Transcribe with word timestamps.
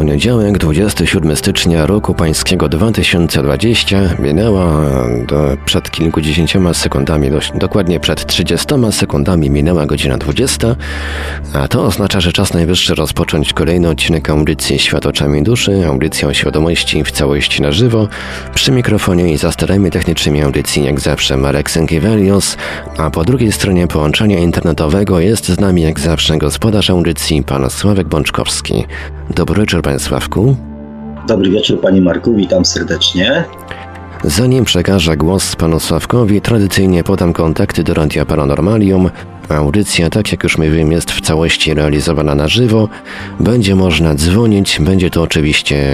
Poniedziałek, 0.00 0.58
27 0.58 1.36
stycznia 1.36 1.86
roku 1.86 2.14
pańskiego 2.14 2.68
2020 2.68 3.98
minęła 4.18 4.82
do, 5.26 5.56
przed 5.64 5.90
kilkudziesięcioma 5.90 6.74
sekundami, 6.74 7.30
dokładnie 7.54 8.00
przed 8.00 8.26
30 8.26 8.66
sekundami 8.90 9.50
minęła 9.50 9.86
godzina 9.86 10.18
20, 10.18 10.76
a 11.54 11.68
to 11.68 11.84
oznacza, 11.84 12.20
że 12.20 12.32
czas 12.32 12.54
najwyższy 12.54 12.94
rozpocząć 12.94 13.52
kolejny 13.52 13.88
odcinek 13.88 14.30
audycji 14.30 14.78
Świat 14.78 15.06
oczami 15.06 15.42
duszy, 15.42 15.86
audycja 15.86 16.28
o 16.28 16.34
świadomości 16.34 17.04
w 17.04 17.10
całości 17.10 17.62
na 17.62 17.72
żywo. 17.72 18.08
Przy 18.54 18.72
mikrofonie 18.72 19.32
i 19.32 19.36
za 19.36 19.52
starami 19.52 19.90
technicznymi 19.90 20.42
audycji 20.42 20.84
jak 20.84 21.00
zawsze 21.00 21.36
Marek 21.36 21.70
Sękiewelios, 21.70 22.56
a 22.96 23.10
po 23.10 23.24
drugiej 23.24 23.52
stronie 23.52 23.86
połączenia 23.86 24.38
internetowego 24.38 25.20
jest 25.20 25.48
z 25.48 25.60
nami 25.60 25.82
jak 25.82 26.00
zawsze 26.00 26.38
gospodarz 26.38 26.90
audycji 26.90 27.42
pan 27.42 27.70
Sławek 27.70 28.08
Bączkowski. 28.08 28.84
Dobry 29.30 29.60
wieczór 29.70 29.82
Panie 29.90 30.00
Sławku. 30.00 30.56
Dobry 31.28 31.50
wieczór 31.50 31.80
Panie 31.80 32.00
Marku, 32.00 32.34
witam 32.34 32.64
serdecznie. 32.64 33.44
Zanim 34.24 34.64
przekażę 34.64 35.16
głos 35.16 35.56
Panu 35.56 35.80
Sławkowi, 35.80 36.40
tradycyjnie 36.40 37.04
podam 37.04 37.32
kontakty 37.32 37.84
do 37.84 37.94
Radia 37.94 38.26
Paranormalium. 38.26 39.10
Audycja, 39.48 40.10
tak 40.10 40.32
jak 40.32 40.42
już 40.42 40.58
mówiłem, 40.58 40.92
jest 40.92 41.10
w 41.10 41.20
całości 41.20 41.74
realizowana 41.74 42.34
na 42.34 42.48
żywo. 42.48 42.88
Będzie 43.40 43.74
można 43.74 44.14
dzwonić, 44.14 44.80
będzie 44.80 45.10
to 45.10 45.22
oczywiście 45.22 45.86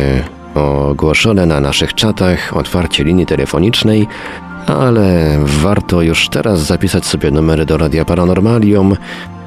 ogłoszone 0.54 1.46
na 1.46 1.60
naszych 1.60 1.94
czatach, 1.94 2.56
otwarcie 2.56 3.04
linii 3.04 3.26
telefonicznej, 3.26 4.06
ale 4.66 5.38
warto 5.42 6.02
już 6.02 6.28
teraz 6.28 6.60
zapisać 6.60 7.06
sobie 7.06 7.30
numery 7.30 7.66
do 7.66 7.76
Radia 7.76 8.04
Paranormalium 8.04 8.96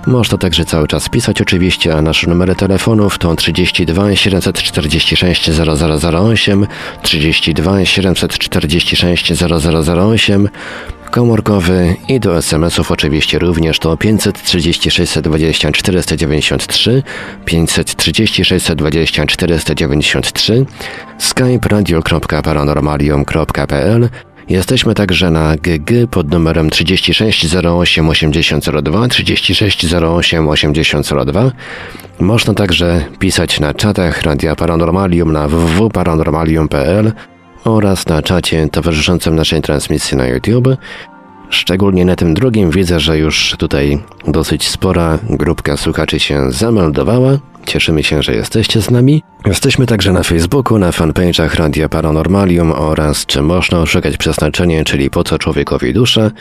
można 0.10 0.38
także 0.38 0.66
cały 0.66 0.88
czas 0.88 1.10
pisać 1.10 1.42
oczywiście, 1.42 1.96
a 1.96 2.02
nasze 2.02 2.30
numery 2.30 2.56
telefonów 2.56 3.18
to 3.18 3.36
32 3.36 4.16
746 4.16 5.52
0008, 5.52 6.68
32 7.02 7.86
746 7.86 9.34
0008, 9.34 10.50
komórkowy 11.12 11.96
i 12.08 12.20
do 12.20 12.38
SMS-ów 12.38 12.92
oczywiście 12.92 13.40
również 13.40 13.80
to 13.80 13.98
536 13.98 15.20
20 15.20 15.72
493, 15.72 17.04
536 17.46 18.72
20 18.76 19.26
493, 19.26 20.66
skype 21.20 21.70
radio.paranormalium.pl 21.70 24.10
Jesteśmy 24.50 24.94
także 24.96 25.32
na 25.32 25.56
GG 25.56 26.08
pod 26.12 26.32
numerem 26.32 26.70
3608 26.70 28.10
8002, 28.10 29.08
3608 29.08 30.50
8002. 30.50 31.52
Można 32.20 32.54
także 32.54 33.06
pisać 33.20 33.60
na 33.60 33.74
czatach 33.74 34.22
Radia 34.22 34.56
Paranormalium 34.56 35.32
na 35.32 35.48
www.paranormalium.pl 35.48 37.12
oraz 37.64 38.08
na 38.08 38.22
czacie 38.22 38.68
towarzyszącym 38.72 39.36
naszej 39.36 39.62
transmisji 39.62 40.18
na 40.18 40.28
YouTube. 40.28 40.68
Szczególnie 41.50 42.06
na 42.06 42.16
tym 42.16 42.34
drugim 42.34 42.72
widzę, 42.72 43.00
że 43.00 43.18
już 43.18 43.56
tutaj 43.58 44.00
dosyć 44.28 44.68
spora 44.68 45.20
grupka 45.30 45.78
słuchaczy 45.78 46.20
się 46.20 46.52
zameldowała. 46.52 47.38
Cieszymy 47.66 48.04
się, 48.04 48.24
że 48.24 48.36
jesteście 48.36 48.82
z 48.82 48.92
nami. 48.92 49.24
Jesteśmy 49.46 49.86
także 49.86 50.14
na 50.14 50.24
Facebooku, 50.24 50.78
na 50.78 50.92
fanpage'ach 50.92 51.56
Radia 51.56 51.90
Paranormalium 51.90 52.72
oraz 52.72 53.26
czy 53.26 53.42
można 53.42 53.80
oszukać 53.80 54.18
przeznaczenie, 54.18 54.84
czyli 54.84 55.10
po 55.10 55.24
co 55.24 55.40
człowiekowi 55.40 55.94
dusza, 55.94 56.32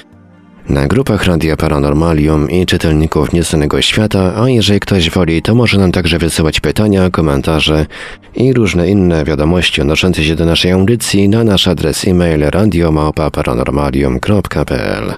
na 0.69 0.87
grupach 0.87 1.25
Radia 1.25 1.57
Paranormalium 1.57 2.51
i 2.51 2.67
czytelników 2.67 3.33
Nieznanego 3.33 3.83
Świata, 3.83 4.43
a 4.43 4.49
jeżeli 4.49 4.81
ktoś 4.81 5.11
woli, 5.11 5.43
to 5.43 5.55
może 5.55 5.79
nam 5.79 5.93
także 5.93 6.19
wysyłać 6.19 6.61
pytania, 6.61 7.11
komentarze 7.11 7.87
i 8.35 8.53
różne 8.53 8.89
inne 8.89 9.25
wiadomości 9.25 9.81
odnoszące 9.81 10.25
się 10.25 10.35
do 10.35 10.45
naszej 10.45 10.73
audycji 10.73 11.29
na 11.29 11.45
nasz 11.45 11.69
adres 11.69 12.09
e-mail 12.09 12.41
radiomałpa-paranormalium.pl. 12.41 15.15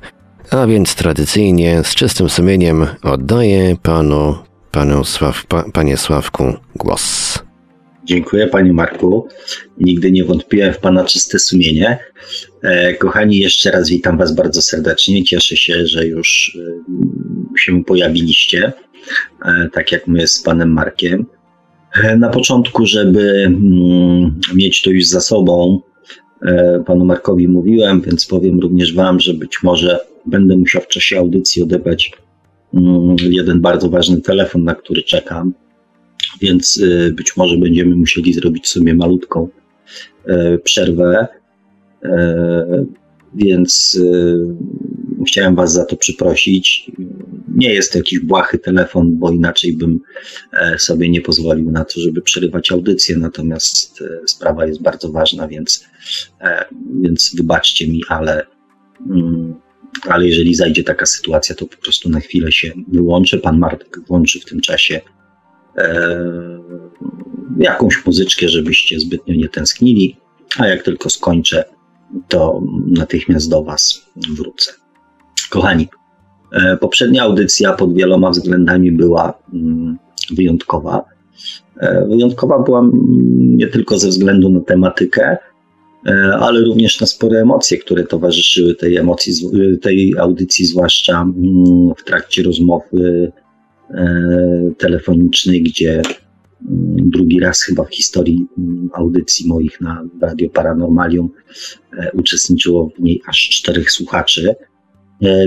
A 0.51 0.67
więc 0.67 0.95
tradycyjnie, 0.95 1.81
z 1.85 1.95
czystym 1.95 2.29
sumieniem 2.29 2.87
oddaję 3.03 3.77
panu 3.83 4.50
panu 4.71 5.05
Sław, 5.05 5.47
pa, 5.47 5.65
panie 5.73 5.97
Sławku 5.97 6.45
głos. 6.77 7.39
Dziękuję 8.05 8.47
panie 8.47 8.73
Marku. 8.73 9.29
Nigdy 9.79 10.13
nie 10.13 10.25
wątpiłem 10.25 10.73
w 10.73 10.79
pana 10.79 11.05
czyste 11.05 11.39
sumienie. 11.39 11.99
E, 12.63 12.95
kochani, 12.95 13.39
jeszcze 13.39 13.71
raz 13.71 13.89
witam 13.89 14.19
was 14.19 14.35
bardzo 14.35 14.63
serdecznie. 14.63 15.25
Cieszę 15.25 15.57
się, 15.57 15.87
że 15.87 16.07
już 16.07 16.59
e, 16.59 17.59
się 17.59 17.85
pojawiliście, 17.85 18.73
e, 19.45 19.69
tak 19.73 19.93
jak 19.93 20.07
my 20.07 20.27
z 20.27 20.43
panem 20.43 20.73
Markiem. 20.73 21.27
Na 22.19 22.29
początku, 22.29 22.87
żeby 22.87 23.45
mm, 23.47 24.41
mieć 24.55 24.83
to 24.83 24.91
już 24.91 25.07
za 25.07 25.21
sobą, 25.21 25.81
panu 26.87 27.05
Markowi 27.05 27.49
mówiłem, 27.49 28.01
więc 28.01 28.27
powiem 28.27 28.61
również 28.61 28.95
wam, 28.95 29.21
że 29.21 29.35
być 29.35 29.63
może 29.63 29.99
będę 30.27 30.57
musiał 30.57 30.83
w 30.83 30.89
czasie 30.89 31.19
audycji 31.19 31.63
odebrać 31.63 32.13
jeden 33.23 33.61
bardzo 33.61 33.91
ważny 33.91 34.21
telefon, 34.21 34.65
na 34.65 34.75
który 34.75 35.03
czekam, 35.03 35.53
więc 36.41 36.77
y, 36.77 37.13
być 37.17 37.37
może 37.37 37.57
będziemy 37.57 37.97
musieli 37.97 38.33
zrobić 38.33 38.69
sobie 38.69 38.95
malutką 38.95 39.49
y, 40.29 40.59
przerwę. 40.65 41.29
Y, 42.05 42.09
więc 43.35 43.99
chciałem 45.27 45.55
Was 45.55 45.73
za 45.73 45.85
to 45.85 45.97
przeprosić. 45.97 46.91
Nie 47.49 47.75
jest 47.75 47.93
to 47.93 47.99
jakiś 47.99 48.19
błahy 48.19 48.59
telefon, 48.59 49.19
bo 49.19 49.31
inaczej 49.31 49.73
bym 49.73 50.01
e, 50.53 50.79
sobie 50.79 51.09
nie 51.09 51.21
pozwolił 51.21 51.71
na 51.71 51.85
to, 51.85 52.01
żeby 52.01 52.23
przerywać 52.23 52.73
audycję. 52.73 53.17
Natomiast 53.17 54.03
e, 54.03 54.29
sprawa 54.29 54.67
jest 54.67 54.83
bardzo 54.83 55.13
ważna, 55.13 55.49
więc, 55.49 55.85
e, 56.41 56.65
więc 57.03 57.35
wybaczcie 57.37 57.89
mi, 57.89 58.01
ale 58.09 58.47
mm, 59.11 59.55
ale 60.09 60.27
jeżeli 60.27 60.55
zajdzie 60.55 60.85
taka 60.85 61.07
sytuacja, 61.07 61.55
to 61.55 61.67
po 61.67 61.77
prostu 61.77 62.09
na 62.11 62.21
chwilę 62.21 62.53
się 62.53 62.73
wyłączę. 62.89 63.39
Pan 63.39 63.59
Martek 63.59 64.01
włączy 64.07 64.41
w 64.41 64.45
tym 64.45 64.61
czasie 64.61 65.01
e, 65.79 66.19
jakąś 67.59 68.07
muzyczkę, 68.07 68.49
żebyście 68.49 69.01
zbytnio 69.01 69.35
nie 69.35 69.49
tęsknili, 69.49 70.17
a 70.59 70.67
jak 70.67 70.83
tylko 70.83 71.11
skończę, 71.11 71.65
to 72.29 72.63
natychmiast 72.87 73.51
do 73.51 73.63
Was 73.63 74.07
wrócę. 74.37 74.73
Kochani, 75.51 75.89
e, 76.53 76.77
poprzednia 76.77 77.23
audycja 77.23 77.73
pod 77.73 77.95
wieloma 77.95 78.31
względami 78.31 78.93
była 78.93 79.35
mm, 79.53 79.99
wyjątkowa. 80.31 81.05
E, 81.81 82.07
wyjątkowa 82.09 82.59
była 82.59 82.91
nie 83.39 83.67
tylko 83.67 83.99
ze 83.99 84.09
względu 84.09 84.51
na 84.51 84.61
tematykę, 84.61 85.37
ale 86.41 86.61
również 86.61 87.01
na 87.01 87.07
spore 87.07 87.41
emocje, 87.41 87.79
które 87.79 88.05
towarzyszyły 88.05 88.75
tej 88.75 88.97
emocji, 88.97 89.33
tej 89.83 90.15
audycji, 90.19 90.67
zwłaszcza 90.67 91.23
mm, 91.23 91.95
w 91.97 92.05
trakcie 92.05 92.43
rozmowy 92.43 93.33
e, 93.91 94.71
telefonicznej, 94.79 95.63
gdzie 95.63 95.93
mm, 95.93 97.11
drugi 97.11 97.41
raz 97.41 97.63
chyba 97.63 97.85
w 97.85 97.95
historii 97.95 98.47
mm, 98.59 98.91
audycji 98.95 99.49
moich 99.49 99.81
na 99.81 100.05
Radio 100.23 100.51
Paranormalium 100.51 101.31
e, 101.93 102.11
uczestniczyło 102.13 102.91
w 102.99 103.03
niej 103.03 103.23
aż 103.27 103.49
czterech 103.49 103.93
słuchaczy. 103.93 104.55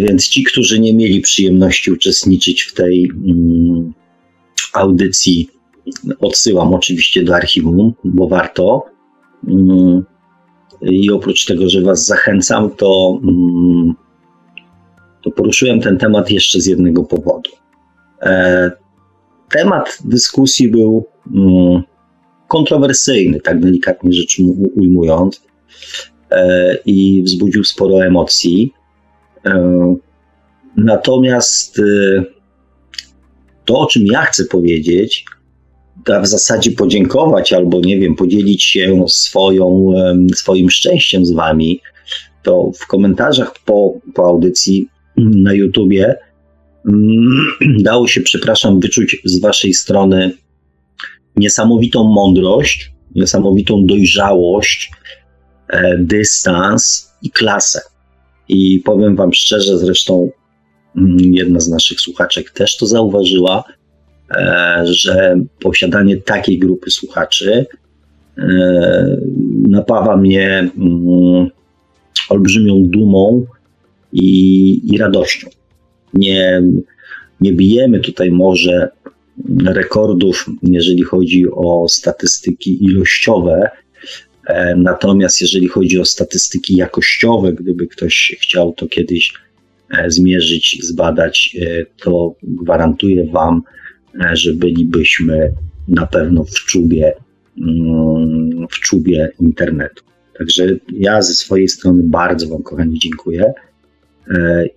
Więc 0.07 0.27
ci, 0.27 0.43
którzy 0.43 0.79
nie 0.79 0.93
mieli 0.93 1.21
przyjemności 1.21 1.91
uczestniczyć 1.91 2.63
w 2.63 2.73
tej 2.73 3.11
audycji, 4.73 5.49
odsyłam 6.19 6.73
oczywiście 6.73 7.23
do 7.23 7.35
archiwum, 7.35 7.93
bo 8.03 8.27
warto. 8.27 8.85
I 10.85 11.11
oprócz 11.11 11.45
tego, 11.45 11.69
że 11.69 11.81
Was 11.81 12.05
zachęcam, 12.05 12.71
to, 12.75 13.19
mm, 13.23 13.93
to 15.23 15.31
poruszyłem 15.31 15.81
ten 15.81 15.97
temat 15.97 16.31
jeszcze 16.31 16.61
z 16.61 16.65
jednego 16.65 17.03
powodu. 17.03 17.51
E, 18.21 18.71
temat 19.49 19.97
dyskusji 20.05 20.69
był 20.69 21.05
mm, 21.35 21.83
kontrowersyjny, 22.47 23.41
tak 23.41 23.59
delikatnie 23.59 24.13
rzecz 24.13 24.41
ujmując, 24.75 25.43
e, 26.31 26.77
i 26.85 27.23
wzbudził 27.23 27.63
sporo 27.63 28.05
emocji. 28.05 28.73
E, 29.45 29.95
natomiast 30.77 31.81
to, 33.65 33.79
o 33.79 33.85
czym 33.85 34.05
ja 34.05 34.21
chcę 34.21 34.45
powiedzieć, 34.45 35.25
w 36.21 36.27
zasadzie 36.27 36.71
podziękować 36.71 37.53
albo, 37.53 37.79
nie 37.79 37.99
wiem, 37.99 38.15
podzielić 38.15 38.63
się 38.63 39.05
swoją, 39.07 39.93
swoim 40.35 40.69
szczęściem 40.69 41.25
z 41.25 41.31
wami, 41.31 41.79
to 42.43 42.71
w 42.79 42.87
komentarzach 42.87 43.53
po, 43.65 43.93
po 44.13 44.25
audycji 44.25 44.87
na 45.17 45.53
YouTubie 45.53 46.15
mm, 46.89 47.47
dało 47.83 48.07
się, 48.07 48.21
przepraszam, 48.21 48.79
wyczuć 48.79 49.21
z 49.25 49.39
waszej 49.39 49.73
strony 49.73 50.31
niesamowitą 51.35 52.03
mądrość 52.03 52.93
niesamowitą 53.15 53.85
dojrzałość, 53.85 54.91
e, 55.69 55.97
dystans 55.97 57.11
i 57.21 57.31
klasę. 57.31 57.81
I 58.47 58.81
powiem 58.85 59.15
Wam 59.15 59.33
szczerze, 59.33 59.77
zresztą 59.77 60.29
mm, 60.97 61.17
jedna 61.19 61.59
z 61.59 61.69
naszych 61.69 62.01
słuchaczek 62.01 62.51
też 62.51 62.77
to 62.77 62.85
zauważyła, 62.85 63.63
że 64.83 65.35
posiadanie 65.59 66.17
takiej 66.17 66.59
grupy 66.59 66.91
słuchaczy 66.91 67.65
e, 68.37 69.17
napawa 69.67 70.17
mnie 70.17 70.69
mm, 70.77 71.49
olbrzymią 72.29 72.83
dumą 72.83 73.45
i, 74.13 74.93
i 74.93 74.97
radością. 74.97 75.49
Nie, 76.13 76.63
nie 77.41 77.53
bijemy 77.53 77.99
tutaj 77.99 78.31
może 78.31 78.89
rekordów, 79.65 80.45
jeżeli 80.63 81.03
chodzi 81.03 81.45
o 81.51 81.85
statystyki 81.89 82.83
ilościowe, 82.83 83.69
e, 84.47 84.75
natomiast 84.75 85.41
jeżeli 85.41 85.67
chodzi 85.67 85.99
o 85.99 86.05
statystyki 86.05 86.75
jakościowe, 86.75 87.53
gdyby 87.53 87.87
ktoś 87.87 88.35
chciał 88.41 88.73
to 88.73 88.87
kiedyś 88.87 89.33
e, 89.97 90.11
zmierzyć, 90.11 90.79
zbadać, 90.83 91.55
e, 91.61 91.85
to 92.03 92.35
gwarantuję 92.43 93.25
Wam, 93.25 93.61
że 94.33 94.53
bylibyśmy 94.53 95.51
na 95.87 96.07
pewno 96.07 96.43
w 96.43 96.53
czubie, 96.53 97.13
mm, 97.57 98.67
w 98.71 98.79
czubie 98.79 99.31
internetu. 99.41 100.03
Także 100.37 100.67
ja 100.93 101.21
ze 101.21 101.33
swojej 101.33 101.67
strony 101.67 102.03
bardzo 102.05 102.47
Wam, 102.47 102.63
kochani, 102.63 102.99
dziękuję. 102.99 103.53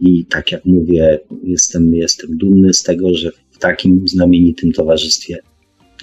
I 0.00 0.24
tak 0.24 0.52
jak 0.52 0.64
mówię, 0.64 1.20
jestem, 1.44 1.94
jestem 1.94 2.36
dumny 2.36 2.74
z 2.74 2.82
tego, 2.82 3.14
że 3.14 3.30
w 3.56 3.58
takim 3.58 4.08
znamienitym 4.08 4.72
towarzystwie 4.72 5.38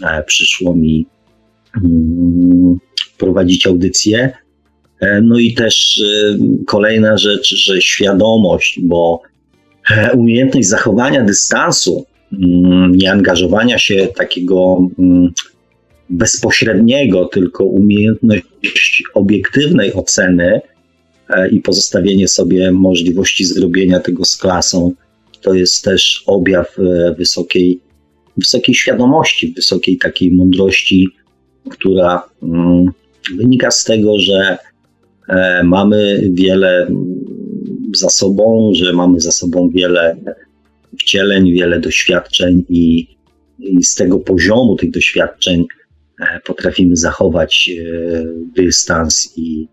e, 0.02 0.24
przyszło 0.24 0.76
mi 0.76 1.06
mm, 1.84 2.78
prowadzić 3.18 3.68
audycję. 3.68 4.32
E, 5.00 5.22
no 5.22 5.40
i 5.40 5.54
też 5.54 6.02
e, 6.06 6.38
kolejna 6.66 7.18
rzecz, 7.18 7.56
że 7.56 7.82
świadomość, 7.82 8.80
bo 8.84 9.22
umiejętność 10.14 10.68
zachowania 10.68 11.24
dystansu, 11.24 12.06
mm, 12.34 12.96
nie 12.96 13.12
angażowania 13.12 13.78
się 13.78 14.08
takiego 14.16 14.88
mm, 15.00 15.32
bezpośredniego, 16.10 17.26
tylko 17.26 17.66
umiejętność 17.66 19.04
obiektywnej 19.14 19.94
oceny 19.94 20.62
i 21.52 21.60
pozostawienie 21.60 22.28
sobie 22.28 22.72
możliwości 22.72 23.46
zrobienia 23.46 24.00
tego 24.00 24.26
z 24.26 24.38
klasą 24.38 24.94
to 25.44 25.54
jest 25.54 25.84
też 25.84 26.24
objaw 26.26 26.80
e, 26.80 27.16
wysokiej, 27.18 27.80
wysokiej 28.38 28.76
świadomości, 28.76 29.54
wysokiej 29.56 29.98
takiej 29.98 30.32
mądrości, 30.32 31.08
która 31.70 32.24
mm, 32.44 32.86
wynika 33.38 33.72
z 33.72 33.84
tego, 33.84 34.20
że 34.20 34.58
e, 35.30 35.64
mamy 35.64 36.30
wiele 36.34 36.88
za 37.96 38.10
sobą, 38.10 38.72
że 38.74 38.94
mamy 38.94 39.20
za 39.20 39.32
sobą 39.32 39.70
wiele 39.70 40.16
wcieleń, 41.00 41.52
wiele 41.52 41.80
doświadczeń 41.80 42.64
i, 42.70 43.08
i 43.60 43.84
z 43.84 43.96
tego 43.96 44.20
poziomu 44.20 44.76
tych 44.76 44.92
doświadczeń 44.92 45.66
e, 46.20 46.40
potrafimy 46.46 46.96
zachować 46.96 47.70
dystans 48.56 49.34
i, 49.38 49.68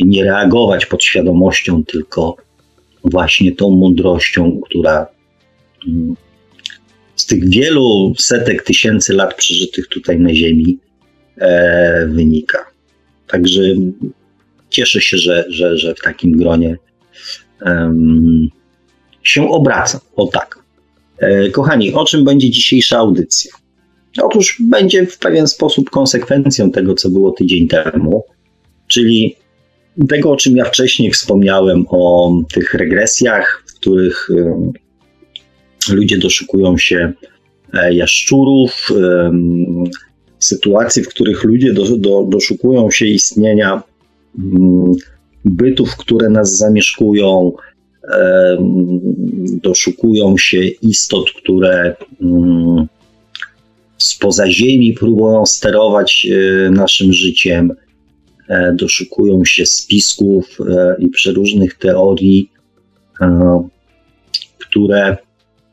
nie 0.00 0.24
reagować 0.24 0.86
pod 0.86 1.04
świadomością, 1.04 1.84
tylko 1.84 2.36
właśnie 3.04 3.52
tą 3.52 3.70
mądrością, 3.70 4.60
która 4.64 5.06
mm, 5.88 6.16
z 7.16 7.26
tych 7.26 7.48
wielu 7.48 8.14
setek 8.18 8.62
tysięcy 8.62 9.14
lat 9.14 9.34
przeżytych 9.34 9.88
tutaj 9.88 10.18
na 10.18 10.34
Ziemi 10.34 10.78
e, 11.36 12.06
wynika. 12.06 12.66
Także 13.26 13.62
cieszę 14.70 15.00
się, 15.00 15.18
że, 15.18 15.44
że, 15.48 15.78
że 15.78 15.94
w 15.94 16.00
takim 16.00 16.32
gronie 16.32 16.76
um, 17.60 18.48
się 19.22 19.50
obraca. 19.50 20.00
O 20.16 20.26
tak. 20.26 20.57
E, 21.20 21.50
kochani, 21.50 21.94
o 21.94 22.04
czym 22.04 22.24
będzie 22.24 22.50
dzisiejsza 22.50 22.98
audycja? 22.98 23.52
Otóż 24.22 24.56
będzie 24.60 25.06
w 25.06 25.18
pewien 25.18 25.48
sposób 25.48 25.90
konsekwencją 25.90 26.70
tego, 26.70 26.94
co 26.94 27.10
było 27.10 27.32
tydzień 27.32 27.68
temu, 27.68 28.24
czyli 28.86 29.36
tego, 30.08 30.30
o 30.30 30.36
czym 30.36 30.56
ja 30.56 30.64
wcześniej 30.64 31.10
wspomniałem, 31.10 31.84
o 31.88 32.32
tych 32.54 32.74
regresjach, 32.74 33.64
w 33.66 33.74
których 33.74 34.28
ludzie 35.90 36.18
doszukują 36.18 36.78
się 36.78 37.12
e, 37.74 37.94
jaszczurów, 37.94 38.88
sytuacji, 40.38 41.02
w 41.02 41.08
których 41.08 41.44
ludzie 41.44 41.72
do, 41.72 41.96
do, 41.96 42.24
doszukują 42.28 42.90
się 42.90 43.06
istnienia 43.06 43.82
mm, 44.38 44.92
bytów, 45.44 45.96
które 45.96 46.28
nas 46.28 46.56
zamieszkują, 46.56 47.52
doszukują 49.62 50.38
się 50.38 50.58
istot, 50.66 51.30
które 51.30 51.96
mm, 52.20 52.86
spoza 53.98 54.50
Ziemi 54.50 54.92
próbują 54.92 55.46
sterować 55.46 56.26
e, 56.26 56.70
naszym 56.70 57.12
życiem 57.12 57.72
E, 58.48 58.72
doszukują 58.72 59.44
się 59.44 59.66
spisków 59.66 60.58
e, 60.60 60.96
i 60.98 61.08
przeróżnych 61.08 61.74
teorii, 61.74 62.50
które 64.58 65.16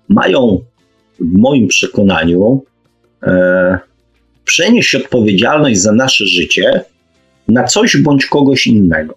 mają 0.10 0.60
w 1.20 1.38
moim 1.38 1.68
przekonaniu 1.68 2.64
przenieść 4.46 4.96
odpowiedzialność 4.96 5.82
za 5.82 5.92
nasze 5.92 6.26
życie 6.26 6.82
na 7.48 7.64
coś 7.64 7.98
bądź 7.98 8.26
kogoś 8.26 8.68
innego. 8.68 9.16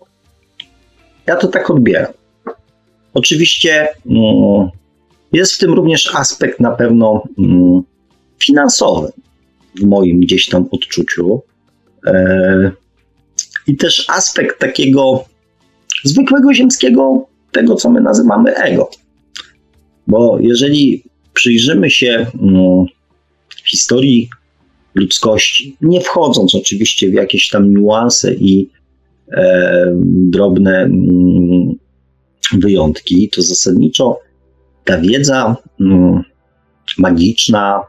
Ja 1.27 1.37
to 1.37 1.49
tak 1.49 1.71
odbieram. 1.71 2.13
Oczywiście 3.19 3.89
mm, 4.07 4.69
jest 5.33 5.55
w 5.55 5.59
tym 5.59 5.75
również 5.75 6.15
aspekt 6.15 6.61
na 6.61 6.71
pewno 6.71 7.23
mm, 7.39 7.83
finansowy 8.39 9.13
w 9.75 9.85
moim 9.85 10.21
gdzieś 10.21 10.49
tam 10.49 10.69
odczuciu 10.71 11.43
i 13.67 13.77
też 13.77 14.11
aspekt 14.11 14.59
takiego 14.59 15.25
zwykłego 16.05 16.55
ziemskiego, 16.55 17.27
tego 17.53 17.75
co 17.75 17.91
my 17.91 18.01
nazywamy 18.01 18.55
ego. 18.55 18.91
Bo 20.07 20.39
jeżeli 20.41 21.05
przyjrzymy 21.35 21.91
się 21.91 22.27
mm, 22.43 22.85
historii 23.65 24.29
ludzkości, 24.95 25.77
nie 25.81 26.01
wchodząc 26.01 26.55
oczywiście 26.55 27.09
w 27.09 27.15
jakieś 27.15 27.49
tam 27.49 27.71
niuanse 27.71 28.35
i 28.35 28.69
e, 29.33 29.93
drobne 30.05 30.91
wyjątki, 32.53 33.31
to 33.31 33.43
zasadniczo 33.43 34.21
ta 34.85 34.99
wiedza 35.01 35.57
mm, 35.81 36.23
magiczna, 36.99 37.81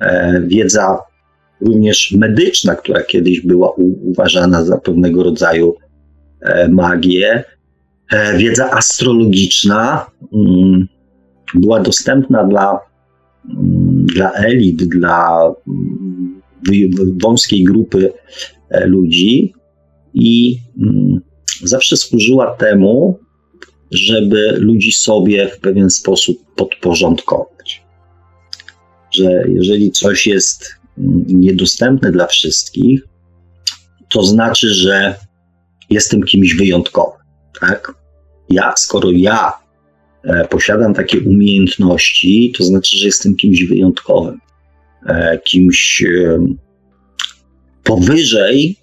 e, 0.00 0.42
wiedza 0.46 0.98
również 1.60 2.14
medyczna, 2.18 2.74
która 2.74 3.02
kiedyś 3.02 3.40
była 3.40 3.72
uważana 4.02 4.64
za 4.64 4.78
pewnego 4.78 5.22
rodzaju 5.22 5.74
e, 6.40 6.68
magię, 6.68 7.44
e, 8.10 8.38
wiedza 8.38 8.70
astrologiczna 8.70 10.06
mm, 10.34 10.88
była 11.54 11.80
dostępna 11.80 12.44
dla, 12.44 12.80
mm, 13.50 14.06
dla 14.14 14.32
elit, 14.32 14.84
dla 14.84 15.40
wąskiej 17.22 17.64
grupy 17.64 18.12
ludzi 18.84 19.52
i 20.14 20.58
zawsze 21.62 21.96
służyła 21.96 22.54
temu, 22.54 23.18
żeby 23.90 24.52
ludzi 24.58 24.92
sobie 24.92 25.48
w 25.48 25.60
pewien 25.60 25.90
sposób 25.90 26.54
podporządkować. 26.56 27.82
Że 29.14 29.44
jeżeli 29.48 29.90
coś 29.90 30.26
jest 30.26 30.74
niedostępne 31.26 32.12
dla 32.12 32.26
wszystkich, 32.26 33.00
to 34.08 34.22
znaczy, 34.22 34.68
że 34.68 35.14
jestem 35.90 36.22
kimś 36.22 36.54
wyjątkowym. 36.54 37.20
Tak? 37.60 37.94
Ja, 38.50 38.74
skoro 38.76 39.10
ja 39.10 39.52
e, 40.24 40.48
posiadam 40.48 40.94
takie 40.94 41.20
umiejętności, 41.20 42.52
to 42.58 42.64
znaczy, 42.64 42.96
że 42.96 43.06
jestem 43.06 43.36
kimś 43.36 43.64
wyjątkowym, 43.64 44.40
e, 45.06 45.38
kimś 45.38 46.04
powyżej 47.84 48.76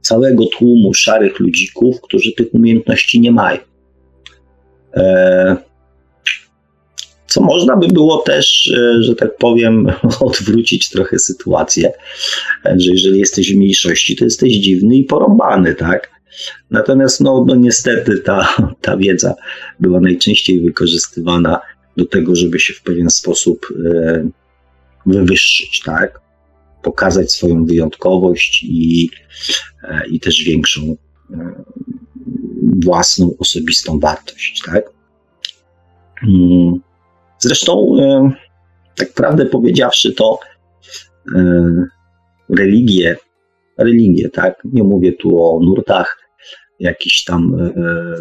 całego 0.00 0.46
tłumu 0.46 0.94
szarych 0.94 1.40
ludzików, 1.40 2.00
którzy 2.00 2.32
tych 2.32 2.54
umiejętności 2.54 3.20
nie 3.20 3.32
mają. 3.32 3.69
Co 7.26 7.40
można 7.40 7.76
by 7.76 7.88
było 7.88 8.18
też, 8.18 8.72
e, 8.76 9.02
że 9.02 9.14
tak 9.14 9.36
powiem, 9.36 9.92
odwrócić 10.20 10.88
trochę 10.88 11.18
sytuację, 11.18 11.92
że 12.64 12.92
jeżeli 12.92 13.18
jesteś 13.18 13.52
w 13.52 13.56
mniejszości, 13.56 14.16
to 14.16 14.24
jesteś 14.24 14.52
dziwny 14.52 14.96
i 14.96 15.04
porąbany, 15.04 15.74
tak? 15.74 16.10
Natomiast 16.70 17.20
no, 17.20 17.44
no 17.48 17.54
niestety 17.54 18.18
ta, 18.18 18.56
ta 18.82 18.96
wiedza 18.96 19.34
była 19.80 20.00
najczęściej 20.00 20.60
wykorzystywana 20.60 21.60
do 21.96 22.04
tego, 22.04 22.36
żeby 22.36 22.60
się 22.60 22.74
w 22.74 22.82
pewien 22.82 23.10
sposób 23.10 23.66
e, 23.86 24.28
wywyższyć, 25.06 25.82
tak? 25.84 26.20
pokazać 26.82 27.32
swoją 27.32 27.64
wyjątkowość 27.64 28.64
i, 28.64 29.10
e, 29.82 30.06
i 30.08 30.20
też 30.20 30.42
większą 30.44 30.96
e, 31.30 31.64
własną 32.84 33.30
osobistą 33.38 33.98
wartość, 33.98 34.62
tak? 34.66 34.84
Mm. 36.28 36.80
Zresztą, 37.38 37.96
e, 38.00 38.30
tak 38.96 39.12
prawdę 39.12 39.46
powiedziawszy, 39.46 40.12
to 40.12 40.38
religie, 42.48 43.16
religie, 43.78 44.28
tak? 44.28 44.62
Nie 44.64 44.82
mówię 44.82 45.12
tu 45.12 45.44
o 45.44 45.60
nurtach 45.60 46.18
jakichś 46.80 47.24
tam 47.24 47.72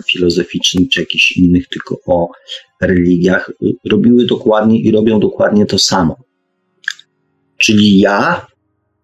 filozoficznych 0.07 0.89
czy 0.89 0.99
jakichś 0.99 1.31
innych, 1.31 1.67
tylko 1.67 1.97
o 2.05 2.29
religiach, 2.81 3.51
robiły 3.89 4.25
dokładnie 4.25 4.79
i 4.81 4.91
robią 4.91 5.19
dokładnie 5.19 5.65
to 5.65 5.79
samo. 5.79 6.15
Czyli 7.57 7.99
ja 7.99 8.45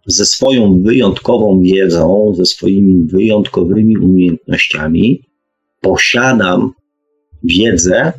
ze 0.05 0.25
swoją 0.25 0.81
wyjątkową 0.81 1.61
wiedzą, 1.61 2.33
ze 2.37 2.45
swoimi 2.45 3.07
wyjątkowymi 3.07 3.97
umiejętnościami 3.97 5.21
posiadam 5.81 6.73
wiedzę, 7.43 8.13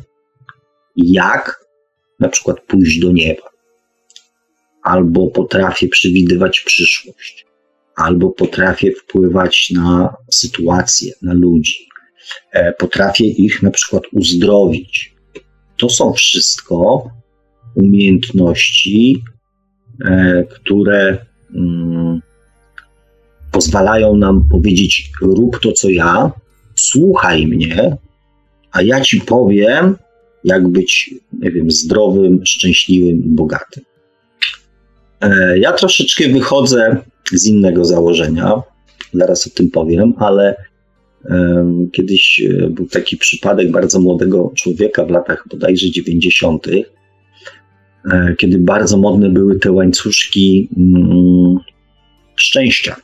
jak 0.95 1.65
na 2.19 2.29
przykład 2.29 2.61
pójść 2.61 2.99
do 2.99 3.11
nieba, 3.11 3.49
albo 4.83 5.27
potrafię 5.27 5.87
przewidywać 5.87 6.59
przyszłość, 6.59 7.45
albo 7.95 8.29
potrafię 8.29 8.91
wpływać 8.91 9.69
na 9.75 10.15
sytuacje, 10.31 11.13
na 11.21 11.33
ludzi, 11.33 11.87
e, 12.51 12.73
potrafię 12.73 13.25
ich 13.25 13.63
na 13.63 13.71
przykład 13.71 14.03
uzdrowić. 14.11 15.15
To 15.77 15.89
są 15.89 16.13
wszystko 16.13 17.09
umiejętności, 17.75 19.23
e, 20.05 20.43
które 20.43 21.26
pozwalają 23.51 24.15
nam 24.15 24.47
powiedzieć: 24.51 25.11
rób 25.21 25.59
to, 25.59 25.71
co 25.71 25.89
ja, 25.89 26.31
słuchaj 26.75 27.47
mnie, 27.47 27.97
a 28.71 28.81
ja 28.81 29.01
ci 29.01 29.21
powiem, 29.21 29.95
jak 30.43 30.67
być, 30.67 31.15
nie 31.39 31.51
wiem, 31.51 31.71
zdrowym, 31.71 32.45
szczęśliwym 32.45 33.25
i 33.25 33.29
bogatym. 33.29 33.83
E, 35.21 35.59
ja 35.59 35.73
troszeczkę 35.73 36.29
wychodzę 36.29 36.97
z 37.33 37.45
innego 37.45 37.85
założenia, 37.85 38.53
zaraz 39.13 39.47
o 39.47 39.49
tym 39.49 39.71
powiem, 39.71 40.13
ale 40.17 40.55
kiedyś 41.93 42.41
e, 42.41 42.69
był 42.69 42.85
taki 42.85 43.17
przypadek 43.17 43.71
bardzo 43.71 43.99
młodego 43.99 44.51
człowieka 44.55 45.05
w 45.05 45.09
latach 45.09 45.45
bodajże 45.51 45.91
90., 45.91 46.67
e, 46.67 46.71
kiedy 48.37 48.57
bardzo 48.57 48.97
modne 48.97 49.29
były 49.29 49.59
te 49.59 49.71
łańcuszki 49.71 50.69
mm, 50.77 51.57
szczęścia. 52.35 52.95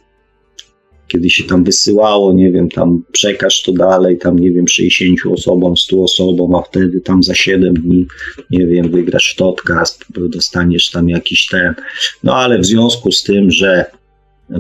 Kiedy 1.07 1.29
się 1.29 1.43
tam 1.43 1.63
wysyłało, 1.63 2.33
nie 2.33 2.51
wiem, 2.51 2.69
tam 2.69 3.03
przekaż 3.11 3.63
to 3.63 3.71
dalej, 3.71 4.17
tam 4.17 4.39
nie 4.39 4.51
wiem, 4.51 4.67
60 4.67 5.19
osobom, 5.33 5.77
100 5.77 6.03
osobom, 6.03 6.55
a 6.55 6.61
wtedy 6.61 7.01
tam 7.01 7.23
za 7.23 7.35
7 7.35 7.73
dni, 7.73 8.05
nie 8.51 8.67
wiem, 8.67 8.91
wygrasz 8.91 9.35
podcast, 9.37 10.05
dostaniesz 10.29 10.91
tam 10.91 11.09
jakiś 11.09 11.47
ten, 11.47 11.73
no 12.23 12.35
ale 12.35 12.59
w 12.59 12.65
związku 12.65 13.11
z 13.11 13.23
tym, 13.23 13.51
że 13.51 13.85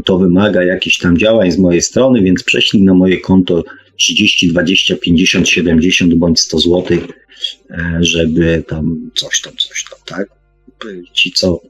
to 0.05 0.17
wymaga 0.17 0.63
jakichś 0.63 0.97
tam 0.97 1.17
działań 1.17 1.51
z 1.51 1.57
mojej 1.57 1.81
strony, 1.81 2.21
więc 2.21 2.43
prześlij 2.43 2.83
na 2.83 2.93
moje 2.93 3.17
konto 3.17 3.63
30, 3.97 4.47
20, 4.47 4.95
50, 4.95 5.49
70 5.49 6.13
bądź 6.13 6.39
100 6.39 6.59
zł, 6.59 6.97
e, 7.71 7.97
żeby 7.99 8.63
tam 8.67 9.11
coś 9.15 9.41
tam, 9.41 9.53
coś 9.57 9.85
tam, 9.89 9.99
tak? 10.05 10.29
Ci, 11.13 11.31
co 11.31 11.61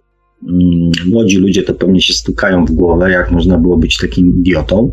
Mm, 0.50 0.92
młodzi 1.06 1.38
ludzie 1.38 1.64
to 1.64 1.74
pewnie 1.74 2.02
się 2.02 2.14
stukają 2.14 2.66
w 2.66 2.72
głowę, 2.72 3.12
jak 3.12 3.32
można 3.32 3.58
było 3.58 3.78
być 3.78 3.98
takim 3.98 4.40
idiotą. 4.40 4.92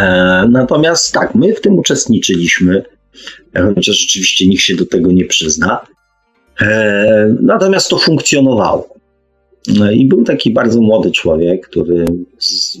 E, 0.00 0.44
natomiast 0.50 1.12
tak, 1.12 1.34
my 1.34 1.54
w 1.54 1.60
tym 1.60 1.78
uczestniczyliśmy, 1.78 2.82
chociaż 3.74 4.00
rzeczywiście 4.00 4.46
nikt 4.46 4.62
się 4.62 4.76
do 4.76 4.86
tego 4.86 5.12
nie 5.12 5.24
przyzna. 5.24 5.80
E, 6.60 7.36
natomiast 7.40 7.88
to 7.88 7.98
funkcjonowało. 7.98 8.94
No 9.78 9.90
I 9.90 10.06
był 10.06 10.24
taki 10.24 10.52
bardzo 10.52 10.80
młody 10.80 11.10
człowiek, 11.10 11.68
który 11.68 12.04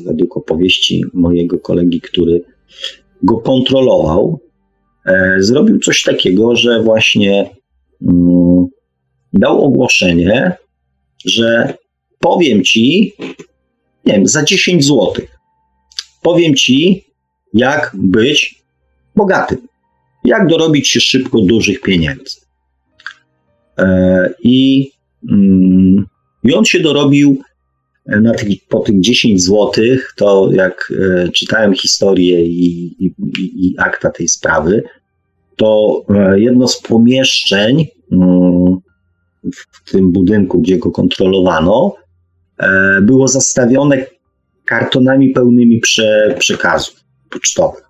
według 0.04 0.36
opowieści 0.36 1.04
mojego 1.12 1.58
kolegi, 1.58 2.00
który 2.00 2.42
go 3.22 3.36
kontrolował, 3.36 4.40
e, 5.06 5.36
zrobił 5.38 5.78
coś 5.78 6.02
takiego, 6.02 6.56
że 6.56 6.82
właśnie 6.82 7.50
mm, 8.02 8.66
dał 9.32 9.64
ogłoszenie, 9.64 10.56
że 11.24 11.74
powiem 12.18 12.64
ci, 12.64 13.12
nie 14.04 14.12
wiem, 14.12 14.26
za 14.26 14.44
10 14.44 14.84
zł, 14.84 15.14
powiem 16.22 16.54
ci, 16.54 17.04
jak 17.54 17.92
być 17.94 18.62
bogatym, 19.16 19.68
jak 20.24 20.46
dorobić 20.46 20.88
się 20.88 21.00
szybko 21.00 21.40
dużych 21.40 21.80
pieniędzy. 21.80 22.40
E, 23.78 24.30
I, 24.42 24.90
mm, 25.30 26.06
I 26.44 26.54
on 26.54 26.64
się 26.64 26.80
dorobił 26.80 27.42
na 28.08 28.34
tych, 28.34 28.48
po 28.68 28.80
tych 28.80 29.00
10 29.00 29.42
zł, 29.44 29.72
to 30.16 30.50
jak 30.52 30.92
e, 31.00 31.28
czytałem 31.28 31.74
historię 31.74 32.44
i, 32.44 32.96
i, 33.06 33.14
i, 33.38 33.74
akta 33.78 34.10
tej 34.10 34.28
sprawy, 34.28 34.82
to 35.56 36.02
e, 36.10 36.40
jedno 36.40 36.68
z 36.68 36.82
pomieszczeń 36.82 37.86
mm, 38.12 38.76
w 39.52 39.90
tym 39.92 40.12
budynku, 40.12 40.60
gdzie 40.60 40.78
go 40.78 40.90
kontrolowano, 40.90 41.94
e, 42.58 43.00
było 43.02 43.28
zastawione 43.28 44.06
kartonami 44.64 45.30
pełnymi 45.30 45.80
prze, 45.80 46.36
przekazów 46.38 47.04
pocztowych. 47.30 47.84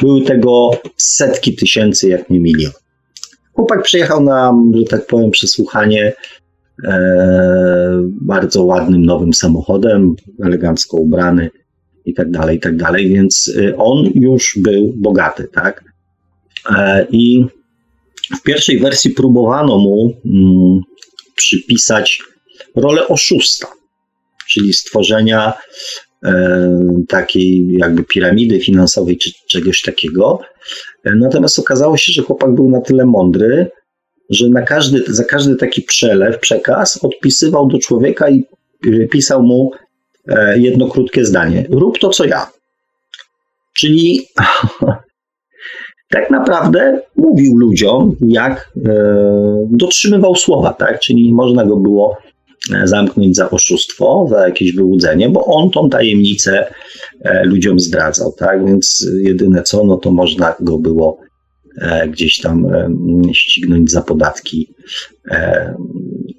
Były 0.00 0.22
tego 0.22 0.70
setki 0.96 1.56
tysięcy, 1.56 2.08
jak 2.08 2.30
nie 2.30 2.40
milion. 2.40 2.72
Chłopak 3.52 3.82
przyjechał 3.82 4.24
na, 4.24 4.54
że 4.74 4.84
tak 4.84 5.06
powiem, 5.06 5.30
przesłuchanie 5.30 6.12
bardzo 8.20 8.64
ładnym 8.64 9.02
nowym 9.02 9.32
samochodem, 9.32 10.14
elegancko 10.44 10.96
ubrany 10.96 11.50
i 12.08 12.14
tak 12.14 12.30
dalej, 12.30 12.56
i 12.56 12.60
tak 12.60 12.76
dalej, 12.76 13.08
więc 13.08 13.52
e, 13.58 13.76
on 13.76 14.10
już 14.14 14.58
był 14.62 14.92
bogaty, 14.96 15.48
tak? 15.52 15.84
E, 16.70 17.06
I 17.10 17.44
w 18.38 18.42
pierwszej 18.42 18.78
wersji 18.78 19.10
próbowano 19.10 19.78
mu 19.78 20.12
mm, 20.24 20.80
przypisać 21.36 22.22
rolę 22.76 23.08
oszusta, 23.08 23.66
czyli 24.48 24.72
stworzenia 24.72 25.52
e, 26.24 26.80
takiej 27.08 27.68
jakby 27.72 28.04
piramidy 28.04 28.60
finansowej 28.60 29.18
czy 29.18 29.30
czegoś 29.48 29.82
takiego. 29.82 30.40
E, 31.04 31.14
natomiast 31.14 31.58
okazało 31.58 31.96
się, 31.96 32.12
że 32.12 32.22
chłopak 32.22 32.54
był 32.54 32.70
na 32.70 32.80
tyle 32.80 33.06
mądry, 33.06 33.70
że 34.30 34.48
na 34.48 34.62
każdy, 34.62 35.02
za 35.06 35.24
każdy 35.24 35.56
taki 35.56 35.82
przelew, 35.82 36.38
przekaz 36.40 37.04
odpisywał 37.04 37.68
do 37.68 37.78
człowieka 37.78 38.30
i 38.30 38.44
e, 38.86 39.06
pisał 39.06 39.42
mu 39.42 39.70
e, 40.28 40.58
jedno 40.58 40.88
krótkie 40.88 41.24
zdanie: 41.24 41.66
Rób 41.70 41.98
to, 41.98 42.08
co 42.08 42.24
ja. 42.24 42.50
Czyli 43.76 44.20
tak 46.14 46.30
naprawdę 46.30 47.00
mówił 47.16 47.56
ludziom, 47.56 48.16
jak 48.20 48.72
e, 48.86 48.90
dotrzymywał 49.70 50.36
słowa, 50.36 50.72
tak? 50.72 51.00
Czyli 51.00 51.32
można 51.34 51.64
go 51.64 51.76
było 51.76 52.16
e, 52.74 52.86
zamknąć 52.86 53.36
za 53.36 53.50
oszustwo, 53.50 54.26
za 54.30 54.46
jakieś 54.46 54.72
wyłudzenie, 54.72 55.28
bo 55.28 55.44
on 55.44 55.70
tą 55.70 55.90
tajemnicę 55.90 56.72
ludziom 57.44 57.80
zdradzał, 57.80 58.32
tak? 58.32 58.66
Więc 58.66 59.06
jedyne 59.20 59.62
co, 59.62 59.84
no 59.84 59.96
to 59.96 60.10
można 60.10 60.54
go 60.60 60.78
było 60.78 61.27
gdzieś 62.08 62.40
tam 62.40 62.66
ścignąć 63.32 63.90
za 63.90 64.02
podatki 64.02 64.74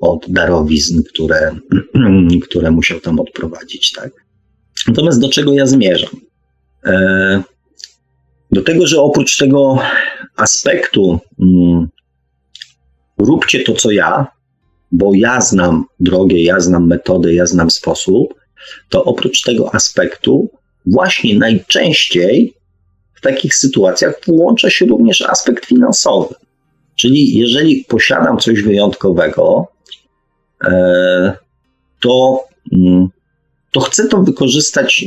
od 0.01 0.25
darowizn, 0.29 1.03
które, 1.03 1.55
które 2.50 2.72
musiał 2.72 3.00
tam 3.00 3.19
odprowadzić, 3.19 3.91
tak? 3.91 4.12
Natomiast 4.88 5.22
do 5.22 5.29
czego 5.29 5.53
ja 5.53 5.65
zmierzam? 5.65 6.10
Do 8.51 8.62
tego, 8.62 8.88
że 8.88 9.01
oprócz 9.01 9.38
tego 9.38 9.79
aspektu 10.36 11.19
mm, 11.41 11.88
róbcie 13.17 13.63
to, 13.63 13.74
co 13.74 13.91
ja, 13.91 14.27
bo 14.91 15.12
ja 15.13 15.41
znam 15.41 15.86
drogę, 16.00 16.39
ja 16.39 16.60
znam 16.60 16.88
metodę, 16.88 17.34
ja 17.34 17.46
znam 17.46 17.72
sposób, 17.72 18.34
to 18.89 19.03
oprócz 19.03 19.41
tego 19.41 19.75
aspektu 19.75 20.50
właśnie 20.86 21.36
najczęściej 21.38 22.53
w 23.19 23.21
takich 23.21 23.55
sytuacjach 23.55 24.15
włącza 24.27 24.69
się 24.69 24.85
również 24.85 25.21
aspekt 25.21 25.65
finansowy. 25.65 26.35
Czyli 26.95 27.38
jeżeli 27.38 27.85
posiadam 27.88 28.38
coś 28.38 28.61
wyjątkowego, 28.61 29.67
e, 30.63 31.33
to 31.99 32.43
mm, 32.73 33.09
to 33.71 33.79
chcę 33.79 34.07
to 34.07 34.23
wykorzystać 34.23 35.05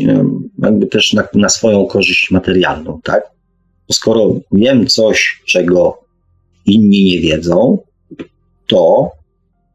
jakby 0.58 0.86
też 0.86 1.12
na, 1.12 1.28
na 1.34 1.48
swoją 1.48 1.86
korzyść 1.86 2.30
materialną, 2.30 3.00
tak? 3.04 3.22
Skoro 3.92 4.34
wiem 4.52 4.86
coś, 4.86 5.42
czego 5.46 6.04
inni 6.66 7.04
nie 7.04 7.20
wiedzą, 7.20 7.78
to 8.66 9.10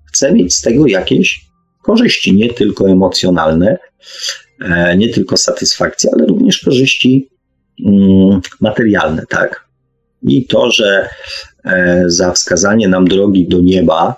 chcę 0.05 0.33
mieć 0.33 0.55
z 0.55 0.61
tego 0.61 0.87
jakieś 0.87 1.45
korzyści, 1.81 2.35
nie 2.35 2.53
tylko 2.53 2.89
emocjonalne, 2.89 3.77
e, 4.61 4.97
nie 4.97 5.09
tylko 5.09 5.37
satysfakcje, 5.37 6.09
ale 6.13 6.25
również 6.25 6.59
korzyści 6.59 7.29
materialne, 8.61 9.25
tak? 9.29 9.67
I 10.23 10.45
to, 10.45 10.71
że 10.71 11.09
e, 11.65 12.03
za 12.07 12.31
wskazanie 12.31 12.87
nam 12.87 13.07
drogi 13.07 13.47
do 13.47 13.61
nieba 13.61 14.15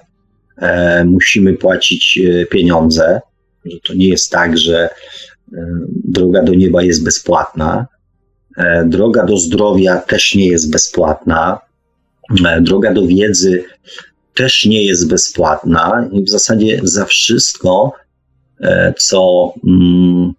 musimy 1.05 1.53
płacić 1.53 2.19
pieniądze, 2.49 3.21
że 3.65 3.77
to 3.87 3.93
nie 3.93 4.07
jest 4.07 4.31
tak, 4.31 4.57
że 4.57 4.89
droga 6.03 6.43
do 6.43 6.53
nieba 6.53 6.83
jest 6.83 7.03
bezpłatna. 7.03 7.87
Droga 8.85 9.25
do 9.25 9.37
zdrowia 9.37 9.97
też 9.97 10.35
nie 10.35 10.47
jest 10.47 10.71
bezpłatna. 10.71 11.59
Droga 12.61 12.93
do 12.93 13.07
wiedzy 13.07 13.63
też 14.39 14.65
nie 14.65 14.83
jest 14.85 15.09
bezpłatna 15.09 16.09
i 16.11 16.23
w 16.23 16.29
zasadzie 16.29 16.79
za 16.83 17.05
wszystko, 17.05 17.91
e, 18.61 18.93
co 18.97 19.53
mm, 19.67 20.33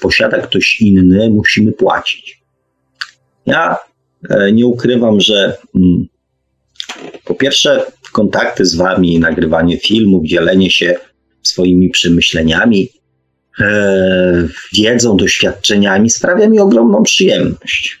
posiada 0.00 0.38
ktoś 0.38 0.80
inny, 0.80 1.30
musimy 1.30 1.72
płacić. 1.72 2.39
Ja 3.46 3.76
e, 4.30 4.52
nie 4.52 4.66
ukrywam, 4.66 5.20
że 5.20 5.56
mm, 5.76 6.06
po 7.24 7.34
pierwsze, 7.34 7.82
kontakty 8.12 8.66
z 8.66 8.74
Wami, 8.74 9.20
nagrywanie 9.20 9.78
filmów, 9.78 10.26
dzielenie 10.26 10.70
się 10.70 10.94
swoimi 11.42 11.90
przemyśleniami, 11.90 12.88
e, 13.60 14.48
wiedzą, 14.72 15.16
doświadczeniami 15.16 16.10
sprawia 16.10 16.48
mi 16.48 16.60
ogromną 16.60 17.02
przyjemność. 17.02 18.00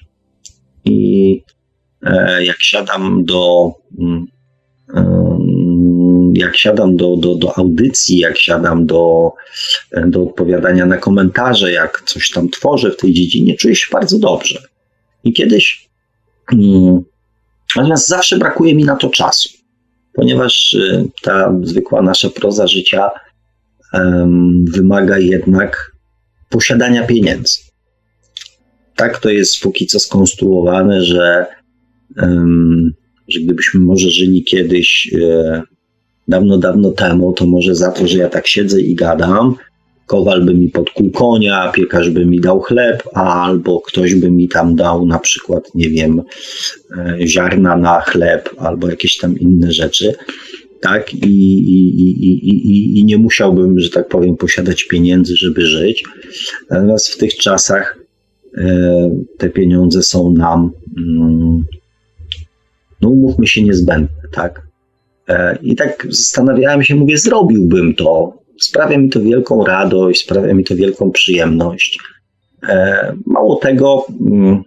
I 0.84 1.42
jak 2.40 2.56
siadam 2.62 3.24
do 3.24 3.72
mm, 3.98 4.26
jak 6.34 6.56
siadam 6.56 6.96
do, 6.96 7.16
do, 7.16 7.34
do 7.34 7.58
audycji, 7.58 8.18
jak 8.18 8.38
siadam 8.38 8.86
do, 8.86 9.32
do 10.06 10.22
odpowiadania 10.22 10.86
na 10.86 10.96
komentarze, 10.96 11.72
jak 11.72 12.02
coś 12.06 12.30
tam 12.30 12.48
tworzę 12.48 12.90
w 12.90 12.96
tej 12.96 13.12
dziedzinie, 13.12 13.56
czuję 13.56 13.76
się 13.76 13.86
bardzo 13.92 14.18
dobrze. 14.18 14.62
I 15.24 15.32
kiedyś, 15.32 15.88
mm, 16.52 17.00
natomiast 17.76 18.08
zawsze 18.08 18.38
brakuje 18.38 18.74
mi 18.74 18.84
na 18.84 18.96
to 18.96 19.10
czasu, 19.10 19.48
ponieważ 20.14 20.72
y, 20.72 21.08
ta 21.22 21.54
zwykła 21.62 22.02
nasza 22.02 22.30
proza 22.30 22.66
życia 22.66 23.10
wymaga 24.64 25.18
jednak 25.18 25.92
posiadania 26.48 27.06
pieniędzy. 27.06 27.58
Tak 28.96 29.18
to 29.18 29.30
jest 29.30 29.60
póki 29.60 29.86
co 29.86 30.00
skonstruowane, 30.00 31.04
że 31.04 31.46
że 33.28 33.40
gdybyśmy 33.40 33.80
może 33.80 34.10
żyli 34.10 34.44
kiedyś 34.44 35.10
e, 35.22 35.62
dawno, 36.28 36.58
dawno 36.58 36.90
temu, 36.90 37.32
to 37.32 37.46
może 37.46 37.74
za 37.74 37.92
to, 37.92 38.08
że 38.08 38.18
ja 38.18 38.28
tak 38.28 38.46
siedzę 38.46 38.80
i 38.80 38.94
gadam, 38.94 39.56
kowal 40.10 40.44
by 40.44 40.54
mi 40.54 40.68
podkuł 40.68 41.10
konia, 41.10 41.72
piekarz 41.74 42.10
by 42.10 42.26
mi 42.26 42.40
dał 42.40 42.60
chleb, 42.60 43.02
albo 43.14 43.80
ktoś 43.80 44.14
by 44.14 44.30
mi 44.30 44.48
tam 44.48 44.74
dał 44.76 45.06
na 45.06 45.18
przykład, 45.18 45.74
nie 45.74 45.90
wiem, 45.90 46.22
e, 46.98 47.18
ziarna 47.26 47.76
na 47.76 48.00
chleb, 48.00 48.50
albo 48.58 48.88
jakieś 48.88 49.16
tam 49.16 49.38
inne 49.38 49.72
rzeczy, 49.72 50.14
tak? 50.80 51.14
I, 51.14 51.26
i, 51.74 52.08
i, 52.26 53.00
i, 53.00 53.04
nie 53.04 53.18
musiałbym, 53.18 53.80
że 53.80 53.90
tak 53.90 54.08
powiem, 54.08 54.36
posiadać 54.36 54.84
pieniędzy, 54.84 55.36
żeby 55.36 55.66
żyć. 55.66 56.04
Natomiast 56.70 57.08
w 57.08 57.18
tych 57.18 57.34
czasach 57.34 57.98
e, 58.58 59.10
te 59.38 59.50
pieniądze 59.50 60.02
są 60.02 60.32
nam 60.32 60.70
mm, 60.98 61.64
no 63.00 63.08
umówmy 63.08 63.46
się, 63.46 63.62
niezbędne, 63.62 64.28
tak? 64.32 64.62
E, 65.28 65.58
I 65.62 65.76
tak 65.76 66.06
zastanawiałem 66.10 66.82
się, 66.82 66.94
mówię, 66.94 67.18
zrobiłbym 67.18 67.94
to. 67.94 68.40
Sprawia 68.60 68.98
mi 68.98 69.10
to 69.10 69.20
wielką 69.20 69.64
radość, 69.64 70.22
sprawia 70.22 70.54
mi 70.54 70.64
to 70.64 70.76
wielką 70.76 71.10
przyjemność. 71.10 71.98
E, 72.68 73.16
mało 73.26 73.56
tego, 73.56 74.06
mm, 74.20 74.62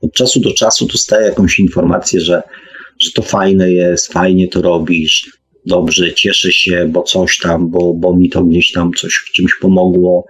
od 0.00 0.12
czasu 0.12 0.40
do 0.40 0.54
czasu 0.54 0.86
dostaję 0.86 1.26
jakąś 1.26 1.58
informację, 1.58 2.20
że, 2.20 2.42
że 2.98 3.12
to 3.12 3.22
fajne 3.22 3.72
jest, 3.72 4.12
fajnie 4.12 4.48
to 4.48 4.62
robisz, 4.62 5.38
dobrze, 5.66 6.14
cieszę 6.14 6.52
się, 6.52 6.88
bo 6.88 7.02
coś 7.02 7.38
tam, 7.38 7.70
bo, 7.70 7.94
bo 7.94 8.16
mi 8.16 8.30
to 8.30 8.44
gdzieś 8.44 8.72
tam 8.72 8.92
coś 8.92 9.14
w 9.14 9.32
czymś 9.32 9.52
pomogło, 9.60 10.26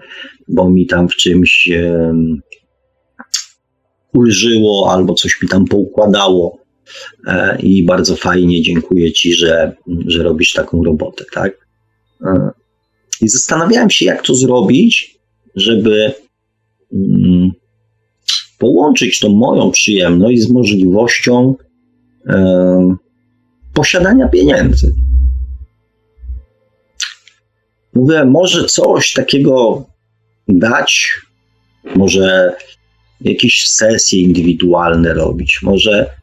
bo 0.48 0.70
mi 0.70 0.86
tam 0.86 1.08
w 1.08 1.16
czymś 1.16 1.70
um, 1.82 2.40
ulżyło, 4.14 4.92
albo 4.92 5.14
coś 5.14 5.42
mi 5.42 5.48
tam 5.48 5.64
poukładało. 5.64 6.58
E, 7.26 7.58
i 7.62 7.84
bardzo 7.84 8.16
fajnie 8.16 8.62
dziękuję 8.62 9.12
Ci, 9.12 9.32
że, 9.32 9.76
że 10.06 10.22
robisz 10.22 10.52
taką 10.52 10.84
robotę, 10.84 11.24
tak? 11.32 11.66
E, 12.26 12.50
I 13.22 13.28
zastanawiałem 13.28 13.90
się, 13.90 14.04
jak 14.04 14.22
to 14.22 14.34
zrobić, 14.34 15.18
żeby 15.56 16.12
mm, 16.92 17.50
połączyć 18.58 19.20
tą 19.20 19.28
moją 19.28 19.70
przyjemność 19.70 20.40
z 20.42 20.50
możliwością 20.50 21.54
e, 22.26 22.96
posiadania 23.74 24.28
pieniędzy. 24.28 24.94
Mówię, 27.94 28.24
może 28.24 28.64
coś 28.64 29.12
takiego 29.12 29.84
dać, 30.48 31.12
może 31.96 32.52
jakieś 33.20 33.68
sesje 33.68 34.20
indywidualne 34.20 35.14
robić, 35.14 35.58
może 35.62 36.20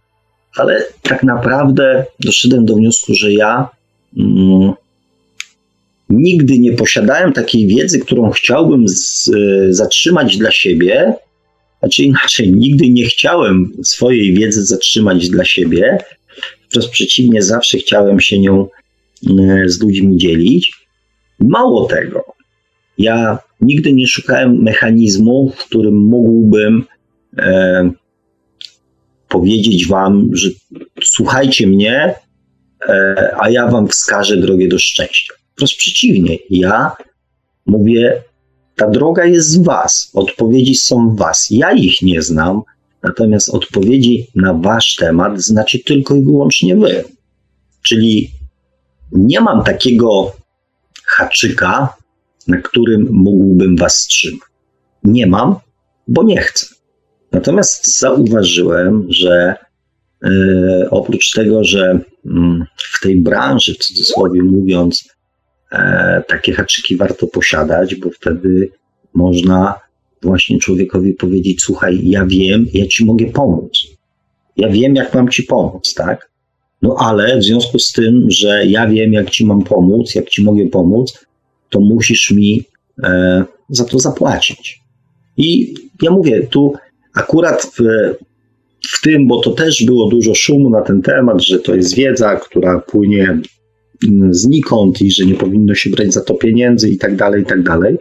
ale 0.57 0.86
tak 1.01 1.23
naprawdę 1.23 2.05
doszedłem 2.19 2.65
do 2.65 2.75
wniosku, 2.75 3.13
że 3.13 3.33
ja 3.33 3.69
mm, 4.17 4.73
nigdy 6.10 6.60
nie 6.60 6.74
posiadałem 6.74 7.34
takiej 7.34 7.67
wiedzy, 7.67 8.00
którą 8.00 8.30
chciałbym 8.30 8.88
z, 8.88 9.28
y, 9.28 9.67
zatrzymać 9.74 10.38
dla 10.38 10.52
siebie. 10.52 11.13
Znaczy 11.80 12.04
inaczej, 12.04 12.52
nigdy 12.52 12.89
nie 12.89 13.06
chciałem 13.06 13.72
swojej 13.84 14.34
wiedzy 14.34 14.65
zatrzymać 14.65 15.30
dla 15.30 15.46
siebie. 15.46 15.98
Wprost 16.70 16.89
przeciwnie, 16.89 17.41
zawsze 17.41 17.78
chciałem 17.78 18.20
się 18.20 18.39
nią 18.39 18.67
y, 19.30 19.70
z 19.70 19.82
ludźmi 19.82 20.17
dzielić. 20.17 20.74
Mało 21.39 21.86
tego, 21.86 22.24
ja 22.98 23.39
nigdy 23.62 23.93
nie 23.93 24.08
szukałem 24.08 24.63
mechanizmu, 24.63 25.54
w 25.58 25.65
którym 25.65 25.98
mógłbym 25.98 26.86
e, 27.38 27.91
powiedzieć 29.28 29.88
wam, 29.88 30.30
że 30.34 30.50
słuchajcie 31.04 31.67
mnie, 31.67 32.15
e, 32.89 33.36
a 33.39 33.50
ja 33.50 33.67
wam 33.67 33.88
wskażę 33.88 34.38
drogę 34.38 34.67
do 34.67 34.80
szczęścia. 34.80 35.34
Wprost 35.58 35.76
przeciwnie, 35.76 36.38
ja 36.50 36.91
mówię, 37.65 38.24
ta 38.76 38.89
droga 38.89 39.26
jest 39.26 39.60
w 39.60 39.63
was, 39.63 40.12
odpowiedzi 40.13 40.76
są 40.76 41.10
w 41.10 41.17
was. 41.17 41.48
Ja 41.52 41.72
ich 41.72 42.02
nie 42.02 42.22
znam, 42.22 42.62
natomiast 43.04 43.50
odpowiedzi 43.50 44.28
na 44.36 44.54
wasz 44.54 44.96
temat 44.96 45.41
znacie 45.41 45.80
tylko 45.80 46.15
i 46.15 46.24
wyłącznie 46.24 46.76
wy. 46.76 47.04
Czyli 47.82 48.32
nie 49.12 49.41
mam 49.41 49.63
takiego 49.63 50.36
haczyka, 51.06 51.98
na 52.48 52.58
którym 52.58 53.08
mógłbym 53.12 53.78
was 53.78 54.08
trzymać. 54.08 54.50
Nie 55.04 55.28
mam, 55.28 55.56
bo 56.08 56.24
nie 56.24 56.41
chcę. 56.41 56.67
Natomiast 57.32 58.00
zauważyłem, 58.00 59.08
że 59.10 59.56
e, 60.24 60.88
oprócz 60.89 61.32
tego, 61.32 61.63
że 61.63 62.00
mm, 62.26 62.65
w 62.78 63.02
tej 63.02 63.20
branży, 63.22 63.74
w 63.74 63.78
cudzysłowie 63.78 64.43
mówiąc, 64.43 65.16
takie 66.27 66.53
haczyki 66.53 66.97
warto 66.97 67.27
posiadać, 67.27 67.95
bo 67.95 68.10
wtedy 68.10 68.69
można 69.13 69.80
właśnie 70.21 70.60
człowiekowi 70.60 71.13
powiedzieć: 71.13 71.62
Słuchaj, 71.62 71.99
ja 72.03 72.25
wiem, 72.25 72.65
ja 72.73 72.86
ci 72.86 73.06
mogę 73.06 73.25
pomóc. 73.25 73.88
Ja 74.58 74.69
wiem, 74.69 74.95
jak 74.95 75.13
mam 75.13 75.30
ci 75.30 75.43
pomóc, 75.43 75.93
tak? 75.93 76.30
No 76.82 76.95
ale 76.99 77.38
w 77.38 77.43
związku 77.43 77.80
z 77.80 77.91
tym, 77.91 78.25
że 78.27 78.65
ja 78.65 78.88
wiem, 78.88 79.13
jak 79.13 79.30
ci 79.30 79.45
mam 79.45 79.62
pomóc, 79.62 80.15
jak 80.15 80.30
ci 80.30 80.43
mogę 80.43 80.65
pomóc, 80.65 81.25
to 81.69 81.80
musisz 81.80 82.32
mi 82.32 82.63
e, 83.03 83.43
za 83.69 83.86
to 83.86 83.99
zapłacić. 83.99 84.80
I 85.38 85.73
ja 86.01 86.12
mówię, 86.12 86.47
tu 86.47 86.73
Akurat 87.17 87.63
w, 87.65 87.84
w 88.88 89.01
tym, 89.01 89.27
bo 89.27 89.39
to 89.39 89.51
też 89.51 89.86
było 89.86 90.10
dużo 90.10 90.36
szumu 90.36 90.69
na 90.69 90.82
ten 90.82 91.01
temat, 91.01 91.41
że 91.41 91.60
to 91.60 91.75
jest 91.75 91.95
wiedza, 91.95 92.36
która 92.36 92.80
płynie 92.80 93.38
znikąd 94.29 95.01
i 95.01 95.12
że 95.12 95.25
nie 95.25 95.36
powinno 95.36 95.75
się 95.75 95.89
brać 95.89 96.13
za 96.13 96.21
to 96.21 96.33
pieniędzy 96.33 96.89
i 96.89 96.97
tak 96.97 97.15
dalej, 97.15 97.41
i 97.41 97.45
tak 97.45 97.63
dalej. 97.63 97.97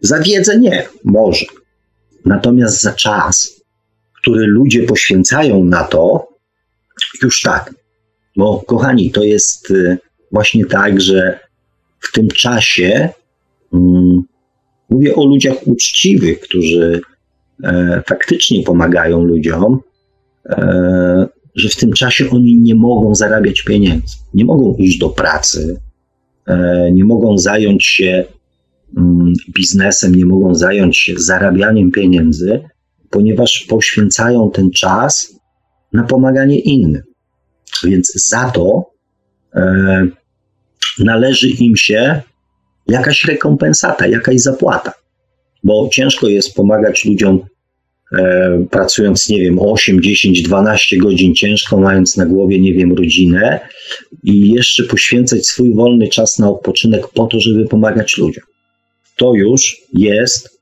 Za 0.00 0.18
wiedzę 0.18 0.58
nie, 0.58 0.86
może. 1.04 1.46
Natomiast 2.24 2.82
za 2.82 2.92
czas, 2.92 3.60
który 4.22 4.46
ludzie 4.46 4.82
poświęcają 4.82 5.64
na 5.64 5.84
to, 5.84 6.28
już 7.22 7.42
tak. 7.42 7.74
Bo 8.36 8.60
kochani, 8.66 9.10
to 9.10 9.22
jest 9.24 9.70
y, 9.70 9.98
właśnie 10.32 10.64
tak, 10.66 11.00
że 11.00 11.38
w 12.00 12.12
tym 12.12 12.28
czasie 12.28 13.08
um, 13.72 14.22
mówię 14.90 15.14
o 15.14 15.26
ludziach 15.26 15.66
uczciwych, 15.66 16.40
którzy 16.40 17.00
e, 17.64 18.02
faktycznie 18.06 18.62
pomagają 18.62 19.24
ludziom, 19.24 19.80
e, 20.48 21.26
że 21.54 21.68
w 21.68 21.76
tym 21.76 21.92
czasie 21.92 22.30
oni 22.30 22.56
nie 22.56 22.74
mogą 22.74 23.14
zarabiać 23.14 23.62
pieniędzy, 23.62 24.16
nie 24.34 24.44
mogą 24.44 24.76
iść 24.76 24.98
do 24.98 25.08
pracy, 25.08 25.80
nie 26.92 27.04
mogą 27.04 27.38
zająć 27.38 27.84
się 27.84 28.24
mm, 28.96 29.32
biznesem, 29.56 30.14
nie 30.14 30.26
mogą 30.26 30.54
zająć 30.54 30.98
się 30.98 31.14
zarabianiem 31.18 31.90
pieniędzy, 31.90 32.60
ponieważ 33.10 33.66
poświęcają 33.68 34.50
ten 34.50 34.70
czas 34.70 35.34
na 35.92 36.02
pomaganie 36.02 36.58
innym. 36.58 37.02
Więc 37.84 38.28
za 38.28 38.50
to 38.50 38.90
e, 39.54 40.06
należy 40.98 41.48
im 41.48 41.76
się 41.76 42.22
jakaś 42.86 43.24
rekompensata, 43.24 44.06
jakaś 44.06 44.40
zapłata. 44.40 44.92
Bo 45.64 45.88
ciężko 45.92 46.28
jest 46.28 46.54
pomagać 46.54 47.04
ludziom 47.04 47.36
e, 47.36 47.46
pracując, 48.70 49.28
nie 49.28 49.40
wiem, 49.40 49.58
8, 49.58 50.02
10, 50.02 50.42
12 50.42 50.96
godzin 50.96 51.34
ciężko, 51.34 51.80
mając 51.80 52.16
na 52.16 52.26
głowie, 52.26 52.60
nie 52.60 52.72
wiem, 52.72 52.92
rodzinę 52.92 53.60
i 54.24 54.50
jeszcze 54.50 54.84
poświęcać 54.84 55.46
swój 55.46 55.74
wolny 55.74 56.08
czas 56.08 56.38
na 56.38 56.50
odpoczynek 56.50 57.08
po 57.08 57.26
to, 57.26 57.40
żeby 57.40 57.64
pomagać 57.64 58.18
ludziom. 58.18 58.44
To 59.16 59.34
już 59.34 59.76
jest, 59.92 60.60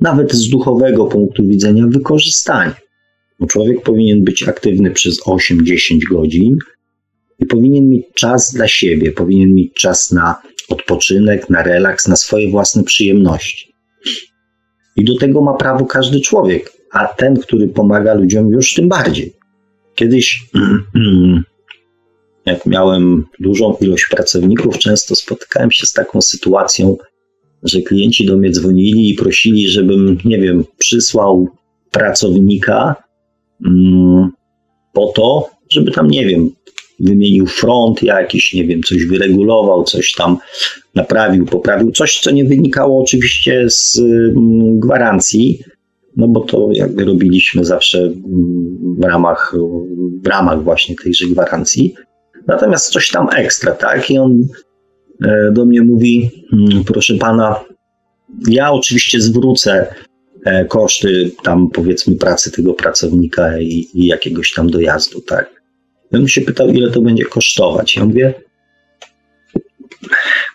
nawet 0.00 0.32
z 0.32 0.48
duchowego 0.48 1.04
punktu 1.04 1.44
widzenia, 1.46 1.86
wykorzystanie. 1.88 2.74
Człowiek 3.48 3.82
powinien 3.82 4.24
być 4.24 4.42
aktywny 4.42 4.90
przez 4.90 5.20
8-10 5.20 5.98
godzin 6.10 6.56
i 7.38 7.46
powinien 7.46 7.88
mieć 7.88 8.04
czas 8.14 8.52
dla 8.54 8.68
siebie, 8.68 9.12
powinien 9.12 9.54
mieć 9.54 9.72
czas 9.74 10.12
na 10.12 10.42
odpoczynek, 10.68 11.50
na 11.50 11.62
relaks, 11.62 12.08
na 12.08 12.16
swoje 12.16 12.50
własne 12.50 12.84
przyjemności. 12.84 13.72
I 14.96 15.04
do 15.04 15.18
tego 15.18 15.42
ma 15.42 15.54
prawo 15.54 15.86
każdy 15.86 16.20
człowiek, 16.20 16.72
a 16.92 17.06
ten, 17.06 17.36
który 17.36 17.68
pomaga 17.68 18.14
ludziom, 18.14 18.48
już 18.48 18.74
tym 18.74 18.88
bardziej. 18.88 19.32
Kiedyś, 19.94 20.46
jak 22.46 22.66
miałem 22.66 23.24
dużą 23.40 23.76
ilość 23.80 24.06
pracowników, 24.10 24.78
często 24.78 25.14
spotykałem 25.14 25.70
się 25.70 25.86
z 25.86 25.92
taką 25.92 26.22
sytuacją, 26.22 26.96
że 27.62 27.82
klienci 27.82 28.26
do 28.26 28.36
mnie 28.36 28.50
dzwonili 28.50 29.10
i 29.10 29.14
prosili, 29.14 29.68
żebym, 29.68 30.18
nie 30.24 30.38
wiem, 30.38 30.64
przysłał 30.78 31.48
pracownika 31.90 32.94
mm, 33.66 34.30
po 34.92 35.12
to, 35.16 35.50
żeby 35.70 35.90
tam, 35.90 36.08
nie 36.08 36.26
wiem, 36.26 36.50
wymienił 37.00 37.46
front 37.46 38.02
jakiś, 38.02 38.54
nie 38.54 38.64
wiem, 38.64 38.82
coś 38.82 39.06
wyregulował, 39.06 39.84
coś 39.84 40.12
tam 40.12 40.38
naprawił, 40.94 41.46
poprawił, 41.46 41.92
coś, 41.92 42.20
co 42.20 42.30
nie 42.30 42.44
wynikało 42.44 43.02
oczywiście 43.02 43.64
z 43.68 43.98
mm, 43.98 44.80
gwarancji, 44.80 45.62
no 46.16 46.28
bo 46.28 46.40
to 46.40 46.68
jakby 46.72 47.04
robiliśmy 47.04 47.64
zawsze 47.64 47.98
mm, 47.98 48.96
w 48.98 49.04
ramach, 49.04 49.54
w 50.24 50.26
ramach 50.26 50.62
właśnie 50.62 50.96
tejże 50.96 51.26
gwarancji. 51.26 51.94
Natomiast 52.46 52.92
coś 52.92 53.10
tam 53.10 53.28
ekstra, 53.36 53.72
tak? 53.72 54.10
I 54.10 54.18
on 54.18 54.42
e, 55.24 55.52
do 55.52 55.64
mnie 55.64 55.82
mówi, 55.82 56.30
mm, 56.52 56.84
proszę 56.84 57.14
pana, 57.14 57.64
ja 58.48 58.72
oczywiście 58.72 59.20
zwrócę 59.20 59.94
e, 60.44 60.64
koszty 60.64 61.30
tam 61.42 61.70
powiedzmy 61.70 62.16
pracy 62.16 62.50
tego 62.50 62.74
pracownika 62.74 63.58
i, 63.60 63.86
i 63.94 64.06
jakiegoś 64.06 64.52
tam 64.52 64.70
dojazdu, 64.70 65.20
tak? 65.20 65.62
Ja 66.12 66.18
bym 66.18 66.28
się 66.28 66.40
pytał, 66.40 66.68
ile 66.68 66.90
to 66.90 67.00
będzie 67.00 67.24
kosztować. 67.24 67.96
Ja 67.96 68.04
mówię, 68.04 68.34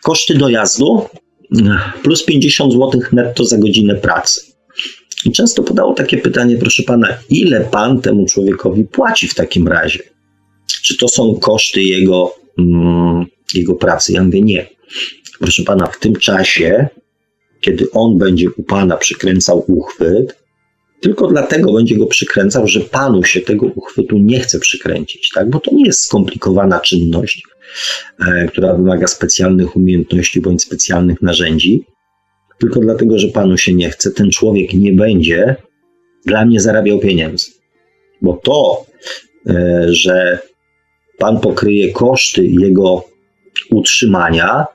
koszty 0.04 0.34
dojazdu 0.34 1.06
plus 2.04 2.26
50 2.26 2.74
zł 2.74 3.02
netto 3.12 3.46
za 3.46 3.58
godzinę 3.58 3.96
pracy. 3.96 4.57
I 5.26 5.32
często 5.32 5.64
podało 5.64 5.94
takie 5.94 6.18
pytanie, 6.18 6.58
proszę 6.58 6.84
pana, 6.84 7.08
ile 7.30 7.62
pan 7.62 8.02
temu 8.02 8.26
człowiekowi 8.26 8.84
płaci 8.84 9.28
w 9.28 9.36
takim 9.36 9.68
razie? 9.68 10.00
Czy 10.84 10.98
to 10.98 11.08
są 11.08 11.36
koszty 11.36 11.82
jego, 11.82 12.36
mm, 12.60 13.26
jego 13.54 13.76
pracy? 13.76 14.14
Ja 14.14 14.24
mówię, 14.24 14.42
nie. 14.42 14.68
Proszę 15.40 15.64
pana, 15.64 15.88
w 15.88 16.00
tym 16.00 16.16
czasie, 16.16 16.88
kiedy 17.62 17.92
on 17.92 18.18
będzie 18.18 18.50
u 18.58 18.64
pana 18.64 18.98
przykręcał 18.98 19.66
uchwyt, 19.68 20.36
tylko 21.02 21.28
dlatego 21.28 21.74
będzie 21.74 21.96
go 21.96 22.06
przykręcał, 22.06 22.68
że 22.68 22.80
panu 22.80 23.24
się 23.24 23.42
tego 23.42 23.66
uchwytu 23.66 24.18
nie 24.18 24.40
chce 24.40 24.60
przykręcić, 24.60 25.32
tak? 25.36 25.50
bo 25.50 25.60
to 25.60 25.76
nie 25.76 25.86
jest 25.86 26.04
skomplikowana 26.04 26.80
czynność, 26.80 27.44
e, 28.28 28.48
która 28.48 28.74
wymaga 28.74 29.08
specjalnych 29.08 29.76
umiejętności 29.76 30.42
bądź 30.42 30.62
specjalnych 30.62 31.22
narzędzi, 31.22 31.86
tylko 32.60 32.80
dlatego, 32.80 33.20
że 33.20 33.28
panu 33.28 33.58
się 33.58 33.74
nie 33.74 33.90
chce, 33.90 34.12
ten 34.12 34.32
człowiek 34.32 34.74
nie 34.74 34.94
będzie 34.94 35.56
dla 36.26 36.46
mnie 36.46 36.60
zarabiał 36.60 37.00
pieniędzy. 37.00 37.52
Bo 38.22 38.34
to, 38.44 38.86
e, 39.50 39.86
że 39.88 40.40
pan 41.18 41.40
pokryje 41.40 41.92
koszty 41.92 42.46
jego 42.46 43.04
utrzymania, 43.72 44.66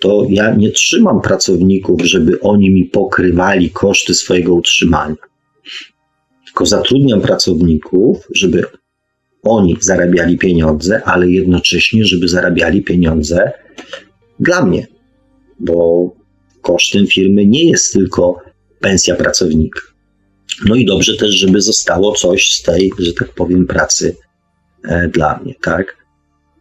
to 0.00 0.26
ja 0.30 0.54
nie 0.54 0.70
trzymam 0.70 1.20
pracowników, 1.20 2.02
żeby 2.02 2.40
oni 2.40 2.70
mi 2.70 2.84
pokrywali 2.84 3.70
koszty 3.70 4.14
swojego 4.14 4.54
utrzymania 4.54 5.16
tylko 6.56 6.66
zatrudniam 6.66 7.20
pracowników, 7.20 8.28
żeby 8.34 8.64
oni 9.42 9.76
zarabiali 9.80 10.38
pieniądze, 10.38 11.02
ale 11.04 11.28
jednocześnie, 11.30 12.04
żeby 12.04 12.28
zarabiali 12.28 12.82
pieniądze 12.82 13.52
dla 14.40 14.64
mnie, 14.64 14.86
bo 15.60 16.10
kosztem 16.66 17.06
firmy 17.06 17.46
nie 17.46 17.70
jest 17.70 17.92
tylko 17.92 18.42
pensja 18.80 19.16
pracownika. 19.16 19.80
No 20.64 20.74
i 20.74 20.84
dobrze 20.84 21.16
też, 21.16 21.30
żeby 21.30 21.60
zostało 21.60 22.12
coś 22.12 22.52
z 22.52 22.62
tej, 22.62 22.90
że 22.98 23.12
tak 23.12 23.28
powiem, 23.34 23.66
pracy 23.66 24.16
e, 24.88 25.08
dla 25.08 25.38
mnie, 25.38 25.54
tak? 25.62 25.96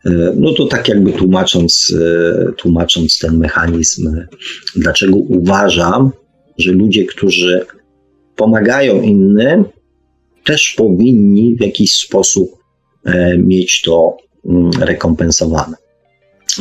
E, 0.05 0.33
no 0.35 0.53
to 0.53 0.65
tak 0.65 0.87
jakby 0.89 1.11
tłumacząc, 1.11 1.93
e, 1.99 2.51
tłumacząc 2.53 3.19
ten 3.19 3.37
mechanizm, 3.37 4.21
dlaczego 4.75 5.15
uważam, 5.15 6.11
że 6.57 6.71
ludzie, 6.71 7.05
którzy 7.05 7.65
pomagają 8.35 9.01
innym, 9.01 9.65
też 10.43 10.73
powinni 10.77 11.55
w 11.55 11.61
jakiś 11.61 11.93
sposób 11.95 12.49
mieć 13.37 13.81
to 13.81 14.17
mm, 14.45 14.71
rekompensowane. 14.79 15.77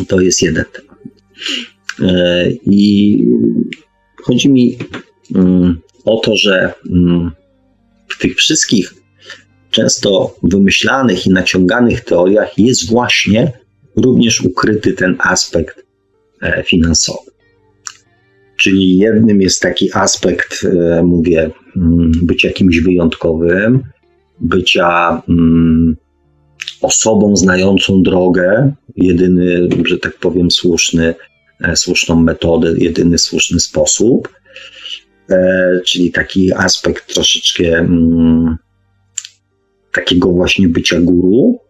To 0.09 0.21
jest 0.21 0.43
jeden 0.43 0.65
temat. 0.73 0.99
E, 2.03 2.51
I 2.67 3.19
chodzi 4.23 4.49
mi 4.51 4.79
mm, 5.35 5.81
o 6.05 6.19
to, 6.19 6.37
że 6.37 6.75
mm, 6.91 7.31
w 8.09 8.19
tych 8.19 8.37
wszystkich 8.37 8.95
często 9.71 10.37
wymyślanych 10.43 11.27
i 11.27 11.31
naciąganych 11.31 12.05
teoriach 12.05 12.59
jest 12.59 12.91
właśnie 12.91 13.53
również 13.97 14.41
ukryty 14.41 14.93
ten 14.93 15.17
aspekt 15.19 15.87
e, 16.43 16.63
finansowy. 16.63 17.31
Czyli 18.57 18.99
jednym 18.99 19.43
jest 19.43 19.63
taki 19.63 19.93
aspekt, 19.93 20.67
mówię, 21.03 21.51
Mm, 21.77 22.13
być 22.23 22.45
jakimś 22.45 22.81
wyjątkowym, 22.81 23.83
bycia 24.41 25.23
osobą 26.81 27.37
znającą 27.37 28.03
drogę, 28.03 28.73
jedyny, 28.97 29.69
że 29.85 29.99
tak 29.99 30.19
powiem, 30.19 30.51
słuszny, 30.51 31.09
e, 31.09 31.15
słuszną 31.75 32.23
metodę, 32.23 32.75
jedyny 32.79 33.19
słuszny 33.19 33.61
sposób. 33.61 34.29
E, 35.31 35.81
czyli 35.85 36.13
taki 36.13 36.53
aspekt 36.53 37.15
troszeczkę 37.15 37.65
mm, 37.65 38.57
takiego 39.93 40.29
właśnie 40.29 40.69
bycia 40.69 41.01
guru. 41.01 41.61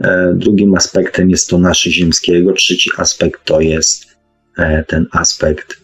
E, 0.00 0.34
drugim 0.36 0.74
aspektem 0.74 1.30
jest 1.30 1.48
to 1.48 1.58
nasze 1.58 1.90
ziemskiego. 1.90 2.52
Trzeci 2.52 2.90
aspekt 2.96 3.44
to 3.44 3.60
jest 3.60 4.18
ten 4.86 5.06
aspekt 5.12 5.80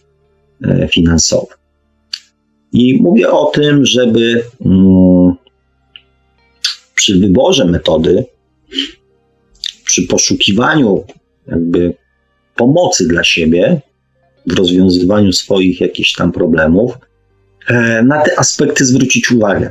finansowy. 0.91 1.53
I 2.73 3.01
mówię 3.01 3.31
o 3.31 3.45
tym, 3.45 3.85
żeby 3.85 4.43
mm, 4.65 5.35
przy 6.95 7.19
wyborze 7.19 7.65
metody, 7.65 8.25
przy 9.85 10.07
poszukiwaniu 10.07 11.03
jakby 11.47 11.93
pomocy 12.55 13.07
dla 13.07 13.23
siebie 13.23 13.81
w 14.45 14.53
rozwiązywaniu 14.53 15.33
swoich 15.33 15.81
jakichś 15.81 16.13
tam 16.13 16.31
problemów, 16.31 16.97
e, 17.67 18.03
na 18.03 18.21
te 18.21 18.39
aspekty 18.39 18.85
zwrócić 18.85 19.31
uwagę, 19.31 19.69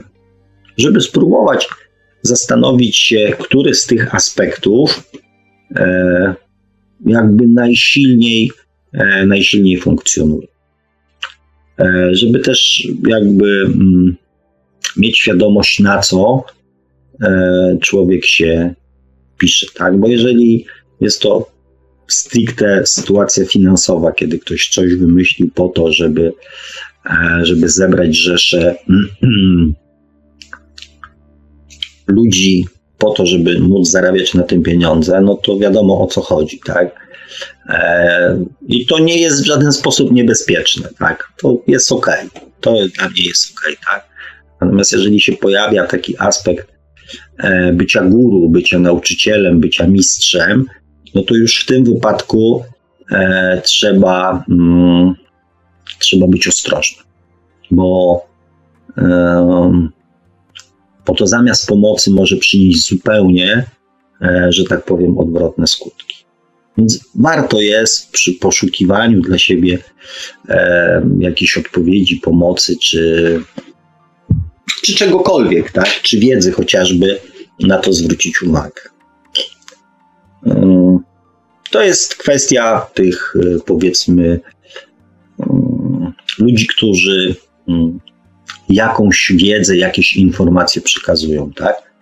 żeby 0.79 1.01
spróbować 1.01 1.69
zastanowić 2.23 2.97
się, 2.97 3.37
który 3.39 3.75
z 3.75 3.87
tych 3.87 4.15
aspektów 4.15 5.11
e, 5.77 6.35
jakby 7.07 7.47
najsilniej, 7.47 8.51
e, 8.93 9.27
najsilniej 9.27 9.79
funkcjonuje. 9.79 10.47
Żeby 12.13 12.39
też 12.39 12.89
jakby 13.09 13.65
mm, 13.67 14.17
mieć 14.97 15.19
świadomość, 15.19 15.81
na 15.81 15.99
co 15.99 16.45
człowiek 17.81 18.25
się 18.25 18.75
pisze, 19.39 19.67
tak? 19.75 19.99
Bo 19.99 20.09
jeżeli 20.09 20.67
jest 21.01 21.21
to 21.21 21.54
stricte 22.09 22.87
sytuacja 22.87 23.47
finansowa, 23.47 24.13
kiedy 24.13 24.39
ktoś 24.39 24.69
coś 24.69 24.95
wymyślił 24.95 25.51
po 25.55 25.69
to, 25.69 25.93
żeby, 25.93 26.33
e, 27.07 27.41
żeby 27.43 27.69
zebrać 27.69 28.17
rzesze 28.17 28.77
ludzi 32.07 32.65
po 32.99 33.11
to, 33.11 33.27
żeby 33.27 33.61
móc 33.61 33.91
zarabiać 33.91 34.35
na 34.35 34.43
tym 34.43 34.63
pieniądze, 34.63 35.21
no 35.21 35.35
to 35.35 35.59
wiadomo 35.59 36.01
o 36.01 36.07
co 36.07 36.21
chodzi, 36.21 36.61
tak? 36.65 37.05
E, 37.69 38.45
I 38.69 38.87
to 38.87 38.99
nie 38.99 39.19
jest 39.19 39.43
w 39.43 39.47
żaden 39.47 39.73
sposób 39.73 40.13
niebezpieczne, 40.13 40.89
tak? 40.99 41.29
To 41.43 41.63
jest 41.67 41.93
ok, 41.93 42.11
to 42.61 42.75
dla 42.99 43.09
mnie 43.09 43.25
jest 43.25 43.53
ok, 43.53 43.77
tak? 43.91 44.09
Natomiast 44.61 44.93
jeżeli 44.93 45.21
się 45.21 45.33
pojawia 45.33 45.87
taki 45.87 46.15
aspekt 46.19 46.69
e, 47.39 47.73
bycia 47.73 48.05
guru, 48.05 48.49
bycia 48.49 48.79
nauczycielem, 48.79 49.61
bycia 49.61 49.87
mistrzem, 49.87 50.65
no 51.15 51.23
to 51.23 51.35
już 51.35 51.63
w 51.63 51.67
tym 51.67 51.85
wypadku 51.85 52.65
e, 53.11 53.61
trzeba, 53.65 54.45
mm, 54.51 55.15
trzeba 55.99 56.27
być 56.27 56.49
ostrożnym, 56.49 57.05
bo 57.71 58.21
bo 61.07 61.15
to 61.15 61.27
zamiast 61.27 61.67
pomocy 61.67 62.11
może 62.11 62.37
przynieść 62.37 62.89
zupełnie, 62.89 63.67
e, 64.23 64.47
że 64.51 64.65
tak 64.65 64.85
powiem, 64.85 65.19
odwrotne 65.19 65.67
skutki. 65.67 66.25
Więc 66.79 67.01
warto 67.15 67.61
jest 67.61 68.11
przy 68.11 68.33
poszukiwaniu 68.33 69.21
dla 69.21 69.39
siebie 69.39 69.79
e, 70.49 71.07
jakiejś 71.19 71.59
odpowiedzi, 71.59 72.17
pomocy, 72.17 72.77
czy, 72.83 73.41
czy 74.83 74.95
czegokolwiek, 74.95 75.73
tak? 75.73 75.89
czy 76.03 76.19
wiedzy 76.19 76.53
chociażby, 76.53 77.19
na 77.61 77.79
to 77.79 77.93
zwrócić 77.93 78.43
uwagę. 78.43 78.83
Mm, 80.47 80.99
to 81.71 81.83
jest 81.83 82.15
kwestia 82.15 82.87
tych, 82.95 83.35
e, 83.37 83.61
powiedzmy, 83.67 84.41
mm, 85.51 86.13
ludzi, 86.39 86.67
którzy 86.67 87.37
mm, 87.69 88.01
jakąś 88.69 89.33
wiedzę, 89.37 89.77
jakieś 89.77 90.17
informacje 90.17 90.83
przekazują, 90.83 91.51
tak? 91.53 91.95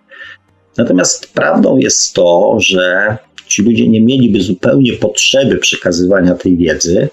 Natomiast 0.77 1.33
prawdą 1.33 1.77
jest 1.77 2.13
to, 2.13 2.57
że 2.59 3.17
ci 3.47 3.63
ludzie 3.63 3.89
nie 3.89 4.01
mieliby 4.01 4.41
zupełnie 4.41 4.93
potrzeby 4.93 5.57
przekazywania 5.57 6.35
tej 6.35 6.57
wiedzy, 6.57 7.09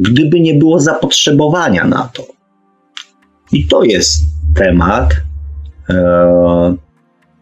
gdyby 0.00 0.40
nie 0.40 0.54
było 0.54 0.80
zapotrzebowania 0.80 1.84
na 1.84 2.10
to. 2.14 2.26
I 3.52 3.66
to 3.66 3.84
jest 3.84 4.22
temat, 4.56 5.14
e, 5.90 6.76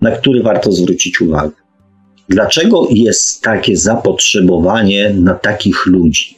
na 0.01 0.11
który 0.11 0.43
warto 0.43 0.73
zwrócić 0.73 1.21
uwagę. 1.21 1.64
Dlaczego 2.29 2.87
jest 2.91 3.43
takie 3.43 3.77
zapotrzebowanie 3.77 5.15
na 5.15 5.35
takich 5.35 5.87
ludzi? 5.87 6.37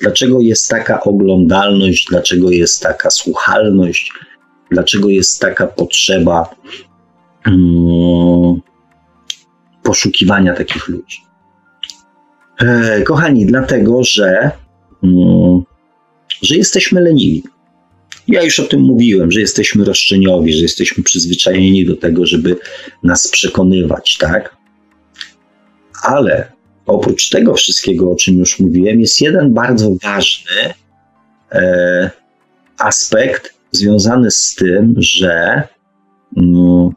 Dlaczego 0.00 0.40
jest 0.40 0.68
taka 0.68 1.00
oglądalność, 1.02 2.06
dlaczego 2.10 2.50
jest 2.50 2.82
taka 2.82 3.10
słuchalność, 3.10 4.12
dlaczego 4.70 5.08
jest 5.08 5.40
taka 5.40 5.66
potrzeba 5.66 6.54
um, 7.46 8.60
poszukiwania 9.82 10.54
takich 10.54 10.88
ludzi? 10.88 11.18
E, 12.60 13.02
kochani, 13.02 13.46
dlatego, 13.46 14.04
że, 14.04 14.50
um, 15.02 15.62
że 16.42 16.56
jesteśmy 16.56 17.00
leniwi. 17.00 17.42
Ja 18.28 18.42
już 18.42 18.60
o 18.60 18.64
tym 18.64 18.80
mówiłem, 18.80 19.30
że 19.30 19.40
jesteśmy 19.40 19.84
roszczeniowi, 19.84 20.52
że 20.52 20.62
jesteśmy 20.62 21.04
przyzwyczajeni 21.04 21.86
do 21.86 21.96
tego, 21.96 22.26
żeby 22.26 22.56
nas 23.02 23.28
przekonywać, 23.28 24.16
tak? 24.18 24.59
Ale 26.02 26.52
oprócz 26.86 27.28
tego 27.28 27.54
wszystkiego, 27.54 28.12
o 28.12 28.16
czym 28.16 28.38
już 28.38 28.60
mówiłem, 28.60 29.00
jest 29.00 29.20
jeden 29.20 29.54
bardzo 29.54 29.96
ważny 30.02 30.74
e, 31.52 32.10
aspekt 32.78 33.54
związany 33.72 34.30
z 34.30 34.54
tym, 34.54 34.94
że 34.98 35.62
mm, 36.36 36.90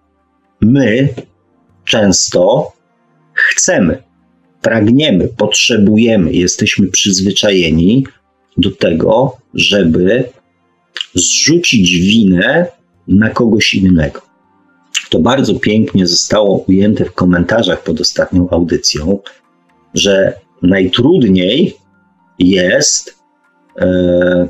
my 0.61 1.09
często 1.85 2.71
chcemy, 3.33 4.03
pragniemy, 4.61 5.27
potrzebujemy, 5.27 6.33
jesteśmy 6.33 6.87
przyzwyczajeni 6.87 8.05
do 8.57 8.71
tego, 8.71 9.37
żeby 9.53 10.29
zrzucić 11.15 11.91
winę 11.91 12.65
na 13.07 13.29
kogoś 13.29 13.73
innego. 13.73 14.32
To 15.13 15.19
bardzo 15.19 15.59
pięknie 15.59 16.07
zostało 16.07 16.57
ujęte 16.67 17.05
w 17.05 17.13
komentarzach 17.13 17.83
pod 17.83 18.01
ostatnią 18.01 18.49
audycją, 18.49 19.19
że 19.93 20.39
najtrudniej 20.61 21.77
jest 22.39 23.19
e, 23.79 24.49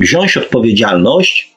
wziąć 0.00 0.36
odpowiedzialność 0.36 1.56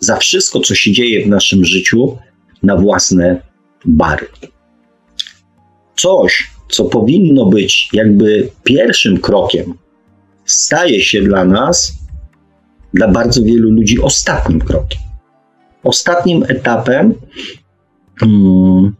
za 0.00 0.16
wszystko, 0.16 0.60
co 0.60 0.74
się 0.74 0.92
dzieje 0.92 1.24
w 1.24 1.28
naszym 1.28 1.64
życiu 1.64 2.18
na 2.62 2.76
własne 2.76 3.42
barki. 3.84 4.48
Coś, 5.96 6.50
co 6.70 6.84
powinno 6.84 7.46
być 7.46 7.88
jakby 7.92 8.48
pierwszym 8.64 9.18
krokiem, 9.18 9.74
staje 10.44 11.00
się 11.00 11.22
dla 11.22 11.44
nas, 11.44 11.92
dla 12.94 13.08
bardzo 13.08 13.42
wielu 13.42 13.70
ludzi, 13.70 14.00
ostatnim 14.00 14.60
krokiem. 14.60 15.11
Ostatnim 15.84 16.44
etapem 16.48 17.14
hmm, 18.20 18.94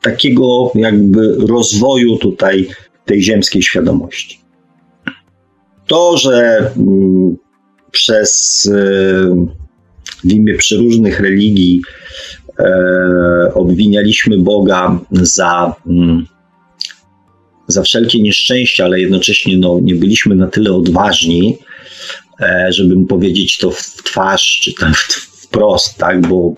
takiego 0.00 0.72
jakby 0.74 1.36
rozwoju 1.48 2.16
tutaj 2.16 2.68
tej 3.04 3.22
ziemskiej 3.22 3.62
świadomości. 3.62 4.38
To, 5.86 6.16
że 6.16 6.70
mm, 6.76 7.36
przez 7.90 8.64
y, 8.66 9.62
w 10.24 10.32
imię 10.32 10.54
przeróżnych 10.54 11.20
religii 11.20 11.82
e, 12.58 13.54
obwinialiśmy 13.54 14.38
Boga 14.38 15.00
za, 15.10 15.74
mm, 15.86 16.26
za 17.68 17.82
wszelkie 17.82 18.22
nieszczęścia, 18.22 18.84
ale 18.84 19.00
jednocześnie 19.00 19.58
no, 19.58 19.78
nie 19.82 19.94
byliśmy 19.94 20.34
na 20.34 20.46
tyle 20.46 20.72
odważni, 20.72 21.58
e, 22.40 22.66
żeby 22.70 22.96
mu 22.96 23.06
powiedzieć 23.06 23.58
to 23.58 23.70
w 23.70 23.82
twarz, 23.82 24.60
czy 24.62 24.74
tam 24.74 24.94
w, 24.94 25.31
wprost, 25.52 25.98
tak, 25.98 26.26
bo 26.26 26.54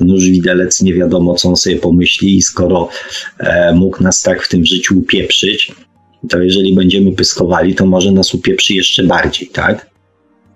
nóż 0.00 0.24
widelec 0.24 0.82
nie 0.82 0.94
wiadomo, 0.94 1.34
co 1.34 1.48
on 1.48 1.56
sobie 1.56 1.76
pomyśli 1.76 2.36
i 2.36 2.42
skoro 2.42 2.88
e, 3.38 3.74
mógł 3.74 4.02
nas 4.02 4.22
tak 4.22 4.42
w 4.42 4.48
tym 4.48 4.64
życiu 4.64 4.98
upieprzyć, 4.98 5.72
to 6.28 6.42
jeżeli 6.42 6.74
będziemy 6.74 7.12
pyskowali, 7.12 7.74
to 7.74 7.86
może 7.86 8.12
nas 8.12 8.34
upieprzy 8.34 8.74
jeszcze 8.74 9.04
bardziej, 9.04 9.48
tak? 9.48 9.90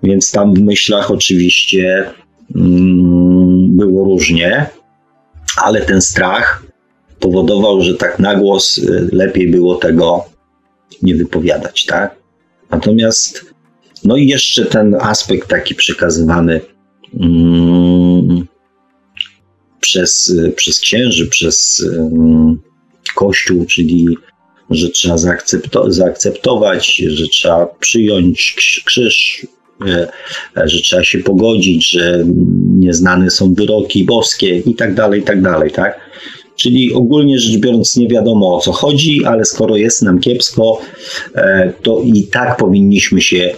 Więc 0.02 0.32
tam 0.32 0.54
w 0.54 0.60
myślach 0.60 1.10
oczywiście 1.10 2.10
mm, 2.54 3.76
było 3.76 4.04
różnie, 4.04 4.66
ale 5.56 5.80
ten 5.80 6.00
strach 6.00 6.62
powodował, 7.20 7.82
że 7.82 7.94
tak 7.94 8.18
na 8.18 8.34
głos 8.34 8.78
y, 8.78 9.08
lepiej 9.12 9.50
było 9.50 9.74
tego 9.74 10.24
nie 11.02 11.14
wypowiadać, 11.14 11.84
tak? 11.84 12.16
Natomiast, 12.70 13.44
no 14.04 14.16
i 14.16 14.26
jeszcze 14.26 14.66
ten 14.66 14.94
aspekt 14.94 15.48
taki 15.48 15.74
przekazywany 15.74 16.60
przez, 19.80 20.34
przez 20.56 20.80
księży, 20.80 21.26
przez 21.26 21.86
Kościół, 23.14 23.64
czyli 23.66 24.06
że 24.70 24.88
trzeba 24.88 25.14
zaakcepto- 25.14 25.90
zaakceptować, 25.90 26.96
że 26.96 27.28
trzeba 27.28 27.66
przyjąć 27.66 28.56
krzyż, 28.84 29.46
e, 29.86 30.08
że 30.64 30.80
trzeba 30.80 31.04
się 31.04 31.18
pogodzić, 31.18 31.90
że 31.90 32.24
nieznane 32.78 33.30
są 33.30 33.54
wyroki 33.54 34.04
boskie 34.04 34.58
i 34.58 34.74
tak 34.74 34.94
dalej, 34.94 35.20
i 35.20 35.24
tak 35.24 35.42
dalej, 35.42 35.70
tak? 35.70 36.00
Czyli 36.56 36.94
ogólnie 36.94 37.38
rzecz 37.38 37.58
biorąc, 37.58 37.96
nie 37.96 38.08
wiadomo 38.08 38.56
o 38.56 38.60
co 38.60 38.72
chodzi, 38.72 39.24
ale 39.24 39.44
skoro 39.44 39.76
jest 39.76 40.02
nam 40.02 40.20
kiepsko, 40.20 40.80
e, 41.34 41.72
to 41.82 42.00
i 42.00 42.26
tak 42.26 42.56
powinniśmy 42.56 43.20
się 43.20 43.54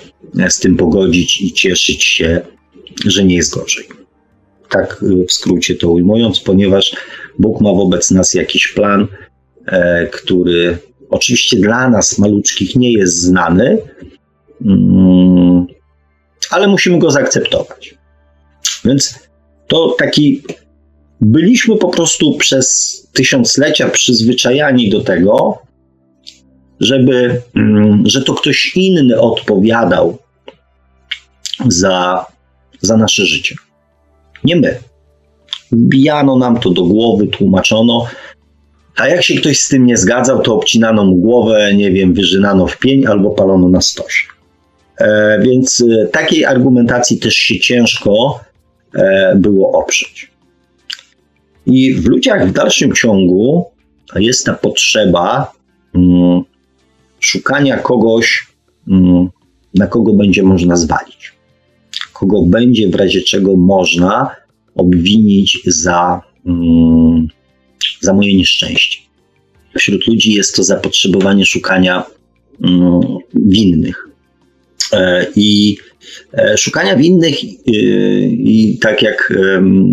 z 0.49 0.59
tym 0.59 0.77
pogodzić 0.77 1.41
i 1.41 1.53
cieszyć 1.53 2.05
się 2.05 2.41
że 3.05 3.25
nie 3.25 3.35
jest 3.35 3.55
gorzej. 3.55 3.89
Tak 4.69 5.03
y, 5.03 5.27
w 5.29 5.33
skrócie 5.33 5.75
to 5.75 5.91
ujmując, 5.91 6.41
ponieważ 6.41 6.97
Bóg 7.39 7.61
ma 7.61 7.73
wobec 7.73 8.11
nas 8.11 8.35
jakiś 8.35 8.69
plan, 8.69 9.07
e, 9.67 10.07
który 10.07 10.79
oczywiście 11.11 11.57
dla 11.57 11.91
nas, 11.91 12.19
maluczkich, 12.19 12.77
nie 12.77 12.93
jest 12.93 13.21
znany, 13.21 13.79
mm, 14.65 15.67
ale 16.51 16.69
musimy 16.69 16.99
go 16.99 17.11
zaakceptować. 17.11 17.95
Więc 18.85 19.29
to 19.67 19.95
taki. 19.99 20.43
Byliśmy 21.21 21.77
po 21.77 21.89
prostu 21.89 22.37
przez 22.37 22.97
tysiąclecia 23.13 23.89
przyzwyczajani 23.89 24.91
do 24.91 25.01
tego, 25.01 25.59
żeby, 26.81 27.43
mm, 27.55 28.03
że 28.07 28.23
to 28.23 28.35
ktoś 28.35 28.77
inny 28.77 29.21
odpowiadał 29.21 30.19
za 31.69 32.27
za 32.81 32.97
nasze 32.97 33.27
życie. 33.27 33.55
Nie 34.45 34.57
my. 34.57 34.79
Wbijano 35.73 36.37
nam 36.37 36.61
to 36.61 36.71
do 36.71 36.85
głowy, 36.85 37.27
tłumaczono, 37.27 38.07
a 38.97 39.09
jak 39.09 39.23
się 39.23 39.35
ktoś 39.35 39.61
z 39.61 39.69
tym 39.69 39.87
nie 39.87 39.97
zgadzał, 39.97 40.43
to 40.43 40.55
obcinano 40.55 41.05
mu 41.05 41.17
głowę, 41.17 41.75
nie 41.75 41.91
wiem, 41.91 42.15
wyżynano 42.15 42.67
w 42.67 42.79
pień 42.79 43.07
albo 43.07 43.31
palono 43.31 43.69
na 43.69 43.81
stosie. 43.81 44.27
E, 44.99 45.39
więc 45.43 45.85
e, 45.91 46.07
takiej 46.07 46.45
argumentacji 46.45 47.19
też 47.19 47.35
się 47.35 47.61
ciężko 47.61 48.41
e, 48.95 49.35
było 49.37 49.73
oprzeć. 49.73 50.31
I 51.67 51.95
w 51.95 52.07
ludziach 52.07 52.49
w 52.49 52.53
dalszym 52.53 52.95
ciągu 52.95 53.71
jest 54.17 54.47
ta 54.47 54.55
potrzeba 54.55 55.53
mm, 55.95 56.43
szukania 57.21 57.79
kogoś, 57.79 58.47
mm, 58.89 59.29
na 59.75 59.87
kogo 59.87 60.13
będzie 60.13 60.43
można 60.43 60.77
zwalić, 60.77 61.33
kogo 62.19 62.43
będzie 62.43 62.89
w 62.89 62.95
razie 62.95 63.23
czego 63.23 63.57
można 63.57 64.31
obwinić 64.75 65.61
za, 65.67 66.23
mm, 66.47 67.29
za 68.01 68.15
moje 68.15 68.35
nieszczęście. 68.35 68.99
Wśród 69.79 70.07
ludzi 70.07 70.33
jest 70.33 70.57
to 70.57 70.65
zapotrzebowanie 70.65 71.47
szukania 71.47 72.05
mm, 72.65 73.01
winnych. 73.35 74.09
E, 74.93 75.27
I 75.37 75.77
e, 76.33 76.59
szukania 76.59 76.97
winnych, 76.97 77.35
e, 77.45 77.71
i 78.27 78.79
tak 78.81 79.03
jak 79.03 79.33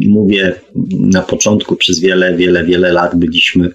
mówię 0.07 0.55
na 0.99 1.21
początku, 1.21 1.75
przez 1.75 1.99
wiele, 1.99 2.37
wiele, 2.37 2.65
wiele 2.65 2.93
lat 2.93 3.15
byliśmy, 3.15 3.71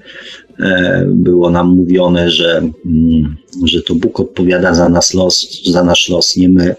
było 1.06 1.50
nam 1.50 1.68
mówione, 1.68 2.30
że, 2.30 2.70
mm, 2.86 3.36
że 3.64 3.82
to 3.82 3.94
Bóg 3.94 4.20
odpowiada 4.20 4.74
za 4.74 4.88
nas 4.88 5.14
los, 5.14 5.62
za 5.70 5.84
nasz 5.84 6.08
los, 6.08 6.36
nie 6.36 6.48
my. 6.48 6.74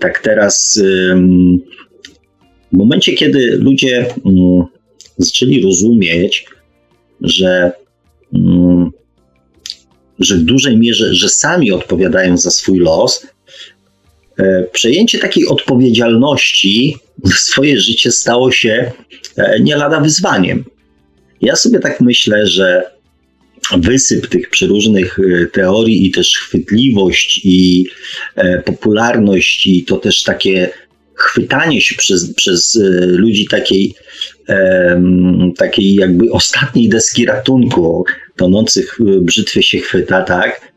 Tak 0.00 0.18
teraz, 0.22 0.82
w 2.72 2.76
momencie, 2.76 3.12
kiedy 3.12 3.56
ludzie 3.56 4.06
mm, 4.26 4.64
zaczęli 5.18 5.62
rozumieć, 5.62 6.46
że 7.20 7.72
że 10.18 10.36
w 10.36 10.42
dużej 10.42 10.78
mierze, 10.78 11.14
że 11.14 11.28
sami 11.28 11.72
odpowiadają 11.72 12.36
za 12.36 12.50
swój 12.50 12.78
los, 12.78 13.26
e, 14.38 14.64
przejęcie 14.72 15.18
takiej 15.18 15.46
odpowiedzialności 15.46 16.96
w 17.24 17.34
swoje 17.34 17.80
życie 17.80 18.10
stało 18.10 18.52
się 18.52 18.92
e, 19.36 19.60
nie 19.60 19.76
lada 19.76 20.00
wyzwaniem. 20.00 20.64
Ja 21.40 21.56
sobie 21.56 21.78
tak 21.78 22.00
myślę, 22.00 22.46
że 22.46 22.95
wysyp 23.78 24.26
tych 24.26 24.50
przeróżnych 24.50 25.18
e, 25.18 25.46
teorii 25.46 26.06
i 26.06 26.10
też 26.10 26.38
chwytliwość 26.38 27.40
i 27.44 27.86
popularność 28.64 29.66
i 29.66 29.84
to 29.84 29.96
też 29.96 30.22
takie 30.22 30.70
chwytanie 31.14 31.80
się 31.80 31.94
przez, 31.94 32.34
przez 32.34 32.80
ludzi 33.06 33.46
takiej, 33.50 33.94
takiej 35.58 35.94
jakby 35.94 36.32
ostatniej 36.32 36.88
deski 36.88 37.26
ratunku, 37.26 38.04
tonących 38.36 38.96
w 39.00 39.20
brzytwie 39.20 39.62
się 39.62 39.78
chwyta, 39.78 40.22
tak, 40.22 40.72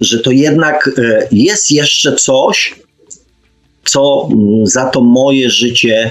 że 0.00 0.18
to 0.18 0.30
jednak 0.30 0.90
e, 0.98 1.28
jest 1.32 1.70
jeszcze 1.70 2.16
coś, 2.16 2.74
co 3.84 4.28
mm, 4.32 4.66
za 4.66 4.84
to 4.84 5.00
moje 5.00 5.50
życie 5.50 6.10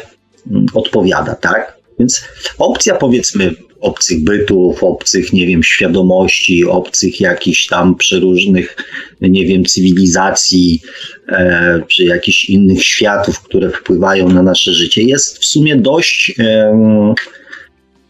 mm, 0.52 0.66
odpowiada, 0.74 1.36
tak? 1.36 1.78
Więc 2.00 2.24
opcja 2.58 2.96
powiedzmy 2.96 3.56
obcych 3.82 4.24
bytów, 4.24 4.84
obcych, 4.84 5.34
nie 5.34 5.48
wiem, 5.48 5.64
świadomości, 5.64 6.66
obcych 6.66 7.20
jakichś 7.20 7.68
tam 7.68 7.96
przeróżnych, 7.96 8.76
nie 9.22 9.46
wiem, 9.46 9.66
cywilizacji, 9.66 10.82
e, 11.28 11.82
czy 11.88 12.04
jakichś 12.04 12.46
innych 12.46 12.84
światów, 12.84 13.42
które 13.42 13.70
wpływają 13.70 14.30
na 14.30 14.44
nasze 14.44 14.74
życie, 14.74 15.04
jest 15.04 15.38
w 15.38 15.46
sumie 15.46 15.76
dość, 15.76 16.34
e, 16.40 16.74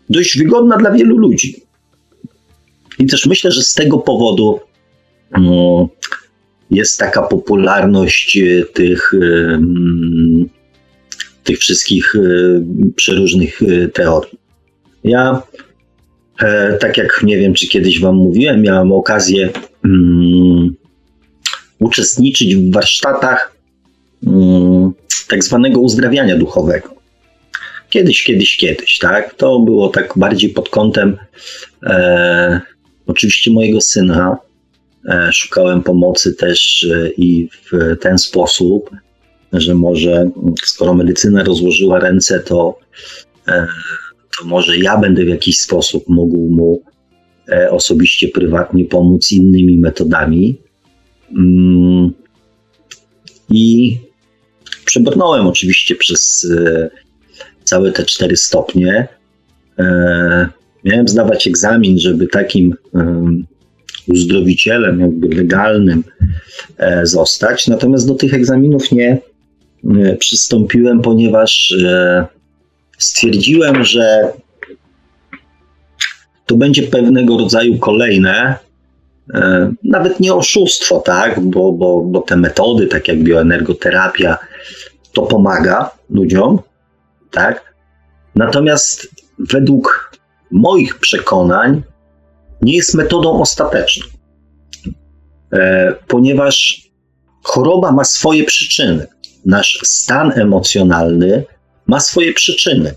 dość 0.10 0.38
wygodna 0.38 0.78
dla 0.78 0.92
wielu 0.92 1.18
ludzi. 1.18 1.56
I 3.00 3.06
też 3.06 3.26
myślę, 3.26 3.52
że 3.52 3.62
z 3.62 3.74
tego 3.74 3.98
powodu 3.98 4.60
no, 5.32 5.90
jest 6.72 7.00
taka 7.00 7.22
popularność 7.22 8.38
e, 8.38 8.66
tych, 8.74 9.14
e, 9.14 9.62
tych 11.44 11.60
wszystkich 11.60 12.16
e, 12.16 12.20
przeróżnych 12.96 13.62
teorii. 13.94 14.40
Ja, 15.04 15.42
tak 16.80 16.98
jak 16.98 17.24
nie 17.24 17.38
wiem, 17.38 17.54
czy 17.54 17.68
kiedyś 17.68 18.00
Wam 18.00 18.16
mówiłem, 18.16 18.62
miałem 18.62 18.92
okazję 18.92 19.50
um, 19.84 20.76
uczestniczyć 21.80 22.56
w 22.56 22.74
warsztatach 22.74 23.56
um, 24.26 24.94
tak 25.28 25.44
zwanego 25.44 25.80
uzdrawiania 25.80 26.38
duchowego. 26.38 26.96
Kiedyś, 27.90 28.24
kiedyś, 28.24 28.58
kiedyś, 28.58 28.98
tak? 28.98 29.34
To 29.34 29.60
było 29.60 29.90
tak 29.90 30.14
bardziej 30.16 30.50
pod 30.50 30.70
kątem 30.70 31.18
e, 31.84 32.62
Oczywiście 33.12 33.52
mojego 33.52 33.82
syna 33.82 34.38
e, 35.10 35.30
szukałem 35.34 35.84
pomocy 35.84 36.34
też 36.34 36.84
e, 36.84 37.10
i 37.18 37.50
w 37.72 37.98
ten 38.02 38.18
sposób, 38.18 38.90
że 39.54 39.76
może 39.76 40.30
skoro 40.64 40.94
medycyna 40.94 41.44
rozłożyła 41.44 42.00
ręce, 42.00 42.40
to, 42.40 42.80
e, 43.48 43.68
to 44.42 44.48
może 44.48 44.78
ja 44.78 44.98
będę 44.98 45.26
w 45.26 45.28
jakiś 45.28 45.60
sposób 45.60 46.04
mógł 46.08 46.38
mu 46.38 46.84
osobiście, 47.70 48.28
prywatnie 48.28 48.86
pomóc 48.86 49.32
innymi 49.32 49.78
metodami. 49.78 50.58
Mm. 51.38 52.12
I 53.50 53.98
przebrnąłem 54.86 55.48
oczywiście 55.48 55.96
przez 55.96 56.48
całe 57.64 57.92
te 57.92 58.06
cztery 58.06 58.38
stopnie 58.38 59.08
miałem 60.84 61.08
zdawać 61.08 61.48
egzamin, 61.48 62.00
żeby 62.00 62.28
takim 62.28 62.76
uzdrowicielem, 64.08 65.00
jakby 65.00 65.28
legalnym 65.36 66.04
e, 66.78 67.06
zostać. 67.06 67.68
Natomiast 67.68 68.08
do 68.08 68.16
tych 68.16 68.34
egzaminów 68.34 68.92
nie 68.92 69.18
e, 70.02 70.16
przystąpiłem, 70.16 71.02
ponieważ 71.02 71.76
e, 71.84 72.26
stwierdziłem, 73.04 73.84
że 73.84 74.34
to 76.46 76.56
będzie 76.56 76.84
pewnego 76.84 77.38
rodzaju 77.38 77.80
kolejne, 77.80 78.56
e, 79.34 79.72
nawet 79.84 80.20
nie 80.20 80.34
oszustwo, 80.34 81.00
tak, 81.00 81.40
bo, 81.40 81.72
bo, 81.72 82.02
bo 82.02 82.22
te 82.22 82.38
metody, 82.38 82.88
tak 82.88 83.08
jak 83.08 83.24
bioenergoterapia, 83.24 84.38
to 85.14 85.22
pomaga 85.22 85.92
ludziom, 86.10 86.60
tak. 87.32 87.74
Natomiast 88.36 89.08
według 89.40 90.12
moich 90.52 91.00
przekonań 91.00 91.82
nie 92.62 92.76
jest 92.76 92.96
metodą 92.96 93.42
ostateczną, 93.42 94.06
e, 95.54 95.94
ponieważ 96.08 96.82
choroba 97.44 97.92
ma 97.92 98.04
swoje 98.04 98.44
przyczyny. 98.44 99.08
Nasz 99.46 99.80
stan 99.84 100.32
emocjonalny 100.36 101.44
ma 101.92 102.00
swoje 102.00 102.34
przyczyny. 102.34 102.94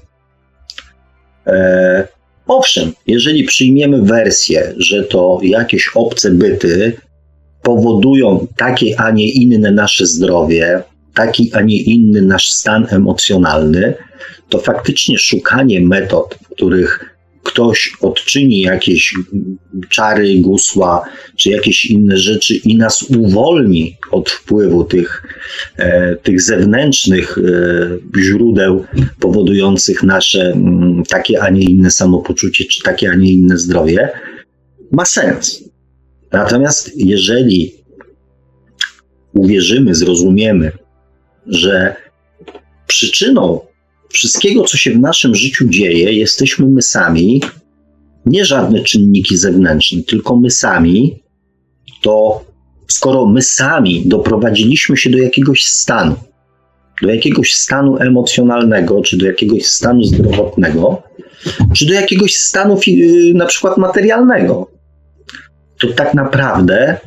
E, 1.46 2.08
owszem, 2.46 2.92
jeżeli 3.06 3.44
przyjmiemy 3.44 4.02
wersję, 4.02 4.74
że 4.76 5.04
to 5.04 5.38
jakieś 5.42 5.90
obce 5.94 6.30
byty 6.30 6.96
powodują 7.62 8.46
takie, 8.56 9.00
a 9.00 9.10
nie 9.10 9.28
inne 9.28 9.70
nasze 9.70 10.06
zdrowie, 10.06 10.82
taki, 11.14 11.52
a 11.54 11.60
nie 11.60 11.80
inny 11.80 12.22
nasz 12.22 12.50
stan 12.50 12.86
emocjonalny, 12.90 13.94
to 14.48 14.58
faktycznie 14.58 15.18
szukanie 15.18 15.80
metod, 15.80 16.38
w 16.42 16.48
których 16.54 17.13
ktoś 17.44 17.92
odczyni 18.00 18.60
jakieś 18.60 19.14
czary, 19.88 20.34
gusła, 20.38 21.04
czy 21.36 21.50
jakieś 21.50 21.84
inne 21.84 22.16
rzeczy 22.16 22.54
i 22.54 22.76
nas 22.76 23.02
uwolni 23.02 23.96
od 24.10 24.30
wpływu 24.30 24.84
tych, 24.84 25.22
e, 25.76 26.16
tych 26.16 26.42
zewnętrznych 26.42 27.38
e, 27.38 28.20
źródeł 28.20 28.84
powodujących 29.20 30.02
nasze 30.02 30.56
takie, 31.08 31.42
a 31.42 31.50
nie 31.50 31.62
inne 31.62 31.90
samopoczucie, 31.90 32.64
czy 32.64 32.82
takie, 32.82 33.10
a 33.10 33.14
nie 33.14 33.32
inne 33.32 33.58
zdrowie, 33.58 34.08
ma 34.92 35.04
sens. 35.04 35.64
Natomiast 36.32 36.90
jeżeli 36.96 37.74
uwierzymy, 39.32 39.94
zrozumiemy, 39.94 40.72
że 41.46 41.96
przyczyną 42.86 43.60
wszystkiego, 44.14 44.64
co 44.64 44.76
się 44.76 44.90
w 44.90 45.00
naszym 45.00 45.34
życiu 45.34 45.68
dzieje, 45.68 46.12
jesteśmy 46.12 46.66
my 46.66 46.82
sami, 46.82 47.42
nie 48.26 48.44
żadne 48.44 48.80
czynniki 48.80 49.36
zewnętrzne, 49.36 50.02
tylko 50.02 50.36
my 50.36 50.50
sami, 50.50 51.22
to 52.02 52.44
skoro 52.88 53.26
my 53.26 53.42
sami 53.42 54.02
doprowadziliśmy 54.06 54.96
się 54.96 55.10
do 55.10 55.18
jakiegoś 55.18 55.64
stanu, 55.64 56.14
do 57.02 57.10
jakiegoś 57.10 57.54
stanu 57.54 57.98
emocjonalnego, 57.98 59.02
czy 59.02 59.16
do 59.16 59.26
jakiegoś 59.26 59.66
stanu 59.66 60.04
zdrowotnego, 60.04 61.02
czy 61.74 61.86
do 61.86 61.92
jakiegoś 61.92 62.34
stanu 62.34 62.78
na 63.34 63.46
przykład 63.46 63.76
materialnego, 63.76 64.70
to 65.78 65.88
tak 65.88 66.14
naprawdę 66.14 67.00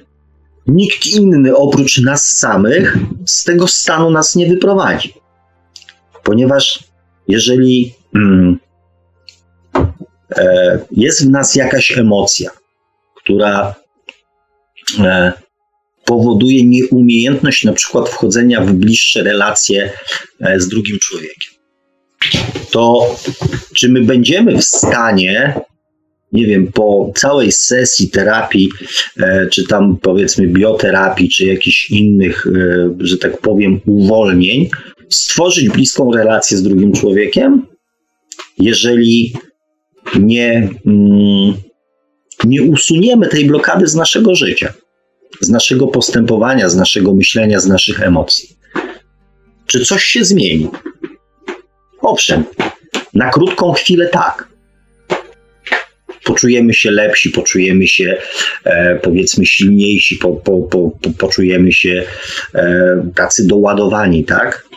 nikt 0.68 1.06
inny 1.06 1.56
oprócz 1.56 2.02
nas 2.02 2.38
samych 2.38 2.98
z 3.26 3.44
tego 3.44 3.68
stanu 3.68 4.12
nas 4.12 4.36
nie 4.36 4.48
wyprowadzi. 4.48 5.14
Ponieważ 6.24 6.87
jeżeli 7.28 7.94
mm, 8.16 8.60
e, 10.38 10.80
jest 10.92 11.26
w 11.26 11.30
nas 11.30 11.56
jakaś 11.56 11.98
emocja, 11.98 12.52
która 13.16 13.76
e, 15.00 15.34
powoduje 16.06 16.66
nieumiejętność 16.66 17.64
na 17.64 17.74
przykład 17.74 18.10
wchodzenia 18.10 18.62
w 18.62 18.74
bliższe 18.74 19.24
relacje 19.24 19.92
e, 20.42 20.60
z 20.60 20.68
drugim 20.68 21.00
człowiekiem. 21.00 21.54
to 22.72 23.16
czy 23.76 23.90
my 23.90 24.02
będziemy 24.02 24.58
w 24.58 24.64
stanie, 24.64 25.54
nie 26.32 26.46
wiem, 26.46 26.72
po 26.72 27.12
całej 27.16 27.52
sesji 27.52 28.10
terapii, 28.10 28.70
e, 29.20 29.48
czy 29.52 29.68
tam 29.68 29.98
powiedzmy 29.98 30.48
bioterapii, 30.48 31.30
czy 31.30 31.46
jakichś 31.46 31.92
innych, 31.92 32.48
e, 32.48 32.90
że 33.00 33.18
tak 33.18 33.42
powiem, 33.42 33.80
uwolnień, 33.86 34.70
stworzyć 35.10 35.70
bliską 35.70 36.12
relację 36.12 36.58
z 36.58 36.64
drugim 36.64 36.94
człowiekiem, 36.94 37.66
jeżeli 38.58 39.34
nie, 40.20 40.70
mm, 40.86 41.54
nie 42.44 42.64
usuniemy 42.64 43.28
tej 43.28 43.46
blokady 43.46 43.88
z 43.88 43.96
naszego 43.96 44.36
życia, 44.36 44.74
z 45.42 45.50
naszego 45.50 45.88
postępowania, 45.88 46.70
z 46.70 46.76
naszego 46.76 47.14
myślenia, 47.14 47.60
z 47.60 47.68
naszych 47.68 48.02
emocji. 48.02 48.58
Czy 49.66 49.86
coś 49.86 50.04
się 50.04 50.26
zmieni? 50.26 50.68
Owszem, 52.02 52.44
na 53.14 53.30
krótką 53.30 53.74
chwilę 53.74 54.08
tak. 54.08 54.57
Poczujemy 56.28 56.74
się 56.74 56.92
lepsi, 56.92 57.30
poczujemy 57.30 57.88
się 57.88 58.18
e, 58.64 58.96
powiedzmy 58.96 59.46
silniejsi, 59.46 60.16
po, 60.16 60.32
po, 60.34 60.58
po, 60.62 60.92
poczujemy 61.18 61.72
się 61.72 62.04
e, 62.56 63.12
tacy 63.16 63.48
doładowani, 63.48 64.24
tak? 64.24 64.68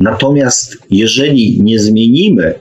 Natomiast 0.00 0.78
jeżeli 0.90 1.62
nie 1.62 1.78
zmienimy 1.78 2.54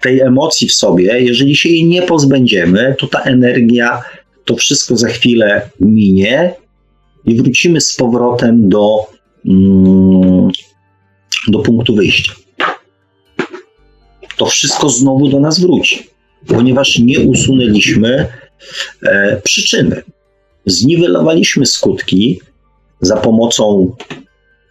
tej 0.00 0.20
emocji 0.20 0.68
w 0.68 0.74
sobie, 0.74 1.20
jeżeli 1.20 1.56
się 1.56 1.68
jej 1.68 1.86
nie 1.86 2.02
pozbędziemy, 2.02 2.94
to 2.98 3.06
ta 3.06 3.20
energia, 3.20 4.02
to 4.44 4.56
wszystko 4.56 4.96
za 4.96 5.08
chwilę 5.08 5.70
minie 5.80 6.54
i 7.24 7.34
wrócimy 7.34 7.80
z 7.80 7.96
powrotem 7.96 8.68
do, 8.68 9.06
mm, 9.46 10.48
do 11.48 11.58
punktu 11.58 11.94
wyjścia. 11.94 12.45
To 14.36 14.46
wszystko 14.46 14.88
znowu 14.88 15.28
do 15.28 15.40
nas 15.40 15.60
wróci, 15.60 16.06
ponieważ 16.46 16.98
nie 16.98 17.20
usunęliśmy 17.20 18.26
e, 19.02 19.40
przyczyny. 19.44 20.02
Zniwelowaliśmy 20.66 21.66
skutki 21.66 22.40
za 23.00 23.16
pomocą 23.16 23.96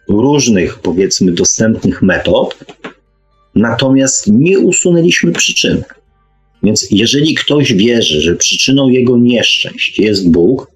różnych, 0.08 0.78
powiedzmy, 0.78 1.32
dostępnych 1.32 2.02
metod, 2.02 2.58
natomiast 3.54 4.26
nie 4.26 4.58
usunęliśmy 4.58 5.32
przyczyny. 5.32 5.84
Więc 6.62 6.86
jeżeli 6.90 7.34
ktoś 7.34 7.74
wierzy, 7.74 8.20
że 8.20 8.36
przyczyną 8.36 8.88
jego 8.88 9.16
nieszczęść 9.16 9.98
jest 9.98 10.30
Bóg, 10.30 10.70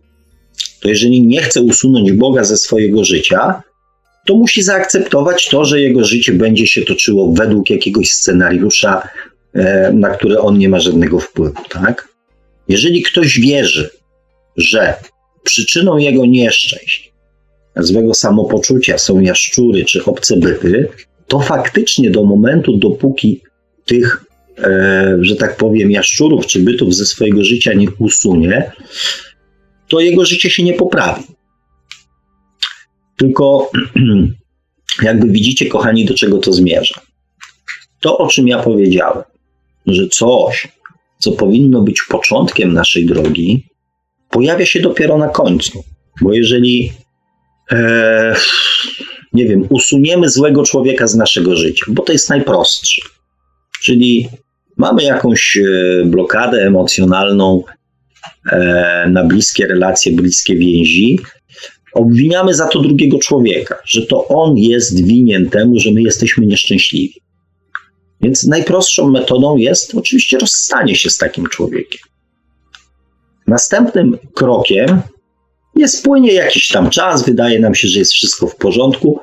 to 0.81 0.89
jeżeli 0.89 1.27
nie 1.27 1.43
chce 1.43 1.63
usunąć 1.63 2.13
Boga 2.13 2.45
ze 2.45 2.57
swojego 2.57 3.05
życia, 3.05 3.63
to 4.27 4.35
musi 4.35 4.63
zaakceptować 4.63 5.49
to, 5.49 5.65
że 5.65 5.81
jego 5.81 6.05
życie 6.05 6.33
będzie 6.33 6.67
się 6.67 6.83
toczyło 6.83 7.33
według 7.33 7.71
jakiegoś 7.71 8.11
scenariusza, 8.11 9.09
e, 9.55 9.93
na 9.93 10.11
który 10.11 10.39
on 10.39 10.59
nie 10.59 10.69
ma 10.69 10.81
żadnego 10.81 11.21
wpływu. 11.21 11.63
Tak? 11.69 12.09
Jeżeli 12.69 13.03
ktoś 13.03 13.41
wierzy, 13.41 13.91
że 14.57 14.95
przyczyną 15.43 15.99
jego 15.99 16.27
nieszczęść, 16.27 17.13
złego 17.77 18.15
samopoczucia 18.15 18.99
są 18.99 19.21
jaszczury 19.21 19.85
czy 19.85 20.05
obce 20.05 20.37
byty, 20.37 20.89
to 21.27 21.41
faktycznie 21.41 22.11
do 22.11 22.25
momentu, 22.25 22.77
dopóki 22.77 23.41
tych, 23.85 24.25
e, 24.59 25.19
że 25.21 25.37
tak 25.37 25.57
powiem, 25.57 25.91
jaszczurów 25.91 26.47
czy 26.47 26.61
bytów 26.61 26.95
ze 26.95 27.07
swojego 27.07 27.45
życia 27.45 27.73
nie 27.73 27.89
usunie, 27.99 28.73
to 29.89 30.01
jego 30.01 30.25
życie 30.25 30.51
się 30.51 30.63
nie 30.63 30.75
poprawi. 30.75 31.23
Tylko 33.21 33.71
jakby 35.03 35.29
widzicie, 35.29 35.67
kochani, 35.67 36.05
do 36.05 36.15
czego 36.15 36.39
to 36.39 36.53
zmierza. 36.53 37.01
To, 38.01 38.19
o 38.19 38.29
czym 38.29 38.49
ja 38.49 38.63
powiedziałem, 38.63 39.23
że 39.87 40.09
coś, 40.09 40.69
co 41.19 41.33
powinno 41.33 41.83
być 41.83 42.03
początkiem 42.09 42.73
naszej 42.73 43.07
drogi, 43.07 43.67
pojawia 44.31 44.67
się 44.67 44.81
dopiero 44.81 45.19
na 45.19 45.29
końcu. 45.29 45.85
Bo 46.23 46.33
jeżeli 46.33 46.93
e, 47.73 48.35
nie 49.33 49.47
wiem, 49.47 49.67
usuniemy 49.71 50.29
złego 50.29 50.65
człowieka 50.65 51.07
z 51.07 51.15
naszego 51.15 51.57
życia, 51.57 51.85
bo 51.89 52.03
to 52.03 52.13
jest 52.13 52.31
najprostsze. 52.31 53.03
Czyli 53.83 54.29
mamy 54.77 55.03
jakąś 55.03 55.57
e, 55.57 56.05
blokadę 56.05 56.63
emocjonalną 56.63 57.63
e, 58.53 59.07
na 59.11 59.25
bliskie 59.25 59.67
relacje, 59.67 60.13
bliskie 60.13 60.57
więzi, 60.57 61.19
obwiniamy 61.95 62.55
za 62.55 62.69
to 62.69 62.81
drugiego 62.81 63.19
człowieka, 63.19 63.79
że 63.85 64.07
to 64.07 64.29
on 64.29 64.57
jest 64.57 65.05
winien 65.05 65.51
temu, 65.51 65.79
że 65.79 65.91
my 65.91 66.03
jesteśmy 66.03 66.47
nieszczęśliwi. 66.47 67.21
Więc 68.21 68.47
najprostszą 68.47 69.11
metodą 69.11 69.57
jest 69.57 69.95
oczywiście 69.95 70.39
rozstanie 70.39 70.97
się 70.97 71.11
z 71.11 71.17
takim 71.17 71.47
człowiekiem. 71.47 72.01
Następnym 73.47 74.19
krokiem 74.35 75.03
jest, 75.77 76.05
płynie 76.05 76.33
jakiś 76.33 76.69
tam 76.69 76.91
czas, 76.91 77.27
wydaje 77.27 77.61
nam 77.61 77.75
się, 77.75 77.89
że 77.89 77.99
jest 77.99 78.13
wszystko 78.13 78.47
w 78.47 78.57
porządku. 78.57 79.21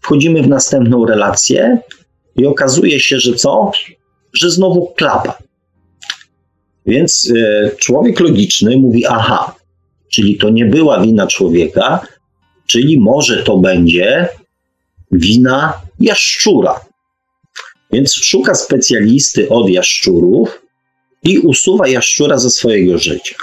Wchodzimy 0.00 0.42
w 0.42 0.48
następną 0.48 1.06
relację 1.06 1.78
i 2.36 2.46
okazuje 2.46 3.00
się, 3.00 3.18
że 3.18 3.34
co? 3.34 3.70
Że 4.32 4.50
znowu 4.50 4.86
klapa. 4.96 5.38
Więc 6.86 7.30
y, 7.30 7.70
człowiek 7.78 8.20
logiczny 8.20 8.76
mówi: 8.76 9.06
Aha, 9.06 9.54
czyli 10.16 10.36
to 10.36 10.50
nie 10.50 10.64
była 10.64 11.00
wina 11.00 11.26
człowieka, 11.26 12.06
czyli 12.66 13.00
może 13.00 13.42
to 13.42 13.56
będzie 13.58 14.28
wina 15.12 15.72
jaszczura. 16.00 16.80
Więc 17.92 18.14
szuka 18.14 18.54
specjalisty 18.54 19.48
od 19.48 19.70
jaszczurów 19.70 20.62
i 21.22 21.38
usuwa 21.38 21.88
jaszczura 21.88 22.38
ze 22.38 22.50
swojego 22.50 22.98
życia. 22.98 23.34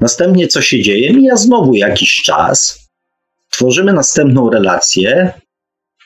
Następnie 0.00 0.48
co 0.48 0.62
się 0.62 0.82
dzieje? 0.82 1.12
Mija 1.12 1.36
znowu 1.36 1.74
jakiś 1.74 2.22
czas, 2.24 2.78
tworzymy 3.50 3.92
następną 3.92 4.50
relację 4.50 5.32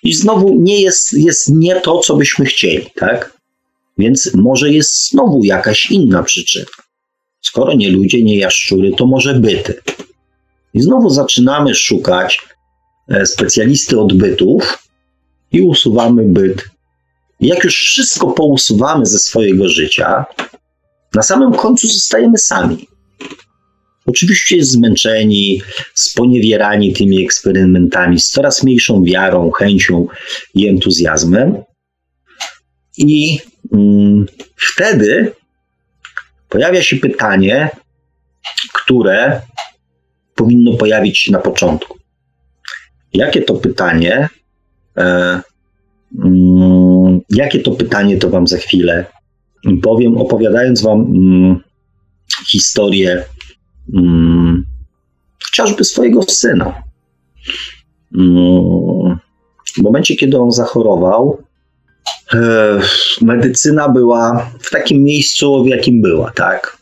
i 0.02 0.14
znowu 0.14 0.56
nie 0.60 0.80
jest, 0.80 1.12
jest 1.12 1.48
nie 1.48 1.80
to, 1.80 1.98
co 1.98 2.16
byśmy 2.16 2.46
chcieli, 2.46 2.86
tak? 2.96 3.36
Więc 3.98 4.30
może 4.34 4.70
jest 4.70 5.08
znowu 5.10 5.44
jakaś 5.44 5.90
inna 5.90 6.22
przyczyna. 6.22 6.85
Skoro 7.46 7.74
nie 7.74 7.90
ludzie, 7.90 8.22
nie 8.22 8.36
jaszczury, 8.38 8.90
to 8.96 9.06
może 9.06 9.34
byty. 9.34 9.74
I 10.74 10.82
znowu 10.82 11.10
zaczynamy 11.10 11.74
szukać 11.74 12.38
e, 13.08 13.26
specjalisty 13.26 14.00
od 14.00 14.12
bytów 14.12 14.88
i 15.52 15.60
usuwamy 15.60 16.22
byt. 16.22 16.64
Jak 17.40 17.64
już 17.64 17.76
wszystko 17.76 18.26
pousuwamy 18.26 19.06
ze 19.06 19.18
swojego 19.18 19.68
życia, 19.68 20.24
na 21.14 21.22
samym 21.22 21.52
końcu 21.52 21.88
zostajemy 21.88 22.38
sami. 22.38 22.86
Oczywiście 24.06 24.64
zmęczeni, 24.64 25.62
sponiewierani 25.94 26.92
tymi 26.92 27.24
eksperymentami, 27.24 28.20
z 28.20 28.30
coraz 28.30 28.62
mniejszą 28.62 29.04
wiarą, 29.04 29.50
chęcią 29.50 30.06
i 30.54 30.68
entuzjazmem. 30.68 31.62
I 32.98 33.38
mm, 33.72 34.26
wtedy 34.56 35.32
pojawia 36.48 36.82
się 36.82 36.96
pytanie, 36.96 37.70
które 38.72 39.42
powinno 40.34 40.76
pojawić 40.76 41.18
się 41.18 41.32
na 41.32 41.38
początku. 41.38 41.98
Jakie 43.12 43.42
to 43.42 43.54
pytanie? 43.54 44.28
E, 44.96 45.40
mm, 46.24 47.20
jakie 47.30 47.60
to 47.60 47.70
pytanie, 47.70 48.16
to 48.16 48.30
Wam 48.30 48.46
za 48.46 48.56
chwilę 48.56 49.06
powiem, 49.82 50.18
opowiadając 50.18 50.82
Wam 50.82 51.00
mm, 51.00 51.60
historię 52.50 53.24
mm, 53.94 54.64
chociażby 55.44 55.84
swojego 55.84 56.22
syna. 56.22 56.82
Mm, 58.14 59.18
w 59.78 59.82
momencie, 59.82 60.16
kiedy 60.16 60.38
on 60.38 60.52
zachorował, 60.52 61.42
medycyna 63.22 63.88
była 63.88 64.50
w 64.60 64.70
takim 64.70 65.04
miejscu, 65.04 65.64
w 65.64 65.68
jakim 65.68 66.02
była, 66.02 66.30
tak? 66.30 66.76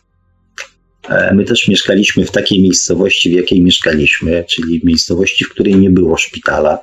E, 1.09 1.33
my 1.33 1.43
też 1.43 1.67
mieszkaliśmy 1.67 2.25
w 2.25 2.31
takiej 2.31 2.61
miejscowości, 2.61 3.29
w 3.29 3.33
jakiej 3.33 3.61
mieszkaliśmy, 3.61 4.45
czyli 4.49 4.79
w 4.79 4.83
miejscowości, 4.83 5.45
w 5.45 5.49
której 5.49 5.75
nie 5.75 5.89
było 5.89 6.17
szpitala. 6.17 6.79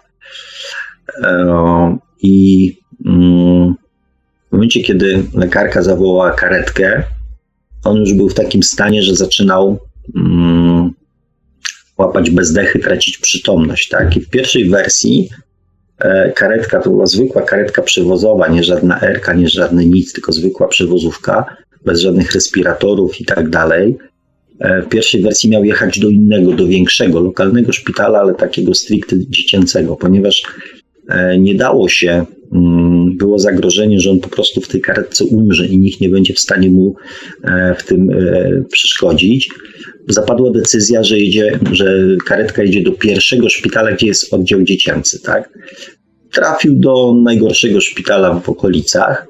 E, 1.22 1.96
I 2.22 2.76
mm, 3.06 3.74
w 4.48 4.52
momencie, 4.52 4.80
kiedy 4.80 5.24
lekarka 5.34 5.82
zawołała 5.82 6.30
karetkę, 6.30 7.02
on 7.84 7.96
już 7.96 8.14
był 8.14 8.28
w 8.28 8.34
takim 8.34 8.62
stanie, 8.62 9.02
że 9.02 9.16
zaczynał 9.16 9.78
mm, 10.16 10.90
łapać 11.98 12.30
bezdechy, 12.30 12.78
tracić 12.78 13.18
przytomność. 13.18 13.88
Tak? 13.88 14.16
I 14.16 14.20
w 14.20 14.30
pierwszej 14.30 14.68
wersji 14.68 15.28
e, 15.32 15.51
karetka 16.34 16.80
to 16.80 16.90
była 16.90 17.06
zwykła 17.06 17.42
karetka 17.42 17.82
przewozowa, 17.82 18.48
nie 18.48 18.64
żadna 18.64 19.00
erka, 19.00 19.32
nie 19.32 19.48
żadny 19.48 19.86
nic, 19.86 20.12
tylko 20.12 20.32
zwykła 20.32 20.68
przewozówka, 20.68 21.56
bez 21.84 22.00
żadnych 22.00 22.32
respiratorów 22.32 23.20
i 23.20 23.24
tak 23.24 23.48
dalej. 23.48 23.98
E, 24.58 24.82
w 24.82 24.88
pierwszej 24.88 25.22
wersji 25.22 25.50
miał 25.50 25.64
jechać 25.64 25.98
do 25.98 26.08
innego, 26.08 26.52
do 26.52 26.66
większego, 26.66 27.20
lokalnego 27.20 27.72
szpitala, 27.72 28.18
ale 28.18 28.34
takiego 28.34 28.74
stricte 28.74 29.16
dziecięcego, 29.18 29.96
ponieważ 29.96 30.42
e, 31.08 31.38
nie 31.38 31.54
dało 31.54 31.88
się, 31.88 32.26
było 33.16 33.38
zagrożenie, 33.38 34.00
że 34.00 34.10
on 34.10 34.20
po 34.20 34.28
prostu 34.28 34.60
w 34.60 34.68
tej 34.68 34.80
karetce 34.80 35.24
umrze 35.24 35.66
i 35.66 35.78
nikt 35.78 36.00
nie 36.00 36.08
będzie 36.08 36.34
w 36.34 36.40
stanie 36.40 36.70
mu 36.70 36.94
e, 37.44 37.74
w 37.78 37.84
tym 37.84 38.10
przeszkodzić. 38.72 39.50
Zapadła 40.08 40.50
decyzja, 40.50 41.02
że, 41.02 41.18
jedzie, 41.18 41.58
że 41.72 42.02
karetka 42.26 42.62
idzie 42.62 42.82
do 42.82 42.92
pierwszego 42.92 43.48
szpitala, 43.48 43.92
gdzie 43.92 44.06
jest 44.06 44.34
oddział 44.34 44.62
dziecięcy. 44.62 45.22
Tak? 45.22 45.58
Trafił 46.32 46.74
do 46.74 47.14
najgorszego 47.22 47.80
szpitala 47.80 48.40
w 48.40 48.48
okolicach. 48.48 49.26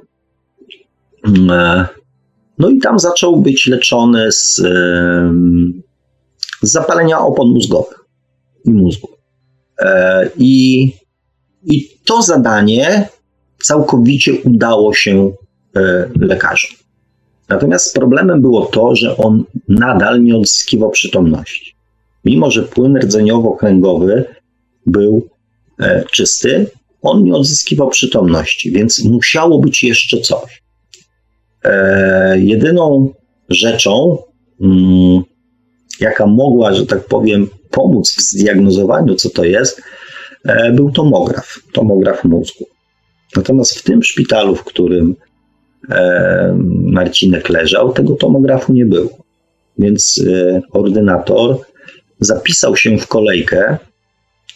Mm, 1.27 1.87
no 2.59 2.71
i 2.71 2.79
tam 2.79 2.99
zaczął 2.99 3.37
być 3.37 3.67
leczony 3.67 4.33
z, 4.33 4.55
z 6.63 6.71
zapalenia 6.73 7.21
opon 7.21 7.49
mózgowych 7.49 7.99
i 8.65 8.71
mózgu. 8.71 9.09
E, 9.81 10.31
I, 10.39 10.83
I 11.65 11.89
to 12.05 12.23
zadanie 12.23 13.09
całkowicie 13.63 14.35
udało 14.45 14.95
się 14.95 15.33
e, 15.77 16.09
lekarzom. 16.21 16.71
Natomiast 17.49 17.95
problemem 17.95 18.41
było 18.43 18.67
to, 18.67 18.97
że 18.97 19.17
on 19.17 19.45
nadal 19.69 20.23
nie 20.23 20.37
odzyskiwał 20.37 20.91
przytomności. 20.91 21.75
Mimo, 22.25 22.51
że 22.51 22.63
płyn 22.63 22.99
rdzeniowo-kręgowy 22.99 24.25
był 24.87 25.29
e, 25.81 26.05
czysty, 26.11 26.67
on 27.03 27.25
nie 27.25 27.35
odzyskiwał 27.35 27.89
przytomności, 27.89 28.71
więc 28.71 29.05
musiało 29.05 29.59
być 29.59 29.83
jeszcze 29.83 30.21
coś. 30.21 30.63
jedyną 32.37 33.11
rzeczą, 33.49 34.19
mm, 34.61 35.23
jaka 36.01 36.27
mogła, 36.27 36.75
że 36.75 36.87
tak 36.87 37.05
powiem, 37.05 37.49
pomóc 37.71 38.17
w 38.17 38.21
zdiagnozowaniu, 38.21 39.15
co 39.15 39.31
to 39.31 39.45
jest, 39.45 39.83
e, 40.45 40.73
był 40.73 40.91
tomograf, 40.91 41.59
tomograf 41.73 42.25
mózgu. 42.25 42.65
Natomiast 43.37 43.79
w 43.79 43.83
tym 43.83 44.03
szpitalu, 44.03 44.57
w 44.57 44.65
którym 44.65 45.17
e, 45.91 46.55
Marcinek 46.85 47.49
leżał, 47.49 47.93
tego 47.93 48.15
tomografu 48.15 48.73
nie 48.73 48.87
było. 48.87 49.19
Więc 49.79 50.25
e, 50.27 50.61
ordynator 50.71 51.59
zapisał 52.21 52.77
się 52.77 52.99
w 52.99 53.07
kolejkę 53.07 53.79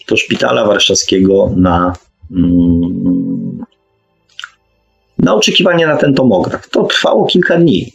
do 0.08 0.16
szpitala 0.16 0.66
warszawskiego 0.66 1.52
na, 1.56 1.92
mm, 2.30 3.64
na 5.18 5.34
oczekiwanie 5.34 5.86
na 5.86 5.96
ten 5.96 6.14
tomograf. 6.14 6.70
To 6.70 6.84
trwało 6.84 7.26
kilka 7.26 7.58
dni 7.58 7.92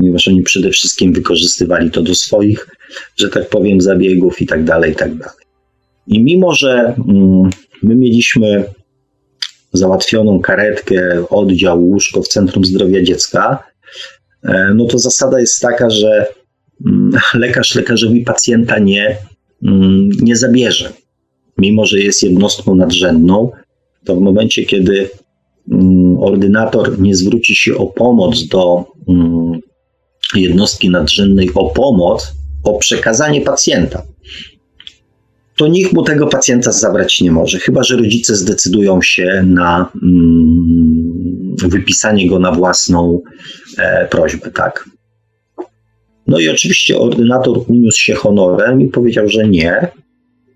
ponieważ 0.00 0.28
oni 0.28 0.42
przede 0.42 0.70
wszystkim 0.70 1.12
wykorzystywali 1.12 1.90
to 1.90 2.02
do 2.02 2.14
swoich, 2.14 2.68
że 3.16 3.28
tak 3.28 3.48
powiem, 3.48 3.80
zabiegów 3.80 4.42
i 4.42 4.46
tak 4.46 4.64
dalej, 4.64 4.92
i 4.92 4.94
tak 4.94 5.14
dalej. 5.14 5.44
I 6.06 6.22
mimo, 6.22 6.54
że 6.54 6.94
mm, 7.08 7.50
my 7.82 7.94
mieliśmy 7.96 8.64
załatwioną 9.72 10.40
karetkę, 10.40 11.24
oddział, 11.30 11.84
łóżko 11.84 12.22
w 12.22 12.28
Centrum 12.28 12.64
Zdrowia 12.64 13.02
Dziecka, 13.02 13.62
e, 14.42 14.72
no 14.74 14.84
to 14.84 14.98
zasada 14.98 15.40
jest 15.40 15.60
taka, 15.60 15.90
że 15.90 16.26
mm, 16.86 17.10
lekarz 17.34 17.74
lekarzowi 17.74 18.20
pacjenta 18.20 18.78
nie, 18.78 19.16
mm, 19.66 20.08
nie 20.22 20.36
zabierze. 20.36 20.92
Mimo, 21.58 21.86
że 21.86 21.98
jest 21.98 22.22
jednostką 22.22 22.74
nadrzędną, 22.74 23.50
to 24.04 24.16
w 24.16 24.20
momencie, 24.20 24.64
kiedy 24.64 25.10
ordynator 26.20 27.00
nie 27.00 27.14
zwróci 27.14 27.54
się 27.54 27.76
o 27.76 27.86
pomoc 27.86 28.46
do 28.46 28.84
jednostki 30.34 30.90
nadrzędnej 30.90 31.50
o 31.54 31.70
pomoc, 31.70 32.32
o 32.64 32.78
przekazanie 32.78 33.40
pacjenta, 33.40 34.02
to 35.60 35.68
nikt 35.68 35.92
mu 35.92 36.02
tego 36.02 36.26
pacjenta 36.26 36.72
zabrać 36.72 37.20
nie 37.20 37.32
może, 37.32 37.58
chyba 37.58 37.82
że 37.82 37.96
rodzice 37.96 38.36
zdecydują 38.36 39.02
się 39.02 39.44
na 39.46 39.92
mm, 40.02 41.56
wypisanie 41.68 42.28
go 42.28 42.38
na 42.38 42.52
własną 42.52 43.22
e, 43.78 44.08
prośbę, 44.08 44.50
tak? 44.50 44.88
No 46.26 46.38
i 46.38 46.48
oczywiście 46.48 46.98
ordynator 46.98 47.58
uniósł 47.68 48.00
się 48.00 48.14
honorem 48.14 48.80
i 48.80 48.88
powiedział, 48.88 49.28
że 49.28 49.48
nie, 49.48 49.88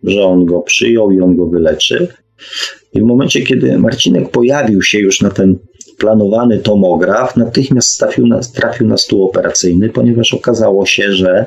że 0.03 0.25
on 0.25 0.45
go 0.45 0.61
przyjął 0.61 1.11
i 1.11 1.21
on 1.21 1.37
go 1.37 1.47
wyleczy. 1.47 2.09
I 2.95 3.01
w 3.01 3.05
momencie, 3.05 3.43
kiedy 3.43 3.79
Marcinek 3.79 4.31
pojawił 4.31 4.83
się 4.83 4.99
już 4.99 5.21
na 5.21 5.31
ten 5.31 5.59
planowany 5.99 6.59
tomograf 6.59 7.37
natychmiast 7.37 7.99
trafił 7.99 8.27
na, 8.27 8.41
trafił 8.41 8.87
na 8.87 8.97
stół 8.97 9.25
operacyjny, 9.25 9.89
ponieważ 9.89 10.35
okazało 10.35 10.87
się, 10.87 11.13
że 11.13 11.47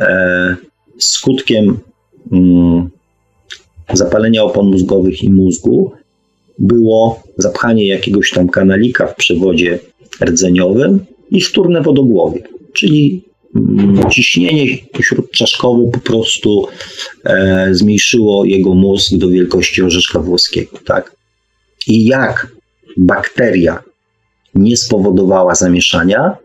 e, 0.00 0.56
skutkiem 0.98 1.78
zapalenia 3.92 4.44
opon 4.44 4.66
mózgowych 4.66 5.22
i 5.22 5.32
mózgu 5.32 5.92
było 6.58 7.22
zapchanie 7.36 7.86
jakiegoś 7.86 8.30
tam 8.30 8.48
kanalika 8.48 9.06
w 9.06 9.16
przewodzie 9.16 9.78
rdzeniowym 10.24 11.00
i 11.30 11.40
wtórne 11.40 11.82
wodogłowie, 11.82 12.42
czyli 12.72 13.22
mm, 13.56 14.10
ciśnienie 14.10 14.66
śródczaszkowe 15.00 15.90
po 15.90 16.00
prostu 16.00 16.66
e, 17.24 17.68
zmniejszyło 17.74 18.44
jego 18.44 18.74
mózg 18.74 19.14
do 19.14 19.28
wielkości 19.28 19.82
orzeszka 19.82 20.18
włoskiego. 20.18 20.78
Tak? 20.84 21.16
I 21.86 22.04
jak 22.04 22.52
bakteria 22.96 23.82
nie 24.54 24.76
spowodowała 24.76 25.54
zamieszania, 25.54 26.36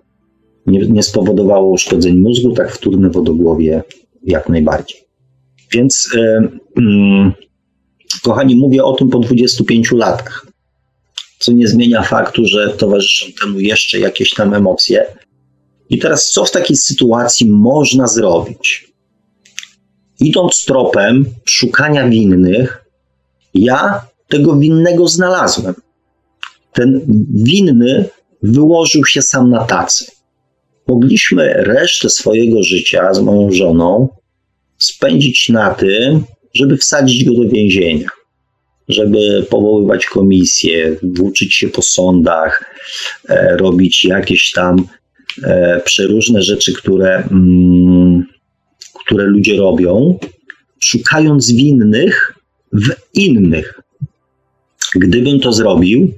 nie, 0.67 0.79
nie 0.79 1.03
spowodowało 1.03 1.69
uszkodzeń 1.69 2.17
mózgu, 2.17 2.53
tak 2.53 2.71
wtórne 2.71 3.09
wodogłowie 3.09 3.83
jak 4.23 4.49
najbardziej. 4.49 5.06
Więc, 5.71 6.09
yy, 6.13 6.49
yy, 6.77 7.31
kochani, 8.23 8.55
mówię 8.55 8.83
o 8.83 8.93
tym 8.93 9.09
po 9.09 9.19
25 9.19 9.91
latach, 9.91 10.45
co 11.39 11.51
nie 11.51 11.67
zmienia 11.67 12.01
faktu, 12.01 12.45
że 12.45 12.69
towarzyszą 12.69 13.25
temu 13.41 13.59
jeszcze 13.59 13.99
jakieś 13.99 14.29
tam 14.29 14.53
emocje. 14.53 15.05
I 15.89 15.99
teraz, 15.99 16.31
co 16.31 16.45
w 16.45 16.51
takiej 16.51 16.77
sytuacji 16.77 17.51
można 17.51 18.07
zrobić? 18.07 18.87
Idąc 20.19 20.65
tropem 20.65 21.25
szukania 21.45 22.09
winnych, 22.09 22.85
ja 23.53 24.01
tego 24.27 24.55
winnego 24.55 25.07
znalazłem 25.07 25.73
ten 26.77 27.01
winny 27.33 28.09
wyłożył 28.43 29.05
się 29.05 29.21
sam 29.21 29.49
na 29.49 29.65
tacy. 29.65 30.05
Mogliśmy 30.87 31.53
resztę 31.53 32.09
swojego 32.09 32.63
życia 32.63 33.13
z 33.13 33.19
moją 33.21 33.51
żoną 33.51 34.09
spędzić 34.77 35.49
na 35.49 35.73
tym, 35.73 36.23
żeby 36.53 36.77
wsadzić 36.77 37.25
go 37.25 37.33
do 37.33 37.49
więzienia, 37.49 38.09
żeby 38.87 39.45
powoływać 39.49 40.05
komisje, 40.05 40.95
włóczyć 41.03 41.55
się 41.55 41.67
po 41.67 41.81
sądach, 41.81 42.75
e, 43.29 43.57
robić 43.57 44.05
jakieś 44.05 44.51
tam 44.51 44.87
e, 45.43 45.81
przeróżne 45.85 46.41
rzeczy, 46.41 46.73
które, 46.73 47.27
mm, 47.31 48.25
które 49.05 49.25
ludzie 49.25 49.57
robią, 49.57 50.19
szukając 50.79 51.51
winnych 51.51 52.33
w 52.73 52.95
innych. 53.13 53.79
Gdybym 54.95 55.39
to 55.39 55.53
zrobił, 55.53 56.13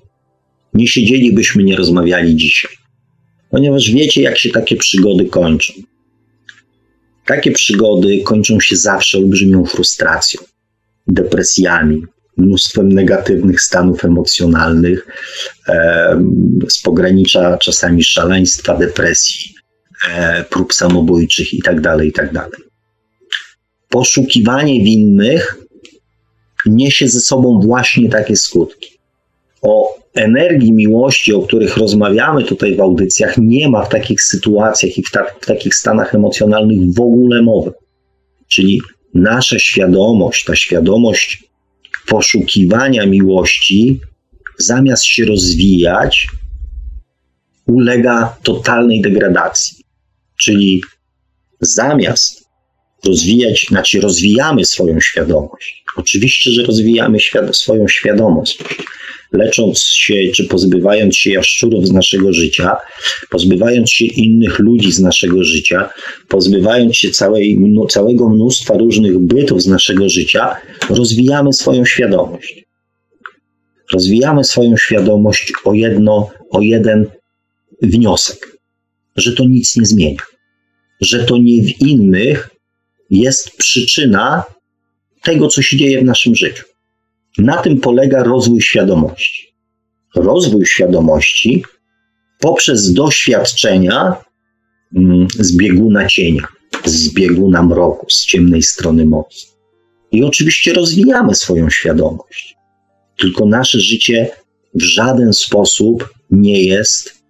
nie 0.73 0.87
siedzielibyśmy, 0.87 1.63
nie 1.63 1.75
rozmawiali 1.75 2.35
dzisiaj. 2.35 2.71
Ponieważ 3.49 3.91
wiecie, 3.91 4.21
jak 4.21 4.37
się 4.37 4.49
takie 4.49 4.75
przygody 4.75 5.25
kończą. 5.25 5.73
Takie 7.29 7.51
przygody 7.51 8.21
kończą 8.23 8.59
się 8.59 8.75
zawsze 8.75 9.17
olbrzymią 9.17 9.65
frustracją, 9.65 10.41
depresjami, 11.07 12.03
mnóstwem 12.37 12.89
negatywnych 12.93 13.61
stanów 13.61 14.05
emocjonalnych, 14.05 15.07
e, 15.67 16.23
z 16.69 16.81
pogranicza 16.81 17.57
czasami 17.57 18.03
szaleństwa, 18.03 18.77
depresji, 18.77 19.53
e, 20.09 20.43
prób 20.43 20.73
samobójczych 20.73 21.53
itd., 21.53 21.81
tak 21.81 22.05
itd. 22.05 22.33
Tak 22.33 22.61
Poszukiwanie 23.89 24.83
winnych 24.83 25.57
niesie 26.65 27.07
ze 27.07 27.19
sobą 27.19 27.59
właśnie 27.63 28.09
takie 28.09 28.35
skutki. 28.35 28.99
O 29.61 29.98
energii 30.15 30.71
miłości, 30.71 31.33
o 31.33 31.41
których 31.41 31.77
rozmawiamy 31.77 32.43
tutaj 32.43 32.75
w 32.75 32.81
audycjach, 32.81 33.37
nie 33.37 33.69
ma 33.69 33.85
w 33.85 33.89
takich 33.89 34.21
sytuacjach 34.21 34.97
i 34.97 35.03
w, 35.03 35.11
ta, 35.11 35.25
w 35.41 35.45
takich 35.45 35.75
stanach 35.75 36.15
emocjonalnych 36.15 36.93
w 36.93 37.01
ogóle 37.01 37.41
mowy. 37.41 37.71
Czyli 38.47 38.81
nasza 39.13 39.59
świadomość, 39.59 40.43
ta 40.43 40.55
świadomość 40.55 41.43
poszukiwania 42.07 43.05
miłości, 43.05 44.01
zamiast 44.57 45.05
się 45.05 45.25
rozwijać, 45.25 46.27
ulega 47.67 48.37
totalnej 48.43 49.01
degradacji. 49.01 49.83
Czyli 50.37 50.81
zamiast 51.61 52.38
rozwijać, 53.05 53.65
znaczy 53.69 54.01
rozwijamy 54.01 54.65
swoją 54.65 54.99
świadomość. 54.99 55.83
Oczywiście, 55.95 56.51
że 56.51 56.63
rozwijamy 56.63 57.19
świad- 57.19 57.53
swoją 57.53 57.87
świadomość, 57.87 58.57
lecząc 59.31 59.83
się 59.83 60.15
czy 60.35 60.43
pozbywając 60.45 61.15
się 61.15 61.31
jaszczurów 61.31 61.87
z 61.87 61.91
naszego 61.91 62.33
życia, 62.33 62.75
pozbywając 63.29 63.91
się 63.91 64.05
innych 64.05 64.59
ludzi 64.59 64.91
z 64.91 64.99
naszego 64.99 65.43
życia, 65.43 65.89
pozbywając 66.27 66.95
się 66.97 67.09
całej, 67.09 67.57
całego 67.89 68.29
mnóstwa 68.29 68.77
różnych 68.77 69.19
bytów 69.19 69.61
z 69.61 69.67
naszego 69.67 70.09
życia, 70.09 70.55
rozwijamy 70.89 71.53
swoją 71.53 71.85
świadomość. 71.85 72.65
rozwijamy 73.93 74.43
swoją 74.43 74.77
świadomość 74.77 75.53
o 75.65 75.73
jedno, 75.73 76.29
o 76.51 76.61
jeden 76.61 77.05
wniosek, 77.81 78.57
że 79.15 79.33
to 79.33 79.43
nic 79.45 79.75
nie 79.77 79.85
zmienia, 79.85 80.21
że 81.01 81.23
to 81.23 81.37
nie 81.37 81.63
w 81.63 81.81
innych 81.81 82.49
jest 83.09 83.57
przyczyna 83.57 84.43
tego, 85.23 85.47
co 85.47 85.61
się 85.61 85.77
dzieje 85.77 86.01
w 86.01 86.05
naszym 86.05 86.35
życiu. 86.35 86.63
Na 87.37 87.57
tym 87.57 87.79
polega 87.79 88.23
rozwój 88.23 88.61
świadomości. 88.61 89.53
Rozwój 90.15 90.65
świadomości 90.65 91.63
poprzez 92.39 92.93
doświadczenia 92.93 94.15
mm, 94.95 95.27
z 95.39 95.57
bieguna 95.57 96.07
cienia, 96.07 96.47
z 96.85 97.13
bieguna 97.13 97.63
mroku, 97.63 98.05
z 98.09 98.25
ciemnej 98.25 98.63
strony 98.63 99.05
mocy. 99.05 99.47
I 100.11 100.23
oczywiście 100.23 100.73
rozwijamy 100.73 101.35
swoją 101.35 101.69
świadomość. 101.69 102.55
Tylko 103.17 103.45
nasze 103.45 103.79
życie 103.79 104.29
w 104.73 104.81
żaden 104.81 105.33
sposób 105.33 106.09
nie 106.31 106.63
jest 106.63 107.23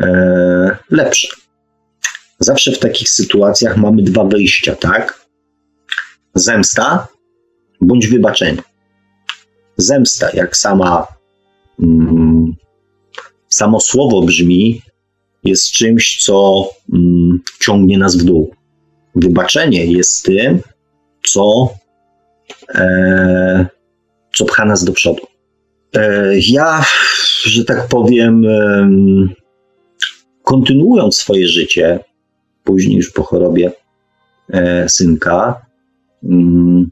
e, 0.00 0.76
lepsze. 0.90 1.28
Zawsze 2.38 2.72
w 2.72 2.78
takich 2.78 3.08
sytuacjach 3.08 3.76
mamy 3.76 4.02
dwa 4.02 4.24
wyjścia, 4.24 4.76
tak? 4.76 5.26
Zemsta 6.34 7.08
bądź 7.80 8.06
wybaczenie. 8.06 8.62
Zemsta, 9.76 10.30
jak 10.34 10.56
sama 10.56 11.06
mm, 11.82 12.54
samo 13.48 13.80
słowo 13.80 14.22
brzmi, 14.22 14.82
jest 15.44 15.72
czymś, 15.72 16.18
co 16.24 16.68
mm, 16.92 17.40
ciągnie 17.60 17.98
nas 17.98 18.16
w 18.16 18.24
dół. 18.24 18.54
Wybaczenie 19.14 19.86
jest 19.86 20.24
tym, 20.24 20.60
co, 21.26 21.68
e, 22.74 23.66
co 24.36 24.44
pcha 24.44 24.64
nas 24.64 24.84
do 24.84 24.92
przodu. 24.92 25.22
E, 25.96 26.32
ja, 26.48 26.84
że 27.44 27.64
tak 27.64 27.88
powiem, 27.88 28.46
e, 28.46 28.88
kontynuując 30.42 31.16
swoje 31.16 31.48
życie, 31.48 32.00
później 32.64 32.96
już 32.96 33.10
po 33.10 33.22
chorobie 33.22 33.72
e, 34.52 34.88
synka, 34.88 35.66
mm, 36.24 36.90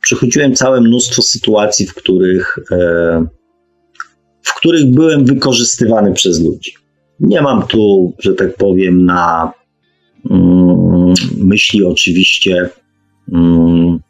przechodziłem 0.00 0.54
całe 0.54 0.80
mnóstwo 0.80 1.22
sytuacji, 1.22 1.86
w 1.86 1.94
których, 1.94 2.58
e, 2.70 3.26
w 4.42 4.54
których 4.54 4.90
byłem 4.90 5.24
wykorzystywany 5.24 6.12
przez 6.12 6.44
ludzi. 6.44 6.72
Nie 7.20 7.42
mam 7.42 7.66
tu, 7.66 8.12
że 8.18 8.34
tak 8.34 8.56
powiem, 8.56 9.04
na 9.04 9.52
mm, 10.30 11.14
myśli 11.36 11.84
oczywiście 11.84 12.70
mm, 13.32 14.00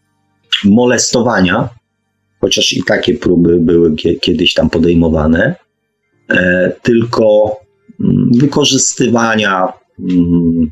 molestowania, 0.64 1.68
chociaż 2.40 2.72
i 2.72 2.84
takie 2.84 3.14
próby 3.14 3.60
były 3.60 3.96
kiedyś 4.20 4.54
tam 4.54 4.70
podejmowane, 4.70 5.54
e, 6.30 6.72
tylko 6.82 7.56
wykorzystywania 8.38 9.72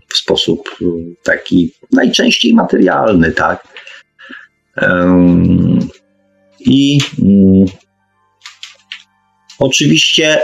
w 0.09 0.17
sposób 0.17 0.79
taki 1.23 1.71
najczęściej 1.93 2.55
materialny, 2.55 3.33
tak. 3.33 3.69
I 6.61 6.99
oczywiście 9.59 10.41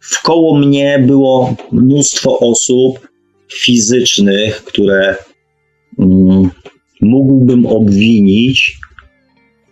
wkoło 0.00 0.58
mnie 0.58 0.98
było 1.06 1.56
mnóstwo 1.72 2.38
osób 2.38 3.08
fizycznych, 3.52 4.64
które 4.64 5.16
mógłbym 7.00 7.66
obwinić 7.66 8.76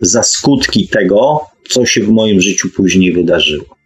za 0.01 0.23
skutki 0.23 0.89
tego, 0.89 1.41
co 1.69 1.87
się 1.87 2.03
w 2.03 2.09
moim 2.09 2.41
życiu 2.41 2.69
później 2.77 3.13
wydarzyło. 3.13 3.77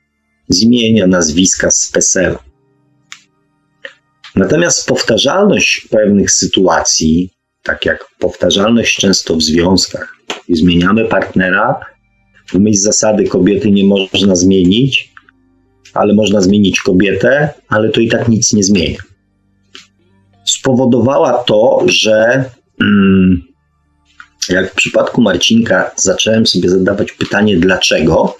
Z 0.48 0.62
imienia, 0.62 1.06
nazwiska, 1.06 1.70
z 1.70 1.90
PESEL. 1.92 2.36
Natomiast 4.36 4.86
powtarzalność 4.86 5.88
pewnych 5.90 6.30
sytuacji, 6.30 7.30
tak 7.62 7.84
jak 7.84 8.04
powtarzalność 8.18 8.96
często 8.96 9.36
w 9.36 9.42
związkach, 9.42 10.16
zmieniamy 10.48 11.04
partnera, 11.04 11.80
w 12.46 12.54
myśl 12.54 12.78
zasady 12.78 13.24
kobiety 13.24 13.70
nie 13.70 13.84
można 13.84 14.36
zmienić, 14.36 15.12
ale 15.94 16.14
można 16.14 16.40
zmienić 16.40 16.80
kobietę, 16.80 17.54
ale 17.68 17.88
to 17.88 18.00
i 18.00 18.08
tak 18.08 18.28
nic 18.28 18.52
nie 18.52 18.64
zmienia. 18.64 18.98
Spowodowała 20.44 21.44
to, 21.44 21.82
że 21.86 22.44
mm, 22.80 23.42
jak 24.48 24.72
w 24.72 24.74
przypadku 24.74 25.22
Marcinka 25.22 25.90
zacząłem 25.96 26.46
sobie 26.46 26.68
zadawać 26.68 27.12
pytanie 27.12 27.56
dlaczego, 27.56 28.36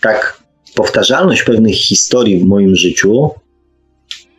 tak 0.00 0.41
powtarzalność 0.74 1.42
pewnych 1.42 1.74
historii 1.74 2.38
w 2.38 2.46
moim 2.46 2.76
życiu 2.76 3.30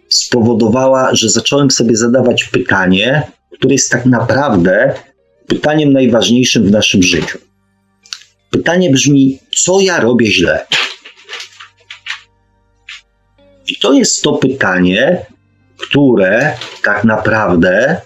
spowodowała, 0.09 1.15
że 1.15 1.29
zacząłem 1.29 1.71
sobie 1.71 1.97
zadawać 1.97 2.43
pytanie, 2.43 3.31
które 3.51 3.73
jest 3.73 3.91
tak 3.91 4.05
naprawdę 4.05 4.93
pytaniem 5.47 5.93
najważniejszym 5.93 6.63
w 6.63 6.71
naszym 6.71 7.03
życiu. 7.03 7.37
Pytanie 8.49 8.89
brzmi, 8.89 9.39
co 9.55 9.79
ja 9.79 9.99
robię 9.99 10.31
źle? 10.31 10.65
I 13.67 13.75
to 13.75 13.93
jest 13.93 14.21
to 14.21 14.33
pytanie, 14.33 15.25
które 15.77 16.57
tak 16.83 17.03
naprawdę 17.03 18.01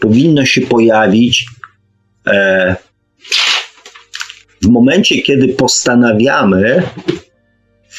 powinno 0.00 0.46
się 0.46 0.60
pojawić 0.60 1.46
e, 2.26 2.76
w 4.62 4.68
momencie, 4.68 5.22
kiedy 5.22 5.48
postanawiamy 5.48 6.82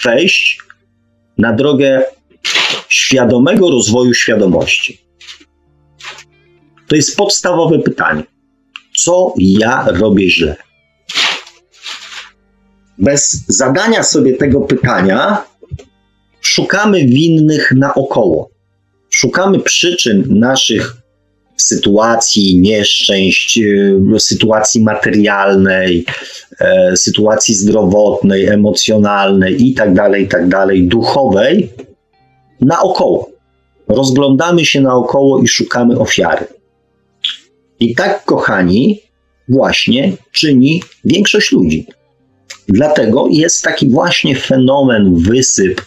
wejść 0.04 0.60
na 1.38 1.54
drogę 1.54 2.04
świadomego 2.90 3.72
rozwoju 3.72 4.14
świadomości. 4.14 5.06
To 6.88 6.96
jest 6.96 7.18
podstawowe 7.18 7.80
pytanie. 7.80 8.24
Co 8.98 9.34
ja 9.38 9.86
robię 9.88 10.30
źle? 10.30 10.56
Bez 12.98 13.46
zadania 13.48 14.04
sobie 14.04 14.38
tego 14.38 14.62
pytania 14.62 15.44
szukamy 16.42 17.06
winnych 17.06 17.72
naokoło. 17.72 18.50
Szukamy 19.10 19.60
przyczyn 19.60 20.24
naszych 20.30 21.05
sytuacji 21.58 22.60
nieszczęść, 22.60 23.60
e, 24.16 24.20
sytuacji 24.20 24.84
materialnej, 24.84 26.06
e, 26.60 26.98
sytuacji 26.98 27.56
zdrowotnej, 27.56 28.46
emocjonalnej 28.46 29.68
i 29.70 29.74
tak 29.74 29.94
dalej, 29.94 30.24
i 30.24 30.28
tak 30.28 30.48
dalej, 30.48 30.88
duchowej 30.88 31.70
naokoło. 32.62 33.30
Rozglądamy 33.88 34.66
się 34.66 34.82
naokoło 34.82 35.42
i 35.42 35.48
szukamy 35.48 36.00
ofiary. 36.00 36.46
I 37.80 37.96
tak, 37.96 38.26
kochani, 38.26 39.02
właśnie 39.50 40.12
czyni 40.32 40.82
większość 41.06 41.52
ludzi. 41.52 41.88
Dlatego 42.68 43.28
jest 43.32 43.64
taki 43.64 43.90
właśnie 43.90 44.36
fenomen, 44.36 45.16
wysyp 45.16 45.82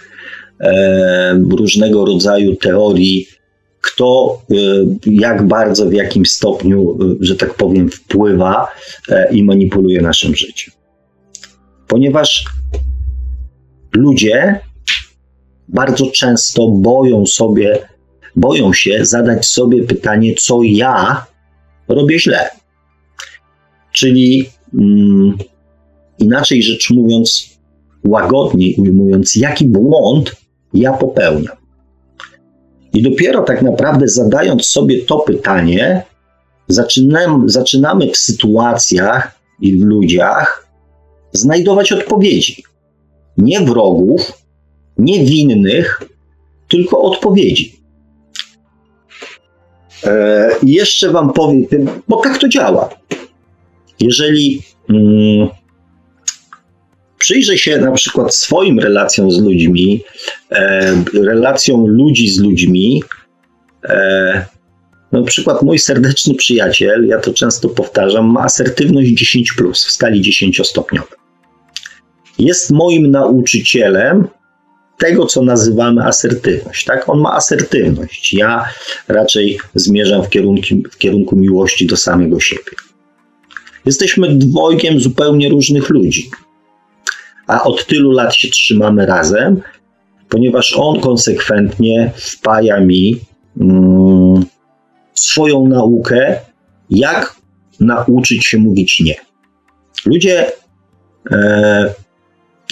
e, 0.60 1.40
różnego 1.50 2.04
rodzaju 2.04 2.56
teorii, 2.56 3.28
kto 3.80 4.40
e, 4.50 4.54
jak 5.06 5.46
bardzo, 5.46 5.86
w 5.86 5.92
jakim 5.92 6.26
stopniu, 6.26 6.98
e, 7.00 7.16
że 7.20 7.36
tak 7.36 7.54
powiem, 7.54 7.90
wpływa 7.90 8.68
e, 9.08 9.32
i 9.32 9.44
manipuluje 9.44 10.00
naszym 10.00 10.36
życiem. 10.36 10.74
Ponieważ 11.88 12.44
ludzie 13.92 14.60
bardzo 15.68 16.06
często 16.06 16.68
boją 16.68 17.26
sobie, 17.26 17.88
boją 18.36 18.72
się 18.72 19.04
zadać 19.04 19.46
sobie 19.46 19.82
pytanie, 19.82 20.34
co 20.34 20.62
ja 20.62 21.26
robię 21.88 22.18
źle. 22.18 22.50
Czyli 23.92 24.48
mm, 24.74 25.38
inaczej 26.18 26.62
rzecz 26.62 26.90
mówiąc, 26.90 27.58
łagodniej 28.04 28.74
ujmując, 28.78 29.34
jaki 29.34 29.64
błąd 29.64 30.36
ja 30.74 30.92
popełniam. 30.92 31.57
I 32.92 33.02
dopiero 33.02 33.42
tak 33.42 33.62
naprawdę 33.62 34.08
zadając 34.08 34.66
sobie 34.66 35.02
to 35.02 35.18
pytanie, 35.18 36.02
zaczynamy, 36.68 37.48
zaczynamy 37.48 38.10
w 38.10 38.16
sytuacjach 38.16 39.40
i 39.60 39.76
w 39.76 39.84
ludziach 39.84 40.68
znajdować 41.32 41.92
odpowiedzi. 41.92 42.62
Nie 43.36 43.60
wrogów, 43.60 44.32
nie 44.98 45.24
winnych, 45.24 46.02
tylko 46.68 47.00
odpowiedzi. 47.00 47.78
E, 50.04 50.50
jeszcze 50.62 51.10
Wam 51.10 51.32
powiem, 51.32 51.66
bo 52.08 52.16
tak 52.16 52.38
to 52.38 52.48
działa. 52.48 52.88
Jeżeli 54.00 54.62
mm, 54.90 55.48
przyjrzę 57.18 57.58
się 57.58 57.78
na 57.78 57.92
przykład 57.92 58.34
swoim 58.34 58.78
relacjom 58.78 59.30
z 59.30 59.38
ludźmi, 59.38 60.04
e, 60.50 61.04
relacjom 61.14 61.86
ludzi 61.86 62.28
z 62.28 62.38
ludźmi, 62.40 63.02
e, 63.84 64.46
Na 65.12 65.22
przykład 65.22 65.62
mój 65.62 65.78
serdeczny 65.78 66.34
przyjaciel, 66.34 67.06
ja 67.06 67.18
to 67.18 67.34
często 67.34 67.68
powtarzam, 67.68 68.26
ma 68.26 68.40
asertywność 68.40 69.10
10 69.10 69.52
plus 69.52 69.86
w 69.86 69.90
skali 69.90 70.22
10-stopniowej. 70.22 71.18
Jest 72.38 72.70
moim 72.70 73.10
nauczycielem 73.10 74.28
tego, 74.98 75.26
co 75.26 75.42
nazywamy 75.42 76.04
asertywność. 76.04 76.84
Tak? 76.84 77.08
On 77.08 77.20
ma 77.20 77.32
asertywność. 77.32 78.34
Ja 78.34 78.68
raczej 79.08 79.58
zmierzam 79.74 80.22
w 80.22 80.28
kierunku, 80.28 80.66
w 80.92 80.98
kierunku 80.98 81.36
miłości 81.36 81.86
do 81.86 81.96
samego 81.96 82.40
siebie. 82.40 82.72
Jesteśmy 83.86 84.34
dwojgiem 84.34 85.00
zupełnie 85.00 85.48
różnych 85.48 85.88
ludzi, 85.88 86.30
a 87.48 87.62
od 87.62 87.86
tylu 87.86 88.10
lat 88.10 88.34
się 88.34 88.48
trzymamy 88.48 89.06
razem, 89.06 89.60
ponieważ 90.28 90.76
on 90.76 91.00
konsekwentnie 91.00 92.12
wpaja 92.16 92.80
mi 92.80 93.20
mm, 93.60 94.44
swoją 95.14 95.68
naukę, 95.68 96.36
jak 96.90 97.36
nauczyć 97.80 98.46
się 98.46 98.58
mówić 98.58 99.00
nie. 99.00 99.14
Ludzie 100.06 100.52
e, 101.30 101.94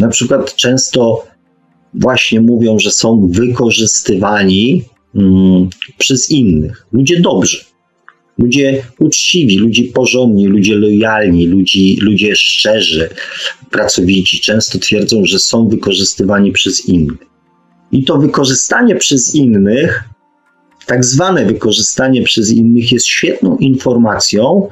na 0.01 0.09
przykład 0.09 0.55
często 0.55 1.27
właśnie 1.95 2.41
mówią, 2.41 2.79
że 2.79 2.91
są 2.91 3.29
wykorzystywani 3.31 4.85
mm, 5.15 5.69
przez 5.99 6.31
innych. 6.31 6.87
Ludzie 6.93 7.21
dobrzy, 7.21 7.65
ludzie 8.39 8.83
uczciwi, 8.99 9.59
ludzie 9.59 9.85
porządni, 9.85 10.47
ludzie 10.47 10.75
lojalni, 10.75 11.47
ludzie, 11.47 11.81
ludzie 12.01 12.37
szczerzy, 12.37 13.09
pracowici 13.71 14.41
często 14.41 14.79
twierdzą, 14.79 15.25
że 15.25 15.39
są 15.39 15.69
wykorzystywani 15.69 16.53
przez 16.53 16.89
innych. 16.89 17.19
I 17.93 18.05
to 18.05 18.19
wykorzystanie 18.19 18.97
przez 18.97 19.35
innych, 19.35 20.05
tak 20.87 21.05
zwane 21.05 21.45
wykorzystanie 21.45 22.23
przez 22.23 22.53
innych, 22.53 22.93
jest 22.93 23.07
świetną 23.07 23.57
informacją 23.57 24.69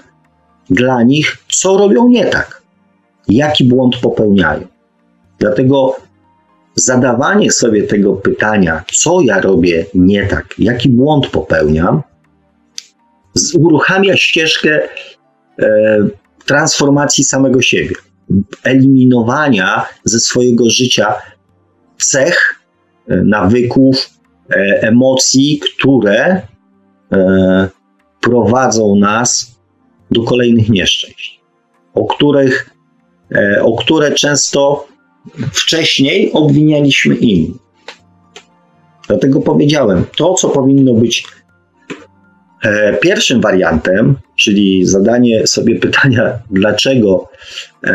dla 0.70 1.02
nich, 1.02 1.38
co 1.52 1.76
robią 1.76 2.08
nie 2.08 2.26
tak, 2.26 2.62
jaki 3.28 3.64
błąd 3.64 3.96
popełniają. 3.96 4.66
Dlatego 5.38 5.96
zadawanie 6.74 7.50
sobie 7.50 7.82
tego 7.82 8.12
pytania, 8.12 8.84
co 8.92 9.20
ja 9.20 9.40
robię 9.40 9.86
nie 9.94 10.26
tak, 10.26 10.54
jaki 10.58 10.88
błąd 10.88 11.26
popełniam, 11.26 12.02
uruchamia 13.58 14.16
ścieżkę 14.16 14.80
e, 15.58 16.08
transformacji 16.46 17.24
samego 17.24 17.62
siebie, 17.62 17.94
eliminowania 18.64 19.86
ze 20.04 20.20
swojego 20.20 20.70
życia 20.70 21.14
cech, 21.98 22.60
e, 23.08 23.16
nawyków, 23.16 24.10
e, 24.50 24.54
emocji, 24.82 25.60
które 25.60 26.42
e, 27.12 27.68
prowadzą 28.20 28.96
nas 28.96 29.58
do 30.10 30.22
kolejnych 30.22 30.68
nieszczęść, 30.70 31.40
o 31.94 32.04
których, 32.06 32.70
e, 33.34 33.62
o 33.62 33.76
które 33.76 34.12
często 34.12 34.86
wcześniej 35.52 36.32
obwinialiśmy 36.32 37.14
innych. 37.14 37.64
Dlatego 39.08 39.40
powiedziałem, 39.40 40.04
to 40.16 40.34
co 40.34 40.48
powinno 40.48 40.94
być 40.94 41.26
pierwszym 43.00 43.40
wariantem, 43.40 44.14
czyli 44.36 44.86
zadanie 44.86 45.46
sobie 45.46 45.78
pytania, 45.78 46.38
dlaczego, 46.50 47.28
e, 47.86 47.94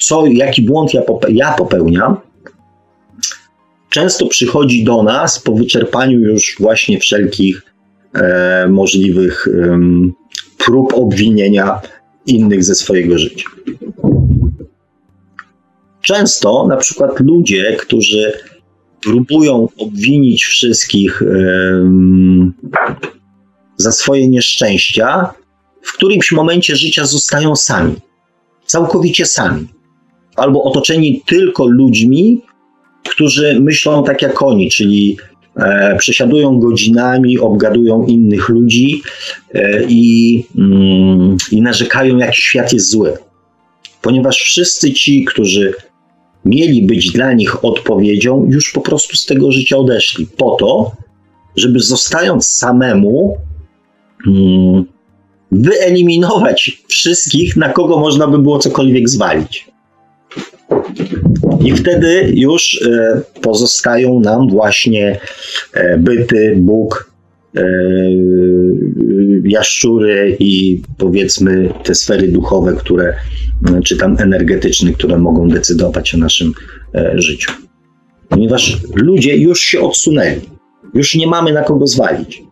co, 0.00 0.26
jaki 0.26 0.62
błąd 0.62 0.90
ja 1.28 1.52
popełniam, 1.52 2.16
często 3.90 4.26
przychodzi 4.26 4.84
do 4.84 5.02
nas 5.02 5.40
po 5.40 5.54
wyczerpaniu 5.54 6.18
już 6.18 6.56
właśnie 6.60 7.00
wszelkich 7.00 7.62
e, 8.14 8.68
możliwych 8.68 9.48
prób 10.58 10.94
obwinienia 10.94 11.80
innych 12.26 12.64
ze 12.64 12.74
swojego 12.74 13.18
życia. 13.18 13.48
Często 16.02 16.66
na 16.66 16.76
przykład 16.76 17.20
ludzie, 17.20 17.76
którzy 17.76 18.32
próbują 19.04 19.68
obwinić 19.78 20.44
wszystkich 20.44 21.22
za 23.76 23.92
swoje 23.92 24.28
nieszczęścia, 24.28 25.34
w 25.82 25.92
którymś 25.92 26.32
momencie 26.32 26.76
życia 26.76 27.04
zostają 27.04 27.56
sami, 27.56 27.94
całkowicie 28.66 29.26
sami, 29.26 29.66
albo 30.36 30.62
otoczeni 30.62 31.22
tylko 31.26 31.66
ludźmi, 31.66 32.42
którzy 33.08 33.60
myślą 33.60 34.04
tak 34.04 34.22
jak 34.22 34.42
oni, 34.42 34.70
czyli 34.70 35.16
e, 35.56 35.96
przesiadują 35.98 36.58
godzinami, 36.58 37.38
obgadują 37.38 38.06
innych 38.06 38.48
ludzi 38.48 39.02
e, 39.54 39.84
i, 39.88 40.44
mm, 40.58 41.36
i 41.52 41.62
narzekają, 41.62 42.16
jaki 42.18 42.42
świat 42.42 42.72
jest 42.72 42.90
zły. 42.90 43.12
Ponieważ 44.02 44.36
wszyscy 44.36 44.92
ci, 44.92 45.24
którzy 45.24 45.74
mieli 46.44 46.86
być 46.86 47.12
dla 47.12 47.32
nich 47.32 47.64
odpowiedzią, 47.64 48.46
już 48.50 48.72
po 48.72 48.80
prostu 48.80 49.16
z 49.16 49.26
tego 49.26 49.52
życia 49.52 49.76
odeszli. 49.76 50.26
Po 50.36 50.56
to, 50.56 50.92
żeby 51.56 51.80
zostając 51.80 52.48
samemu, 52.48 53.36
hmm, 54.24 54.84
wyeliminować 55.52 56.82
wszystkich, 56.88 57.56
na 57.56 57.68
kogo 57.68 57.98
można 57.98 58.26
by 58.26 58.38
było 58.38 58.58
cokolwiek 58.58 59.08
zwalić. 59.08 59.66
I 61.60 61.72
wtedy 61.72 62.32
już 62.34 62.82
e, 62.82 63.22
pozostają 63.40 64.20
nam 64.20 64.48
właśnie 64.48 65.20
e, 65.72 65.98
byty, 65.98 66.54
Bóg, 66.56 67.13
jaszczury 69.44 70.36
i 70.40 70.82
powiedzmy 70.98 71.68
te 71.84 71.94
sfery 71.94 72.28
duchowe, 72.28 72.76
które 72.76 73.14
czy 73.84 73.96
tam 73.96 74.16
energetyczny, 74.18 74.92
które 74.92 75.18
mogą 75.18 75.48
decydować 75.48 76.14
o 76.14 76.18
naszym 76.18 76.52
e, 76.94 77.12
życiu. 77.14 77.52
Ponieważ 78.28 78.78
ludzie 78.94 79.36
już 79.36 79.60
się 79.60 79.80
odsunęli, 79.80 80.40
już 80.94 81.14
nie 81.14 81.26
mamy 81.26 81.52
na 81.52 81.62
kogo 81.62 81.86
zwalić. 81.86 82.42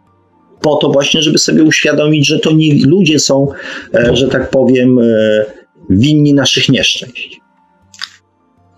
Po 0.61 0.77
to 0.77 0.91
właśnie, 0.91 1.23
żeby 1.23 1.39
sobie 1.39 1.63
uświadomić, 1.63 2.27
że 2.27 2.39
to 2.39 2.53
nie 2.53 2.87
ludzie 2.87 3.19
są, 3.19 3.49
e, 3.95 4.17
że 4.17 4.29
tak 4.29 4.51
powiem, 4.51 4.99
e, 4.99 5.45
winni 5.91 6.35
naszych 6.35 6.69
nieszczęść. 6.69 7.41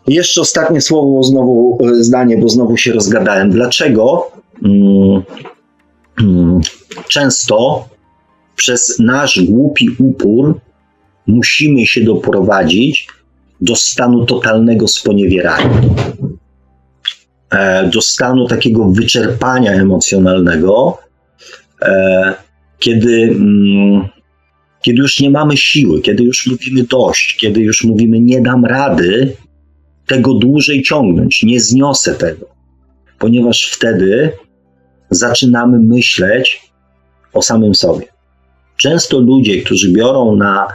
jeszcze 0.08 0.40
ostatnie 0.40 0.80
słowo, 0.80 1.22
znowu 1.22 1.78
zdanie, 2.00 2.38
bo 2.38 2.48
znowu 2.48 2.76
się 2.76 2.92
rozgadałem. 2.92 3.50
Dlaczego 3.50 4.32
mm, 4.64 5.22
często 7.08 7.88
przez 8.56 8.98
nasz 8.98 9.40
głupi 9.44 9.88
upór 9.98 10.60
musimy 11.26 11.86
się 11.86 12.00
doprowadzić 12.00 13.08
do 13.60 13.76
stanu 13.76 14.26
totalnego 14.26 14.88
sponiewierania, 14.88 15.80
e, 17.50 17.88
do 17.88 18.00
stanu 18.00 18.46
takiego 18.46 18.90
wyczerpania 18.90 19.72
emocjonalnego, 19.72 20.98
e, 21.82 22.34
kiedy, 22.78 23.22
mm, 23.22 24.08
kiedy 24.82 24.98
już 24.98 25.20
nie 25.20 25.30
mamy 25.30 25.56
siły, 25.56 26.00
kiedy 26.00 26.24
już 26.24 26.46
mówimy 26.46 26.82
dość, 26.82 27.36
kiedy 27.36 27.60
już 27.60 27.84
mówimy 27.84 28.20
nie 28.20 28.40
dam 28.40 28.64
rady 28.64 29.36
tego 30.06 30.34
dłużej 30.34 30.82
ciągnąć, 30.82 31.42
nie 31.42 31.60
zniosę 31.60 32.14
tego, 32.14 32.46
ponieważ 33.18 33.70
wtedy 33.72 34.32
zaczynamy 35.14 35.78
myśleć 35.78 36.62
o 37.32 37.42
samym 37.42 37.74
sobie. 37.74 38.06
Często 38.76 39.20
ludzie, 39.20 39.62
którzy 39.62 39.92
biorą 39.92 40.36
na 40.36 40.66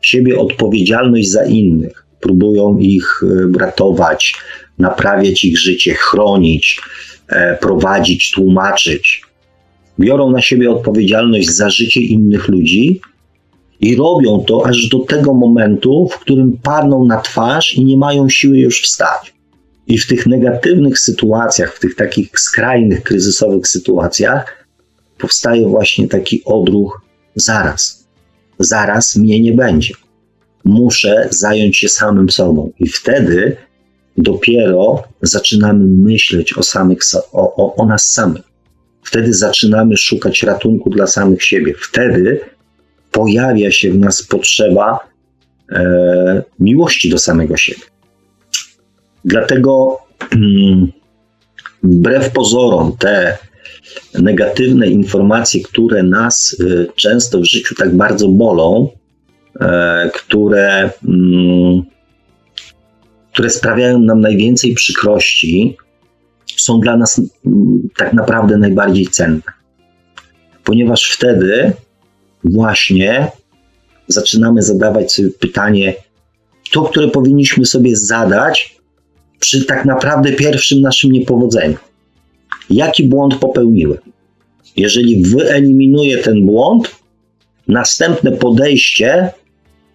siebie 0.00 0.38
odpowiedzialność 0.38 1.30
za 1.30 1.44
innych, 1.44 2.04
próbują 2.20 2.78
ich 2.78 3.22
e, 3.22 3.58
ratować, 3.58 4.34
naprawiać 4.78 5.44
ich 5.44 5.58
życie, 5.58 5.94
chronić, 5.94 6.80
e, 7.28 7.56
prowadzić, 7.56 8.32
tłumaczyć. 8.32 9.22
Biorą 10.00 10.30
na 10.30 10.42
siebie 10.42 10.70
odpowiedzialność 10.70 11.50
za 11.50 11.70
życie 11.70 12.00
innych 12.00 12.48
ludzi 12.48 13.00
i 13.80 13.96
robią 13.96 14.44
to 14.46 14.66
aż 14.66 14.88
do 14.88 14.98
tego 14.98 15.34
momentu, 15.34 16.08
w 16.12 16.18
którym 16.18 16.58
padną 16.62 17.04
na 17.04 17.20
twarz 17.20 17.74
i 17.74 17.84
nie 17.84 17.96
mają 17.96 18.28
siły 18.28 18.58
już 18.58 18.82
wstać. 18.82 19.37
I 19.88 19.98
w 19.98 20.06
tych 20.06 20.26
negatywnych 20.26 20.98
sytuacjach, 20.98 21.74
w 21.74 21.80
tych 21.80 21.94
takich 21.94 22.30
skrajnych, 22.40 23.02
kryzysowych 23.02 23.68
sytuacjach, 23.68 24.66
powstaje 25.18 25.68
właśnie 25.68 26.08
taki 26.08 26.42
odruch 26.44 27.02
zaraz 27.34 27.98
zaraz 28.58 29.16
mnie 29.16 29.40
nie 29.40 29.52
będzie. 29.52 29.94
Muszę 30.64 31.28
zająć 31.30 31.76
się 31.76 31.88
samym 31.88 32.30
sobą. 32.30 32.72
I 32.78 32.88
wtedy 32.88 33.56
dopiero 34.18 35.02
zaczynamy 35.22 35.84
myśleć 35.84 36.58
o, 36.58 36.62
samych, 36.62 36.98
o, 37.32 37.54
o, 37.56 37.76
o 37.76 37.86
nas 37.86 38.02
samych. 38.02 38.42
Wtedy 39.02 39.34
zaczynamy 39.34 39.96
szukać 39.96 40.42
ratunku 40.42 40.90
dla 40.90 41.06
samych 41.06 41.44
siebie. 41.44 41.74
Wtedy 41.80 42.40
pojawia 43.12 43.70
się 43.70 43.92
w 43.92 43.98
nas 43.98 44.22
potrzeba 44.22 44.98
e, 45.72 46.42
miłości 46.58 47.10
do 47.10 47.18
samego 47.18 47.56
siebie. 47.56 47.82
Dlatego 49.24 49.98
mm, 50.32 50.92
wbrew 51.82 52.32
pozorom 52.32 52.96
te 52.98 53.38
negatywne 54.14 54.86
informacje, 54.86 55.62
które 55.62 56.02
nas 56.02 56.56
y, 56.60 56.86
często 56.96 57.40
w 57.40 57.44
życiu 57.44 57.74
tak 57.74 57.96
bardzo 57.96 58.28
bolą, 58.28 58.88
e, 59.60 60.10
które, 60.14 60.90
mm, 61.08 61.82
które 63.32 63.50
sprawiają 63.50 63.98
nam 63.98 64.20
najwięcej 64.20 64.74
przykrości, 64.74 65.76
są 66.56 66.80
dla 66.80 66.96
nas 66.96 67.20
mm, 67.46 67.88
tak 67.96 68.12
naprawdę 68.12 68.56
najbardziej 68.56 69.06
cenne. 69.06 69.52
Ponieważ 70.64 71.10
wtedy 71.10 71.72
właśnie 72.44 73.30
zaczynamy 74.06 74.62
zadawać 74.62 75.12
sobie 75.12 75.30
pytanie, 75.30 75.94
to, 76.72 76.82
które 76.82 77.08
powinniśmy 77.08 77.64
sobie 77.64 77.96
zadać 77.96 78.77
przy 79.38 79.64
tak 79.64 79.84
naprawdę 79.84 80.32
pierwszym 80.32 80.80
naszym 80.80 81.12
niepowodzeniu. 81.12 81.76
Jaki 82.70 83.04
błąd 83.04 83.34
popełniłem? 83.34 83.98
Jeżeli 84.76 85.22
wyeliminuję 85.22 86.18
ten 86.18 86.46
błąd, 86.46 86.96
następne 87.68 88.32
podejście 88.32 89.30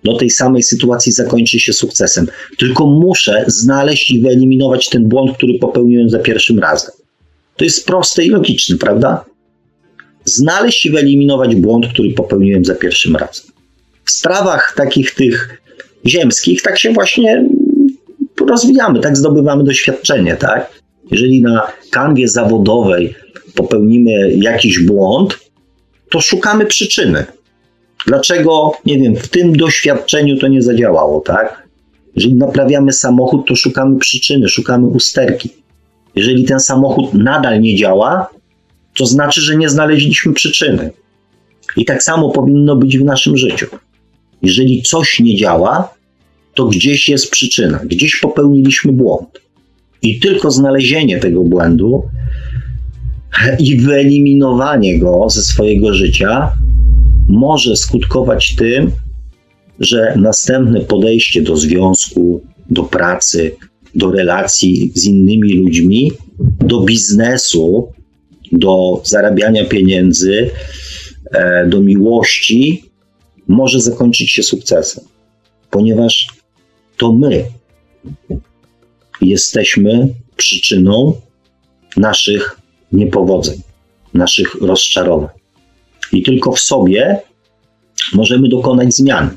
do 0.03 0.17
tej 0.17 0.29
samej 0.29 0.63
sytuacji 0.63 1.11
zakończy 1.11 1.59
się 1.59 1.73
sukcesem. 1.73 2.27
Tylko 2.57 2.87
muszę 2.87 3.45
znaleźć 3.47 4.11
i 4.11 4.21
wyeliminować 4.21 4.89
ten 4.89 5.07
błąd, 5.07 5.37
który 5.37 5.53
popełniłem 5.59 6.09
za 6.09 6.19
pierwszym 6.19 6.59
razem. 6.59 6.91
To 7.57 7.63
jest 7.63 7.85
proste 7.85 8.25
i 8.25 8.29
logiczne, 8.29 8.77
prawda? 8.77 9.25
Znaleźć 10.25 10.85
i 10.85 10.91
wyeliminować 10.91 11.55
błąd, 11.55 11.87
który 11.87 12.13
popełniłem 12.13 12.65
za 12.65 12.75
pierwszym 12.75 13.15
razem. 13.15 13.45
W 14.05 14.11
sprawach 14.11 14.73
takich 14.77 15.11
tych 15.11 15.61
ziemskich 16.05 16.61
tak 16.61 16.79
się 16.79 16.93
właśnie 16.93 17.45
rozwijamy, 18.45 18.99
tak 18.99 19.17
zdobywamy 19.17 19.63
doświadczenie, 19.63 20.35
tak? 20.35 20.71
Jeżeli 21.11 21.41
na 21.41 21.67
kanwie 21.91 22.27
zawodowej 22.27 23.15
popełnimy 23.55 24.33
jakiś 24.35 24.85
błąd, 24.85 25.39
to 26.09 26.21
szukamy 26.21 26.65
przyczyny. 26.65 27.25
Dlaczego, 28.07 28.71
nie 28.85 28.99
wiem, 28.99 29.15
w 29.15 29.27
tym 29.27 29.55
doświadczeniu 29.55 30.37
to 30.37 30.47
nie 30.47 30.61
zadziałało, 30.61 31.21
tak? 31.21 31.67
Jeżeli 32.15 32.35
naprawiamy 32.35 32.93
samochód, 32.93 33.47
to 33.47 33.55
szukamy 33.55 33.99
przyczyny, 33.99 34.49
szukamy 34.49 34.87
usterki. 34.87 35.49
Jeżeli 36.15 36.43
ten 36.43 36.59
samochód 36.59 37.13
nadal 37.13 37.61
nie 37.61 37.75
działa, 37.75 38.27
to 38.97 39.05
znaczy, 39.05 39.41
że 39.41 39.55
nie 39.55 39.69
znaleźliśmy 39.69 40.33
przyczyny. 40.33 40.91
I 41.77 41.85
tak 41.85 42.03
samo 42.03 42.29
powinno 42.29 42.75
być 42.75 42.97
w 42.97 43.03
naszym 43.03 43.37
życiu. 43.37 43.67
Jeżeli 44.41 44.81
coś 44.81 45.19
nie 45.19 45.35
działa, 45.35 45.93
to 46.53 46.65
gdzieś 46.65 47.09
jest 47.09 47.31
przyczyna, 47.31 47.79
gdzieś 47.85 48.19
popełniliśmy 48.19 48.91
błąd. 48.91 49.41
I 50.01 50.19
tylko 50.19 50.51
znalezienie 50.51 51.19
tego 51.19 51.43
błędu 51.43 52.03
i 53.59 53.75
wyeliminowanie 53.75 54.99
go 54.99 55.29
ze 55.29 55.41
swojego 55.41 55.93
życia 55.93 56.51
może 57.27 57.75
skutkować 57.75 58.55
tym, 58.55 58.91
że 59.79 60.15
następne 60.17 60.81
podejście 60.81 61.41
do 61.41 61.57
związku, 61.57 62.41
do 62.69 62.83
pracy, 62.83 63.55
do 63.95 64.11
relacji 64.11 64.91
z 64.95 65.05
innymi 65.05 65.53
ludźmi, 65.53 66.11
do 66.59 66.81
biznesu, 66.81 67.91
do 68.51 69.01
zarabiania 69.03 69.65
pieniędzy, 69.65 70.49
e, 71.31 71.67
do 71.67 71.81
miłości 71.81 72.83
może 73.47 73.81
zakończyć 73.81 74.31
się 74.31 74.43
sukcesem, 74.43 75.03
ponieważ 75.69 76.27
to 76.97 77.13
my 77.13 77.45
jesteśmy 79.21 80.07
przyczyną 80.37 81.13
naszych 81.97 82.59
niepowodzeń, 82.91 83.61
naszych 84.13 84.55
rozczarowań. 84.55 85.29
I 86.11 86.23
tylko 86.23 86.51
w 86.51 86.59
sobie 86.59 87.19
możemy 88.13 88.49
dokonać 88.49 88.95
zmian. 88.95 89.29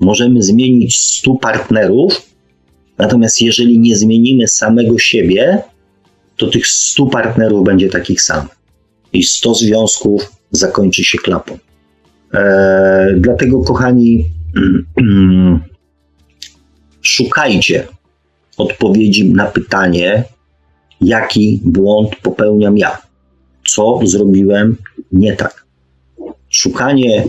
Możemy 0.00 0.42
zmienić 0.42 1.00
stu 1.00 1.34
partnerów, 1.34 2.26
natomiast 2.98 3.42
jeżeli 3.42 3.78
nie 3.78 3.96
zmienimy 3.96 4.48
samego 4.48 4.98
siebie, 4.98 5.62
to 6.36 6.46
tych 6.46 6.66
stu 6.66 7.06
partnerów 7.06 7.64
będzie 7.64 7.88
takich 7.88 8.22
samych. 8.22 8.56
I 9.12 9.22
sto 9.22 9.54
związków 9.54 10.32
zakończy 10.50 11.04
się 11.04 11.18
klapą. 11.18 11.58
Eee, 12.32 13.20
dlatego, 13.20 13.62
kochani, 13.62 14.24
szukajcie 17.02 17.88
odpowiedzi 18.56 19.30
na 19.30 19.46
pytanie, 19.46 20.24
jaki 21.00 21.60
błąd 21.64 22.16
popełniam 22.22 22.78
ja, 22.78 22.98
co 23.68 24.00
zrobiłem 24.04 24.76
nie 25.12 25.36
tak. 25.36 25.66
Szukanie 26.48 27.24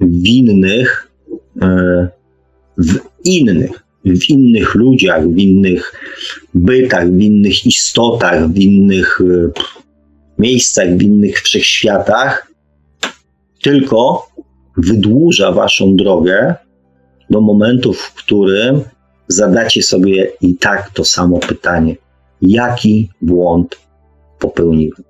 winnych 0.00 1.10
e, 1.62 2.08
w 2.78 2.98
innych, 3.24 3.70
w 4.04 4.30
innych 4.30 4.74
ludziach, 4.74 5.28
w 5.28 5.38
innych 5.38 5.92
bytach, 6.54 7.10
w 7.10 7.20
innych 7.20 7.66
istotach, 7.66 8.48
w 8.48 8.58
innych 8.58 9.20
e, 9.20 9.50
miejscach, 10.38 10.96
w 10.96 11.02
innych 11.02 11.40
wszechświatach, 11.40 12.52
tylko 13.62 14.26
wydłuża 14.76 15.52
waszą 15.52 15.96
drogę 15.96 16.54
do 17.30 17.40
momentu, 17.40 17.92
w 17.92 18.14
którym 18.14 18.80
zadacie 19.28 19.82
sobie 19.82 20.32
i 20.40 20.56
tak 20.56 20.90
to 20.90 21.04
samo 21.04 21.38
pytanie: 21.38 21.96
jaki 22.42 23.10
błąd 23.22 23.76
popełniłem? 24.38 25.02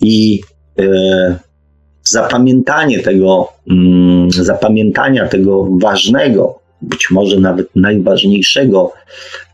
I 0.00 0.40
e, 0.80 1.38
zapamiętanie 2.02 2.98
tego, 2.98 3.48
mm, 3.70 4.30
zapamiętania 4.30 5.28
tego 5.28 5.68
ważnego, 5.82 6.60
być 6.82 7.10
może 7.10 7.40
nawet 7.40 7.76
najważniejszego 7.76 8.92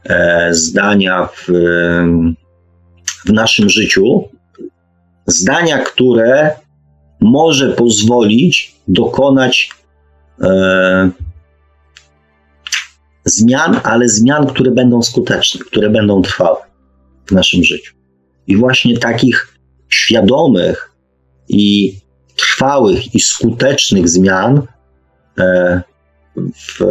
e, 0.04 0.48
zdania 0.54 1.28
w, 1.34 1.48
w 3.26 3.32
naszym 3.32 3.70
życiu, 3.70 4.28
zdania, 5.26 5.78
które 5.78 6.50
może 7.20 7.70
pozwolić 7.70 8.76
dokonać 8.88 9.70
e, 10.40 11.10
zmian, 13.26 13.80
ale 13.82 14.08
zmian, 14.08 14.46
które 14.46 14.70
będą 14.70 15.02
skuteczne, 15.02 15.64
które 15.64 15.90
będą 15.90 16.22
trwałe 16.22 16.60
w 17.26 17.32
naszym 17.32 17.64
życiu. 17.64 17.94
I 18.46 18.56
właśnie 18.56 18.98
takich 18.98 19.58
świadomych 19.88 20.92
i 21.48 21.96
trwałych 22.36 23.14
i 23.14 23.20
skutecznych 23.20 24.08
zmian 24.08 24.62
e, 25.38 25.82
w 26.36 26.84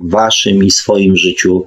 waszym 0.00 0.64
i 0.64 0.70
swoim 0.70 1.16
życiu, 1.16 1.66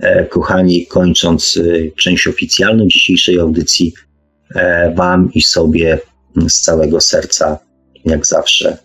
e, 0.00 0.24
kochani, 0.24 0.86
kończąc 0.86 1.56
e, 1.56 1.90
część 1.96 2.26
oficjalną 2.26 2.86
dzisiejszej 2.86 3.38
audycji, 3.40 3.92
wam 4.96 5.30
i 5.34 5.42
sobie 5.42 5.98
z 6.48 6.60
całego 6.60 7.00
serca, 7.00 7.58
jak 8.04 8.26
zawsze, 8.26 8.78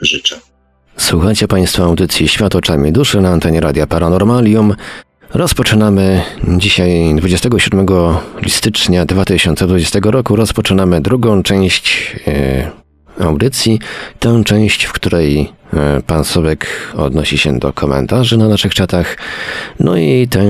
życzę. 0.00 0.51
Słuchajcie 0.96 1.48
Państwo 1.48 1.84
audycji 1.84 2.28
Świat 2.28 2.54
oczami 2.54 2.92
duszy 2.92 3.20
na 3.20 3.28
antenie 3.28 3.60
Radia 3.60 3.86
Paranormalium. 3.86 4.74
Rozpoczynamy 5.34 6.22
dzisiaj 6.48 7.14
27 7.16 7.86
stycznia 8.48 9.06
2020 9.06 9.98
roku. 10.02 10.36
Rozpoczynamy 10.36 11.00
drugą 11.00 11.42
część 11.42 12.16
e, 12.26 12.70
audycji. 13.20 13.78
Tę 14.18 14.42
część, 14.44 14.84
w 14.84 14.92
której 14.92 15.52
e, 15.74 16.02
pan 16.06 16.24
Sobek 16.24 16.66
odnosi 16.96 17.38
się 17.38 17.58
do 17.58 17.72
komentarzy 17.72 18.36
na 18.36 18.48
naszych 18.48 18.74
czatach. 18.74 19.16
No 19.80 19.96
i 19.96 20.28
tę 20.30 20.44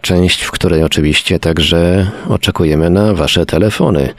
część, 0.00 0.42
w 0.42 0.50
której 0.50 0.82
oczywiście 0.82 1.38
także 1.38 2.10
oczekujemy 2.28 2.90
na 2.90 3.14
Wasze 3.14 3.46
telefony. 3.46 4.14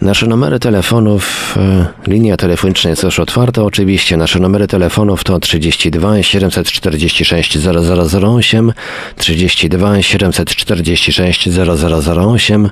Nasze 0.00 0.26
numery 0.26 0.58
telefonów, 0.58 1.54
e, 1.56 1.86
linia 2.06 2.36
telefoniczna 2.36 2.90
jest 2.90 3.02
już 3.02 3.20
otwarta 3.20 3.62
oczywiście. 3.62 4.16
Nasze 4.16 4.38
numery 4.38 4.66
telefonów 4.66 5.24
to 5.24 5.40
32 5.40 6.22
746 6.22 7.58
0008, 7.58 8.72
32 9.16 10.02
746 10.02 11.48
0008, 11.48 12.70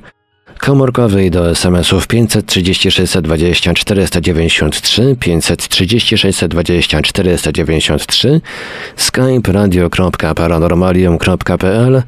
komórkowy 0.62 1.24
i 1.24 1.30
do 1.30 1.50
SMS-ów 1.50 2.06
536 2.06 3.18
20 3.22 3.74
493, 3.74 5.16
536 5.20 6.44
20 6.48 7.02
493, 7.02 8.40
skype 8.96 9.52
radio.paranormalium.pl. 9.52 12.02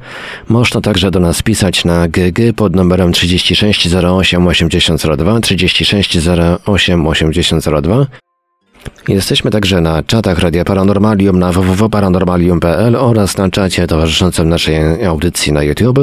Można 0.49 0.81
także 0.81 1.11
do 1.11 1.19
nas 1.19 1.41
pisać 1.41 1.85
na 1.85 2.07
GG 2.07 2.53
pod 2.55 2.75
numerem 2.75 3.13
36 3.13 3.93
08 3.93 4.47
8002, 4.47 5.39
36 5.39 6.17
08 6.65 7.07
8002. 7.07 8.05
Jesteśmy 9.07 9.51
także 9.51 9.81
na 9.81 10.03
czatach 10.03 10.39
Radia 10.39 10.65
Paranormalium 10.65 11.39
na 11.39 11.51
www.paranormalium.pl 11.51 12.95
oraz 12.95 13.37
na 13.37 13.49
czacie 13.49 13.87
towarzyszącym 13.87 14.49
naszej 14.49 15.05
audycji 15.05 15.51
na 15.51 15.63
YouTube. 15.63 15.99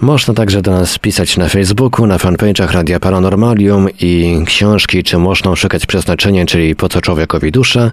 Można 0.00 0.34
także 0.34 0.62
do 0.62 0.70
nas 0.70 0.98
pisać 0.98 1.36
na 1.36 1.48
Facebooku, 1.48 2.06
na 2.06 2.18
fanpage'ach 2.18 2.72
Radia 2.72 3.00
Paranormalium 3.00 3.86
i 4.00 4.42
książki 4.46 5.02
Czy 5.02 5.18
można 5.18 5.56
szukać 5.56 5.86
przeznaczenia, 5.86 6.46
czyli 6.46 6.76
Po 6.76 6.88
co 6.88 7.00
człowiekowi 7.00 7.52
dusza, 7.52 7.90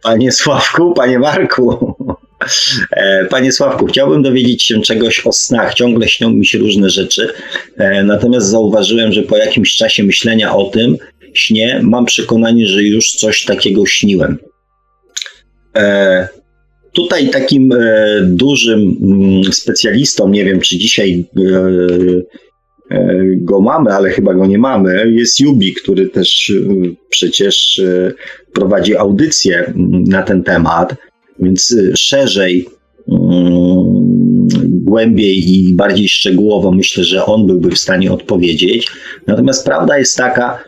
Panie 0.04 0.32
Sławku, 0.32 0.94
Panie 0.94 1.20
Marku. 1.20 1.96
Panie 3.30 3.52
Sławku, 3.52 3.86
chciałbym 3.86 4.22
dowiedzieć 4.24 4.64
się 4.64 4.82
czegoś 4.82 5.28
o 5.28 5.32
snach. 5.32 5.74
Ciągle 5.74 6.08
śnią 6.08 6.30
mi 6.30 6.46
się 6.46 6.58
różne 6.58 6.90
rzeczy, 6.90 7.34
natomiast 8.04 8.48
zauważyłem, 8.48 9.14
że 9.14 9.22
po 9.22 9.38
jakimś 9.38 9.76
czasie 9.76 10.04
myślenia 10.04 10.56
o 10.56 10.64
tym 10.64 10.98
śnie 11.34 11.80
mam 11.84 12.06
przekonanie, 12.06 12.68
że 12.68 12.84
już 12.84 13.12
coś 13.12 13.44
takiego 13.44 13.86
śniłem. 13.86 14.38
E, 15.76 16.28
tutaj 16.94 17.30
takim 17.30 17.72
e, 17.72 18.22
dużym 18.24 18.98
mm, 19.04 19.54
specjalistą, 19.54 20.30
nie 20.30 20.46
wiem 20.46 20.60
czy 20.60 20.78
dzisiaj 20.78 21.26
e, 21.38 23.02
go 23.36 23.62
mamy, 23.62 23.92
ale 23.92 24.10
chyba 24.10 24.34
go 24.34 24.46
nie 24.46 24.58
mamy, 24.58 25.12
jest 25.12 25.40
Jubi, 25.40 25.74
który 25.74 26.10
też 26.10 26.54
przecież 27.10 27.82
prowadzi 28.54 28.98
audycję 28.98 29.74
na 30.08 30.24
ten 30.24 30.44
temat, 30.44 30.96
więc 31.40 31.76
szerzej, 31.96 32.66
mm, 33.12 34.06
głębiej 34.86 35.54
i 35.54 35.74
bardziej 35.74 36.08
szczegółowo 36.08 36.72
myślę, 36.72 37.04
że 37.04 37.26
on 37.26 37.48
byłby 37.48 37.72
w 37.72 37.78
stanie 37.78 38.12
odpowiedzieć. 38.12 38.88
Natomiast 39.28 39.66
prawda 39.66 39.98
jest 39.98 40.18
taka, 40.18 40.64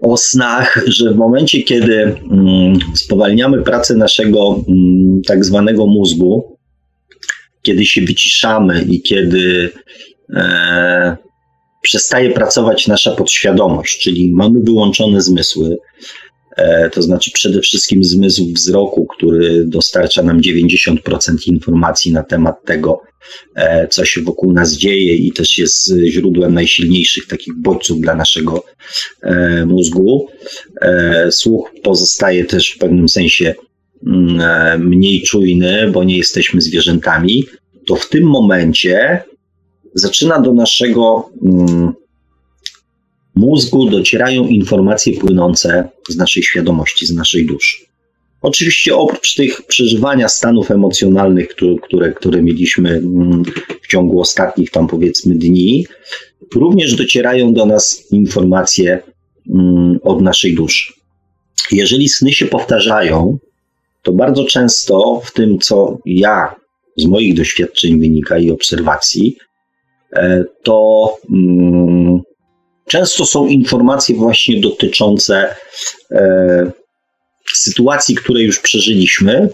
o 0.00 0.16
snach, 0.16 0.84
że 0.86 1.12
w 1.12 1.16
momencie, 1.16 1.62
kiedy 1.62 2.16
mm, 2.30 2.78
spowalniamy 2.94 3.62
pracę 3.62 3.94
naszego 3.94 4.64
mm, 4.68 5.22
tak 5.26 5.44
zwanego 5.44 5.86
mózgu, 5.86 6.58
kiedy 7.62 7.86
się 7.86 8.00
wyciszamy 8.00 8.82
i 8.82 9.02
kiedy 9.02 9.70
e, 10.34 11.16
przestaje 11.82 12.30
pracować 12.30 12.86
nasza 12.86 13.10
podświadomość, 13.10 13.98
czyli 13.98 14.32
mamy 14.34 14.60
wyłączone 14.60 15.20
zmysły, 15.20 15.76
to 16.92 17.02
znaczy 17.02 17.30
przede 17.34 17.60
wszystkim 17.60 18.04
zmysł 18.04 18.52
wzroku, 18.52 19.06
który 19.06 19.64
dostarcza 19.66 20.22
nam 20.22 20.40
90% 20.40 20.96
informacji 21.46 22.12
na 22.12 22.22
temat 22.22 22.64
tego, 22.64 23.00
E, 23.54 23.88
co 23.88 24.04
się 24.04 24.22
wokół 24.22 24.52
nas 24.52 24.72
dzieje 24.72 25.16
i 25.16 25.32
też 25.32 25.58
jest 25.58 25.92
źródłem 26.06 26.54
najsilniejszych 26.54 27.26
takich 27.26 27.54
bodźców 27.54 28.00
dla 28.00 28.14
naszego 28.14 28.64
e, 29.22 29.66
mózgu. 29.66 30.28
E, 30.82 31.28
słuch 31.32 31.70
pozostaje 31.82 32.44
też 32.44 32.70
w 32.70 32.78
pewnym 32.78 33.08
sensie 33.08 33.54
mm, 34.06 34.88
mniej 34.88 35.22
czujny, 35.22 35.90
bo 35.92 36.04
nie 36.04 36.16
jesteśmy 36.16 36.60
zwierzętami. 36.60 37.44
To 37.86 37.96
w 37.96 38.08
tym 38.08 38.24
momencie 38.24 39.22
zaczyna 39.94 40.40
do 40.40 40.54
naszego 40.54 41.30
mm, 41.42 41.92
mózgu 43.36 43.90
docierają 43.90 44.46
informacje 44.46 45.12
płynące 45.12 45.88
z 46.08 46.16
naszej 46.16 46.42
świadomości, 46.42 47.06
z 47.06 47.14
naszej 47.14 47.46
duszy. 47.46 47.76
Oczywiście 48.42 48.96
oprócz 48.96 49.34
tych 49.34 49.62
przeżywania 49.62 50.28
stanów 50.28 50.70
emocjonalnych, 50.70 51.48
które, 51.82 52.12
które, 52.12 52.42
mieliśmy 52.42 52.90
mm, 52.90 53.42
w 53.82 53.86
ciągu 53.86 54.20
ostatnich 54.20 54.70
tam 54.70 54.86
powiedzmy 54.86 55.34
dni, 55.34 55.86
również 56.54 56.94
docierają 56.94 57.52
do 57.52 57.66
nas 57.66 58.12
informacje 58.12 59.02
mm, 59.50 59.98
od 60.02 60.22
naszej 60.22 60.54
duszy. 60.54 60.92
Jeżeli 61.72 62.08
sny 62.08 62.32
się 62.32 62.46
powtarzają, 62.46 63.38
to 64.02 64.12
bardzo 64.12 64.44
często 64.44 65.20
w 65.24 65.32
tym, 65.32 65.58
co 65.58 65.98
ja 66.06 66.54
z 66.96 67.06
moich 67.06 67.34
doświadczeń 67.34 68.00
wynika 68.00 68.38
i 68.38 68.50
obserwacji, 68.50 69.36
e, 70.12 70.44
to 70.62 71.08
mm, 71.30 71.75
często 72.88 73.26
są 73.26 73.46
informacje 73.46 74.16
właśnie 74.16 74.60
dotyczące 74.60 75.54
e, 76.10 76.72
sytuacji, 77.54 78.14
które 78.14 78.42
już 78.42 78.60
przeżyliśmy, 78.60 79.48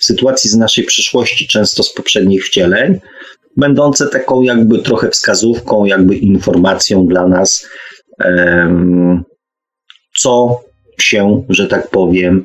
sytuacji 0.00 0.50
z 0.50 0.56
naszej 0.56 0.84
przyszłości, 0.84 1.48
często 1.48 1.82
z 1.82 1.94
poprzednich 1.94 2.46
wcieleń, 2.46 3.00
będące 3.56 4.08
taką 4.08 4.42
jakby 4.42 4.78
trochę 4.78 5.10
wskazówką, 5.10 5.84
jakby 5.84 6.16
informacją 6.16 7.06
dla 7.06 7.28
nas, 7.28 7.66
co 10.18 10.60
się, 11.00 11.44
że 11.48 11.66
tak 11.66 11.90
powiem, 11.90 12.44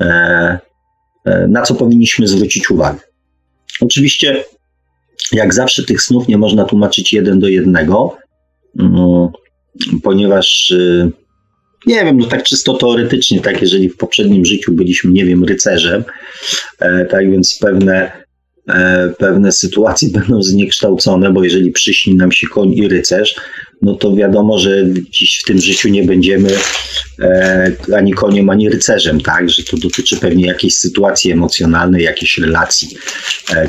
e, 0.00 0.58
e, 1.24 1.46
na 1.48 1.62
co 1.62 1.74
powinniśmy 1.74 2.26
zwrócić 2.28 2.70
uwagę. 2.70 2.98
Oczywiście, 3.80 4.44
jak 5.32 5.54
zawsze, 5.54 5.84
tych 5.84 6.02
snów 6.02 6.28
nie 6.28 6.38
można 6.38 6.64
tłumaczyć 6.64 7.12
jeden 7.12 7.40
do 7.40 7.48
jednego, 7.48 8.16
ponieważ 10.02 10.70
y, 10.70 11.10
nie 11.86 12.04
wiem, 12.04 12.18
no 12.18 12.26
tak 12.26 12.42
czysto 12.42 12.74
teoretycznie, 12.74 13.40
tak, 13.40 13.60
jeżeli 13.60 13.88
w 13.88 13.96
poprzednim 13.96 14.44
życiu 14.44 14.72
byliśmy, 14.72 15.10
nie 15.10 15.24
wiem, 15.24 15.44
rycerzem, 15.44 16.04
e, 16.78 17.04
tak 17.04 17.30
więc 17.30 17.58
pewne, 17.60 18.12
e, 18.68 19.12
pewne 19.18 19.52
sytuacje 19.52 20.08
będą 20.18 20.42
zniekształcone, 20.42 21.32
bo 21.32 21.44
jeżeli 21.44 21.70
przyśni 21.70 22.14
nam 22.14 22.32
się 22.32 22.46
koń 22.46 22.72
i 22.72 22.88
rycerz, 22.88 23.34
no 23.82 23.94
to 23.94 24.14
wiadomo, 24.14 24.58
że 24.58 24.84
dziś 25.10 25.40
w 25.42 25.46
tym 25.46 25.60
życiu 25.60 25.88
nie 25.88 26.04
będziemy 26.04 26.50
e, 27.20 27.72
ani 27.96 28.12
koniem, 28.12 28.50
ani 28.50 28.68
rycerzem, 28.68 29.20
tak, 29.20 29.50
że 29.50 29.62
to 29.62 29.76
dotyczy 29.76 30.16
pewnie 30.16 30.46
jakiejś 30.46 30.76
sytuacji 30.76 31.32
emocjonalnej, 31.32 32.04
jakiejś 32.04 32.38
relacji, 32.38 32.88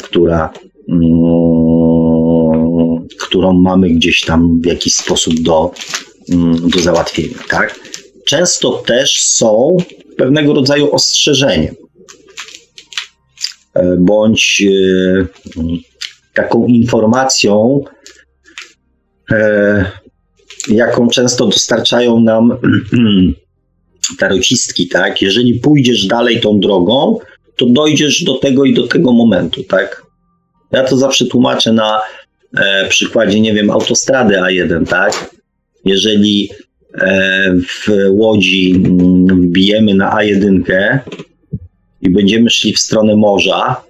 która 0.01 0.53
mm, 0.89 3.00
którą 3.19 3.53
mamy 3.53 3.89
gdzieś 3.89 4.21
tam 4.21 4.61
w 4.61 4.65
jakiś 4.65 4.93
sposób 4.93 5.33
do, 5.41 5.71
mm, 6.29 6.69
do 6.69 6.79
załatwienia, 6.79 7.37
tak? 7.49 7.79
często 8.25 8.71
też 8.71 9.21
są 9.21 9.77
pewnego 10.17 10.53
rodzaju 10.53 10.95
ostrzeżeniem, 10.95 11.75
bądź 13.99 14.63
e, 14.67 15.25
taką 16.33 16.65
informacją, 16.65 17.83
e, 19.31 19.91
jaką 20.67 21.07
często 21.07 21.45
dostarczają 21.45 22.19
nam 22.19 22.57
tarocistki, 24.19 24.87
tak? 24.87 25.21
Jeżeli 25.21 25.53
pójdziesz 25.53 26.05
dalej 26.05 26.41
tą 26.41 26.59
drogą, 26.59 27.19
to 27.57 27.65
dojdziesz 27.65 28.23
do 28.23 28.33
tego 28.33 28.65
i 28.65 28.73
do 28.73 28.87
tego 28.87 29.11
momentu, 29.11 29.63
tak? 29.63 30.03
Ja 30.71 30.83
to 30.83 30.97
zawsze 30.97 31.25
tłumaczę 31.25 31.73
na 31.73 32.01
e, 32.57 32.87
przykładzie, 32.87 33.39
nie 33.39 33.53
wiem, 33.53 33.69
autostrady 33.69 34.35
A1, 34.35 34.87
tak? 34.87 35.35
Jeżeli 35.85 36.49
E, 36.97 37.53
w 37.59 37.87
Łodzi 38.09 38.73
mm, 38.75 39.25
wbijemy 39.41 39.95
na 39.95 40.15
A1 40.15 40.99
i 42.01 42.09
będziemy 42.09 42.49
szli 42.49 42.73
w 42.73 42.79
stronę 42.79 43.15
morza, 43.15 43.83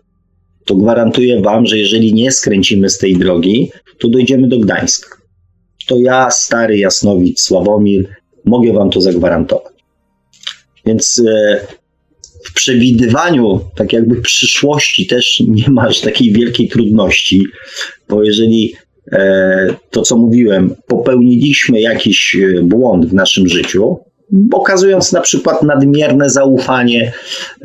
to 0.66 0.76
gwarantuję 0.76 1.42
Wam, 1.42 1.66
że 1.66 1.78
jeżeli 1.78 2.14
nie 2.14 2.32
skręcimy 2.32 2.90
z 2.90 2.98
tej 2.98 3.18
drogi, 3.18 3.72
to 4.00 4.10
dojdziemy 4.10 4.48
do 4.48 4.60
Gdańska. 4.60 5.18
To 5.88 5.98
ja, 5.98 6.32
stary 6.32 6.78
Jasnowicz 6.78 7.40
Sławomir, 7.40 8.06
mogę 8.46 8.74
Wam 8.74 8.90
to 8.90 9.02
zagwarantować. 9.02 9.74
Więc 10.86 11.24
e, 11.28 11.68
w 12.46 12.54
przewidywaniu, 12.54 13.60
tak 13.76 13.94
jakby 13.94 14.22
przyszłości, 14.22 15.08
też 15.08 15.44
nie 15.48 15.70
masz 15.70 16.02
takiej 16.02 16.32
wielkiej 16.32 16.70
trudności, 16.70 17.44
bo 18.12 18.24
jeżeli 18.24 18.76
E, 19.12 19.76
to, 19.90 20.02
co 20.02 20.18
mówiłem, 20.18 20.76
popełniliśmy 20.88 21.82
jakiś 21.82 22.36
e, 22.36 22.62
błąd 22.62 23.06
w 23.06 23.14
naszym 23.14 23.48
życiu, 23.48 24.00
okazując 24.54 25.12
na 25.12 25.22
przykład 25.22 25.64
nadmierne 25.64 26.30
zaufanie 26.30 27.14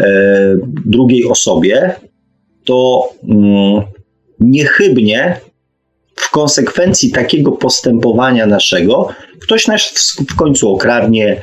e, 0.00 0.56
drugiej 0.86 1.24
osobie, 1.24 1.94
to 2.64 3.08
mm, 3.28 3.82
niechybnie 4.40 5.40
w 6.16 6.30
konsekwencji 6.30 7.10
takiego 7.10 7.52
postępowania 7.52 8.46
naszego 8.46 9.08
ktoś 9.40 9.66
nas 9.66 10.14
w 10.30 10.36
końcu 10.36 10.74
okradnie, 10.74 11.42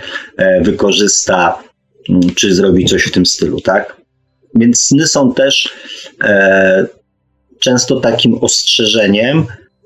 wykorzysta, 0.61 1.63
mm, 2.09 2.21
czy 2.35 2.55
zrobi 2.55 2.85
coś 2.85 3.03
w 3.03 3.11
tym 3.11 3.25
stylu, 3.25 3.61
tak? 3.61 4.01
Więc 4.55 4.81
sny 4.81 5.07
są 5.07 5.33
też 5.33 5.73
często 7.64 7.99
takim 7.99 8.38
ostrzeżeniem, 8.41 9.45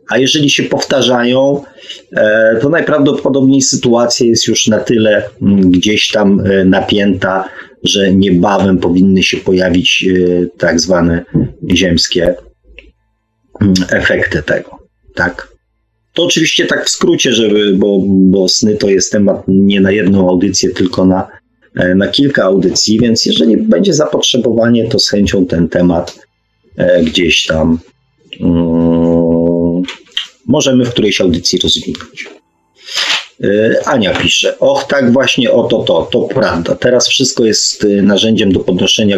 A 0.10 0.18
jeżeli 0.18 0.50
się 0.50 0.64
powtarzają, 0.64 1.64
e, 2.16 2.56
to 2.62 2.70
najprawdopodobniej 2.70 3.62
sytuacja 3.62 4.28
jest 4.28 4.48
już 4.48 4.68
na 4.68 4.80
tyle 4.80 5.24
mm, 5.42 5.72
gdzieś 5.72 6.12
tam 6.12 6.40
e, 6.40 6.66
napięta, 6.66 7.50
że 7.84 8.14
niebawem 8.14 8.78
powinny 8.78 9.24
się 9.24 9.38
pojawić 9.38 10.06
tak 10.58 10.80
zwane 10.80 11.26
ziemskie 11.74 12.36
mm, 13.62 13.74
efekty 13.90 14.44
tego. 14.44 14.78
Tak? 15.16 15.58
To 16.14 16.24
oczywiście 16.24 16.66
tak 16.66 16.86
w 16.86 16.90
skrócie, 16.90 17.34
żeby, 17.34 17.74
bo, 17.74 18.02
bo 18.06 18.50
sny 18.50 18.76
to 18.76 18.90
jest 18.90 19.12
temat 19.12 19.44
nie 19.48 19.82
na 19.82 19.92
jedną 19.92 20.30
audycję, 20.30 20.70
tylko 20.70 21.06
na, 21.06 21.28
e, 21.76 21.96
na 21.96 22.08
kilka 22.08 22.44
audycji, 22.44 23.00
więc 23.00 23.26
jeżeli 23.26 23.58
będzie 23.58 23.94
zapotrzebowanie, 23.94 24.88
to 24.88 25.00
z 25.00 25.10
chęcią 25.10 25.46
ten 25.46 25.70
temat 25.70 26.20
e, 26.20 26.27
gdzieś 27.04 27.46
tam 27.46 27.80
um, 28.40 29.84
możemy 30.48 30.86
w 30.86 30.90
którejś 30.90 31.22
audycji 31.22 31.60
rozwinąć. 31.64 32.30
E, 33.44 33.88
Ania 33.88 34.14
pisze, 34.14 34.60
och 34.60 34.84
tak 34.84 35.14
właśnie 35.14 35.52
o 35.52 35.64
to, 35.64 35.84
to, 35.84 36.10
to 36.12 36.22
prawda. 36.22 36.76
Teraz 36.76 37.08
wszystko 37.08 37.46
jest 37.46 37.88
narzędziem 38.02 38.52
do 38.52 38.60
podnoszenia 38.60 39.18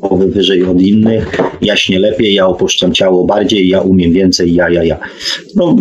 głowy 0.00 0.26
wyżej 0.26 0.64
od 0.64 0.80
innych, 0.80 1.38
ja 1.60 1.76
śnię 1.76 1.98
lepiej, 1.98 2.34
ja 2.34 2.46
opuszczam 2.46 2.94
ciało 2.94 3.24
bardziej, 3.24 3.68
ja 3.68 3.80
umiem 3.80 4.12
więcej, 4.12 4.54
ja, 4.54 4.70
ja, 4.70 4.84
ja. 4.84 4.98
No, 5.54 5.76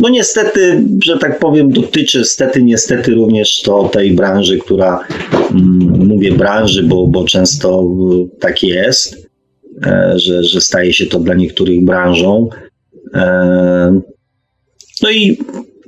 no 0.00 0.08
niestety, 0.08 0.84
że 1.04 1.18
tak 1.18 1.38
powiem, 1.38 1.70
dotyczy 1.70 2.24
stety, 2.24 2.62
niestety 2.62 3.14
również 3.14 3.62
to 3.62 3.88
tej 3.88 4.12
branży, 4.12 4.58
która, 4.58 5.06
mm, 5.50 6.06
mówię 6.06 6.32
branży, 6.32 6.82
bo, 6.82 7.06
bo 7.06 7.24
często 7.24 7.90
tak 8.40 8.62
jest, 8.62 9.28
e, 9.86 10.12
że, 10.16 10.44
że 10.44 10.60
staje 10.60 10.92
się 10.92 11.06
to 11.06 11.18
dla 11.18 11.34
niektórych 11.34 11.84
branżą. 11.84 12.48
E, 13.14 14.00
no 15.02 15.10
i, 15.10 15.38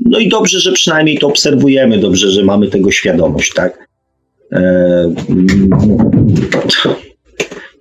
no 0.04 0.18
i 0.18 0.28
dobrze, 0.28 0.60
że 0.60 0.72
przynajmniej 0.72 1.18
to 1.18 1.26
obserwujemy, 1.26 1.98
dobrze, 1.98 2.30
że 2.30 2.44
mamy 2.44 2.68
tego 2.68 2.90
świadomość, 2.90 3.52
tak? 3.54 3.86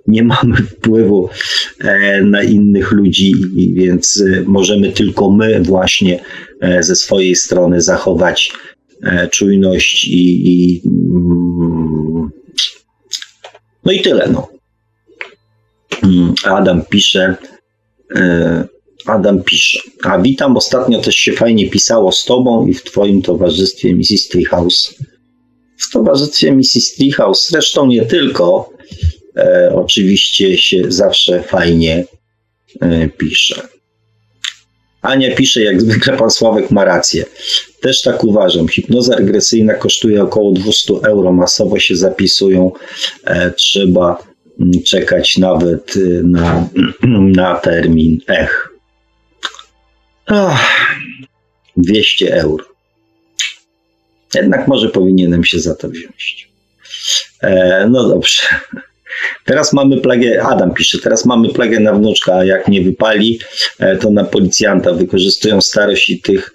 E, 0.08 0.12
nie 0.12 0.24
mamy 0.24 0.58
wpływu 0.58 1.30
e, 1.80 2.22
na 2.22 2.44
innych 2.44 2.92
ludzi, 2.92 3.34
więc 3.74 4.24
e, 4.28 4.44
możemy 4.46 4.92
tylko 4.92 5.32
my 5.32 5.64
właśnie 5.64 6.24
ze 6.80 6.96
swojej 6.96 7.36
strony 7.36 7.82
zachować 7.82 8.52
czujność 9.32 10.04
i, 10.04 10.52
i 10.52 10.82
mm, 10.86 12.30
no 13.86 13.92
i 13.92 14.02
tyle. 14.02 14.30
No. 14.34 14.48
Mm, 16.04 16.34
Adam 16.46 16.82
pisze. 16.90 17.36
Adam 19.06 19.44
pisze. 19.44 19.80
A 20.04 20.20
witam, 20.20 20.58
ostatnio 20.58 21.02
też 21.02 21.16
się 21.16 21.32
fajnie 21.32 21.70
pisało 21.70 22.12
z 22.12 22.26
tobą 22.26 22.68
i 22.68 22.74
w 22.74 22.84
twoim 22.84 23.22
towarzystwie 23.22 23.96
Mrs. 23.96 24.28
Treehouse 24.28 24.96
w 25.78 25.92
towarzystwie 25.92 26.56
Mrs. 26.56 26.96
Treehouse, 26.98 27.50
zresztą 27.50 27.88
nie 27.88 28.06
tylko, 28.06 28.70
e, 29.38 29.72
oczywiście 29.76 30.58
się 30.58 30.82
zawsze 30.88 31.44
fajnie 31.44 32.06
e, 32.82 33.10
pisze. 33.10 33.76
Ania 35.06 35.36
pisze, 35.36 35.64
jak 35.64 35.82
zwykle 35.82 36.18
pan 36.18 36.32
Sławek 36.32 36.72
ma 36.72 36.86
rację. 36.86 37.26
Też 37.82 38.02
tak 38.02 38.24
uważam. 38.24 38.68
Hipnoza 38.68 39.16
regresyjna 39.16 39.74
kosztuje 39.74 40.24
około 40.24 40.52
200 40.52 40.94
euro. 40.94 41.34
Masowo 41.34 41.80
się 41.80 41.96
zapisują. 41.96 42.72
E, 43.24 43.52
trzeba 43.52 44.24
mm, 44.60 44.84
czekać 44.84 45.38
nawet 45.38 45.94
e, 45.98 46.00
na, 46.24 46.70
na 47.42 47.56
termin. 47.56 48.20
Ech. 48.28 48.70
Ach, 50.26 50.96
200 51.78 52.36
euro. 52.36 52.66
Jednak 54.34 54.68
może 54.68 54.90
powinienem 54.90 55.44
się 55.44 55.60
za 55.60 55.76
to 55.76 55.90
wziąć. 55.90 56.50
E, 57.42 57.88
no 57.92 58.10
dobrze. 58.10 58.42
Teraz 59.46 59.74
mamy 59.74 60.02
plagę, 60.02 60.44
Adam 60.44 60.74
pisze, 60.74 61.00
teraz 61.00 61.26
mamy 61.26 61.50
plagę 61.50 61.80
na 61.80 61.94
wnuczka, 61.94 62.36
a 62.36 62.46
jak 62.46 62.68
nie 62.68 62.82
wypali, 62.82 63.40
e, 63.80 63.98
to 63.98 64.12
na 64.12 64.24
policjanta. 64.24 64.94
Wykorzystują 64.94 65.62
starość 65.62 66.10
i 66.10 66.22
tych 66.22 66.52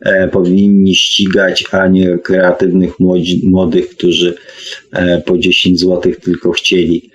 e, 0.00 0.28
powinni 0.28 0.94
ścigać, 0.94 1.64
a 1.72 1.86
nie 1.86 2.18
kreatywnych 2.18 3.00
młodzi, 3.00 3.40
młodych, 3.44 3.88
którzy 3.88 4.34
e, 4.92 5.20
po 5.20 5.38
10 5.38 5.80
zł 5.80 6.12
tylko 6.22 6.52
chcieli. 6.52 7.10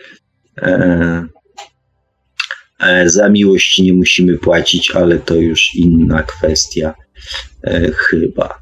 Za 3.05 3.29
miłość 3.29 3.79
nie 3.79 3.93
musimy 3.93 4.37
płacić, 4.37 4.91
ale 4.91 5.19
to 5.19 5.35
już 5.35 5.75
inna 5.75 6.23
kwestia 6.23 6.95
chyba. 7.95 8.59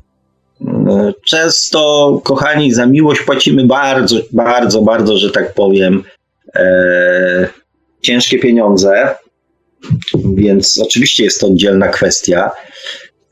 Często, 1.26 2.22
kochani, 2.24 2.74
za 2.74 2.86
miłość 2.86 3.22
płacimy 3.22 3.66
bardzo, 3.66 4.18
bardzo, 4.32 4.82
bardzo, 4.82 5.18
że 5.18 5.32
tak 5.32 5.54
powiem, 5.54 6.04
ciężkie 8.02 8.40
pieniądze, 8.40 9.16
więc 10.36 10.80
oczywiście 10.80 11.24
jest 11.24 11.40
to 11.40 11.48
oddzielna 11.48 11.88
kwestia, 11.88 12.52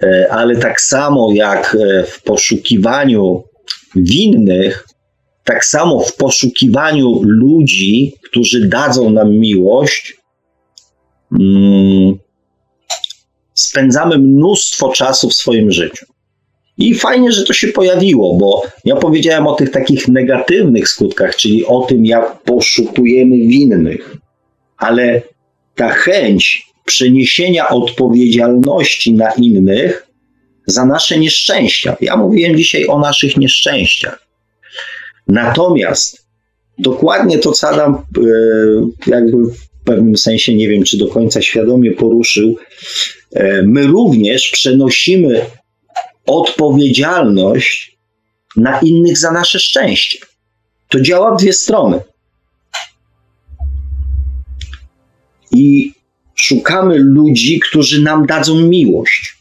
e, 0.04 0.28
ale 0.32 0.56
tak 0.56 0.82
samo 0.82 1.30
jak 1.34 1.78
e, 1.80 2.04
w 2.04 2.24
poszukiwaniu 2.24 3.44
winnych, 3.96 4.88
tak 5.44 5.66
samo 5.66 6.00
w 6.00 6.16
poszukiwaniu 6.16 7.22
ludzi, 7.24 8.14
którzy 8.24 8.68
dadzą 8.68 9.10
nam 9.10 9.32
miłość, 9.40 10.18
mm, 11.40 12.18
spędzamy 13.54 14.18
mnóstwo 14.18 14.92
czasu 14.92 15.30
w 15.30 15.34
swoim 15.34 15.72
życiu. 15.72 16.12
I 16.78 16.96
fajnie, 16.96 17.32
że 17.32 17.44
to 17.44 17.54
się 17.54 17.68
pojawiło, 17.68 18.36
bo 18.38 18.64
ja 18.86 18.96
powiedziałem 18.96 19.48
o 19.48 19.56
tych 19.56 19.72
takich 19.72 20.08
negatywnych 20.08 20.90
skutkach, 20.90 21.36
czyli 21.36 21.66
o 21.66 21.82
tym, 21.82 22.06
jak 22.06 22.42
poszukujemy 22.44 23.38
winnych, 23.38 24.18
ale 24.78 25.22
ta 25.76 25.90
chęć 25.90 26.64
przeniesienia 26.86 27.70
odpowiedzialności 27.70 29.14
na 29.14 29.32
innych 29.32 30.08
za 30.66 30.86
nasze 30.86 31.20
nieszczęścia. 31.20 31.98
Ja 32.02 32.18
mówiłem 32.18 32.58
dzisiaj 32.58 32.88
o 32.88 33.00
naszych 33.00 33.38
nieszczęściach. 33.38 34.28
Natomiast 35.28 36.28
dokładnie 36.78 37.40
to, 37.40 37.52
co 37.52 37.70
Adam 37.70 37.94
e, 37.94 38.02
jakby 39.08 39.38
w 39.46 39.84
pewnym 39.86 40.18
sensie, 40.18 40.56
nie 40.56 40.70
wiem 40.70 40.84
czy 40.84 40.98
do 40.98 41.08
końca 41.08 41.42
świadomie 41.42 41.92
poruszył, 41.92 42.56
e, 43.36 43.62
my 43.62 43.88
również 43.88 44.50
przenosimy 44.52 45.41
odpowiedzialność 46.26 47.98
na 48.56 48.80
innych 48.80 49.18
za 49.18 49.32
nasze 49.32 49.60
szczęście. 49.60 50.20
To 50.90 51.02
działa 51.02 51.36
w 51.36 51.40
dwie 51.40 51.54
strony. 51.54 52.00
I 55.52 55.94
szukamy 56.36 56.95
ludzi, 57.00 57.60
którzy 57.60 58.02
nam 58.02 58.26
dadzą 58.26 58.60
miłość. 58.60 59.38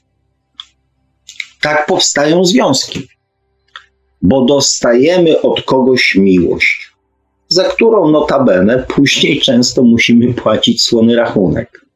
Tak 1.61 1.87
powstają 1.87 2.45
związki, 2.45 3.09
bo 4.23 4.45
dostajemy 4.45 5.41
od 5.41 5.63
kogoś 5.63 6.15
miłość, 6.15 6.93
za 7.49 7.65
którą 7.65 8.11
notabene 8.11 8.79
później 8.89 9.41
często 9.41 9.83
musimy 9.83 10.35
płacić 10.35 10.83
słony 10.83 11.17
rachunek. 11.17 11.87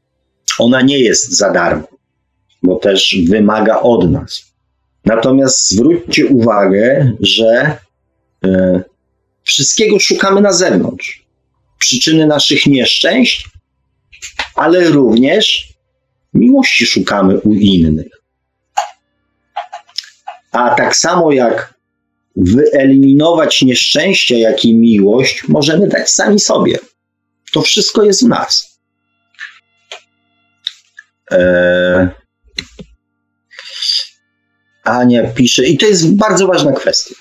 Ona 0.58 0.82
nie 0.82 0.98
jest 0.98 1.36
za 1.36 1.52
darmo, 1.52 1.88
bo 2.62 2.76
też 2.76 3.16
wymaga 3.28 3.80
od 3.80 4.10
nas. 4.10 4.55
Natomiast 5.06 5.70
zwróćcie 5.70 6.26
uwagę, 6.26 7.12
że 7.20 7.78
e, 8.44 8.82
wszystkiego 9.44 9.98
szukamy 9.98 10.40
na 10.40 10.52
zewnątrz. 10.52 11.26
Przyczyny 11.78 12.26
naszych 12.26 12.66
nieszczęść, 12.66 13.48
ale 14.54 14.88
również 14.88 15.68
miłości 16.34 16.86
szukamy 16.86 17.40
u 17.40 17.52
innych. 17.52 18.12
A 20.52 20.74
tak 20.74 20.96
samo 20.96 21.32
jak 21.32 21.74
wyeliminować 22.36 23.62
nieszczęścia, 23.62 24.36
jak 24.36 24.64
i 24.64 24.74
miłość, 24.74 25.48
możemy 25.48 25.88
dać 25.88 26.10
sami 26.10 26.40
sobie. 26.40 26.78
To 27.52 27.62
wszystko 27.62 28.04
jest 28.04 28.24
w 28.24 28.28
nas. 28.28 28.80
Eee, 31.30 32.08
Ania 34.86 35.30
pisze, 35.30 35.66
i 35.66 35.78
to 35.78 35.86
jest 35.86 36.16
bardzo 36.16 36.46
ważna 36.46 36.72
kwestia. 36.72 37.14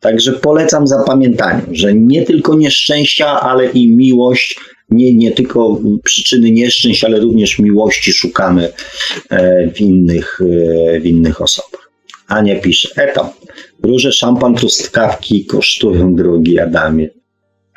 Także 0.00 0.32
polecam 0.32 0.86
zapamiętaniu, 0.86 1.62
że 1.72 1.94
nie 1.94 2.24
tylko 2.24 2.54
nieszczęścia, 2.54 3.40
ale 3.40 3.66
i 3.66 3.96
miłość, 3.96 4.60
nie, 4.90 5.14
nie 5.14 5.32
tylko 5.32 5.80
przyczyny 6.04 6.50
nieszczęść, 6.50 7.04
ale 7.04 7.20
również 7.20 7.58
miłości 7.58 8.12
szukamy 8.12 8.72
e, 9.30 9.70
w 9.70 9.80
innych, 9.80 10.40
e, 10.40 11.00
w 11.00 11.06
innych 11.06 11.40
osobach. 11.40 11.90
Ania 12.28 12.60
pisze, 12.60 12.88
eto, 12.96 13.34
róże, 13.82 14.12
szampan, 14.12 14.54
truskawki 14.54 15.44
kosztują, 15.44 16.14
drogi 16.14 16.60
Adamie. 16.60 17.08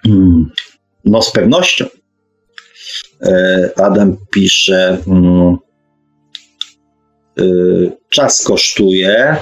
Hmm. 0.03 0.49
No 1.05 1.21
z 1.21 1.31
pewnością. 1.31 1.85
Adam 3.75 4.17
pisze, 4.31 4.97
mm, 5.07 5.57
czas 8.09 8.43
kosztuje, 8.43 9.35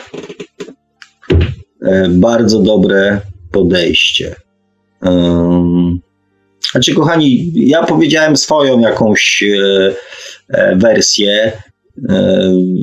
bardzo 2.10 2.60
dobre 2.60 3.20
podejście. 3.52 4.36
Znaczy, 6.72 6.94
kochani, 6.96 7.52
ja 7.56 7.84
powiedziałem 7.84 8.38
swoją 8.38 8.80
jakąś 8.80 9.44
wersję. 10.76 11.52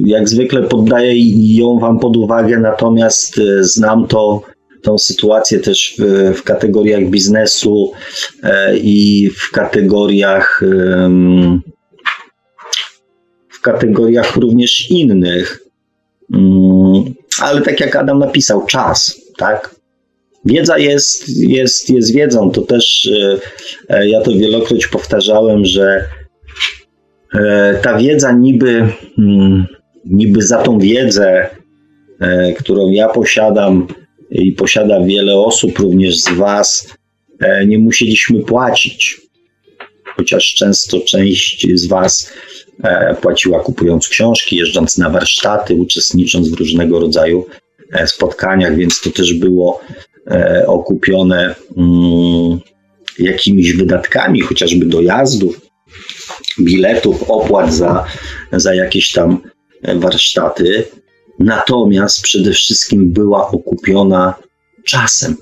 Jak 0.06 0.28
zwykle 0.28 0.62
poddaję 0.62 1.12
ją 1.56 1.78
Wam 1.78 1.98
pod 1.98 2.16
uwagę, 2.16 2.58
natomiast 2.58 3.40
znam 3.60 4.06
to 4.06 4.42
tą 4.86 4.98
sytuację 4.98 5.58
też 5.58 5.94
w, 5.98 6.34
w 6.36 6.42
kategoriach 6.42 7.04
biznesu 7.04 7.92
e, 8.42 8.76
i 8.76 9.30
w 9.30 9.50
kategoriach 9.50 10.62
kategoriach 13.72 14.36
również 14.36 14.90
innych. 14.90 15.60
Mm, 16.34 17.04
ale 17.40 17.62
tak 17.62 17.80
jak 17.80 17.96
Adam 17.96 18.18
napisał, 18.18 18.66
czas, 18.66 19.20
tak? 19.36 19.74
Wiedza 20.44 20.78
jest, 20.78 21.28
jest, 21.28 21.90
jest 21.90 22.14
wiedzą. 22.14 22.50
To 22.50 22.62
też 22.62 23.10
e, 23.12 23.38
e, 23.96 24.08
ja 24.08 24.20
to 24.20 24.32
wielokroć 24.32 24.86
powtarzałem, 24.86 25.64
że 25.64 26.04
ta 27.82 27.98
wiedza 27.98 28.32
niby, 28.32 28.88
mm, 29.18 29.66
niby 30.04 30.42
za 30.42 30.62
tą 30.62 30.78
wiedzę, 30.78 31.50
którą 32.58 32.90
ja 32.90 33.08
posiadam, 33.08 33.86
i 34.30 34.52
posiada 34.52 35.00
wiele 35.00 35.34
osób, 35.36 35.78
również 35.78 36.16
z 36.16 36.28
Was, 36.28 36.96
e, 37.40 37.66
nie 37.66 37.78
musieliśmy 37.78 38.40
płacić. 38.40 39.20
Chociaż 40.16 40.54
często 40.54 41.00
część 41.00 41.66
z 41.74 41.86
Was 41.86 42.32
e, 42.32 42.55
płaciła 43.20 43.60
kupując 43.60 44.08
książki, 44.08 44.56
jeżdżąc 44.56 44.98
na 44.98 45.10
warsztaty, 45.10 45.74
uczestnicząc 45.74 46.48
w 46.48 46.54
różnego 46.54 47.00
rodzaju 47.00 47.46
e, 47.92 48.06
spotkaniach, 48.06 48.76
więc 48.76 49.00
to 49.00 49.10
też 49.10 49.34
było 49.34 49.80
okupione 50.66 51.54
mm, 51.76 52.60
jakimiś 53.18 53.72
wydatkami, 53.72 54.40
chociażby 54.40 54.86
dojazdów, 54.86 55.60
biletów, 56.60 57.30
opłat 57.30 57.74
za, 57.74 58.06
za 58.52 58.74
jakieś 58.74 59.12
tam 59.12 59.40
warsztaty 59.94 60.84
natomiast 61.38 62.22
przede 62.22 62.52
wszystkim 62.52 63.12
była 63.12 63.50
okupiona 63.50 64.34
czasem. 64.84 65.36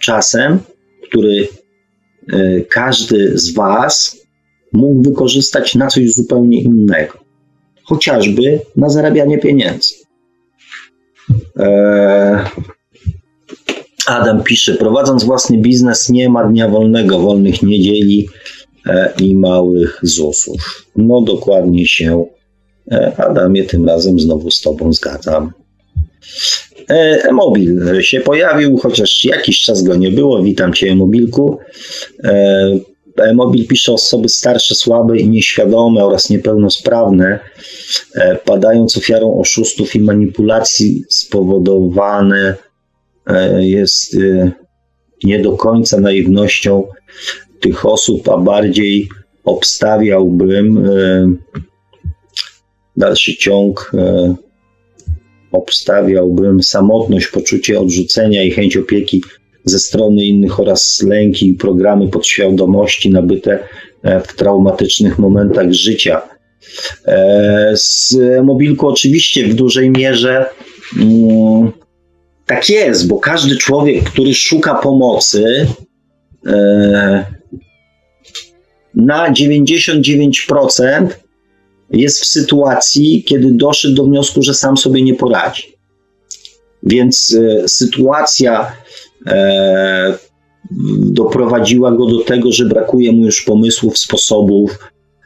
Czasem, 0.00 0.58
który 1.08 1.48
e, 2.32 2.60
każdy 2.60 3.38
z 3.38 3.54
Was 3.54 4.21
mógł 4.72 5.02
wykorzystać 5.02 5.74
na 5.74 5.86
coś 5.86 6.14
zupełnie 6.14 6.62
innego, 6.62 7.18
chociażby 7.84 8.60
na 8.76 8.88
zarabianie 8.88 9.38
pieniędzy. 9.38 9.94
E, 11.58 12.44
Adam 14.06 14.42
pisze, 14.42 14.74
prowadząc 14.74 15.24
własny 15.24 15.58
biznes 15.58 16.08
nie 16.08 16.28
ma 16.28 16.44
dnia 16.44 16.68
wolnego, 16.68 17.18
wolnych 17.18 17.62
niedzieli 17.62 18.28
e, 18.86 19.12
i 19.20 19.36
małych 19.36 20.00
ZUS-ów. 20.02 20.86
No 20.96 21.20
dokładnie 21.20 21.86
się 21.86 22.24
E, 22.90 23.12
Adamie, 23.16 23.64
tym 23.64 23.86
razem 23.86 24.20
znowu 24.20 24.50
z 24.50 24.60
Tobą 24.60 24.92
zgadzam. 24.92 25.52
E, 26.90 26.94
e-mobil 27.28 28.02
się 28.02 28.20
pojawił, 28.20 28.76
chociaż 28.76 29.24
jakiś 29.24 29.60
czas 29.60 29.82
go 29.82 29.96
nie 29.96 30.10
było. 30.10 30.42
Witam 30.42 30.72
Cię. 30.72 30.96
E, 32.24 32.68
e-mobil 33.16 33.66
pisze 33.66 33.92
osoby 33.92 34.28
starsze, 34.28 34.74
słabe 34.74 35.18
i 35.18 35.28
nieświadome 35.28 36.04
oraz 36.04 36.30
niepełnosprawne, 36.30 37.40
padając 38.44 38.96
ofiarą 38.96 39.40
oszustów 39.40 39.94
i 39.94 40.00
manipulacji 40.00 41.04
spowodowane 41.08 42.54
jest 43.58 44.16
nie 45.24 45.38
do 45.38 45.52
końca 45.52 46.00
naiwnością 46.00 46.88
tych 47.60 47.86
osób, 47.86 48.28
a 48.28 48.38
bardziej 48.38 49.08
obstawiałbym 49.44 50.88
dalszy 52.96 53.36
ciąg 53.36 53.92
e, 53.94 54.34
obstawiałbym 55.52 56.62
samotność, 56.62 57.26
poczucie 57.26 57.80
odrzucenia 57.80 58.42
i 58.42 58.50
chęć 58.50 58.76
opieki 58.76 59.22
ze 59.64 59.78
strony 59.78 60.24
innych 60.24 60.60
oraz 60.60 61.02
lęki 61.08 61.48
i 61.48 61.54
programy 61.54 62.08
podświadomości 62.08 63.10
nabyte 63.10 63.58
e, 64.02 64.20
w 64.20 64.36
traumatycznych 64.36 65.18
momentach 65.18 65.72
życia. 65.72 66.22
E, 67.06 67.72
z 67.74 68.16
mobilku 68.44 68.88
oczywiście 68.88 69.46
w 69.48 69.54
dużej 69.54 69.90
mierze 69.90 70.46
mm, 71.00 71.72
tak 72.46 72.68
jest, 72.68 73.08
bo 73.08 73.18
każdy 73.18 73.56
człowiek, 73.56 74.04
który 74.04 74.34
szuka 74.34 74.74
pomocy, 74.74 75.66
na 78.94 79.32
99% 79.32 81.08
jest 81.90 82.20
w 82.20 82.26
sytuacji, 82.26 83.24
kiedy 83.26 83.50
doszedł 83.50 83.94
do 83.94 84.04
wniosku, 84.04 84.42
że 84.42 84.54
sam 84.54 84.76
sobie 84.76 85.02
nie 85.02 85.14
poradzi. 85.14 85.62
Więc 86.82 87.36
e, 87.40 87.68
sytuacja 87.68 88.62
e, 88.62 88.81
doprowadziła 90.98 91.92
go 91.92 92.06
do 92.06 92.24
tego, 92.24 92.52
że 92.52 92.64
brakuje 92.64 93.12
mu 93.12 93.24
już 93.24 93.42
pomysłów, 93.42 93.98
sposobów, 93.98 94.78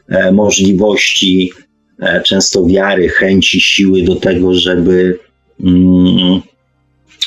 e, 0.08 0.32
możliwości, 0.32 1.52
e, 2.00 2.22
często 2.22 2.66
wiary, 2.66 3.08
chęci, 3.08 3.60
siły 3.60 4.02
do 4.02 4.16
tego, 4.16 4.54
żeby 4.54 5.18
mm, 5.64 6.40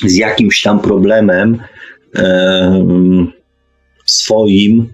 z 0.06 0.16
jakimś 0.16 0.62
tam 0.62 0.80
problemem 0.80 1.58
e, 2.16 2.84
swoim 4.06 4.92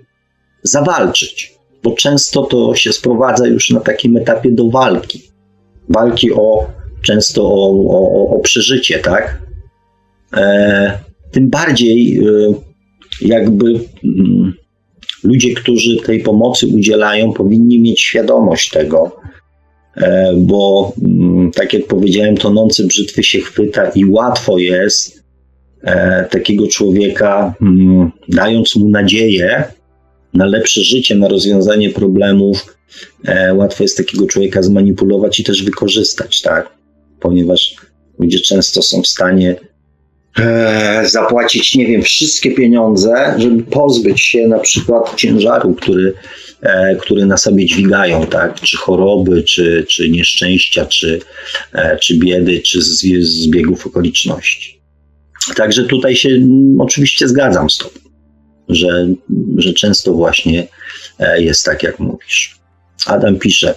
zawalczyć 0.62 1.56
bo 1.86 1.92
często 1.92 2.42
to 2.42 2.74
się 2.74 2.92
sprowadza 2.92 3.46
już 3.46 3.70
na 3.70 3.80
takim 3.80 4.16
etapie 4.16 4.50
do 4.52 4.70
walki. 4.70 5.22
Walki 5.88 6.32
o 6.32 6.66
często 7.02 7.42
o, 7.42 7.70
o, 7.90 8.36
o 8.36 8.40
przeżycie, 8.40 8.98
tak? 8.98 9.42
E, 10.36 10.98
tym 11.32 11.50
bardziej 11.50 12.18
e, 12.18 12.54
jakby 13.20 13.80
mm, 14.04 14.54
ludzie, 15.24 15.54
którzy 15.54 15.96
tej 15.96 16.20
pomocy 16.20 16.66
udzielają, 16.66 17.32
powinni 17.32 17.80
mieć 17.80 18.00
świadomość 18.00 18.70
tego, 18.70 19.16
e, 19.96 20.34
bo 20.36 20.92
mm, 21.02 21.50
tak 21.50 21.72
jak 21.72 21.86
powiedziałem, 21.86 22.36
tonący 22.36 22.86
brzytwy 22.86 23.22
się 23.22 23.40
chwyta 23.40 23.88
i 23.88 24.04
łatwo 24.04 24.58
jest 24.58 25.24
e, 25.82 26.24
takiego 26.24 26.66
człowieka, 26.66 27.54
mm, 27.62 28.10
dając 28.28 28.76
mu 28.76 28.88
nadzieję, 28.88 29.64
na 30.34 30.46
lepsze 30.46 30.80
życie, 30.80 31.14
na 31.14 31.28
rozwiązanie 31.28 31.90
problemów, 31.90 32.76
e, 33.24 33.54
łatwo 33.54 33.84
jest 33.84 33.96
takiego 33.96 34.26
człowieka 34.26 34.62
zmanipulować 34.62 35.40
i 35.40 35.44
też 35.44 35.64
wykorzystać, 35.64 36.42
tak? 36.42 36.70
Ponieważ 37.20 37.76
ludzie 38.18 38.38
często 38.40 38.82
są 38.82 39.02
w 39.02 39.06
stanie 39.06 39.56
zapłacić, 41.04 41.74
nie 41.74 41.86
wiem, 41.86 42.02
wszystkie 42.02 42.50
pieniądze, 42.50 43.34
żeby 43.38 43.62
pozbyć 43.62 44.20
się 44.20 44.48
na 44.48 44.58
przykład 44.58 45.16
ciężaru, 45.16 45.74
który, 45.74 46.12
e, 46.62 46.96
który 46.96 47.26
na 47.26 47.36
sobie 47.36 47.66
dźwigają, 47.66 48.26
tak? 48.26 48.60
Czy 48.60 48.76
choroby, 48.76 49.42
czy, 49.42 49.84
czy 49.88 50.08
nieszczęścia, 50.08 50.86
czy, 50.86 51.20
e, 51.72 51.98
czy 51.98 52.18
biedy, 52.18 52.60
czy 52.60 52.82
zbiegów 53.22 53.86
okoliczności. 53.86 54.80
Także 55.56 55.84
tutaj 55.84 56.16
się 56.16 56.28
oczywiście 56.78 57.28
zgadzam 57.28 57.70
z 57.70 57.78
tobą 57.78 58.06
że, 58.68 59.08
że 59.56 59.72
często 59.72 60.12
właśnie 60.12 60.68
e, 61.18 61.42
jest 61.42 61.64
tak, 61.64 61.82
jak 61.82 61.98
mówisz. 61.98 62.56
Adam 63.06 63.38
pisze, 63.38 63.74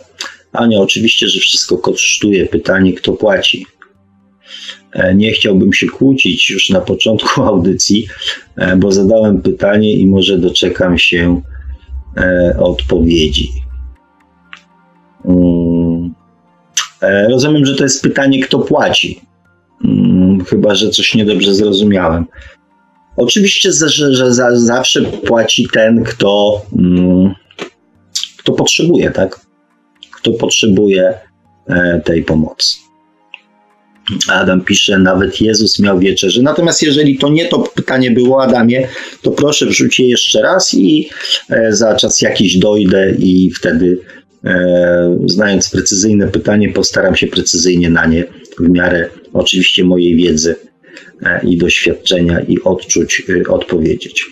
Ania, 0.52 0.80
oczywiście, 0.80 1.28
że 1.28 1.40
wszystko 1.40 1.78
kosztuje. 1.78 2.46
Pytanie, 2.46 2.94
kto 2.94 3.14
płaci. 3.14 3.66
E, 4.94 5.16
nie 5.16 5.32
chciałbym 5.32 5.74
się 5.74 5.88
kłócić 5.88 6.50
już 6.50 6.70
na 6.70 6.82
początku 6.82 7.42
audycji, 7.52 8.08
e, 8.56 8.76
bo 8.76 8.92
zadałem 8.92 9.42
pytanie 9.42 9.92
i 9.92 10.08
może 10.08 10.38
doczekam 10.38 10.98
się 10.98 11.42
odpowiedzi. 12.60 13.50
Mm. 15.26 16.14
Rozumiem, 17.30 17.66
że 17.66 17.76
to 17.76 17.84
jest 17.84 18.04
pytanie, 18.04 18.44
kto 18.44 18.60
płaci. 18.60 19.22
Mm, 19.86 20.46
chyba, 20.46 20.76
że 20.76 20.90
coś 20.90 21.16
niedobrze 21.16 21.54
zrozumiałem. 21.54 22.26
Oczywiście, 23.18 23.72
że, 23.72 24.14
że 24.14 24.34
za, 24.34 24.56
zawsze 24.56 25.02
płaci 25.02 25.68
ten, 25.74 26.04
kto, 26.04 26.62
mm, 26.78 27.34
kto 28.38 28.54
potrzebuje, 28.54 29.12
tak? 29.12 29.40
Kto 30.12 30.32
potrzebuje 30.32 31.14
e, 31.68 32.02
tej 32.06 32.24
pomocy. 32.24 32.89
Adam 34.32 34.62
pisze, 34.62 35.00
nawet 35.00 35.42
Jezus 35.42 35.80
miał 35.80 36.00
wieczerzę. 36.00 36.42
Natomiast 36.42 36.84
jeżeli 36.84 37.18
to 37.18 37.30
nie 37.30 37.46
to 37.46 37.60
pytanie 37.60 38.12
było 38.12 38.44
Adamie, 38.44 38.88
to 39.22 39.32
proszę 39.32 39.66
wrzuć 39.66 40.00
je 40.00 40.08
jeszcze 40.08 40.42
raz 40.42 40.74
i 40.74 41.10
e, 41.50 41.74
za 41.74 41.96
czas 41.96 42.22
jakiś 42.22 42.58
dojdę 42.58 43.16
i 43.20 43.52
wtedy 43.52 44.00
e, 44.46 45.18
znając 45.26 45.70
precyzyjne 45.70 46.28
pytanie, 46.28 46.70
postaram 46.70 47.16
się 47.16 47.28
precyzyjnie 47.28 47.90
na 47.90 48.06
nie 48.06 48.24
w 48.60 48.70
miarę 48.70 49.10
oczywiście 49.34 49.84
mojej 49.84 50.16
wiedzy 50.16 50.56
e, 51.24 51.46
i 51.46 51.58
doświadczenia 51.58 52.40
i 52.40 52.62
odczuć 52.64 53.24
e, 53.30 53.50
odpowiedzieć. 53.50 54.26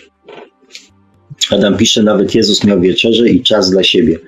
Adam 1.50 1.76
pisze, 1.76 2.02
nawet 2.02 2.34
Jezus 2.34 2.64
miał 2.64 2.80
wieczerzę 2.80 3.28
i 3.28 3.42
czas 3.42 3.70
dla 3.70 3.82
siebie. 3.82 4.18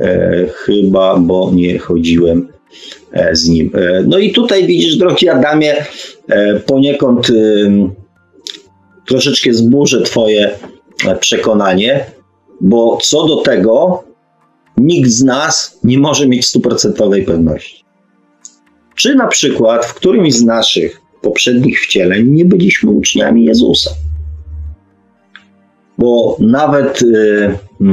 E, 0.00 0.46
chyba, 0.54 1.18
bo 1.18 1.52
nie 1.54 1.78
chodziłem 1.78 2.48
z 3.32 3.48
nim. 3.48 3.70
E, 3.74 4.02
no 4.06 4.18
i 4.18 4.32
tutaj 4.32 4.66
widzisz, 4.66 4.96
drogi 4.96 5.28
Adamie, 5.28 5.84
e, 6.28 6.60
poniekąd 6.60 7.26
troszeczkę 9.06 9.52
zburzę 9.52 10.02
Twoje 10.02 10.50
przekonanie, 11.20 12.04
bo 12.60 12.98
co 13.02 13.26
do 13.26 13.36
tego 13.36 14.04
nikt 14.76 15.10
z 15.10 15.24
nas 15.24 15.78
nie 15.84 15.98
może 15.98 16.28
mieć 16.28 16.46
stuprocentowej 16.46 17.24
pewności. 17.24 17.84
Czy 18.94 19.14
na 19.14 19.26
przykład 19.26 19.86
w 19.86 19.94
którymś 19.94 20.34
z 20.34 20.44
naszych 20.44 21.00
poprzednich 21.22 21.80
wcieleń 21.80 22.30
nie 22.30 22.44
byliśmy 22.44 22.90
uczniami 22.90 23.44
Jezusa? 23.44 23.90
Bo 25.98 26.36
nawet 26.40 27.02
y, 27.02 27.06
y, 27.06 27.86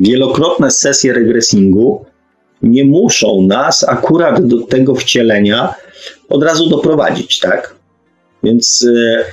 wielokrotne 0.00 0.70
sesje 0.70 1.12
regresingu 1.12 2.04
nie 2.62 2.84
muszą 2.84 3.42
nas 3.42 3.88
akurat 3.88 4.46
do 4.46 4.60
tego 4.60 4.94
wcielenia 4.94 5.74
od 6.28 6.42
razu 6.42 6.68
doprowadzić, 6.68 7.38
tak? 7.38 7.74
Więc 8.42 8.86
e, 8.96 9.24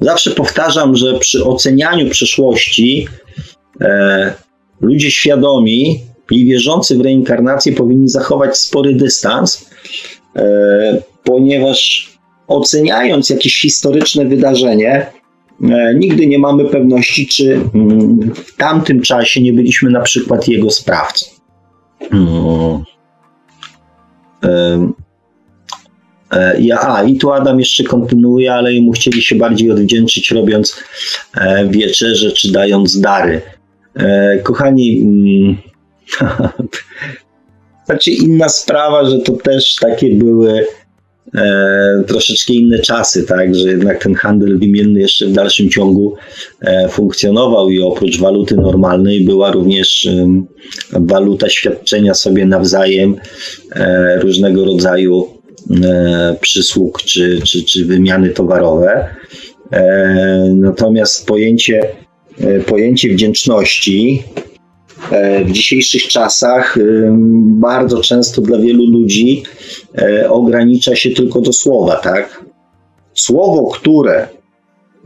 zawsze 0.00 0.30
powtarzam, 0.30 0.96
że 0.96 1.18
przy 1.18 1.44
ocenianiu 1.44 2.10
przyszłości 2.10 3.08
e, 3.80 4.34
ludzie 4.80 5.10
świadomi 5.10 6.00
i 6.30 6.44
wierzący 6.44 6.98
w 6.98 7.00
reinkarnację 7.00 7.72
powinni 7.72 8.08
zachować 8.08 8.58
spory 8.58 8.94
dystans, 8.94 9.70
e, 10.36 11.02
ponieważ 11.24 12.10
oceniając 12.48 13.30
jakieś 13.30 13.60
historyczne 13.60 14.24
wydarzenie, 14.24 15.06
nigdy 15.94 16.26
nie 16.26 16.38
mamy 16.38 16.64
pewności, 16.64 17.26
czy 17.26 17.60
mm, 17.74 18.34
w 18.34 18.56
tamtym 18.56 19.00
czasie 19.00 19.42
nie 19.42 19.52
byliśmy 19.52 19.90
na 19.90 20.00
przykład 20.00 20.48
jego 20.48 20.70
sprawcą. 20.70 21.31
No. 22.10 22.82
Ja, 26.58 26.80
a, 26.80 27.02
i 27.02 27.18
tu 27.18 27.32
Adam 27.32 27.58
jeszcze 27.58 27.84
kontynuuje, 27.84 28.54
ale 28.54 28.80
mu 28.80 28.92
chcieli 28.92 29.22
się 29.22 29.34
bardziej 29.34 29.70
odwdzięczyć, 29.70 30.30
robiąc 30.30 30.82
e, 31.36 31.68
wieczerze 31.68 32.32
czy 32.32 32.52
dając 32.52 33.00
dary. 33.00 33.42
E, 33.96 34.38
kochani, 34.38 35.00
mm, 35.00 35.56
znaczy 37.86 38.10
inna 38.10 38.48
sprawa, 38.48 39.04
że 39.04 39.18
to 39.18 39.32
też 39.32 39.76
takie 39.80 40.14
były 40.14 40.66
e, 41.34 42.04
troszeczkę 42.06 42.52
inne 42.52 42.78
czasy, 42.78 43.22
tak, 43.22 43.54
że 43.54 43.68
jednak 43.68 44.02
ten 44.02 44.14
handel 44.14 44.58
wymienny 44.58 45.00
jeszcze 45.00 45.26
w 45.26 45.32
dalszym 45.32 45.70
ciągu 45.70 46.14
e, 46.60 46.88
funkcjonował 46.88 47.70
i 47.70 47.80
oprócz 47.80 48.18
waluty 48.18 48.56
normalnej 48.56 49.24
była 49.24 49.52
również 49.52 50.06
e, 50.06 50.42
waluta 50.92 51.48
świadczenia 51.48 52.14
sobie 52.14 52.46
nawzajem 52.46 53.16
e, 53.76 54.18
różnego 54.20 54.64
rodzaju 54.64 55.26
e, 55.84 56.36
przysług 56.40 57.02
czy, 57.02 57.40
czy, 57.44 57.64
czy 57.64 57.84
wymiany 57.84 58.30
towarowe. 58.30 59.08
E, 59.72 60.54
natomiast 60.56 61.26
pojęcie, 61.26 61.82
pojęcie 62.66 63.08
wdzięczności 63.08 64.22
w 65.44 65.50
dzisiejszych 65.50 66.02
czasach 66.02 66.78
bardzo 67.42 68.00
często 68.00 68.42
dla 68.42 68.58
wielu 68.58 68.86
ludzi 68.86 69.42
e, 69.98 70.30
ogranicza 70.30 70.96
się 70.96 71.10
tylko 71.10 71.40
do 71.40 71.52
słowa, 71.52 71.96
tak? 71.96 72.44
Słowo, 73.14 73.70
które 73.70 74.28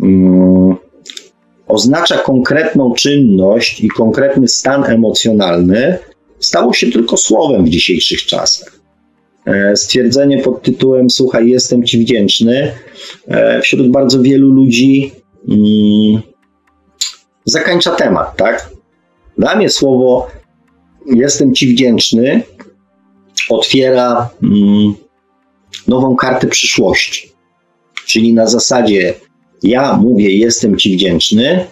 mm, 0.03 0.77
oznacza 1.69 2.19
konkretną 2.19 2.95
czynność 2.95 3.81
i 3.81 3.89
konkretny 3.89 4.49
stan 4.49 4.85
emocjonalny, 4.85 5.99
stało 6.39 6.73
się 6.73 6.91
tylko 6.91 7.17
słowem 7.17 7.65
w 7.65 7.69
dzisiejszych 7.69 8.27
czasach. 8.27 8.81
E, 9.47 9.77
stwierdzenie 9.77 10.39
pod 10.39 10.63
tytułem 10.63 11.11
Słuchaj, 11.11 11.49
jestem 11.49 11.85
Ci 11.85 11.99
wdzięczny, 11.99 12.73
wśród 13.63 13.91
bardzo 13.91 14.23
wielu 14.23 14.49
ludzi 14.51 15.13
mm, 15.49 16.23
zakańcza 17.45 17.91
temat, 17.91 18.37
tak? 18.37 18.76
Dla 19.39 19.57
mnie 19.57 19.69
słowo 19.69 20.29
jestem 21.07 21.55
Ci 21.55 21.67
wdzięczny 21.67 22.43
otwiera 23.51 24.31
mm, 24.43 24.95
nową 25.89 26.17
kartę 26.17 26.47
przyszłości. 26.47 27.33
Czyli 28.07 28.35
na 28.35 28.47
zasadzie 28.47 29.15
ja 29.63 29.97
mówię 29.97 30.31
jestem 30.37 30.77
Ci 30.77 30.97
wdzięczny, 30.97 31.67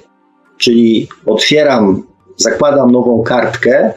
czyli 0.59 1.09
otwieram, 1.27 2.07
zakładam 2.37 2.91
nową 2.91 3.23
kartkę, 3.23 3.93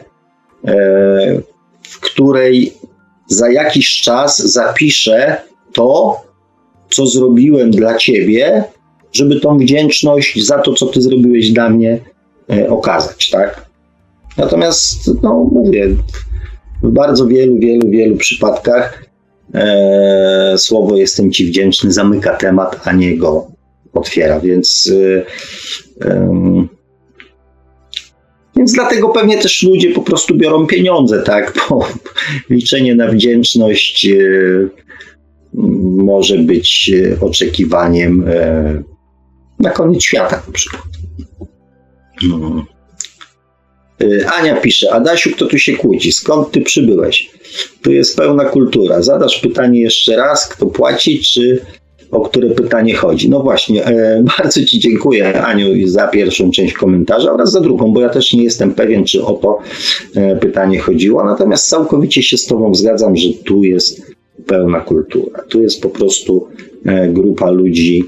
e, 0.64 1.42
w 1.82 2.00
której 2.00 2.72
za 3.26 3.50
jakiś 3.50 4.00
czas 4.00 4.38
zapiszę 4.38 5.36
to, 5.72 6.20
co 6.90 7.06
zrobiłem 7.06 7.70
dla 7.70 7.96
Ciebie, 7.96 8.64
żeby 9.12 9.40
tą 9.40 9.58
wdzięczność 9.58 10.46
za 10.46 10.58
to, 10.58 10.72
co 10.72 10.86
Ty 10.86 11.02
zrobiłeś 11.02 11.50
dla 11.50 11.70
mnie, 11.70 12.00
okazać, 12.68 13.30
tak? 13.30 13.68
Natomiast, 14.36 15.10
no 15.22 15.48
mówię, 15.52 15.88
w 16.82 16.90
bardzo 16.90 17.26
wielu, 17.26 17.58
wielu, 17.58 17.90
wielu 17.90 18.16
przypadkach 18.16 19.04
e, 19.54 20.54
słowo 20.58 20.96
jestem 20.96 21.32
Ci 21.32 21.46
wdzięczny 21.46 21.92
zamyka 21.92 22.36
temat, 22.36 22.80
a 22.84 22.92
nie 22.92 23.16
go 23.16 23.46
otwiera, 23.92 24.40
więc 24.40 24.92
e, 26.02 26.06
e, 26.06 26.68
więc 28.56 28.72
dlatego 28.72 29.08
pewnie 29.08 29.38
też 29.38 29.62
ludzie 29.62 29.90
po 29.90 30.02
prostu 30.02 30.36
biorą 30.36 30.66
pieniądze, 30.66 31.22
tak? 31.22 31.52
Bo 31.70 31.88
liczenie 32.50 32.94
na 32.94 33.08
wdzięczność 33.08 34.06
e, 34.06 34.68
może 36.04 36.38
być 36.38 36.92
oczekiwaniem 37.20 38.24
e, 38.28 38.82
na 39.58 39.70
koniec 39.70 40.02
świata 40.02 40.42
na 40.46 40.52
przykład. 40.52 40.82
No. 42.22 42.64
Y, 44.02 44.26
Ania 44.28 44.56
pisze, 44.56 44.92
Adasiu, 44.92 45.30
kto 45.30 45.46
tu 45.46 45.58
się 45.58 45.76
kłóci? 45.76 46.12
Skąd 46.12 46.50
ty 46.50 46.60
przybyłeś? 46.60 47.30
Tu 47.82 47.92
jest 47.92 48.16
pełna 48.16 48.44
kultura. 48.44 49.02
Zadasz 49.02 49.40
pytanie 49.40 49.80
jeszcze 49.80 50.16
raz, 50.16 50.48
kto 50.48 50.66
płaci, 50.66 51.18
czy 51.18 51.60
o 52.10 52.20
które 52.20 52.50
pytanie 52.50 52.94
chodzi? 52.94 53.30
No 53.30 53.40
właśnie, 53.40 53.86
e, 53.86 54.22
bardzo 54.38 54.64
Ci 54.64 54.78
dziękuję, 54.78 55.42
Aniu, 55.42 55.88
za 55.88 56.08
pierwszą 56.08 56.50
część 56.50 56.74
komentarza 56.74 57.32
oraz 57.32 57.50
za 57.50 57.60
drugą, 57.60 57.92
bo 57.92 58.00
ja 58.00 58.08
też 58.08 58.32
nie 58.32 58.44
jestem 58.44 58.74
pewien, 58.74 59.04
czy 59.04 59.24
o 59.24 59.32
to 59.32 59.58
e, 60.14 60.36
pytanie 60.36 60.78
chodziło. 60.78 61.24
Natomiast 61.24 61.68
całkowicie 61.68 62.22
się 62.22 62.38
z 62.38 62.46
Tobą 62.46 62.74
zgadzam, 62.74 63.16
że 63.16 63.28
tu 63.44 63.64
jest 63.64 64.02
pełna 64.46 64.80
kultura. 64.80 65.42
Tu 65.48 65.62
jest 65.62 65.82
po 65.82 65.88
prostu 65.88 66.48
e, 66.86 67.08
grupa 67.08 67.50
ludzi, 67.50 68.04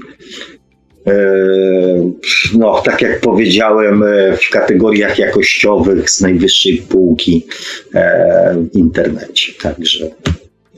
no, 2.57 2.81
tak 2.85 3.01
jak 3.01 3.21
powiedziałem, 3.21 4.03
e, 4.03 4.37
w 4.37 4.49
kategoriach 4.49 5.19
jakościowych 5.19 6.09
z 6.09 6.21
najwyższej 6.21 6.77
półki 6.77 7.45
e, 7.93 8.55
w 8.73 8.77
internecie. 8.77 9.53
Także 9.61 10.11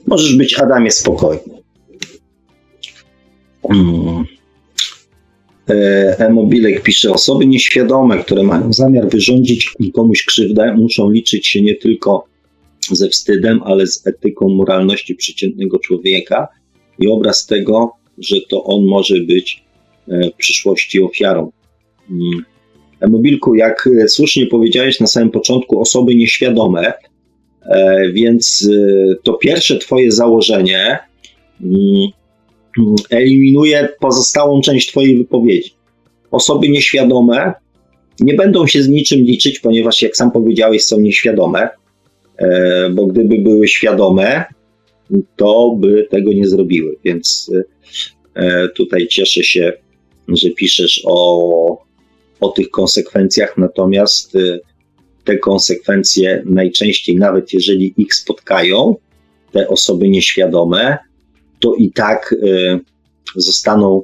możesz 0.08 0.36
być, 0.36 0.54
Adamie, 0.54 0.92
spokojny. 0.92 1.64
Hmm. 3.68 4.24
E-mobilek 6.18 6.82
pisze, 6.82 7.12
osoby 7.12 7.46
nieświadome, 7.46 8.18
które 8.18 8.44
mają 8.44 8.74
zamiar 8.74 9.10
wyrządzić 9.10 9.74
komuś 9.94 10.26
krzywdę, 10.26 10.74
muszą 10.78 11.12
liczyć 11.12 11.48
się 11.48 11.62
nie 11.62 11.76
tylko 11.76 12.26
ze 12.92 13.10
wstydem, 13.10 13.64
ale 13.64 13.88
z 13.88 14.08
etyką 14.08 14.50
moralności 14.50 15.16
przeciętnego 15.16 15.80
człowieka 15.80 16.48
i 17.00 17.08
obraz 17.08 17.46
tego, 17.46 17.92
że 18.18 18.36
to 18.50 18.64
on 18.64 18.86
może 18.86 19.16
być 19.20 19.64
E, 19.73 19.73
w 20.08 20.38
przyszłości 20.38 21.04
ofiarą. 21.04 21.52
Mm. 22.12 22.46
Mobilku, 23.10 23.56
jak 23.56 23.90
słusznie 24.08 24.48
powiedziałeś 24.48 25.00
na 25.00 25.08
samym 25.08 25.32
początku, 25.32 25.82
osoby 25.82 26.16
nieświadome, 26.16 26.94
e, 27.66 28.12
więc 28.12 28.70
e, 28.72 29.16
to 29.24 29.34
pierwsze 29.34 29.78
Twoje 29.78 30.12
założenie 30.12 31.00
mm, 31.62 31.76
mm, 32.80 32.96
eliminuje 33.10 33.90
pozostałą 34.00 34.62
część 34.62 34.88
Twojej 34.88 35.18
wypowiedzi. 35.18 35.72
Osoby 36.32 36.70
nieświadome 36.70 37.54
nie 38.20 38.34
będą 38.34 38.68
się 38.68 38.84
z 38.84 38.90
niczym 38.90 39.20
liczyć, 39.20 39.60
ponieważ, 39.60 40.02
jak 40.02 40.18
sam 40.18 40.32
powiedziałeś, 40.32 40.84
są 40.84 41.00
nieświadome, 41.00 41.70
bo 42.92 43.06
gdyby 43.06 43.38
były 43.38 43.68
świadome, 43.68 44.44
to 45.36 45.76
by 45.80 46.08
tego 46.12 46.34
nie 46.34 46.48
zrobiły. 46.48 46.96
Więc 47.04 47.52
e, 48.36 48.70
tutaj 48.70 49.08
cieszę 49.08 49.44
się, 49.44 49.74
że 50.28 50.50
piszesz 50.50 51.04
o, 51.06 51.84
o 52.40 52.50
tych 52.50 52.70
konsekwencjach, 52.70 53.58
natomiast 53.58 54.36
e, 54.36 54.60
te 55.24 55.38
konsekwencje 55.38 56.44
najczęściej, 56.46 57.16
nawet 57.16 57.54
jeżeli 57.54 57.94
ich 57.98 58.16
spotkają, 58.16 58.96
te 59.52 59.68
osoby 59.68 60.10
nieświadome, 60.10 60.98
to 61.60 61.76
i 61.76 61.92
tak 61.92 62.36
e, 62.48 62.80
zostaną 63.36 64.04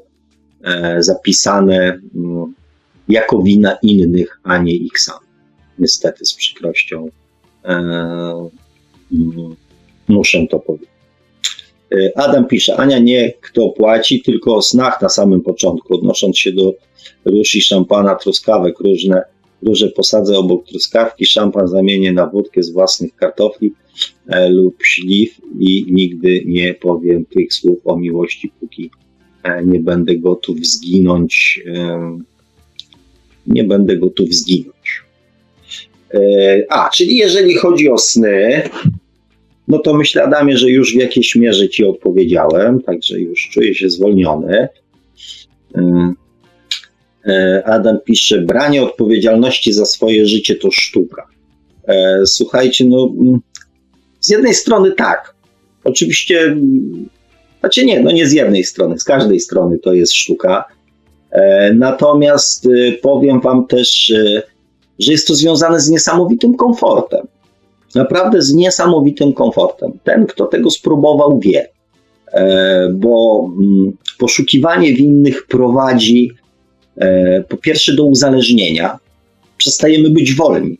zapisane 1.00 2.00
mm, 2.16 2.54
jako 3.10 3.42
wina 3.42 3.78
innych, 3.82 4.40
a 4.44 4.58
nie 4.58 4.76
ich 4.76 5.00
sam. 5.00 5.20
Niestety, 5.80 6.26
z 6.26 6.34
przykrością 6.34 7.10
mm, 7.64 9.56
muszę 10.08 10.48
to 10.50 10.60
powiedzieć. 10.60 10.89
E, 11.92 12.18
Adam 12.18 12.48
pisze, 12.48 12.78
Ania 12.78 13.00
nie 13.00 13.34
kto 13.42 13.70
płaci, 13.70 14.22
tylko 14.22 14.56
o 14.56 14.62
snach 14.62 15.02
na 15.02 15.10
samym 15.10 15.42
początku, 15.42 15.96
odnosząc 15.96 16.40
się 16.40 16.52
do 16.52 16.74
róż 17.26 17.56
i 17.56 17.62
szampana, 17.62 18.16
truskawek 18.16 18.80
różne. 18.80 19.22
Róże 19.62 19.88
posadzę 19.88 20.38
obok 20.38 20.66
truskawki, 20.68 21.26
szampan 21.26 21.68
zamienię 21.68 22.12
na 22.12 22.26
wódkę 22.26 22.64
z 22.64 22.72
własnych 22.72 23.16
kartofli 23.16 23.74
e, 24.28 24.50
lub 24.50 24.84
śliw 24.84 25.42
i 25.60 25.86
nigdy 25.90 26.44
nie 26.46 26.74
powiem 26.74 27.26
tych 27.26 27.54
słów 27.54 27.80
o 27.86 27.98
miłości, 27.98 28.52
póki 28.60 28.90
e, 29.44 29.66
nie 29.66 29.80
będę 29.80 30.16
gotów 30.16 30.66
zginąć. 30.66 31.62
E, 31.76 32.20
nie 33.48 33.64
będę 33.64 33.98
gotów 33.98 34.34
zginąć. 34.34 35.04
E, 36.14 36.20
a, 36.70 36.90
czyli 36.90 37.16
jeżeli 37.16 37.56
chodzi 37.56 37.90
o 37.90 37.98
sny, 37.98 38.70
no 39.70 39.80
to 39.80 39.94
myślę, 39.94 40.24
Adamie, 40.24 40.58
że 40.58 40.70
już 40.70 40.94
w 40.94 41.00
jakiejś 41.00 41.36
mierze 41.36 41.70
Ci 41.70 41.86
odpowiedziałem, 41.86 42.82
także 42.82 43.20
już 43.20 43.50
czuję 43.52 43.76
się 43.76 43.90
zwolniony. 43.90 44.68
Mm. 45.76 46.16
E, 47.26 47.64
Adam 47.66 48.00
pisze, 48.06 48.42
branie 48.42 48.84
odpowiedzialności 48.84 49.74
za 49.74 49.86
swoje 49.86 50.26
życie 50.26 50.56
to 50.56 50.72
sztuka. 50.72 51.28
E, 51.88 52.22
słuchajcie, 52.26 52.86
no 52.86 53.14
mm, 53.20 53.40
z 54.20 54.30
jednej 54.30 54.54
strony 54.54 54.92
tak. 54.92 55.36
Oczywiście, 55.84 56.56
znaczy 57.60 57.86
nie, 57.86 58.00
no 58.00 58.12
nie 58.12 58.28
z 58.28 58.34
jednej 58.34 58.64
strony, 58.64 59.00
z 59.00 59.04
każdej 59.04 59.40
strony 59.40 59.80
to 59.80 59.94
jest 59.94 60.14
sztuka. 60.14 60.66
E, 61.32 61.74
natomiast 61.74 62.68
powiem 63.02 63.42
Wam 63.42 63.68
też, 63.68 64.14
że 65.00 65.12
jest 65.12 65.28
to 65.28 65.36
związane 65.36 65.80
z 65.80 65.90
niesamowitym 65.90 66.56
komfortem 66.56 67.28
naprawdę 67.96 68.42
z 68.42 68.54
niesamowitym 68.54 69.34
komfortem. 69.34 69.92
Ten, 70.04 70.26
kto 70.26 70.46
tego 70.46 70.72
spróbował, 70.72 71.40
wie, 71.40 71.68
e, 72.34 72.90
bo 72.94 73.46
mm, 73.58 73.92
poszukiwanie 74.18 74.94
winnych 74.94 75.46
prowadzi 75.48 76.32
e, 76.98 77.44
po 77.50 77.58
pierwsze 77.58 77.96
do 77.96 78.06
uzależnienia. 78.06 79.00
Przestajemy 79.58 80.10
być 80.10 80.36
wolni. 80.36 80.78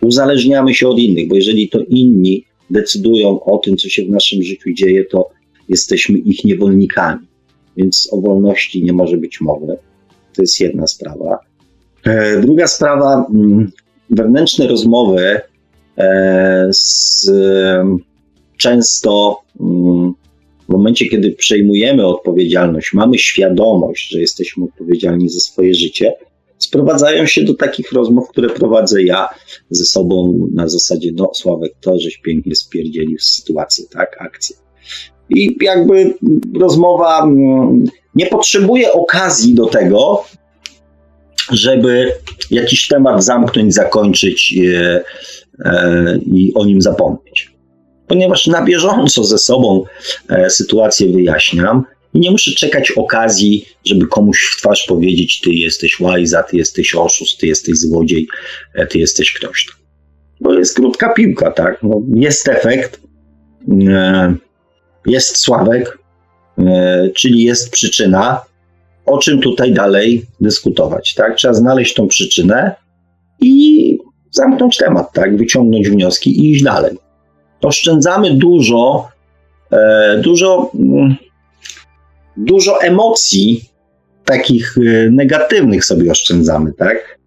Uzależniamy 0.00 0.74
się 0.74 0.88
od 0.88 0.98
innych, 0.98 1.28
bo 1.28 1.36
jeżeli 1.36 1.68
to 1.68 1.78
inni 1.88 2.44
decydują 2.70 3.44
o 3.44 3.58
tym, 3.58 3.76
co 3.76 3.88
się 3.88 4.04
w 4.04 4.10
naszym 4.10 4.42
życiu 4.42 4.72
dzieje, 4.72 5.04
to 5.04 5.28
jesteśmy 5.68 6.18
ich 6.18 6.44
niewolnikami. 6.44 7.26
Więc 7.76 8.08
o 8.12 8.20
wolności 8.20 8.84
nie 8.84 8.92
może 8.92 9.16
być 9.16 9.40
mowy. 9.40 9.76
To 10.34 10.42
jest 10.42 10.60
jedna 10.60 10.86
sprawa. 10.86 11.38
E, 12.04 12.40
druga 12.40 12.66
sprawa, 12.66 13.26
mm, 13.34 13.70
wewnętrzne 14.10 14.66
rozmowy 14.66 15.40
z, 16.70 17.30
często 18.56 19.40
mm, 19.60 20.12
w 20.68 20.72
momencie, 20.72 21.06
kiedy 21.06 21.30
przejmujemy 21.30 22.06
odpowiedzialność, 22.06 22.92
mamy 22.92 23.18
świadomość, 23.18 24.10
że 24.10 24.20
jesteśmy 24.20 24.64
odpowiedzialni 24.64 25.28
za 25.28 25.40
swoje 25.40 25.74
życie, 25.74 26.12
sprowadzają 26.58 27.26
się 27.26 27.44
do 27.44 27.54
takich 27.54 27.92
rozmów, 27.92 28.28
które 28.28 28.50
prowadzę 28.50 29.02
ja 29.02 29.28
ze 29.70 29.84
sobą 29.84 30.48
na 30.54 30.68
zasadzie, 30.68 31.10
no 31.14 31.30
Sławek, 31.34 31.72
to 31.80 31.98
żeś 31.98 32.18
pięknie 32.18 32.56
spierdzielił 32.56 33.18
sytuację, 33.18 33.84
tak, 33.92 34.16
akcję. 34.20 34.56
I 35.30 35.56
jakby 35.60 36.14
rozmowa 36.60 37.22
mm, 37.22 37.84
nie 38.14 38.26
potrzebuje 38.26 38.92
okazji 38.92 39.54
do 39.54 39.66
tego, 39.66 40.24
żeby 41.52 42.12
jakiś 42.50 42.88
temat 42.88 43.24
zamknąć, 43.24 43.74
zakończyć, 43.74 44.58
e, 44.74 45.00
E, 45.00 45.04
i 46.26 46.52
o 46.54 46.64
nim 46.64 46.82
zapomnieć. 46.82 47.56
Ponieważ 48.06 48.46
na 48.46 48.64
bieżąco 48.64 49.24
ze 49.24 49.38
sobą 49.38 49.84
e, 50.28 50.50
sytuację 50.50 51.12
wyjaśniam 51.12 51.84
i 52.14 52.20
nie 52.20 52.30
muszę 52.30 52.50
czekać 52.50 52.90
okazji, 52.90 53.66
żeby 53.84 54.06
komuś 54.06 54.50
w 54.52 54.60
twarz 54.60 54.86
powiedzieć: 54.88 55.40
Ty 55.40 55.50
jesteś 55.50 56.00
łajza, 56.00 56.42
ty 56.42 56.56
jesteś 56.56 56.94
oszust, 56.94 57.40
ty 57.40 57.46
jesteś 57.46 57.78
złodziej, 57.78 58.28
e, 58.74 58.86
ty 58.86 58.98
jesteś 58.98 59.32
ktoś 59.32 59.66
tam. 59.66 59.76
Bo 60.40 60.54
jest 60.54 60.76
krótka 60.76 61.12
piłka, 61.12 61.50
tak? 61.50 61.82
No, 61.82 62.02
jest 62.14 62.48
efekt, 62.48 63.00
jest 65.06 65.36
sławek, 65.36 65.98
czyli 67.14 67.42
jest 67.42 67.70
przyczyna. 67.70 68.40
O 69.06 69.18
czym 69.18 69.40
tutaj 69.40 69.72
dalej 69.72 70.26
dyskutować, 70.40 71.14
tak? 71.14 71.36
Trzeba 71.36 71.54
znaleźć 71.54 71.94
tą 71.94 72.08
przyczynę 72.08 72.74
i 73.40 73.95
zamknąć 74.36 74.76
temat, 74.76 75.12
tak, 75.12 75.36
wyciągnąć 75.36 75.88
wnioski 75.88 76.40
i 76.40 76.52
iść 76.52 76.64
dalej. 76.64 76.98
Oszczędzamy 77.62 78.34
dużo, 78.34 79.08
e, 79.72 80.18
dużo, 80.24 80.70
mm, 80.74 81.16
dużo 82.36 82.82
emocji 82.82 83.64
takich 84.24 84.74
e, 84.78 85.10
negatywnych 85.10 85.84
sobie 85.84 86.10
oszczędzamy, 86.10 86.72
tak? 86.72 87.18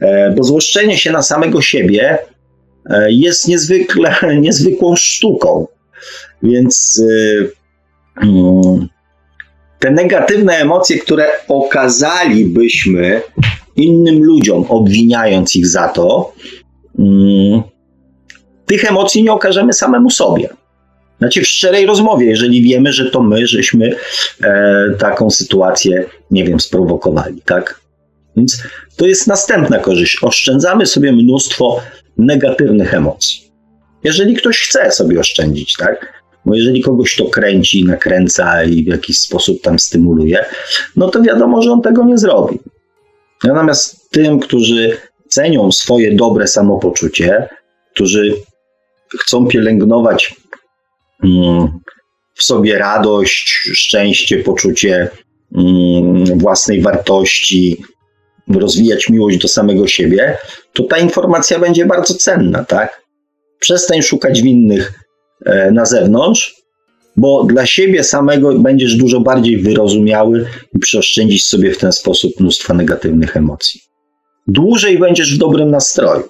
E, 0.00 0.30
bo 0.30 0.42
złoszczenie 0.42 0.98
się 0.98 1.12
na 1.12 1.22
samego 1.22 1.62
siebie 1.62 2.18
jest 3.08 3.48
niezwykle, 3.48 4.14
niezwykłą 4.40 4.96
sztuką. 4.96 5.66
Więc 6.42 7.02
mm, 8.22 8.88
te 9.80 9.90
negatywne 9.90 10.56
emocje, 10.56 10.98
które 10.98 11.26
okazalibyśmy 11.48 13.22
innym 13.76 14.24
ludziom, 14.24 14.64
obwiniając 14.68 15.56
ich 15.56 15.66
za 15.66 15.88
to, 15.88 16.32
mm, 16.98 17.62
tych 18.66 18.84
emocji 18.84 19.22
nie 19.22 19.32
okażemy 19.32 19.72
samemu 19.72 20.10
sobie. 20.10 20.48
Znaczy 21.18 21.42
w 21.42 21.48
szczerej 21.48 21.86
rozmowie, 21.86 22.26
jeżeli 22.26 22.62
wiemy, 22.62 22.92
że 22.92 23.10
to 23.10 23.22
my, 23.22 23.46
żeśmy 23.46 23.96
e, 24.42 24.84
taką 24.98 25.30
sytuację, 25.30 26.04
nie 26.30 26.44
wiem, 26.44 26.60
sprowokowali, 26.60 27.42
tak? 27.44 27.80
Więc 28.36 28.62
to 28.96 29.06
jest 29.06 29.26
następna 29.26 29.78
korzyść. 29.78 30.18
Oszczędzamy 30.22 30.86
sobie 30.86 31.12
mnóstwo 31.12 31.80
negatywnych 32.16 32.94
emocji. 32.94 33.50
Jeżeli 34.04 34.34
ktoś 34.34 34.58
chce 34.58 34.92
sobie 34.92 35.20
oszczędzić, 35.20 35.76
tak? 35.76 36.19
Bo 36.44 36.54
jeżeli 36.54 36.82
kogoś 36.82 37.16
to 37.16 37.24
kręci, 37.24 37.84
nakręca 37.84 38.64
i 38.64 38.84
w 38.84 38.86
jakiś 38.86 39.20
sposób 39.20 39.62
tam 39.62 39.78
stymuluje, 39.78 40.44
no 40.96 41.08
to 41.08 41.22
wiadomo, 41.22 41.62
że 41.62 41.72
on 41.72 41.82
tego 41.82 42.04
nie 42.04 42.18
zrobi. 42.18 42.58
Natomiast 43.44 44.10
tym, 44.10 44.40
którzy 44.40 44.96
cenią 45.28 45.72
swoje 45.72 46.16
dobre 46.16 46.46
samopoczucie, 46.46 47.48
którzy 47.94 48.34
chcą 49.20 49.46
pielęgnować 49.46 50.34
mm, 51.24 51.68
w 52.34 52.42
sobie 52.42 52.78
radość, 52.78 53.70
szczęście, 53.74 54.36
poczucie 54.38 55.08
mm, 55.56 56.38
własnej 56.38 56.82
wartości, 56.82 57.84
rozwijać 58.48 59.08
miłość 59.08 59.38
do 59.38 59.48
samego 59.48 59.86
siebie, 59.86 60.38
to 60.72 60.82
ta 60.82 60.98
informacja 60.98 61.58
będzie 61.58 61.86
bardzo 61.86 62.14
cenna, 62.14 62.64
tak? 62.64 63.02
Przestań 63.58 64.02
szukać 64.02 64.42
winnych 64.42 64.92
na 65.72 65.84
zewnątrz, 65.84 66.54
bo 67.16 67.44
dla 67.44 67.66
siebie 67.66 68.04
samego 68.04 68.58
będziesz 68.58 68.96
dużo 68.96 69.20
bardziej 69.20 69.58
wyrozumiały 69.58 70.46
i 70.74 70.78
przeoszczędzisz 70.78 71.44
sobie 71.44 71.72
w 71.72 71.78
ten 71.78 71.92
sposób 71.92 72.40
mnóstwo 72.40 72.74
negatywnych 72.74 73.36
emocji. 73.36 73.80
Dłużej 74.46 74.98
będziesz 74.98 75.34
w 75.34 75.38
dobrym 75.38 75.70
nastroju. 75.70 76.24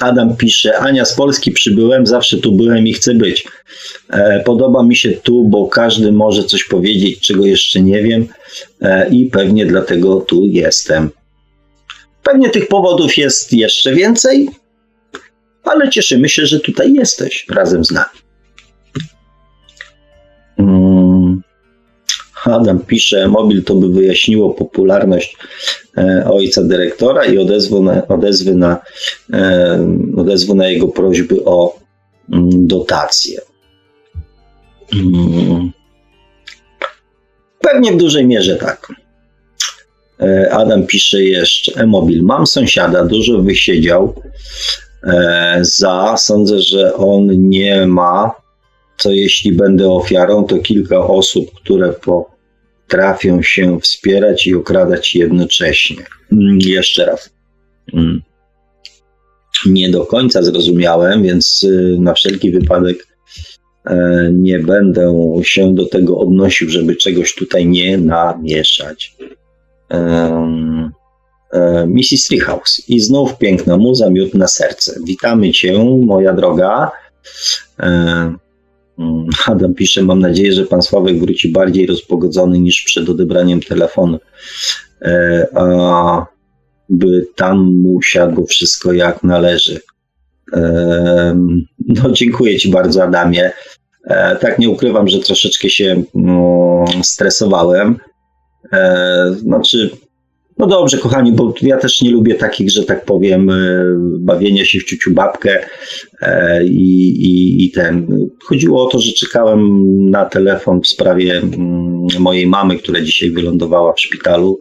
Adam 0.00 0.36
pisze, 0.36 0.78
Ania 0.78 1.04
z 1.04 1.14
Polski 1.14 1.50
przybyłem, 1.52 2.06
zawsze 2.06 2.38
tu 2.38 2.52
byłem 2.52 2.86
i 2.86 2.92
chcę 2.92 3.14
być. 3.14 3.44
E, 4.10 4.42
podoba 4.44 4.82
mi 4.82 4.96
się 4.96 5.10
tu, 5.10 5.48
bo 5.48 5.66
każdy 5.66 6.12
może 6.12 6.44
coś 6.44 6.64
powiedzieć, 6.64 7.20
czego 7.20 7.46
jeszcze 7.46 7.80
nie 7.80 8.02
wiem 8.02 8.26
e, 8.80 9.08
i 9.08 9.26
pewnie 9.26 9.66
dlatego 9.66 10.20
tu 10.20 10.46
jestem. 10.46 11.10
Pewnie 12.22 12.50
tych 12.50 12.68
powodów 12.68 13.16
jest 13.16 13.52
jeszcze 13.52 13.94
więcej, 13.94 14.48
ale 15.64 15.90
cieszymy 15.90 16.28
się, 16.28 16.46
że 16.46 16.60
tutaj 16.60 16.92
jesteś 16.92 17.46
razem 17.50 17.84
z 17.84 17.90
nami. 17.90 18.18
Mm. 20.58 21.42
Adam 22.44 22.80
pisze, 22.80 23.28
mobil 23.28 23.64
to 23.64 23.74
by 23.74 23.88
wyjaśniło 23.88 24.54
popularność 24.54 25.36
ojca 26.30 26.62
dyrektora 26.62 27.24
i 27.24 27.38
odezwy 27.38 27.80
na, 27.80 28.06
odezwy 28.08 28.54
na, 28.54 28.80
odezwy 30.16 30.54
na 30.54 30.68
jego 30.68 30.88
prośby 30.88 31.44
o 31.44 31.78
mm, 32.32 32.66
dotację. 32.66 33.40
Mm. 34.92 35.70
Pewnie 37.60 37.92
w 37.92 37.96
dużej 37.96 38.26
mierze 38.26 38.56
tak. 38.56 39.01
Adam 40.50 40.86
pisze 40.86 41.24
jeszcze, 41.24 41.80
e-mobil, 41.80 42.22
mam 42.22 42.46
sąsiada, 42.46 43.04
dużo 43.04 43.42
wysiedział 43.42 44.14
za, 45.60 46.14
sądzę, 46.18 46.60
że 46.60 46.94
on 46.94 47.48
nie 47.48 47.86
ma 47.86 48.42
co 49.02 49.10
jeśli 49.10 49.52
będę 49.52 49.90
ofiarą, 49.90 50.44
to 50.44 50.58
kilka 50.58 51.06
osób, 51.06 51.50
które 51.54 51.92
potrafią 51.92 53.42
się 53.42 53.80
wspierać 53.80 54.46
i 54.46 54.54
okradać 54.54 55.14
jednocześnie. 55.14 56.04
Mm, 56.32 56.58
jeszcze 56.60 57.04
raz. 57.04 57.30
Mm. 57.94 58.22
Nie 59.66 59.90
do 59.90 60.06
końca 60.06 60.42
zrozumiałem, 60.42 61.22
więc 61.22 61.62
y, 61.64 61.96
na 62.00 62.14
wszelki 62.14 62.50
wypadek 62.50 63.06
e, 63.86 64.30
nie 64.32 64.58
będę 64.58 65.14
się 65.42 65.74
do 65.74 65.86
tego 65.86 66.18
odnosił, 66.18 66.68
żeby 66.68 66.96
czegoś 66.96 67.34
tutaj 67.34 67.66
nie 67.66 67.98
namieszać. 67.98 69.16
Mrs. 71.86 72.28
Treehouse. 72.28 72.82
I 72.88 73.00
znów 73.00 73.38
piękna 73.38 73.76
muza, 73.76 74.10
miód 74.10 74.34
na 74.34 74.48
serce. 74.48 75.00
Witamy 75.04 75.52
Cię, 75.52 75.84
moja 75.84 76.32
droga. 76.32 76.90
Mm, 77.78 78.38
Adam 79.46 79.74
pisze, 79.74 80.02
mam 80.02 80.20
nadzieję, 80.20 80.52
że 80.52 80.66
pan 80.66 80.82
Sławek 80.82 81.18
wróci 81.18 81.52
bardziej 81.52 81.86
rozpogodzony 81.86 82.58
niż 82.58 82.82
przed 82.82 83.08
odebraniem 83.08 83.60
telefonu, 83.60 84.18
e, 85.02 85.46
a 85.54 86.26
by 86.88 87.26
tam 87.36 87.80
mu 87.82 88.02
siadło 88.02 88.46
wszystko 88.46 88.92
jak 88.92 89.22
należy. 89.22 89.80
No, 91.88 92.12
dziękuję 92.12 92.58
Ci 92.58 92.70
bardzo, 92.70 93.04
Adamie. 93.04 93.52
E, 94.04 94.36
tak, 94.36 94.58
nie 94.58 94.70
ukrywam, 94.70 95.08
że 95.08 95.18
troszeczkę 95.18 95.70
się 95.70 96.02
no, 96.14 96.84
stresowałem. 97.02 97.98
Znaczy, 99.36 99.90
no 100.58 100.66
dobrze, 100.66 100.98
kochani, 100.98 101.32
bo 101.32 101.54
ja 101.62 101.76
też 101.76 102.02
nie 102.02 102.10
lubię 102.10 102.34
takich, 102.34 102.70
że 102.70 102.84
tak 102.84 103.04
powiem, 103.04 103.50
e, 103.50 103.54
bawienia 104.18 104.64
się 104.64 104.78
w 104.78 104.84
ciuciu 104.84 105.14
babkę 105.14 105.64
e, 106.22 106.64
i, 106.64 107.08
i, 107.24 107.64
i 107.64 107.70
ten. 107.70 108.06
Chodziło 108.44 108.86
o 108.86 108.90
to, 108.90 108.98
że 108.98 109.12
czekałem 109.12 109.86
na 110.10 110.24
telefon 110.24 110.80
w 110.80 110.88
sprawie 110.88 111.38
mm, 111.38 112.06
mojej 112.18 112.46
mamy, 112.46 112.76
która 112.76 113.00
dzisiaj 113.00 113.30
wylądowała 113.30 113.92
w 113.92 114.00
szpitalu 114.00 114.60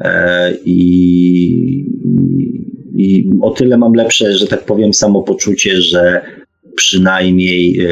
e, 0.00 0.54
i, 0.64 1.84
i 2.96 3.30
o 3.42 3.50
tyle 3.50 3.78
mam 3.78 3.92
lepsze, 3.92 4.32
że 4.32 4.46
tak 4.46 4.64
powiem, 4.64 4.94
samopoczucie, 4.94 5.80
że 5.80 6.22
przynajmniej 6.76 7.86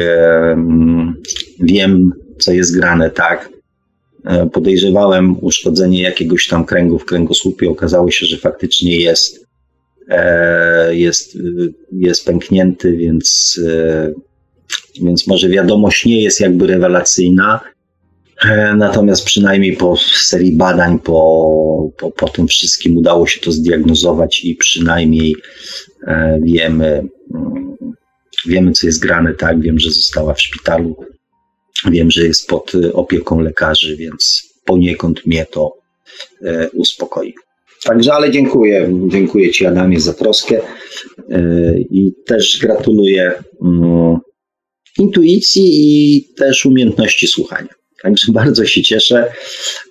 wiem, 1.59 2.13
co 2.37 2.51
jest 2.51 2.79
grane, 2.79 3.09
tak? 3.09 3.52
E, 4.25 4.49
podejrzewałem 4.49 5.43
uszkodzenie 5.43 6.01
jakiegoś 6.01 6.47
tam 6.47 6.65
kręgu 6.65 6.99
w 6.99 7.05
kręgosłupie. 7.05 7.69
Okazało 7.69 8.11
się, 8.11 8.25
że 8.25 8.37
faktycznie 8.37 8.97
jest, 8.97 9.45
e, 10.09 10.95
jest, 10.95 11.37
jest 11.91 12.25
pęknięty, 12.25 12.97
więc, 12.97 13.59
e, 13.67 14.13
więc 15.01 15.27
może 15.27 15.49
wiadomość 15.49 16.05
nie 16.05 16.21
jest 16.21 16.39
jakby 16.39 16.67
rewelacyjna. 16.67 17.59
Natomiast 18.77 19.25
przynajmniej 19.25 19.75
po 19.75 19.97
serii 19.97 20.51
badań, 20.51 20.99
po, 20.99 21.89
po, 21.97 22.11
po 22.11 22.29
tym 22.29 22.47
wszystkim 22.47 22.97
udało 22.97 23.27
się 23.27 23.41
to 23.41 23.51
zdiagnozować 23.51 24.45
i 24.45 24.55
przynajmniej 24.55 25.35
wiemy, 26.41 27.03
mm, 27.35 27.75
wiemy, 28.47 28.71
co 28.71 28.87
jest 28.87 28.99
grane, 28.99 29.33
tak? 29.33 29.61
Wiem, 29.61 29.79
że 29.79 29.91
została 29.91 30.33
w 30.33 30.41
szpitalu 30.41 30.95
Wiem, 31.91 32.11
że 32.11 32.25
jest 32.25 32.47
pod 32.47 32.75
y, 32.75 32.93
opieką 32.93 33.39
lekarzy, 33.39 33.97
więc 33.97 34.53
poniekąd 34.65 35.25
mnie 35.25 35.45
to 35.51 35.77
e, 36.45 36.69
uspokoi. 36.69 37.33
Także, 37.83 38.13
ale 38.13 38.31
dziękuję, 38.31 38.89
dziękuję 39.07 39.51
Ci 39.51 39.65
Adamie 39.65 39.99
za 39.99 40.13
troskę 40.13 40.61
e, 41.29 41.77
i 41.77 42.13
też 42.25 42.59
gratuluję 42.61 43.33
mm, 43.61 44.17
intuicji 44.99 45.63
i 45.75 46.23
też 46.35 46.65
umiejętności 46.65 47.27
słuchania. 47.27 47.73
Także 48.01 48.31
bardzo 48.41 48.65
się 48.65 48.81
cieszę. 48.81 49.31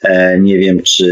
E, 0.03 0.41
nie 0.41 0.59
wiem, 0.59 0.83
czy 0.83 1.05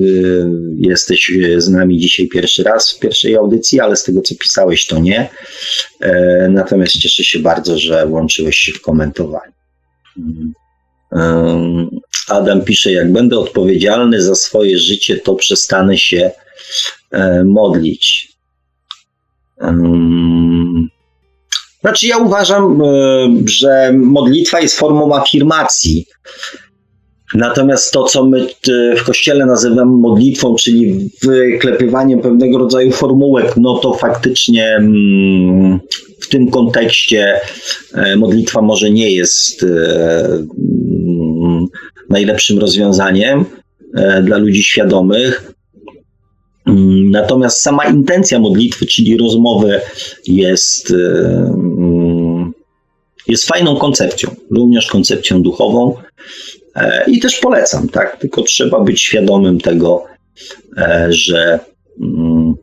y, 0.00 0.46
jesteś 0.78 1.32
z 1.56 1.68
nami 1.68 1.98
dzisiaj 1.98 2.28
pierwszy 2.28 2.62
raz 2.62 2.92
w 2.92 2.98
pierwszej 2.98 3.36
audycji, 3.36 3.80
ale 3.80 3.96
z 3.96 4.04
tego 4.04 4.22
co 4.22 4.34
pisałeś, 4.34 4.86
to 4.86 4.98
nie. 4.98 5.28
Natomiast 6.48 6.92
cieszę 6.92 7.24
się 7.24 7.38
bardzo, 7.38 7.78
że 7.78 8.06
łączyłeś 8.06 8.56
się 8.56 8.72
w 8.72 8.80
komentowaniu. 8.80 9.55
Adam 12.28 12.64
pisze, 12.64 12.92
jak 12.92 13.12
będę 13.12 13.38
odpowiedzialny 13.38 14.22
za 14.22 14.34
swoje 14.34 14.78
życie, 14.78 15.16
to 15.16 15.34
przestanę 15.34 15.98
się 15.98 16.30
e, 17.10 17.44
modlić. 17.44 18.32
Znaczy, 21.80 22.06
ja 22.06 22.18
uważam, 22.18 22.82
e, 22.82 22.86
że 23.44 23.92
modlitwa 23.92 24.60
jest 24.60 24.78
formą 24.78 25.14
afirmacji. 25.14 26.06
Natomiast 27.34 27.92
to, 27.92 28.04
co 28.04 28.26
my 28.26 28.46
w 28.96 29.04
kościele 29.04 29.46
nazywamy 29.46 29.92
modlitwą, 29.92 30.54
czyli 30.54 31.10
wyklepywaniem 31.22 32.20
pewnego 32.20 32.58
rodzaju 32.58 32.92
formułek, 32.92 33.54
no 33.56 33.78
to 33.78 33.94
faktycznie 33.94 34.76
mm, 34.76 35.80
w 36.20 36.28
tym 36.28 36.50
kontekście 36.50 37.40
e, 37.94 38.16
modlitwa 38.16 38.62
może 38.62 38.90
nie 38.90 39.10
jest 39.10 39.62
e, 39.62 39.66
mm, 40.26 41.66
najlepszym 42.10 42.58
rozwiązaniem 42.58 43.44
e, 43.94 44.22
dla 44.22 44.36
ludzi 44.36 44.62
świadomych. 44.62 45.52
Mm, 46.66 47.10
natomiast 47.10 47.62
sama 47.62 47.84
intencja 47.84 48.38
modlitwy, 48.38 48.86
czyli 48.86 49.16
rozmowy, 49.16 49.80
jest, 50.26 50.92
jest 53.28 53.46
fajną 53.46 53.76
koncepcją, 53.76 54.30
również 54.50 54.86
koncepcją 54.86 55.42
duchową. 55.42 55.94
I 57.06 57.20
też 57.20 57.36
polecam, 57.36 57.88
tak? 57.88 58.16
Tylko 58.16 58.42
trzeba 58.42 58.80
być 58.80 59.02
świadomym 59.02 59.60
tego, 59.60 60.04
że 61.08 61.58
mm, 62.00 62.54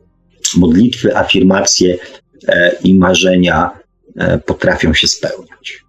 modlitwy, 0.56 1.16
afirmacje 1.16 1.98
E, 2.48 2.76
i 2.84 2.98
marzenia 2.98 3.70
e, 4.16 4.38
potrafią 4.38 4.94
się 4.94 5.08
spełniać. 5.08 5.84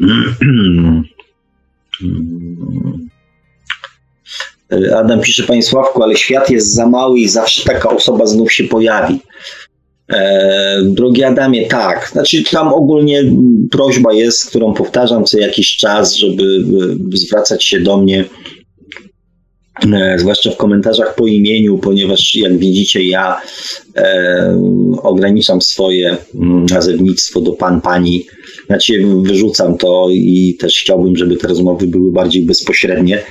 Adam 4.96 5.20
pisze, 5.20 5.42
Panie 5.42 5.62
Sławku, 5.62 6.02
ale 6.02 6.16
świat 6.16 6.50
jest 6.50 6.74
za 6.74 6.86
mały 6.86 7.18
i 7.18 7.28
zawsze 7.28 7.64
taka 7.64 7.88
osoba 7.88 8.26
znów 8.26 8.52
się 8.52 8.64
pojawi. 8.64 9.20
E, 10.12 10.82
drogi 10.82 11.24
Adamie, 11.24 11.66
tak. 11.66 12.08
Znaczy, 12.12 12.44
tam 12.50 12.68
ogólnie 12.68 13.24
prośba 13.70 14.12
jest, 14.12 14.48
którą 14.48 14.74
powtarzam 14.74 15.24
co 15.24 15.38
jakiś 15.38 15.76
czas, 15.76 16.14
żeby 16.14 16.44
zwracać 17.12 17.64
się 17.64 17.80
do 17.80 17.96
mnie 17.96 18.24
E, 19.92 20.18
zwłaszcza 20.18 20.50
w 20.50 20.56
komentarzach 20.56 21.14
po 21.14 21.26
imieniu, 21.26 21.78
ponieważ 21.78 22.34
jak 22.34 22.58
widzicie, 22.58 23.02
ja 23.02 23.40
e, 23.96 24.58
ograniczam 25.02 25.62
swoje 25.62 26.16
mm, 26.34 26.66
nazewnictwo 26.66 27.40
do 27.40 27.52
pan, 27.52 27.80
pani. 27.80 28.26
Znaczy, 28.66 29.04
wyrzucam 29.22 29.78
to 29.78 30.08
i 30.10 30.56
też 30.60 30.80
chciałbym, 30.80 31.16
żeby 31.16 31.36
te 31.36 31.48
rozmowy 31.48 31.86
były 31.86 32.12
bardziej 32.12 32.42
bezpośrednie, 32.42 33.22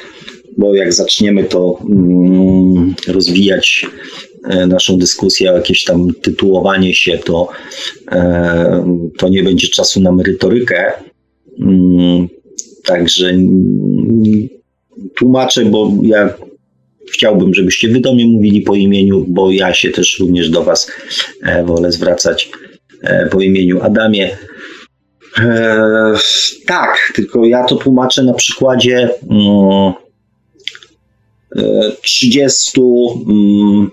bo 0.57 0.75
jak 0.75 0.93
zaczniemy 0.93 1.43
to 1.43 1.79
mm, 1.89 2.95
rozwijać 3.07 3.85
e, 3.85 4.32
naszą 4.67 4.97
dyskusję 4.97 5.51
jakieś 5.51 5.83
tam 5.83 6.13
tytułowanie 6.21 6.95
się, 6.95 7.17
to, 7.17 7.49
e, 8.11 9.09
to 9.17 9.29
nie 9.29 9.43
będzie 9.43 9.67
czasu 9.67 10.01
na 10.01 10.11
merytorykę. 10.11 10.93
Mm, 11.59 12.27
także 12.85 13.33
tłumaczę, 15.15 15.65
bo 15.65 15.91
ja 16.03 16.33
chciałbym, 17.11 17.53
żebyście 17.53 17.89
wy 17.89 17.99
do 17.99 18.13
mnie 18.13 18.27
mówili 18.27 18.61
po 18.61 18.75
imieniu, 18.75 19.25
bo 19.27 19.51
ja 19.51 19.73
się 19.73 19.89
też 19.89 20.19
również 20.19 20.49
do 20.49 20.63
was 20.63 20.91
e, 21.43 21.63
wolę 21.63 21.91
zwracać 21.91 22.51
e, 23.01 23.29
po 23.29 23.41
imieniu 23.41 23.81
Adamie. 23.81 24.37
E, 25.39 26.13
tak, 26.65 27.11
tylko 27.15 27.45
ja 27.45 27.63
to 27.63 27.75
tłumaczę 27.75 28.23
na 28.23 28.33
przykładzie 28.33 29.09
30, 32.01 32.81
mm, 32.81 32.91
mm, 33.29 33.91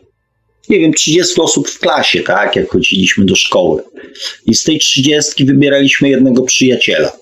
nie 0.68 0.78
wiem, 0.78 0.92
30 0.92 1.40
osób 1.40 1.68
w 1.68 1.78
klasie, 1.78 2.22
tak, 2.22 2.56
jak 2.56 2.68
chodziliśmy 2.68 3.24
do 3.24 3.36
szkoły. 3.36 3.82
I 4.46 4.54
z 4.54 4.62
tej 4.62 4.78
30 4.78 5.44
wybieraliśmy 5.44 6.08
jednego 6.08 6.42
przyjaciela. 6.42 7.12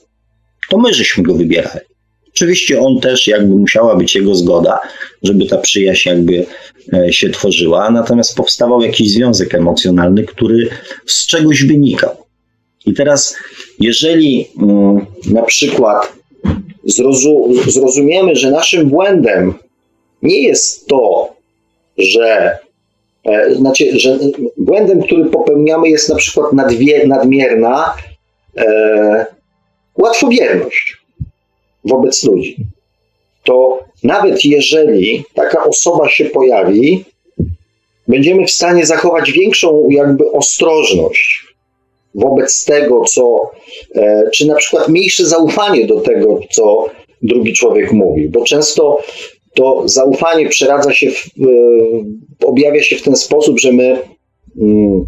To 0.70 0.78
my 0.78 0.94
żeśmy 0.94 1.22
go 1.22 1.34
wybierali. 1.34 1.86
Oczywiście 2.28 2.80
on 2.80 3.00
też 3.00 3.26
jakby 3.26 3.54
musiała 3.54 3.96
być 3.96 4.14
jego 4.14 4.34
zgoda, 4.34 4.78
żeby 5.22 5.46
ta 5.46 5.58
przyjaźń 5.58 6.08
jakby 6.08 6.46
e, 6.92 7.12
się 7.12 7.30
tworzyła, 7.30 7.90
natomiast 7.90 8.36
powstawał 8.36 8.82
jakiś 8.82 9.12
związek 9.12 9.54
emocjonalny, 9.54 10.24
który 10.24 10.68
z 11.06 11.26
czegoś 11.26 11.64
wynikał. 11.64 12.16
I 12.86 12.94
teraz, 12.94 13.36
jeżeli 13.80 14.48
mm, 14.62 15.06
na 15.26 15.42
przykład 15.42 16.12
zrozumiemy, 17.66 18.36
że 18.36 18.50
naszym 18.50 18.88
błędem 18.88 19.54
nie 20.22 20.42
jest 20.42 20.86
to, 20.86 21.32
że 21.98 22.58
znaczy, 23.54 23.98
że 23.98 24.18
błędem, 24.56 25.02
który 25.02 25.24
popełniamy 25.24 25.88
jest 25.88 26.08
na 26.08 26.14
przykład 26.14 26.52
nadmierna 27.06 27.94
e, 28.56 29.26
łatwowierność 29.98 30.96
wobec 31.84 32.24
ludzi. 32.24 32.56
To 33.44 33.84
nawet 34.04 34.44
jeżeli 34.44 35.24
taka 35.34 35.64
osoba 35.64 36.08
się 36.08 36.24
pojawi, 36.24 37.04
będziemy 38.08 38.46
w 38.46 38.50
stanie 38.50 38.86
zachować 38.86 39.32
większą 39.32 39.88
jakby 39.90 40.32
ostrożność 40.32 41.46
wobec 42.14 42.64
tego, 42.64 43.04
co, 43.04 43.50
e, 43.94 44.22
czy 44.34 44.46
na 44.46 44.54
przykład 44.54 44.88
mniejsze 44.88 45.26
zaufanie 45.26 45.86
do 45.86 46.00
tego, 46.00 46.40
co 46.50 46.86
drugi 47.22 47.52
człowiek 47.52 47.92
mówi, 47.92 48.28
bo 48.28 48.44
często 48.44 49.02
to 49.58 49.82
zaufanie 49.84 50.48
przeradza 50.48 50.92
się, 50.92 51.10
w, 51.10 51.26
e, 51.26 52.46
objawia 52.46 52.82
się 52.82 52.96
w 52.96 53.02
ten 53.02 53.16
sposób, 53.16 53.60
że 53.60 53.72
my 53.72 53.98
mm, 54.60 55.06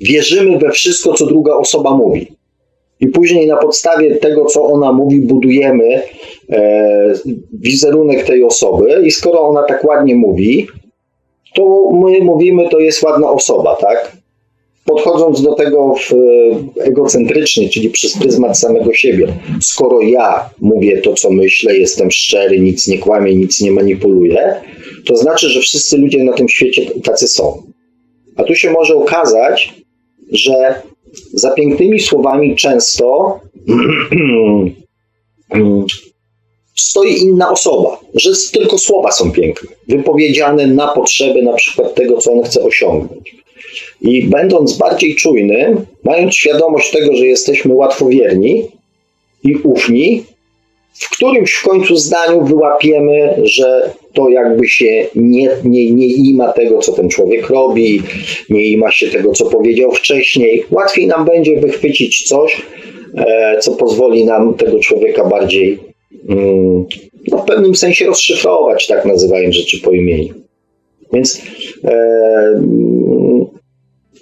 wierzymy 0.00 0.58
we 0.58 0.70
wszystko, 0.70 1.14
co 1.14 1.26
druga 1.26 1.54
osoba 1.54 1.96
mówi. 1.96 2.26
I 3.00 3.06
później 3.06 3.46
na 3.46 3.56
podstawie 3.56 4.16
tego, 4.16 4.44
co 4.44 4.64
ona 4.64 4.92
mówi, 4.92 5.20
budujemy 5.20 6.02
e, 6.50 7.12
wizerunek 7.52 8.26
tej 8.26 8.44
osoby, 8.44 9.02
i 9.04 9.10
skoro 9.10 9.40
ona 9.40 9.62
tak 9.62 9.84
ładnie 9.84 10.14
mówi, 10.14 10.66
to 11.54 11.90
my 11.92 12.20
mówimy, 12.20 12.68
to 12.68 12.80
jest 12.80 13.02
ładna 13.02 13.30
osoba, 13.30 13.76
tak? 13.76 14.16
Podchodząc 14.94 15.42
do 15.42 15.54
tego 15.54 15.94
w, 15.94 16.12
e, 16.12 16.16
egocentrycznie, 16.84 17.68
czyli 17.68 17.90
przez 17.90 18.18
pryzmat 18.18 18.58
samego 18.58 18.94
siebie. 18.94 19.28
Skoro 19.62 20.00
ja 20.00 20.50
mówię 20.60 20.98
to, 20.98 21.14
co 21.14 21.30
myślę, 21.30 21.76
jestem 21.76 22.10
szczery, 22.10 22.60
nic 22.60 22.88
nie 22.88 22.98
kłamię, 22.98 23.34
nic 23.34 23.60
nie 23.60 23.70
manipuluję, 23.70 24.54
to 25.06 25.16
znaczy, 25.16 25.48
że 25.48 25.60
wszyscy 25.60 25.98
ludzie 25.98 26.24
na 26.24 26.32
tym 26.32 26.48
świecie 26.48 26.82
tacy 27.04 27.28
są. 27.28 27.62
A 28.36 28.44
tu 28.44 28.54
się 28.54 28.70
może 28.70 28.94
okazać, 28.94 29.74
że 30.32 30.82
za 31.32 31.50
pięknymi 31.50 32.00
słowami 32.00 32.56
często 32.56 33.40
stoi 36.82 37.18
inna 37.22 37.50
osoba, 37.50 38.00
że 38.14 38.30
tylko 38.52 38.78
słowa 38.78 39.12
są 39.12 39.32
piękne, 39.32 39.70
wypowiedziane 39.88 40.66
na 40.66 40.88
potrzeby 40.88 41.42
na 41.42 41.52
przykład 41.52 41.94
tego, 41.94 42.18
co 42.18 42.32
on 42.32 42.42
chce 42.42 42.62
osiągnąć. 42.62 43.40
I 44.00 44.22
będąc 44.22 44.78
bardziej 44.78 45.14
czujnym, 45.14 45.86
mając 46.04 46.34
świadomość 46.34 46.90
tego, 46.90 47.16
że 47.16 47.26
jesteśmy 47.26 47.74
łatwowierni 47.74 48.62
i 49.44 49.56
ufni, 49.56 50.24
w 50.94 51.10
którymś 51.10 51.52
w 51.52 51.64
końcu 51.64 51.96
zdaniu 51.96 52.44
wyłapiemy, 52.44 53.34
że 53.42 53.90
to 54.12 54.28
jakby 54.28 54.68
się 54.68 55.06
nie, 55.14 55.50
nie, 55.64 55.90
nie 55.90 56.06
ima 56.06 56.52
tego, 56.52 56.78
co 56.78 56.92
ten 56.92 57.08
człowiek 57.08 57.50
robi, 57.50 58.02
nie 58.50 58.64
ima 58.64 58.90
się 58.90 59.08
tego, 59.08 59.32
co 59.32 59.46
powiedział 59.46 59.92
wcześniej. 59.92 60.64
Łatwiej 60.70 61.06
nam 61.06 61.24
będzie 61.24 61.60
wychwycić 61.60 62.28
coś, 62.28 62.62
e, 63.16 63.58
co 63.60 63.72
pozwoli 63.72 64.24
nam 64.24 64.54
tego 64.54 64.78
człowieka 64.78 65.24
bardziej 65.24 65.89
no, 67.28 67.38
w 67.38 67.44
pewnym 67.46 67.74
sensie 67.74 68.06
rozszyfrować, 68.06 68.86
tak 68.86 69.04
nazywając 69.04 69.54
rzeczy 69.54 69.80
po 69.80 69.92
imieniu. 69.92 70.34
Więc 71.12 71.42
e, 71.84 72.62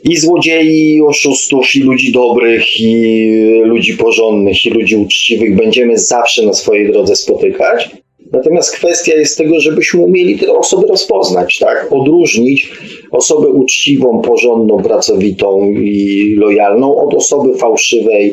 i 0.05 0.17
złodziei, 0.17 0.95
i 0.95 1.03
oszustów, 1.03 1.75
i 1.75 1.81
ludzi 1.81 2.13
dobrych, 2.13 2.81
i 2.81 3.41
ludzi 3.65 3.97
porządnych, 3.97 4.65
i 4.65 4.71
ludzi 4.71 4.97
uczciwych 4.97 5.57
będziemy 5.57 5.99
zawsze 5.99 6.47
na 6.47 6.53
swojej 6.53 6.93
drodze 6.93 7.17
spotykać. 7.17 7.91
Natomiast 8.33 8.77
kwestia 8.77 9.15
jest 9.15 9.39
tego, 9.39 9.61
żebyśmy 9.61 10.01
umieli 10.01 10.39
te 10.39 10.53
osoby 10.53 10.87
rozpoznać, 10.87 11.59
tak? 11.59 11.87
Odróżnić 11.91 12.73
osobę 13.11 13.49
uczciwą, 13.49 14.23
porządną, 14.23 14.83
pracowitą 14.83 15.71
i 15.71 16.35
lojalną 16.39 16.97
od 16.97 17.15
osoby 17.15 17.59
fałszywej, 17.59 18.33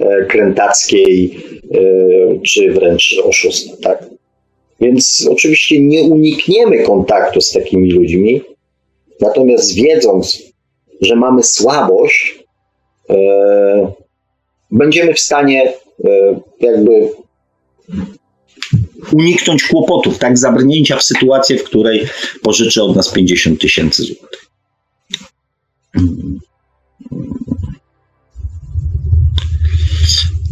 e, 0.00 0.24
krętackiej 0.24 1.38
e, 1.74 1.78
czy 2.42 2.72
wręcz 2.72 3.20
oszusta, 3.24 3.76
tak? 3.82 4.06
Więc 4.80 5.28
oczywiście 5.30 5.80
nie 5.80 6.02
unikniemy 6.02 6.82
kontaktu 6.82 7.40
z 7.40 7.50
takimi 7.50 7.92
ludźmi, 7.92 8.40
natomiast 9.20 9.74
wiedząc, 9.74 10.42
że 11.00 11.16
mamy 11.16 11.42
słabość, 11.42 12.44
e, 13.10 13.92
będziemy 14.70 15.14
w 15.14 15.20
stanie 15.20 15.72
jakby 16.60 17.08
uniknąć 19.12 19.64
kłopotów, 19.64 20.18
tak, 20.18 20.38
zabrnięcia 20.38 20.96
w 20.96 21.02
sytuację, 21.02 21.58
w 21.58 21.64
której 21.64 22.06
pożyczy 22.42 22.82
od 22.82 22.96
nas 22.96 23.12
50 23.12 23.60
tysięcy 23.60 24.02
złotych. 24.02 24.46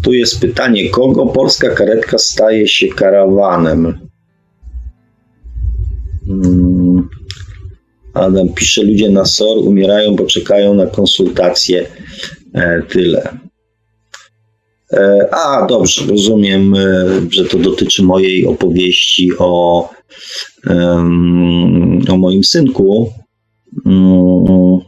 Tu 0.02 0.12
jest 0.12 0.40
pytanie, 0.40 0.90
kogo 0.90 1.26
polska 1.26 1.70
karetka 1.70 2.18
staje 2.18 2.68
się 2.68 2.88
karawanem? 2.88 3.98
Hmm. 6.26 7.08
Adam 8.14 8.48
pisze, 8.48 8.82
ludzie 8.82 9.10
na 9.10 9.24
SOR 9.24 9.58
umierają, 9.58 10.16
bo 10.16 10.26
czekają 10.26 10.74
na 10.74 10.86
konsultacje. 10.86 11.86
E, 12.54 12.82
tyle. 12.82 13.38
E, 14.94 15.28
a, 15.34 15.66
dobrze, 15.66 16.06
rozumiem, 16.06 16.74
e, 16.74 17.06
że 17.30 17.44
to 17.44 17.58
dotyczy 17.58 18.02
mojej 18.02 18.46
opowieści 18.46 19.30
o, 19.38 19.90
o 22.10 22.16
moim 22.16 22.44
synku. 22.44 23.12
Mm, 23.86 24.78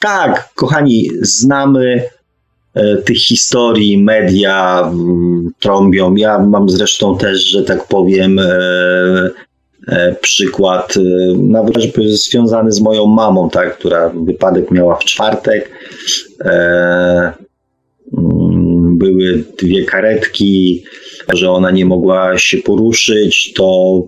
tak, 0.00 0.48
kochani, 0.54 1.10
znamy 1.22 2.02
tych 3.04 3.16
historii, 3.16 3.98
media 4.02 4.80
mm, 4.80 5.50
trąbią. 5.60 6.14
Ja 6.14 6.38
mam 6.38 6.68
zresztą 6.68 7.18
też, 7.18 7.40
że 7.40 7.62
tak 7.62 7.88
powiem, 7.88 8.40
E, 9.88 10.14
przykład, 10.20 10.94
e, 10.96 11.00
nawet 11.36 11.76
związany 12.08 12.72
z 12.72 12.80
moją 12.80 13.06
mamą, 13.06 13.50
tak, 13.50 13.78
która 13.78 14.08
wypadek 14.08 14.70
miała 14.70 14.96
w 14.96 15.04
czwartek. 15.04 15.70
E, 16.40 17.32
mm, 18.18 18.57
były 18.96 19.44
dwie 19.62 19.84
karetki, 19.84 20.84
że 21.32 21.50
ona 21.50 21.70
nie 21.70 21.84
mogła 21.84 22.38
się 22.38 22.58
poruszyć, 22.58 23.52
to 23.52 24.02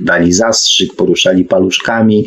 dali 0.00 0.32
zastrzyk, 0.32 0.94
poruszali 0.96 1.44
paluszkami 1.44 2.26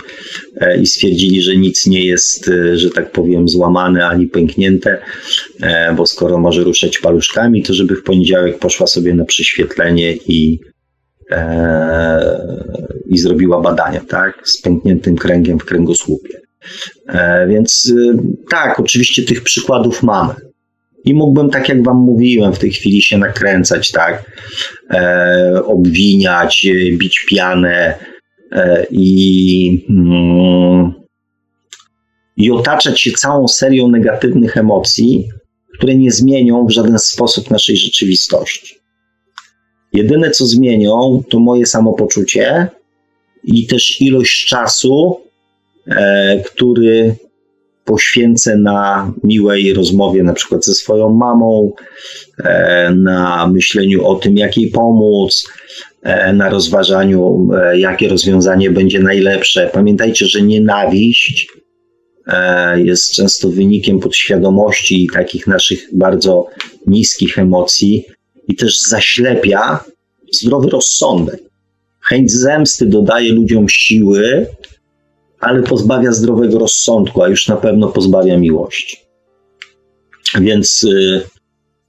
i 0.82 0.88
stwierdzili, 0.88 1.41
że 1.41 1.57
nic 1.57 1.88
nie 1.88 2.06
jest, 2.06 2.52
że 2.74 2.90
tak 2.90 3.11
powiem, 3.11 3.49
złamane 3.49 4.07
ani 4.07 4.28
pęknięte, 4.28 5.02
bo 5.98 6.06
skoro 6.06 6.38
może 6.38 6.64
ruszać 6.64 6.99
paluszkami, 6.99 7.64
to 7.64 7.74
żeby 7.74 7.95
w 7.95 8.03
poniedziałek 8.03 8.60
poszła 8.60 8.88
sobie 8.88 9.14
na 9.14 9.26
prześwietlenie 9.26 10.14
i 10.28 10.60
i 13.10 13.18
zrobiła 13.18 13.61
badania, 13.61 14.02
tak, 14.07 14.41
z 14.44 14.61
pękniętym 14.61 15.16
kręgiem 15.16 15.60
w 15.60 15.66
kręgosłupie. 15.66 16.40
E, 17.07 17.48
więc 17.48 17.94
tak, 18.49 18.80
oczywiście 18.80 19.24
tych 19.24 19.44
przykładów 19.44 20.03
mamy. 20.03 20.34
I 21.05 21.13
mógłbym, 21.13 21.49
tak 21.49 21.69
jak 21.69 21.84
Wam 21.84 21.97
mówiłem, 21.97 22.53
w 22.53 22.59
tej 22.59 22.71
chwili 22.71 23.01
się 23.01 23.17
nakręcać, 23.17 23.91
tak, 23.91 24.31
e, 24.91 25.63
obwiniać, 25.65 26.65
y, 26.65 26.97
bić 26.97 27.26
pianę 27.30 27.93
e, 28.51 28.85
i, 28.91 29.85
mm, 29.89 30.93
i 32.38 32.51
otaczać 32.51 33.01
się 33.01 33.11
całą 33.11 33.47
serią 33.47 33.88
negatywnych 33.88 34.57
emocji, 34.57 35.30
które 35.73 35.95
nie 35.95 36.11
zmienią 36.11 36.65
w 36.65 36.71
żaden 36.71 36.99
sposób 36.99 37.51
naszej 37.51 37.77
rzeczywistości. 37.77 38.76
Jedyne, 39.93 40.31
co 40.31 40.45
zmienią, 40.45 41.23
to 41.30 41.39
moje 41.39 41.65
samopoczucie 41.65 42.67
i 43.43 43.67
też 43.67 44.01
ilość 44.01 44.45
czasu, 44.45 45.21
e, 45.88 46.39
który 46.45 47.15
poświęcę 47.90 48.57
na 48.57 49.11
miłej 49.24 49.74
rozmowie, 49.74 50.24
na 50.24 50.34
przykład 50.34 50.66
ze 50.66 50.74
swoją 50.74 51.10
mamą, 51.10 51.72
e, 52.44 52.91
na 52.95 53.48
myśleniu 53.48 54.06
o 54.06 54.16
tym, 54.16 54.38
jak 54.38 54.57
jej 54.57 54.72
pomóc, 54.72 55.49
e, 56.03 56.34
na 56.34 56.49
rozważaniu, 56.49 57.49
e, 57.53 57.80
jakie 57.80 58.10
rozwiązanie 58.10 58.72
będzie 58.72 58.99
najlepsze. 58.99 59.70
Pamiętajcie, 59.74 60.26
że 60.26 60.41
nienawiść 60.41 61.48
jest 62.76 63.11
często 63.11 63.49
wynikiem 63.49 63.99
podświadomości 63.99 65.03
i 65.03 65.07
takich 65.14 65.48
naszych 65.48 65.80
bardzo 65.94 66.48
niskich 66.88 67.40
emocji 67.40 68.06
i 68.48 68.56
też 68.56 68.80
zaślepia 68.80 69.84
zdrowy 70.32 70.70
rozsądek. 70.70 71.40
Chęć 71.99 72.32
zemsty 72.32 72.86
dodaje 72.86 73.34
ludziom 73.34 73.70
siły, 73.70 74.48
ale 75.40 75.64
pozbawia 75.64 76.11
zdrowego 76.11 76.60
rozsądku, 76.60 77.24
a 77.24 77.28
już 77.28 77.48
na 77.48 77.56
pewno 77.56 77.88
pozbawia 77.88 78.38
miłości. 78.38 78.98
Więc 80.41 80.84
y, 80.84 81.22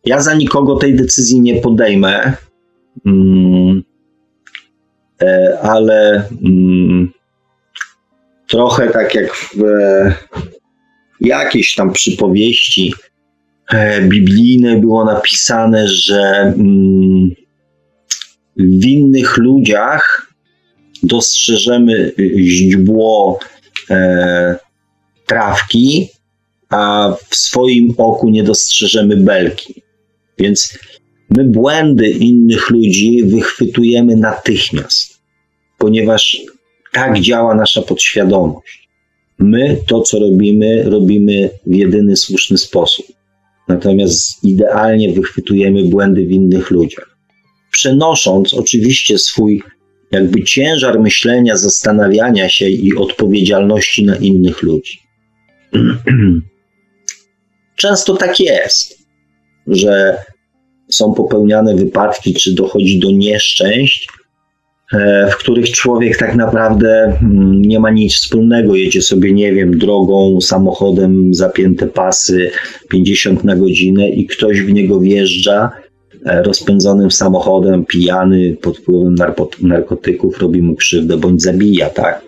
ja 0.05 0.23
za 0.23 0.35
nikogo 0.35 0.77
tej 0.77 0.97
decyzji 0.97 1.41
nie 1.41 1.61
podejmę, 1.61 2.33
mm, 3.07 3.83
e, 5.23 5.59
ale 5.63 6.29
mm, 6.47 7.13
trochę 8.49 8.89
tak 8.89 9.15
jak 9.15 9.35
w 9.35 9.65
e, 9.65 10.15
jakiejś 11.21 11.75
tam 11.75 11.93
przypowieści 11.93 12.95
e, 13.73 14.03
biblijnej 14.03 14.81
było 14.81 15.05
napisane, 15.05 15.89
że 15.89 16.21
mm, 16.57 17.31
w 18.57 18.87
innych 18.87 19.37
ludziach 19.37 20.30
dostrzeżemy 21.03 22.13
źdźbło 22.37 23.39
e, 23.91 24.57
trawki, 25.27 26.09
a 26.69 27.13
w 27.29 27.37
swoim 27.37 27.95
oku 27.99 28.29
nie 28.29 28.43
dostrzeżemy 28.43 29.17
belki. 29.17 29.83
Więc 30.39 30.79
my 31.31 31.45
błędy 31.45 32.11
innych 32.11 32.71
ludzi 32.71 33.23
wychwytujemy 33.25 34.17
natychmiast, 34.17 35.21
ponieważ 35.79 36.41
tak 36.93 37.21
działa 37.21 37.55
nasza 37.55 37.83
podświadomość. 37.83 38.89
My 39.39 39.77
to, 39.87 40.01
co 40.01 40.19
robimy, 40.19 40.83
robimy 40.83 41.51
w 41.67 41.75
jedyny 41.75 42.17
słuszny 42.17 42.59
sposób. 42.59 43.07
Natomiast 43.69 44.45
idealnie 44.45 45.13
wychwytujemy 45.13 45.85
błędy 45.85 46.27
w 46.27 46.31
innych 46.31 46.71
ludziach. 46.71 47.17
Przenosząc 47.71 48.55
oczywiście 48.55 49.19
swój 49.19 49.63
jakby 50.11 50.43
ciężar 50.43 51.01
myślenia, 51.01 51.57
zastanawiania 51.57 52.49
się 52.49 52.69
i 52.69 52.97
odpowiedzialności 52.97 54.05
na 54.05 54.17
innych 54.17 54.63
ludzi. 54.63 54.99
Często 57.77 58.17
tak 58.17 58.41
jest, 58.41 58.99
że 59.67 60.17
są 60.89 61.15
popełniane 61.15 61.77
wypadki, 61.77 62.35
czy 62.35 62.55
dochodzi 62.55 62.99
do 62.99 63.11
nieszczęść, 63.11 64.09
e, 64.93 65.29
w 65.31 65.37
których 65.37 65.71
człowiek 65.71 66.17
tak 66.17 66.35
naprawdę 66.35 67.19
mm, 67.23 67.63
nie 67.63 67.81
ma 67.81 67.91
nic 67.91 68.15
wspólnego. 68.15 68.75
Jedzie 68.75 69.03
sobie, 69.03 69.33
nie 69.33 69.53
wiem, 69.53 69.79
drogą, 69.79 70.41
samochodem, 70.41 71.35
zapięte 71.35 71.87
pasy 71.87 72.51
50 72.89 73.45
na 73.45 73.57
godzinę 73.57 74.09
i 74.09 74.27
ktoś 74.27 74.61
w 74.61 74.73
niego 74.73 75.01
wjeżdża 75.01 75.71
rozpędzonym 76.25 77.11
samochodem, 77.11 77.85
pijany, 77.87 78.57
pod 78.63 78.79
wpływem 78.79 79.15
narkotyków, 79.61 80.39
robi 80.39 80.63
mu 80.63 80.75
krzywdę 80.75 81.17
bądź 81.17 81.43
zabija, 81.43 81.91
tak? 81.91 82.23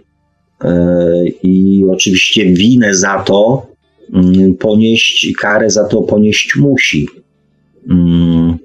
E, 0.65 1.25
I 1.43 1.85
oczywiście 1.91 2.45
winę 2.45 2.95
za 2.95 3.19
to 3.19 3.73
Mm, 4.13 4.55
ponieść 4.55 5.33
karę 5.41 5.71
za 5.71 5.85
to 5.85 6.03
ponieść 6.03 6.57
musi. 6.57 7.07
Mm. 7.91 8.59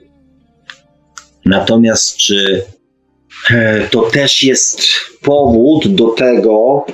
Natomiast 1.45 2.17
czy 2.17 2.61
e, 3.49 3.87
to 3.91 4.01
też 4.01 4.43
jest 4.43 4.81
powód 5.21 5.87
do 5.87 6.07
tego, 6.07 6.85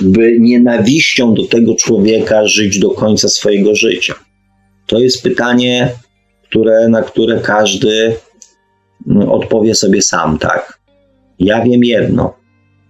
by 0.00 0.36
nienawiścią 0.40 1.34
do 1.34 1.46
tego 1.46 1.74
człowieka 1.74 2.46
żyć 2.46 2.78
do 2.78 2.90
końca 2.90 3.28
swojego 3.28 3.74
życia? 3.74 4.14
To 4.86 4.98
jest 4.98 5.22
pytanie, 5.22 5.92
które, 6.52 6.88
na 6.88 7.02
które 7.02 7.40
każdy 7.40 8.16
mm, 9.06 9.28
odpowie 9.28 9.74
sobie 9.74 10.02
sam, 10.02 10.38
tak? 10.38 10.78
Ja 11.38 11.64
wiem 11.64 11.84
jedno. 11.84 12.34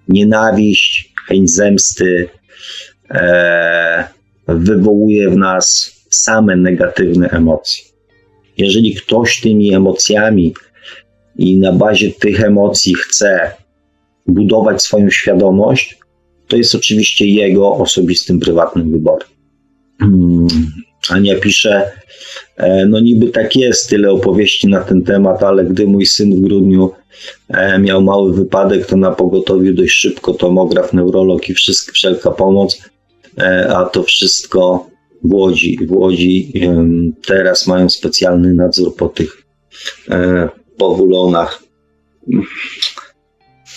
Nienawiść, 0.08 1.14
chęć 1.28 1.50
zemsty, 1.50 2.28
e, 3.10 4.08
wywołuje 4.48 5.30
w 5.30 5.36
nas 5.36 5.92
same 6.10 6.56
negatywne 6.56 7.28
emocje. 7.28 7.84
Jeżeli 8.58 8.94
ktoś 8.94 9.40
tymi 9.40 9.74
emocjami 9.74 10.54
i 11.36 11.58
na 11.58 11.72
bazie 11.72 12.12
tych 12.12 12.44
emocji 12.44 12.94
chce 12.94 13.50
budować 14.26 14.82
swoją 14.82 15.10
świadomość, 15.10 15.98
to 16.48 16.56
jest 16.56 16.74
oczywiście 16.74 17.26
jego 17.26 17.72
osobistym, 17.72 18.40
prywatnym 18.40 18.92
wyborem. 18.92 19.28
Hmm. 20.00 20.48
Ania 21.08 21.36
pisze, 21.36 21.92
e, 22.56 22.86
no 22.86 23.00
niby 23.00 23.28
tak 23.28 23.56
jest, 23.56 23.88
tyle 23.88 24.10
opowieści 24.10 24.68
na 24.68 24.80
ten 24.80 25.02
temat, 25.02 25.42
ale 25.42 25.64
gdy 25.64 25.86
mój 25.86 26.06
syn 26.06 26.36
w 26.36 26.40
grudniu 26.40 26.92
e, 27.48 27.78
miał 27.78 28.02
mały 28.02 28.34
wypadek, 28.34 28.86
to 28.86 28.96
na 28.96 29.10
pogotowiu 29.10 29.74
dość 29.74 29.92
szybko 29.92 30.34
tomograf, 30.34 30.92
neurolog 30.92 31.48
i 31.48 31.54
wszystko, 31.54 31.92
wszelka 31.92 32.30
pomoc. 32.30 32.82
E, 33.38 33.76
a 33.76 33.84
to 33.84 34.02
wszystko 34.02 34.86
w 35.24 35.34
Łodzi. 35.34 35.78
W 35.86 35.92
Łodzi 35.92 36.52
teraz 37.26 37.66
mają 37.66 37.90
specjalny 37.90 38.54
nadzór 38.54 38.96
po 38.96 39.08
tych 39.08 39.42
powulonach. 40.76 41.62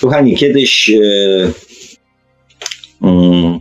Kochani, 0.02 0.36
kiedyś 0.36 0.92
mm, 3.02 3.60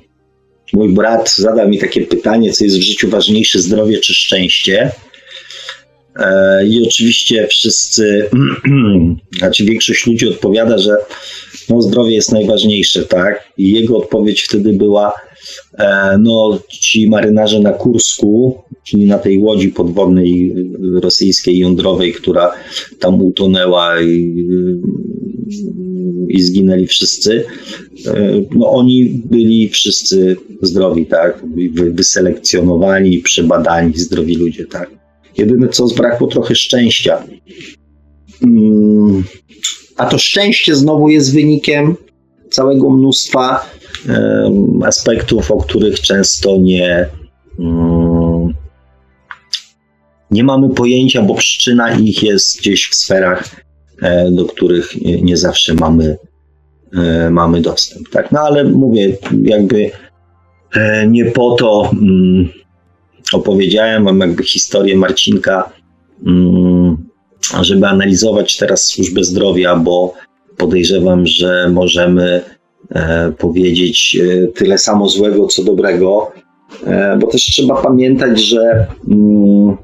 mój 0.74 0.88
brat 0.88 1.34
zadał 1.36 1.68
mi 1.68 1.78
takie 1.78 2.00
pytanie, 2.00 2.52
co 2.52 2.64
jest 2.64 2.78
w 2.78 2.82
życiu 2.82 3.08
ważniejsze, 3.08 3.58
zdrowie 3.58 3.98
czy 3.98 4.14
szczęście. 4.14 4.90
I 6.68 6.86
oczywiście 6.86 7.46
wszyscy, 7.46 8.28
znaczy 9.38 9.64
większość 9.64 10.06
ludzi 10.06 10.28
odpowiada, 10.28 10.78
że 10.78 10.96
no 11.68 11.82
zdrowie 11.82 12.14
jest 12.14 12.32
najważniejsze, 12.32 13.02
tak? 13.02 13.48
I 13.58 13.72
jego 13.72 13.98
odpowiedź 13.98 14.42
wtedy 14.42 14.72
była, 14.72 15.12
e, 15.78 16.18
no 16.18 16.58
ci 16.68 17.08
marynarze 17.08 17.60
na 17.60 17.72
Kursku, 17.72 18.62
czyli 18.84 19.04
na 19.04 19.18
tej 19.18 19.38
łodzi 19.38 19.68
podwodnej 19.68 20.54
rosyjskiej 21.02 21.58
jądrowej, 21.58 22.12
która 22.12 22.52
tam 22.98 23.22
utonęła 23.22 24.00
i, 24.00 24.46
i 26.28 26.42
zginęli 26.42 26.86
wszyscy, 26.86 27.44
e, 28.06 28.42
no 28.54 28.70
oni 28.70 29.22
byli 29.24 29.68
wszyscy 29.68 30.36
zdrowi, 30.62 31.06
tak? 31.06 31.44
Wyselekcjonowani, 31.72 33.18
przebadani, 33.18 33.92
zdrowi 33.96 34.36
ludzie, 34.36 34.66
tak? 34.66 35.03
Jedyne 35.36 35.68
co 35.68 35.88
zbrakło 35.88 36.26
trochę 36.26 36.54
szczęścia. 36.54 37.22
Hmm 38.40 39.24
a 39.96 40.06
to 40.06 40.18
szczęście 40.18 40.76
znowu 40.76 41.08
jest 41.08 41.34
wynikiem 41.34 41.96
całego 42.50 42.90
mnóstwa 42.90 43.70
aspektów, 44.84 45.50
o 45.50 45.56
których 45.56 46.00
często 46.00 46.56
nie, 46.56 47.08
mm, 47.58 48.54
nie 50.30 50.44
mamy 50.44 50.68
pojęcia, 50.68 51.22
bo 51.22 51.34
przyczyna 51.34 51.94
ich 51.94 52.22
jest 52.22 52.58
gdzieś 52.58 52.88
w 52.90 52.94
sferach, 52.94 53.44
e, 54.02 54.30
do 54.30 54.44
których 54.44 55.02
nie 55.22 55.36
zawsze 55.36 55.74
mamy, 55.74 56.16
e, 56.96 57.30
mamy 57.30 57.60
dostęp. 57.60 58.08
Tak? 58.08 58.32
No 58.32 58.40
ale 58.40 58.64
mówię, 58.64 59.16
jakby 59.42 59.90
e, 60.74 61.06
nie 61.06 61.24
po 61.24 61.54
to 61.54 61.90
mm, 61.92 62.48
opowiedziałem, 63.32 64.02
mam 64.02 64.20
jakby 64.20 64.42
historię 64.42 64.96
Marcinka 64.96 65.70
mm, 66.26 66.96
żeby 67.60 67.86
analizować 67.86 68.56
teraz 68.56 68.84
służbę 68.84 69.24
zdrowia, 69.24 69.76
bo 69.76 70.14
podejrzewam, 70.56 71.26
że 71.26 71.68
możemy 71.72 72.42
e, 72.90 73.32
powiedzieć 73.38 74.18
e, 74.22 74.46
tyle 74.46 74.78
samo 74.78 75.08
złego, 75.08 75.46
co 75.46 75.64
dobrego, 75.64 76.32
e, 76.86 77.18
bo 77.20 77.26
też 77.26 77.42
trzeba 77.42 77.82
pamiętać, 77.82 78.40
że 78.40 78.86
mm, 79.10 79.76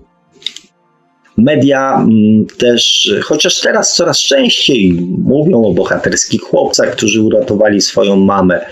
media 1.43 1.95
mm, 1.95 2.47
też, 2.47 3.13
chociaż 3.23 3.61
teraz 3.61 3.95
coraz 3.95 4.19
częściej 4.19 4.93
mówią 5.19 5.65
o 5.65 5.73
bohaterskich 5.73 6.43
chłopcach, 6.43 6.91
którzy 6.91 7.23
uratowali 7.23 7.81
swoją 7.81 8.17
mamę, 8.17 8.67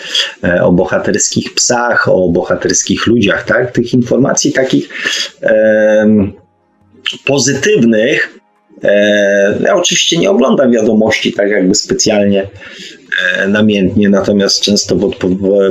o 0.63 0.73
bohaterskich 0.73 1.55
psach, 1.55 2.09
o 2.09 2.29
bohaterskich 2.29 3.07
ludziach, 3.07 3.45
tak? 3.45 3.73
Tych 3.73 3.95
informacji 3.95 4.53
takich 4.53 4.89
pozytywnych 7.25 8.39
E, 8.85 9.59
ja 9.65 9.75
oczywiście 9.75 10.19
nie 10.19 10.31
oglądam 10.31 10.73
wiadomości 10.73 11.33
tak 11.33 11.51
jakby 11.51 11.75
specjalnie 11.75 12.49
e, 13.37 13.49
namiętnie, 13.49 14.09
natomiast 14.09 14.61
często 14.61 14.97
w, 14.97 15.11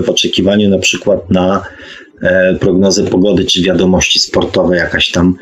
w 0.03 0.10
oczekiwaniu 0.10 0.69
na 0.69 0.80
przykład 0.80 1.30
na 1.30 1.57
e, 1.57 2.06
prognozę 2.60 3.03
pogody 3.03 3.45
czy 3.45 3.61
wiadomości 3.61 4.19
sportowe, 4.19 4.76
jakaś 4.77 5.11
tam 5.11 5.35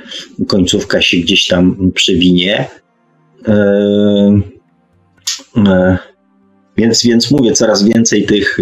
końcówka 0.48 1.02
się 1.02 1.18
gdzieś 1.18 1.48
tam 1.48 1.92
przewinie. 1.94 2.68
Więc, 6.78 7.04
więc 7.04 7.32
mówię, 7.32 7.52
coraz 7.52 7.84
więcej 7.84 8.26
tych 8.26 8.58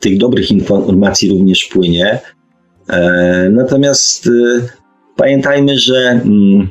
tych 0.00 0.18
dobrych 0.18 0.50
informacji 0.50 1.28
również 1.28 1.64
płynie. 1.64 2.18
E, 2.88 3.48
natomiast 3.52 4.26
e, 4.26 4.30
pamiętajmy, 5.16 5.78
że 5.78 5.96
mm, 5.96 6.68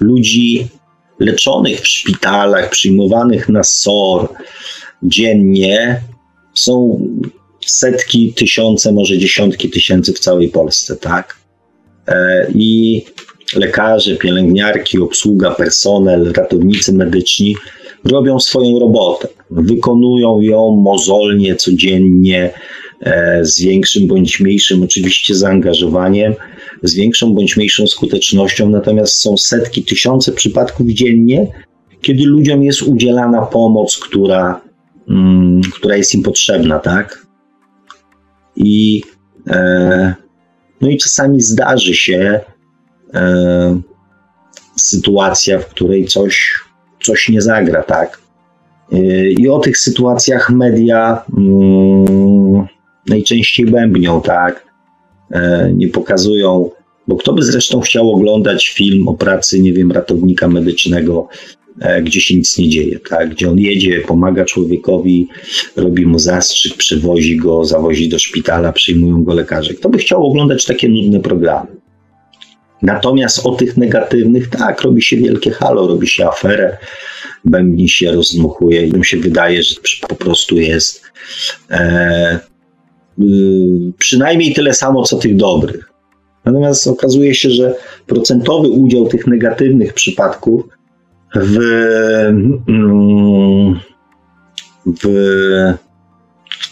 ludzi 0.00 0.68
leczonych 1.20 1.80
w 1.80 1.88
szpitalach, 1.88 2.70
przyjmowanych 2.70 3.48
na 3.48 3.62
SOR 3.62 4.28
dziennie 5.02 6.00
są 6.54 7.00
setki, 7.70 8.32
tysiące, 8.32 8.92
może 8.92 9.18
dziesiątki 9.18 9.70
tysięcy 9.70 10.12
w 10.12 10.18
całej 10.18 10.48
Polsce, 10.48 10.96
tak? 10.96 11.36
E, 12.08 12.46
I 12.54 13.02
lekarze, 13.56 14.16
pielęgniarki, 14.16 14.98
obsługa, 14.98 15.50
personel, 15.50 16.32
ratownicy 16.32 16.92
medyczni 16.92 17.56
robią 18.04 18.40
swoją 18.40 18.78
robotę. 18.78 19.28
Wykonują 19.50 20.40
ją 20.40 20.70
mozolnie, 20.70 21.56
codziennie, 21.56 22.50
e, 23.00 23.44
z 23.44 23.60
większym 23.60 24.06
bądź 24.06 24.40
mniejszym 24.40 24.82
oczywiście 24.82 25.34
zaangażowaniem, 25.34 26.34
z 26.82 26.94
większą 26.94 27.34
bądź 27.34 27.56
mniejszą 27.56 27.86
skutecznością, 27.86 28.70
natomiast 28.70 29.20
są 29.20 29.36
setki, 29.36 29.82
tysiące 29.82 30.32
przypadków 30.32 30.86
dziennie, 30.88 31.46
kiedy 32.02 32.24
ludziom 32.24 32.62
jest 32.62 32.82
udzielana 32.82 33.42
pomoc, 33.42 33.96
która, 33.96 34.60
mm, 35.08 35.60
która 35.74 35.96
jest 35.96 36.14
im 36.14 36.22
potrzebna, 36.22 36.78
tak? 36.78 37.23
I, 38.56 39.02
e, 39.50 40.14
no 40.80 40.88
i 40.88 40.98
czasami 40.98 41.42
zdarzy 41.42 41.94
się 41.94 42.40
e, 43.14 43.80
sytuacja, 44.76 45.58
w 45.58 45.66
której 45.66 46.06
coś, 46.06 46.60
coś 47.02 47.28
nie 47.28 47.42
zagra, 47.42 47.82
tak? 47.82 48.20
E, 48.92 49.28
I 49.30 49.48
o 49.48 49.58
tych 49.58 49.78
sytuacjach 49.78 50.50
media 50.50 51.24
mm, 51.38 52.66
najczęściej 53.08 53.66
bębnią, 53.66 54.20
tak? 54.20 54.66
E, 55.30 55.70
nie 55.74 55.88
pokazują, 55.88 56.70
bo 57.08 57.16
kto 57.16 57.32
by 57.32 57.42
zresztą 57.42 57.80
chciał 57.80 58.10
oglądać 58.10 58.68
film 58.68 59.08
o 59.08 59.14
pracy, 59.14 59.60
nie 59.60 59.72
wiem, 59.72 59.92
ratownika 59.92 60.48
medycznego, 60.48 61.28
gdzie 62.02 62.20
się 62.20 62.36
nic 62.36 62.58
nie 62.58 62.68
dzieje, 62.68 62.98
tak? 62.98 63.30
Gdzie 63.30 63.50
on 63.50 63.58
jedzie, 63.58 64.00
pomaga 64.00 64.44
człowiekowi, 64.44 65.28
robi 65.76 66.06
mu 66.06 66.18
zastrzyk, 66.18 66.74
przywozi 66.76 67.36
go, 67.36 67.64
zawozi 67.64 68.08
do 68.08 68.18
szpitala, 68.18 68.72
przyjmują 68.72 69.24
go 69.24 69.34
lekarze. 69.34 69.74
Kto 69.74 69.88
by 69.88 69.98
chciał 69.98 70.26
oglądać 70.26 70.64
takie 70.64 70.88
nudne 70.88 71.20
programy? 71.20 71.66
Natomiast 72.82 73.46
o 73.46 73.50
tych 73.54 73.76
negatywnych, 73.76 74.48
tak, 74.50 74.82
robi 74.82 75.02
się 75.02 75.16
wielkie 75.16 75.50
halo, 75.50 75.86
robi 75.86 76.06
się 76.06 76.26
aferę, 76.26 76.76
bębni 77.44 77.88
się, 77.88 78.12
rozdmuchuje 78.12 78.86
i 78.86 78.92
mi 78.92 79.04
się 79.04 79.16
wydaje, 79.16 79.62
że 79.62 79.74
po 80.08 80.14
prostu 80.14 80.56
jest 80.56 81.02
e, 81.70 82.40
y, 83.18 83.24
przynajmniej 83.98 84.54
tyle 84.54 84.74
samo, 84.74 85.02
co 85.02 85.16
tych 85.16 85.36
dobrych. 85.36 85.90
Natomiast 86.44 86.86
okazuje 86.86 87.34
się, 87.34 87.50
że 87.50 87.74
procentowy 88.06 88.68
udział 88.68 89.06
tych 89.06 89.26
negatywnych 89.26 89.94
przypadków 89.94 90.64
w, 91.34 91.58
mm, 92.68 93.80
w 95.02 95.74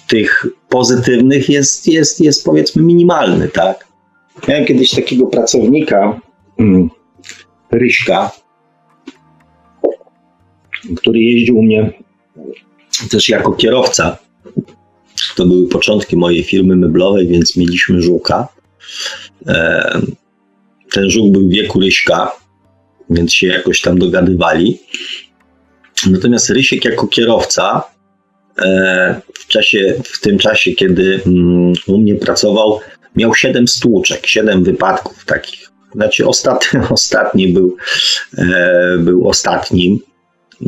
tych 0.08 0.46
pozytywnych 0.68 1.48
jest, 1.48 1.88
jest, 1.88 2.20
jest 2.20 2.44
powiedzmy 2.44 2.82
minimalny, 2.82 3.48
tak? 3.48 3.86
Miałem 4.48 4.64
kiedyś 4.66 4.90
takiego 4.90 5.26
pracownika, 5.26 6.20
mm, 6.58 6.90
Ryśka, 7.70 8.30
który 10.96 11.20
jeździł 11.20 11.58
u 11.58 11.62
mnie 11.62 11.92
też 13.10 13.28
jako 13.28 13.52
kierowca. 13.52 14.18
To 15.36 15.46
były 15.46 15.68
początki 15.68 16.16
mojej 16.16 16.44
firmy 16.44 16.76
meblowej, 16.76 17.28
więc 17.28 17.56
mieliśmy 17.56 18.02
żółka. 18.02 18.48
E, 19.46 20.00
ten 20.92 21.10
żółk 21.10 21.32
był 21.32 21.48
wieku 21.48 21.80
Ryśka, 21.80 22.32
więc 23.10 23.34
się 23.34 23.46
jakoś 23.46 23.80
tam 23.80 23.98
dogadywali. 23.98 24.78
Natomiast 26.10 26.50
Rysiek 26.50 26.84
jako 26.84 27.06
kierowca 27.06 27.82
e, 28.62 29.20
w, 29.34 29.46
czasie, 29.46 29.94
w 30.04 30.20
tym 30.20 30.38
czasie, 30.38 30.72
kiedy 30.72 31.20
mm, 31.26 31.72
u 31.86 31.98
mnie 31.98 32.14
pracował, 32.14 32.80
miał 33.16 33.34
siedem 33.34 33.68
stłuczek, 33.68 34.26
siedem 34.26 34.64
wypadków 34.64 35.24
takich. 35.24 35.70
Znaczy 35.94 36.26
ostatni, 36.26 36.80
ostatni 36.90 37.52
był, 37.52 37.76
e, 38.38 38.96
był 38.98 39.28
ostatnim, 39.28 39.98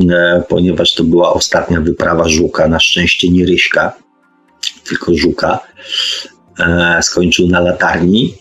e, 0.09 0.43
ponieważ 0.49 0.93
to 0.93 1.03
była 1.03 1.33
ostatnia 1.33 1.81
wyprawa 1.81 2.29
Żuka, 2.29 2.67
na 2.67 2.79
szczęście 2.79 3.29
nie 3.29 3.45
Ryśka, 3.45 3.93
tylko 4.87 5.13
Żuka. 5.15 5.59
Skończył 7.01 7.47
na 7.47 7.59
latarni 7.59 8.33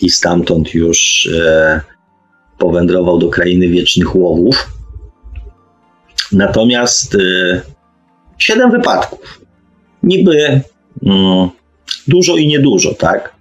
i 0.00 0.10
stamtąd 0.10 0.74
już 0.74 1.28
powędrował 2.60 3.18
do 3.18 3.28
krainy 3.28 3.68
wiecznych 3.68 4.16
łowów. 4.16 4.72
Natomiast 6.32 7.14
e, 7.14 7.18
siedem 8.38 8.70
wypadków. 8.70 9.40
Niby 10.02 10.60
mm, 11.02 11.48
dużo 12.08 12.36
i 12.36 12.46
niedużo, 12.46 12.94
tak? 12.94 13.34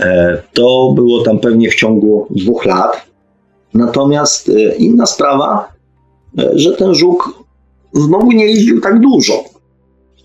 E, 0.00 0.42
to 0.52 0.92
było 0.94 1.22
tam 1.22 1.38
pewnie 1.38 1.70
w 1.70 1.74
ciągu 1.74 2.26
dwóch 2.30 2.64
lat. 2.64 3.06
Natomiast 3.74 4.48
e, 4.48 4.76
inna 4.76 5.06
sprawa, 5.06 5.72
e, 6.38 6.50
że 6.54 6.72
ten 6.72 6.94
żuk 6.94 7.44
znowu 7.92 8.32
nie 8.32 8.46
jeździł 8.46 8.80
tak 8.80 9.00
dużo. 9.00 9.44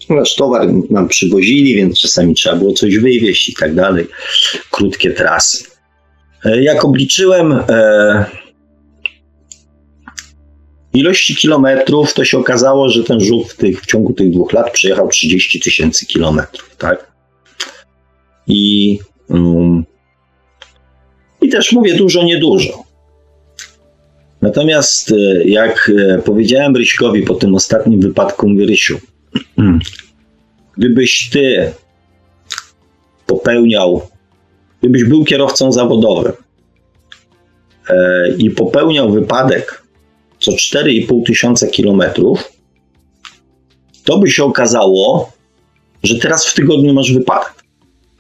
Ponieważ 0.08 0.36
towar 0.36 0.68
nam 0.90 1.08
przywozili, 1.08 1.76
więc 1.76 2.00
czasami 2.00 2.36
trzeba 2.36 2.56
było 2.56 2.74
coś 2.74 2.98
wywieźć 2.98 3.50
i 3.50 3.54
tak 3.54 3.76
dalej. 3.76 4.08
Krótkie 4.72 5.12
trasy. 5.12 5.79
Jak 6.46 6.86
obliczyłem 6.86 7.64
ilości 10.94 11.36
kilometrów, 11.36 12.14
to 12.14 12.26
się 12.26 12.38
okazało, 12.38 12.90
że 12.90 13.04
ten 13.04 13.20
żuk 13.20 13.54
w, 13.54 13.82
w 13.82 13.86
ciągu 13.86 14.14
tych 14.14 14.32
dwóch 14.32 14.54
lat 14.54 14.72
przejechał 14.72 15.08
30 15.08 15.60
tysięcy 15.60 16.06
kilometrów, 16.06 16.76
tak? 16.78 17.12
I, 18.48 19.00
um, 19.30 19.86
I 21.42 21.50
też 21.50 21.72
mówię 21.72 21.96
dużo, 21.96 22.24
niedużo. 22.24 22.84
Natomiast 24.42 25.12
e, 25.12 25.44
jak 25.44 25.92
e, 25.98 26.22
powiedziałem 26.22 26.76
Ryśkowi 26.76 27.22
po 27.24 27.36
tym 27.36 27.56
ostatnim 27.56 28.00
wypadku, 28.00 28.50
mówię 28.50 28.66
Rysiu, 28.66 29.00
gdybyś 30.78 31.30
ty 31.30 31.72
popełniał, 33.26 34.08
gdybyś 34.80 35.04
był 35.04 35.24
kierowcą 35.24 35.72
zawodowym 35.72 36.32
e, 37.90 38.30
i 38.38 38.50
popełniał 38.50 39.12
wypadek 39.12 39.84
co 40.40 40.52
4,5 40.52 41.26
tysiąca 41.26 41.68
kilometrów, 41.68 42.52
to 44.04 44.18
by 44.18 44.32
się 44.32 44.44
okazało, 44.44 45.32
że 46.04 46.20
teraz 46.20 46.48
w 46.48 46.54
tygodniu 46.54 46.94
masz 46.94 47.14
wypadek 47.14 47.60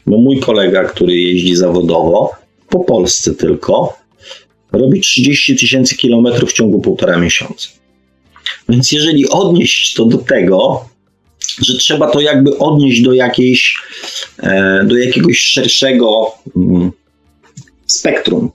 bo 0.09 0.17
mój 0.17 0.39
kolega, 0.39 0.83
który 0.83 1.15
jeździ 1.15 1.55
zawodowo, 1.55 2.31
po 2.69 2.79
Polsce 2.79 3.35
tylko, 3.35 3.97
robi 4.71 5.01
30 5.01 5.55
tysięcy 5.55 5.95
kilometrów 5.97 6.49
w 6.49 6.53
ciągu 6.53 6.79
półtora 6.79 7.17
miesiąca. 7.17 7.69
Więc 8.69 8.91
jeżeli 8.91 9.29
odnieść 9.29 9.93
to 9.93 10.05
do 10.05 10.17
tego, 10.17 10.85
że 11.61 11.77
trzeba 11.77 12.11
to 12.11 12.21
jakby 12.21 12.57
odnieść 12.57 13.01
do 13.01 13.13
jakiejś, 13.13 13.75
do 14.85 14.97
jakiegoś 14.97 15.39
szerszego 15.39 16.25
mm, 16.55 16.91
spektrum. 17.85 18.51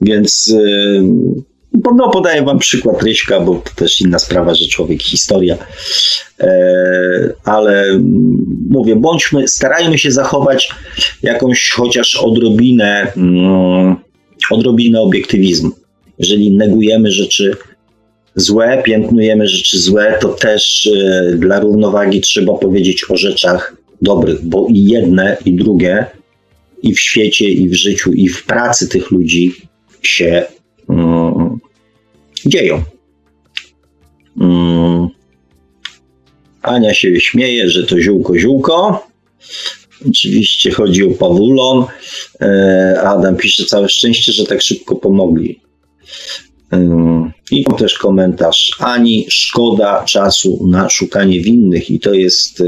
Więc 0.00 0.54
e, 0.54 1.02
no, 1.96 2.10
podaję 2.10 2.42
wam 2.42 2.58
przykład 2.58 3.02
Ryśka, 3.02 3.40
bo 3.40 3.54
to 3.54 3.70
też 3.76 4.00
inna 4.00 4.18
sprawa, 4.18 4.54
że 4.54 4.66
człowiek 4.66 5.02
historia. 5.02 5.58
E, 6.40 6.48
ale 7.44 8.00
mówię, 8.70 8.96
bądźmy, 8.96 9.48
starajmy 9.48 9.98
się 9.98 10.10
zachować 10.10 10.68
jakąś 11.22 11.70
chociaż 11.70 12.16
odrobinę, 12.16 13.12
mm, 13.16 13.96
odrobinę 14.50 15.00
obiektywizmu. 15.00 15.70
Jeżeli 16.18 16.56
negujemy 16.56 17.10
rzeczy 17.10 17.56
złe, 18.34 18.82
piętnujemy 18.84 19.48
rzeczy 19.48 19.78
złe, 19.78 20.18
to 20.20 20.28
też 20.28 20.90
e, 20.96 21.36
dla 21.36 21.60
równowagi 21.60 22.20
trzeba 22.20 22.52
powiedzieć 22.52 23.04
o 23.10 23.16
rzeczach 23.16 23.76
dobrych, 24.02 24.44
bo 24.44 24.66
i 24.70 24.84
jedne, 24.84 25.36
i 25.44 25.54
drugie, 25.54 26.06
i 26.82 26.94
w 26.94 27.00
świecie, 27.00 27.44
i 27.44 27.68
w 27.68 27.74
życiu, 27.74 28.12
i 28.12 28.28
w 28.28 28.44
pracy 28.44 28.88
tych 28.88 29.10
ludzi 29.10 29.54
się 30.02 30.46
mm, 30.88 31.58
dzieją. 32.46 32.82
Mm. 34.40 35.08
Ania 36.62 36.94
się 36.94 37.20
śmieje, 37.20 37.70
że 37.70 37.86
to 37.86 38.00
ziółko, 38.00 38.38
ziółko. 38.38 39.06
Oczywiście 40.08 40.70
chodzi 40.70 41.04
o 41.04 41.10
Pawulon. 41.10 41.84
E, 42.40 43.00
Adam 43.04 43.36
pisze 43.36 43.64
całe 43.64 43.88
szczęście, 43.88 44.32
że 44.32 44.46
tak 44.46 44.62
szybko 44.62 44.96
pomogli. 44.96 45.60
E, 46.72 47.30
I 47.50 47.64
też 47.78 47.94
komentarz 47.94 48.76
Ani, 48.78 49.26
szkoda 49.28 50.04
czasu 50.04 50.66
na 50.66 50.88
szukanie 50.88 51.40
winnych 51.40 51.90
i 51.90 52.00
to 52.00 52.14
jest 52.14 52.60
e, 52.60 52.64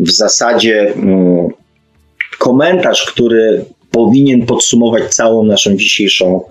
w 0.00 0.10
zasadzie 0.10 0.94
mm, 0.94 1.48
komentarz, 2.38 3.04
który 3.12 3.64
powinien 3.90 4.46
podsumować 4.46 5.14
całą 5.14 5.44
naszą 5.44 5.76
dzisiejszą 5.76 6.44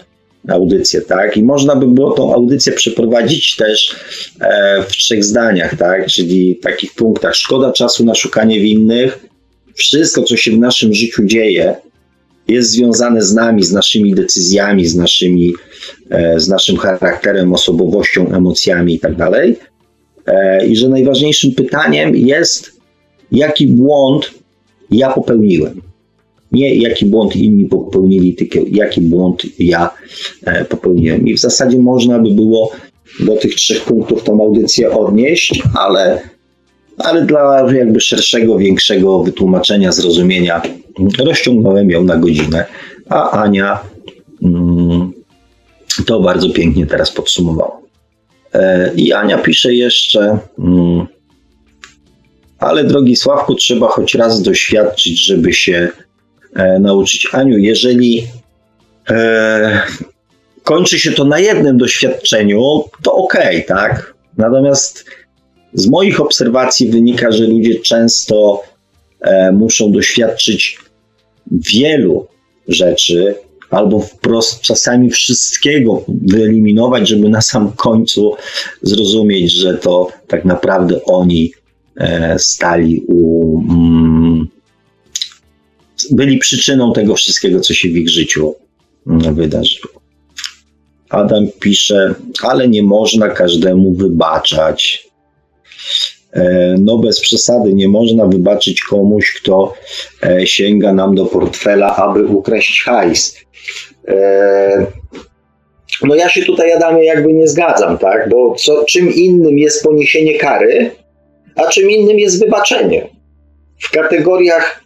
audycję, 0.47 1.01
tak? 1.01 1.37
I 1.37 1.43
można 1.43 1.75
by 1.75 1.87
było 1.87 2.11
tą 2.11 2.33
audycję 2.33 2.73
przeprowadzić 2.73 3.55
też 3.55 3.95
e, 4.41 4.83
w 4.83 4.87
trzech 4.87 5.23
zdaniach, 5.23 5.75
tak? 5.77 6.05
Czyli 6.05 6.55
takich 6.55 6.93
punktach. 6.93 7.35
Szkoda 7.35 7.71
czasu 7.71 8.05
na 8.05 8.15
szukanie 8.15 8.59
winnych. 8.59 9.19
Wszystko, 9.75 10.23
co 10.23 10.37
się 10.37 10.51
w 10.51 10.59
naszym 10.59 10.93
życiu 10.93 11.25
dzieje, 11.25 11.75
jest 12.47 12.71
związane 12.71 13.21
z 13.21 13.33
nami, 13.33 13.63
z 13.63 13.71
naszymi 13.71 14.15
decyzjami, 14.15 14.85
z, 14.85 14.95
naszymi, 14.95 15.53
e, 16.09 16.39
z 16.39 16.47
naszym 16.47 16.77
charakterem, 16.77 17.53
osobowością, 17.53 18.31
emocjami 18.33 18.93
itd. 18.93 19.17
Tak 19.17 19.45
e, 20.25 20.65
I 20.65 20.75
że 20.75 20.89
najważniejszym 20.89 21.51
pytaniem 21.51 22.15
jest, 22.15 22.78
jaki 23.31 23.67
błąd 23.67 24.31
ja 24.91 25.09
popełniłem. 25.13 25.81
Nie 26.51 26.75
jaki 26.75 27.05
błąd 27.05 27.35
inni 27.35 27.65
popełnili, 27.65 28.35
tylko 28.35 28.59
jaki 28.71 29.01
błąd 29.01 29.41
ja 29.59 29.89
e, 30.45 30.65
popełniłem. 30.65 31.27
I 31.27 31.33
w 31.33 31.39
zasadzie 31.39 31.77
można 31.77 32.19
by 32.19 32.31
było 32.31 32.71
do 33.19 33.35
tych 33.35 33.55
trzech 33.55 33.83
punktów 33.83 34.23
tą 34.23 34.43
audycję 34.43 34.91
odnieść, 34.91 35.61
ale, 35.79 36.21
ale 36.97 37.25
dla 37.25 37.73
jakby 37.73 38.01
szerszego, 38.01 38.57
większego 38.57 39.23
wytłumaczenia, 39.23 39.91
zrozumienia 39.91 40.61
rozciągnąłem 41.25 41.89
ją 41.89 42.03
na 42.03 42.17
godzinę, 42.17 42.65
a 43.09 43.31
Ania 43.31 43.79
mm, 44.43 45.11
to 46.05 46.19
bardzo 46.19 46.49
pięknie 46.49 46.85
teraz 46.85 47.11
podsumowała. 47.11 47.77
E, 48.53 48.91
I 48.95 49.13
Ania 49.13 49.37
pisze 49.37 49.73
jeszcze, 49.73 50.37
mm, 50.59 51.07
ale 52.59 52.83
drogi 52.83 53.15
Sławku, 53.15 53.55
trzeba 53.55 53.87
choć 53.87 54.15
raz 54.15 54.41
doświadczyć, 54.41 55.25
żeby 55.25 55.53
się 55.53 55.89
e, 56.55 56.79
nauczyć. 56.79 57.27
Aniu, 57.31 57.57
jeżeli 57.57 58.27
e, 59.09 59.81
kończy 60.63 60.99
się 60.99 61.11
to 61.11 61.23
na 61.23 61.39
jednym 61.39 61.77
doświadczeniu, 61.77 62.83
to 63.03 63.13
okej, 63.13 63.63
okay, 63.63 63.77
tak? 63.77 64.13
Natomiast 64.37 65.05
z 65.73 65.87
moich 65.87 66.21
obserwacji 66.21 66.89
wynika, 66.89 67.31
że 67.31 67.47
ludzie 67.47 67.79
często 67.79 68.63
e, 69.21 69.51
muszą 69.51 69.91
doświadczyć 69.91 70.79
wielu 71.51 72.27
rzeczy, 72.67 73.35
albo 73.69 73.99
wprost 73.99 74.61
czasami 74.61 75.09
wszystkiego 75.09 76.03
wyeliminować, 76.07 77.07
żeby 77.07 77.29
na 77.29 77.41
sam 77.41 77.71
końcu 77.71 78.35
zrozumieć, 78.81 79.51
że 79.51 79.73
to 79.73 80.07
tak 80.27 80.45
naprawdę 80.45 81.03
oni 81.05 81.51
stali 82.37 83.03
u. 83.07 83.59
Mm, 83.59 84.47
byli 86.11 86.37
przyczyną 86.37 86.93
tego 86.93 87.15
wszystkiego, 87.15 87.59
co 87.59 87.73
się 87.73 87.89
w 87.89 87.95
ich 87.97 88.09
życiu 88.09 88.55
mm, 89.07 89.35
wydarzyło. 89.35 89.99
Adam 91.09 91.47
pisze, 91.59 92.15
ale 92.43 92.67
nie 92.67 92.83
można 92.83 93.29
każdemu 93.29 93.93
wybaczać. 93.93 95.09
E, 96.33 96.75
no 96.79 96.97
bez 96.97 97.19
przesady 97.19 97.73
nie 97.73 97.87
można 97.87 98.25
wybaczyć 98.25 98.81
komuś, 98.81 99.33
kto 99.41 99.73
e, 100.23 100.47
sięga 100.47 100.93
nam 100.93 101.15
do 101.15 101.25
portfela, 101.25 101.95
aby 101.95 102.25
ukraść 102.25 102.83
hajs. 102.83 103.37
E, 104.07 104.85
no 106.03 106.15
ja 106.15 106.29
się 106.29 106.43
tutaj, 106.43 106.71
Adamie, 106.71 107.05
jakby 107.05 107.33
nie 107.33 107.47
zgadzam, 107.47 107.97
tak? 107.97 108.29
Bo 108.29 108.55
co, 108.55 108.85
czym 108.85 109.13
innym 109.13 109.57
jest 109.57 109.83
poniesienie 109.83 110.37
kary, 110.37 110.91
a 111.59 111.69
czym 111.69 111.91
innym 111.91 112.19
jest 112.19 112.39
wybaczenie. 112.39 113.07
W 113.79 113.91
kategoriach 113.91 114.83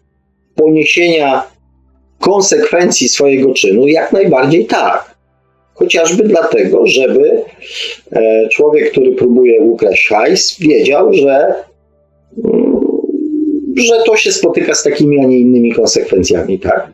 poniesienia 0.56 1.44
konsekwencji 2.20 3.10
swojego 3.10 3.54
czynu 3.54 3.88
jak 3.88 4.12
najbardziej 4.14 4.66
tak. 4.66 5.16
Chociażby 5.74 6.24
dlatego, 6.24 6.88
żeby 6.88 7.42
e, 8.12 8.50
człowiek, 8.50 8.92
który 8.92 9.12
próbuje 9.12 9.62
ukraść 9.62 10.08
hajs, 10.08 10.60
wiedział, 10.60 11.14
że, 11.14 11.54
mm, 12.46 12.80
że 13.76 14.04
to 14.06 14.18
się 14.18 14.32
spotyka 14.32 14.74
z 14.74 14.84
takimi, 14.84 15.20
a 15.20 15.24
nie 15.24 15.40
innymi 15.40 15.72
konsekwencjami, 15.72 16.60
tak? 16.60 16.88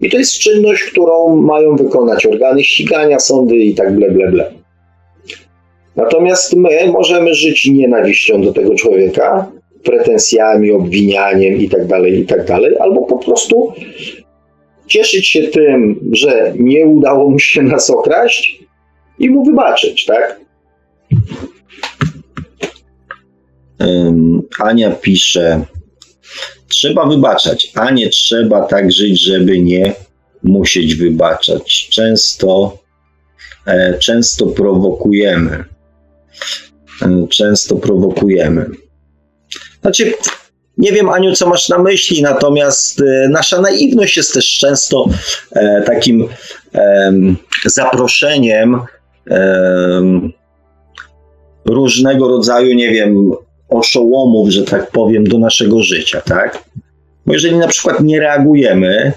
I 0.00 0.10
to 0.10 0.18
jest 0.18 0.38
czynność, 0.38 0.82
którą 0.82 1.36
mają 1.36 1.76
wykonać 1.76 2.26
organy 2.26 2.64
ścigania, 2.64 3.18
sądy 3.18 3.56
i 3.56 3.74
tak 3.74 3.96
ble, 3.96 4.10
ble, 4.10 4.30
ble. 4.30 4.61
Natomiast 5.96 6.56
my 6.56 6.86
możemy 6.92 7.34
żyć 7.34 7.66
nienawiścią 7.66 8.42
do 8.42 8.52
tego 8.52 8.74
człowieka, 8.74 9.52
pretensjami, 9.84 10.70
obwinianiem 10.70 11.56
i 11.56 11.68
tak 11.68 11.86
dalej, 11.86 12.18
i 12.18 12.26
tak 12.26 12.50
albo 12.80 13.06
po 13.06 13.18
prostu 13.18 13.72
cieszyć 14.86 15.28
się 15.28 15.42
tym, 15.42 16.00
że 16.12 16.52
nie 16.58 16.86
udało 16.86 17.30
mu 17.30 17.38
się 17.38 17.62
nas 17.62 17.90
okraść 17.90 18.64
i 19.18 19.30
mu 19.30 19.44
wybaczyć, 19.44 20.04
tak? 20.04 20.40
Ania 24.58 24.90
pisze, 24.90 25.64
trzeba 26.68 27.06
wybaczać, 27.06 27.72
a 27.74 27.90
nie 27.90 28.08
trzeba 28.08 28.66
tak 28.66 28.92
żyć, 28.92 29.24
żeby 29.24 29.60
nie 29.60 29.94
musieć 30.42 30.94
wybaczać. 30.94 31.88
Często, 31.90 32.78
e, 33.66 33.98
często 33.98 34.46
prowokujemy. 34.46 35.64
Często 37.28 37.76
prowokujemy. 37.76 38.66
Znaczy, 39.80 40.12
nie 40.78 40.92
wiem, 40.92 41.08
Aniu, 41.08 41.34
co 41.34 41.48
masz 41.48 41.68
na 41.68 41.78
myśli, 41.78 42.22
natomiast 42.22 43.00
e, 43.00 43.28
nasza 43.28 43.60
naiwność 43.60 44.16
jest 44.16 44.34
też 44.34 44.58
często 44.58 45.08
e, 45.52 45.82
takim 45.82 46.28
zaproszeniem 47.66 48.80
różnego 51.64 52.28
rodzaju, 52.28 52.74
nie 52.74 52.90
wiem, 52.90 53.30
oszołomów, 53.68 54.48
że 54.48 54.62
tak 54.62 54.90
powiem, 54.90 55.24
do 55.24 55.38
naszego 55.38 55.82
życia, 55.82 56.20
tak? 56.20 56.64
Bo 57.26 57.32
jeżeli 57.32 57.56
na 57.56 57.68
przykład 57.68 58.00
nie 58.00 58.20
reagujemy 58.20 59.12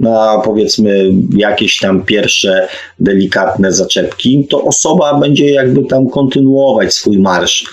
na 0.00 0.42
powiedzmy 0.44 1.12
jakieś 1.36 1.78
tam 1.78 2.02
pierwsze 2.02 2.68
delikatne 3.00 3.72
zaczepki, 3.72 4.46
to 4.50 4.64
osoba 4.64 5.20
będzie 5.20 5.50
jakby 5.50 5.84
tam 5.84 6.08
kontynuować 6.08 6.94
swój 6.94 7.18
marsz 7.18 7.66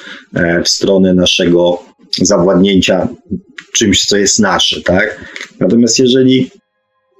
w 0.65 0.69
stronę 0.69 1.13
naszego 1.13 1.79
zawładnięcia 2.17 3.07
czymś, 3.73 4.05
co 4.05 4.17
jest 4.17 4.39
nasze, 4.39 4.81
tak? 4.81 5.25
Natomiast 5.59 5.99
jeżeli 5.99 6.49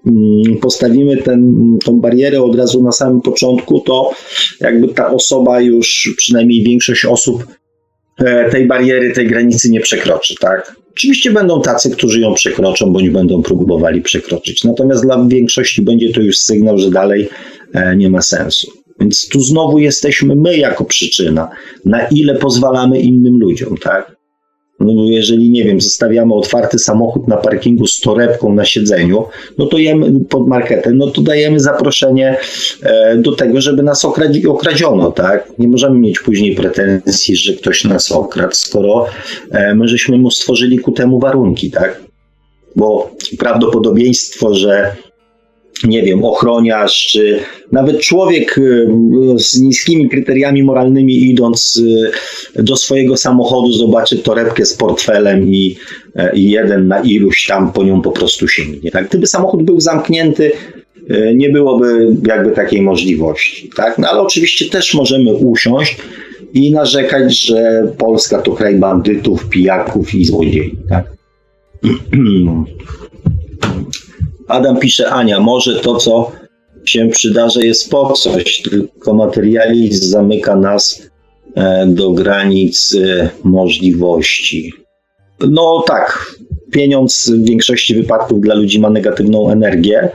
mm, 0.07 0.57
postawimy 0.61 1.17
ten, 1.17 1.53
tą 1.85 1.99
barierę 1.99 2.43
od 2.43 2.55
razu 2.55 2.83
na 2.83 2.91
samym 2.91 3.21
początku, 3.21 3.79
to 3.79 4.11
jakby 4.59 4.87
ta 4.87 5.11
osoba 5.11 5.61
już, 5.61 6.13
przynajmniej 6.17 6.63
większość 6.63 7.05
osób 7.05 7.43
e, 7.43 7.60
tej 8.51 8.67
bariery, 8.67 9.11
tej 9.13 9.27
granicy 9.27 9.71
nie 9.71 9.79
przekroczy, 9.79 10.35
tak? 10.39 10.75
Oczywiście 10.91 11.31
będą 11.31 11.61
tacy, 11.61 11.91
którzy 11.91 12.19
ją 12.19 12.33
przekroczą, 12.33 12.93
bądź 12.93 13.09
będą 13.09 13.41
próbowali 13.41 14.01
przekroczyć. 14.01 14.63
Natomiast 14.63 15.03
dla 15.03 15.25
większości 15.27 15.81
będzie 15.81 16.13
to 16.13 16.21
już 16.21 16.37
sygnał, 16.37 16.77
że 16.77 16.91
dalej 16.91 17.29
e, 17.73 17.95
nie 17.95 18.09
ma 18.09 18.21
sensu. 18.21 18.71
Więc 18.99 19.27
tu 19.27 19.39
znowu 19.39 19.79
jesteśmy 19.79 20.35
my 20.35 20.57
jako 20.57 20.85
przyczyna, 20.85 21.49
na 21.85 22.07
ile 22.07 22.35
pozwalamy 22.35 22.99
innym 22.99 23.39
ludziom, 23.39 23.77
tak? 23.77 24.15
No, 24.81 25.03
jeżeli, 25.05 25.49
nie 25.49 25.63
wiem, 25.63 25.81
zostawiamy 25.81 26.33
otwarty 26.33 26.79
samochód 26.79 27.27
na 27.27 27.37
parkingu 27.37 27.87
z 27.87 27.99
torebką 27.99 28.53
na 28.53 28.65
siedzeniu, 28.65 29.23
no 29.57 29.65
to 29.65 29.77
jemy 29.77 30.19
pod 30.29 30.47
marketem, 30.47 30.97
no 30.97 31.07
to 31.07 31.21
dajemy 31.21 31.59
zaproszenie 31.59 32.37
e, 32.83 33.17
do 33.17 33.31
tego, 33.31 33.61
żeby 33.61 33.83
nas 33.83 34.05
okradziono, 34.47 35.11
tak? 35.11 35.51
Nie 35.59 35.67
możemy 35.67 35.99
mieć 35.99 36.19
później 36.19 36.55
pretensji, 36.55 37.35
że 37.35 37.53
ktoś 37.53 37.83
nas 37.83 38.11
okradł, 38.11 38.53
skoro 38.55 39.05
e, 39.51 39.75
my 39.75 39.87
żeśmy 39.87 40.17
mu 40.17 40.31
stworzyli 40.31 40.79
ku 40.79 40.91
temu 40.91 41.19
warunki, 41.19 41.71
tak? 41.71 42.01
Bo 42.75 43.11
prawdopodobieństwo, 43.39 44.55
że 44.55 44.95
nie 45.83 46.03
wiem, 46.03 46.25
ochroniarz, 46.25 47.07
czy 47.09 47.39
nawet 47.71 47.99
człowiek 47.99 48.57
y, 48.57 48.87
z 49.37 49.59
niskimi 49.59 50.09
kryteriami 50.09 50.63
moralnymi 50.63 51.29
idąc 51.29 51.81
y, 52.55 52.63
do 52.63 52.75
swojego 52.75 53.17
samochodu 53.17 53.71
zobaczy 53.71 54.17
torebkę 54.17 54.65
z 54.65 54.73
portfelem 54.73 55.47
i, 55.47 55.75
e, 56.15 56.35
i 56.35 56.49
jeden 56.49 56.87
na 56.87 57.01
iluś 57.01 57.45
tam 57.47 57.71
po 57.71 57.83
nią 57.83 58.01
po 58.01 58.11
prostu 58.11 58.47
sięgnie. 58.47 58.91
Tak? 58.91 59.07
Gdyby 59.07 59.27
samochód 59.27 59.63
był 59.63 59.79
zamknięty, 59.79 60.51
y, 61.11 61.33
nie 61.35 61.49
byłoby 61.49 62.15
jakby 62.27 62.51
takiej 62.51 62.81
możliwości. 62.81 63.69
Tak? 63.75 63.97
No 63.97 64.09
ale 64.09 64.21
oczywiście 64.21 64.69
też 64.69 64.93
możemy 64.93 65.33
usiąść 65.33 65.97
i 66.53 66.71
narzekać, 66.71 67.41
że 67.41 67.87
Polska 67.97 68.41
to 68.41 68.51
kraj 68.51 68.75
bandytów, 68.75 69.49
pijaków 69.49 70.15
i 70.15 70.25
złodziei. 70.25 70.71
Tak? 70.89 71.05
Adam 74.51 74.79
pisze, 74.79 75.09
Ania, 75.09 75.39
może 75.39 75.79
to, 75.79 75.95
co 75.95 76.31
się 76.85 77.07
przydarza, 77.07 77.61
jest 77.61 77.89
po 77.89 78.13
coś, 78.13 78.61
tylko 78.61 79.13
materializm 79.13 80.09
zamyka 80.09 80.55
nas 80.55 81.09
e, 81.55 81.85
do 81.87 82.11
granic 82.11 82.95
e, 82.95 83.29
możliwości. 83.43 84.73
No 85.49 85.83
tak, 85.87 86.35
pieniądz 86.71 87.31
w 87.31 87.45
większości 87.45 87.95
wypadków 87.95 88.41
dla 88.41 88.55
ludzi 88.55 88.79
ma 88.79 88.89
negatywną 88.89 89.49
energię, 89.49 90.09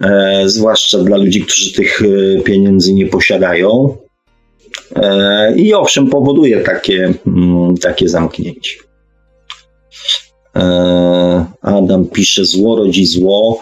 e, 0.00 0.42
zwłaszcza 0.46 0.98
dla 0.98 1.16
ludzi, 1.16 1.40
którzy 1.40 1.72
tych 1.72 2.02
pieniędzy 2.44 2.92
nie 2.92 3.06
posiadają. 3.06 3.96
I 5.56 5.74
owszem, 5.74 6.08
powoduje 6.08 6.60
takie, 6.60 7.14
mm, 7.26 7.76
takie 7.76 8.08
zamknięcie. 8.08 8.76
E, 10.56 11.46
Adam 11.62 12.06
pisze: 12.06 12.44
Zło 12.44 12.76
rodzi 12.76 13.06
zło. 13.06 13.60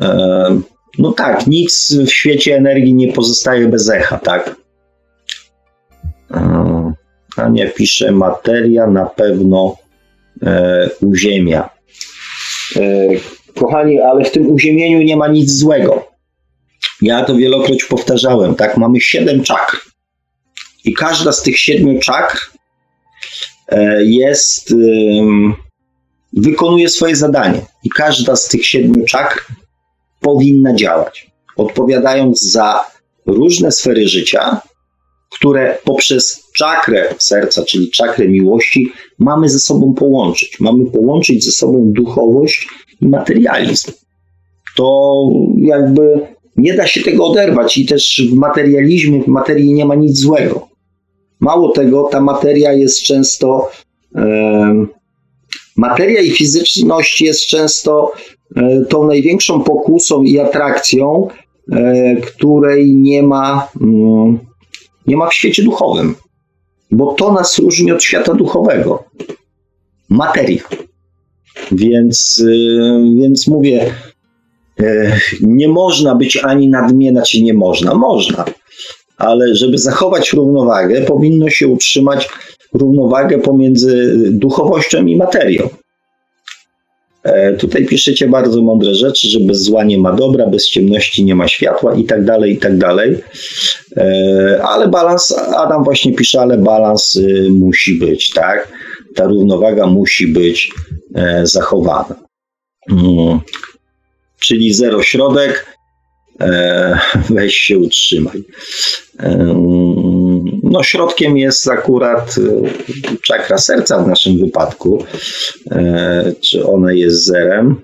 E, 0.00 0.60
no 0.98 1.12
tak, 1.12 1.46
nic 1.46 1.96
w 2.06 2.10
świecie 2.10 2.56
energii 2.56 2.94
nie 2.94 3.12
pozostaje 3.12 3.68
bez 3.68 3.90
echa, 3.90 4.18
tak? 4.18 4.56
E, 6.30 6.92
Ania 7.36 7.70
pisze: 7.70 8.12
Materia 8.12 8.86
na 8.86 9.06
pewno 9.06 9.76
uziemia. 11.00 11.70
Kochani, 13.54 14.00
ale 14.00 14.24
w 14.24 14.30
tym 14.30 14.50
uziemieniu 14.50 15.02
nie 15.02 15.16
ma 15.16 15.28
nic 15.28 15.52
złego. 15.58 16.06
Ja 17.02 17.24
to 17.24 17.36
wielokroć 17.36 17.84
powtarzałem, 17.84 18.54
tak? 18.54 18.76
Mamy 18.76 19.00
siedem 19.00 19.42
czakr. 19.42 19.80
I 20.84 20.94
każda 20.94 21.32
z 21.32 21.42
tych 21.42 21.58
siedmiu 21.58 21.98
czakr 22.00 22.52
jest 24.00 24.74
wykonuje 26.36 26.88
swoje 26.88 27.16
zadanie 27.16 27.60
i 27.84 27.90
każda 27.90 28.36
z 28.36 28.48
tych 28.48 28.66
siedmiu 28.66 29.04
czakr 29.04 29.46
powinna 30.20 30.74
działać, 30.74 31.30
odpowiadając 31.56 32.42
za 32.42 32.80
różne 33.26 33.72
sfery 33.72 34.08
życia, 34.08 34.60
które 35.30 35.78
poprzez 35.84 36.44
czakrę 36.56 37.14
serca, 37.18 37.64
czyli 37.64 37.90
czakrę 37.90 38.28
miłości, 38.28 38.92
mamy 39.18 39.48
ze 39.48 39.58
sobą 39.58 39.94
połączyć. 39.94 40.60
Mamy 40.60 40.86
połączyć 40.86 41.44
ze 41.44 41.52
sobą 41.52 41.92
duchowość 41.92 42.68
i 43.00 43.08
materializm. 43.08 43.92
To 44.76 45.28
jakby 45.58 46.20
nie 46.56 46.74
da 46.74 46.86
się 46.86 47.02
tego 47.02 47.26
oderwać 47.26 47.78
i 47.78 47.86
też 47.86 48.22
w 48.30 48.34
materializmie, 48.34 49.22
w 49.22 49.26
materii 49.26 49.72
nie 49.72 49.84
ma 49.84 49.94
nic 49.94 50.18
złego. 50.18 50.68
Mało 51.40 51.72
tego, 51.72 52.08
ta 52.12 52.20
materia 52.20 52.72
jest 52.72 53.02
często 53.02 53.70
Materia 55.76 56.20
i 56.20 56.30
fizyczność 56.30 57.20
jest 57.20 57.46
często 57.46 58.12
e, 58.56 58.84
tą 58.84 59.06
największą 59.06 59.62
pokusą 59.62 60.22
i 60.22 60.38
atrakcją, 60.38 61.28
e, 61.72 62.16
której 62.16 62.94
nie 62.94 63.22
ma, 63.22 63.68
mm, 63.80 64.38
nie 65.06 65.16
ma 65.16 65.28
w 65.28 65.34
świecie 65.34 65.62
duchowym, 65.62 66.14
bo 66.90 67.12
to 67.12 67.32
nas 67.32 67.58
różni 67.58 67.92
od 67.92 68.02
świata 68.02 68.34
duchowego. 68.34 69.04
Materia. 70.08 70.62
Więc, 71.72 72.44
e, 72.48 73.20
więc 73.20 73.48
mówię, 73.48 73.94
nie 75.40 75.68
można 75.68 76.14
być 76.14 76.36
ani 76.36 76.68
nadmienna, 76.68 77.22
czy 77.22 77.42
nie 77.42 77.54
można. 77.54 77.94
Można, 77.94 78.44
ale 79.16 79.54
żeby 79.54 79.78
zachować 79.78 80.32
równowagę, 80.32 81.02
powinno 81.02 81.50
się 81.50 81.68
utrzymać 81.68 82.28
równowagę 82.74 83.38
pomiędzy 83.38 84.14
duchowością 84.30 85.06
i 85.06 85.16
materią. 85.16 85.68
E, 87.24 87.52
tutaj 87.52 87.86
piszecie 87.86 88.28
bardzo 88.28 88.62
mądre 88.62 88.94
rzeczy, 88.94 89.28
że 89.28 89.40
bez 89.40 89.62
zła 89.62 89.84
nie 89.84 89.98
ma 89.98 90.12
dobra, 90.12 90.46
bez 90.46 90.70
ciemności 90.70 91.24
nie 91.24 91.34
ma 91.34 91.48
światła 91.48 91.94
i 91.94 92.04
tak 92.04 92.24
dalej, 92.24 92.52
i 92.52 92.58
tak 92.58 92.78
dalej. 92.78 93.18
E, 93.96 94.60
ale 94.62 94.88
balans, 94.88 95.32
Adam 95.56 95.84
właśnie 95.84 96.14
pisze, 96.14 96.40
ale 96.40 96.58
balans 96.58 97.16
y, 97.16 97.48
musi 97.50 97.98
być, 97.98 98.30
tak? 98.30 98.68
Ta 99.14 99.24
równowaga 99.24 99.86
musi 99.86 100.26
być 100.26 100.72
e, 101.14 101.46
zachowana. 101.46 102.14
Mm. 102.90 103.40
Czyli 104.40 104.74
zero 104.74 105.02
środek, 105.02 105.66
weź 107.30 107.56
się 107.56 107.78
utrzymaj. 107.78 108.42
E, 110.74 110.76
no, 110.76 110.82
środkiem 110.82 111.36
jest 111.36 111.68
akurat 111.68 112.36
e, 112.38 113.20
czakra 113.22 113.58
serca 113.58 114.02
w 114.02 114.08
naszym 114.08 114.38
wypadku. 114.38 115.04
Czy 116.40 116.66
ona 116.66 116.92
jest 116.92 117.24
zerem? 117.24 117.76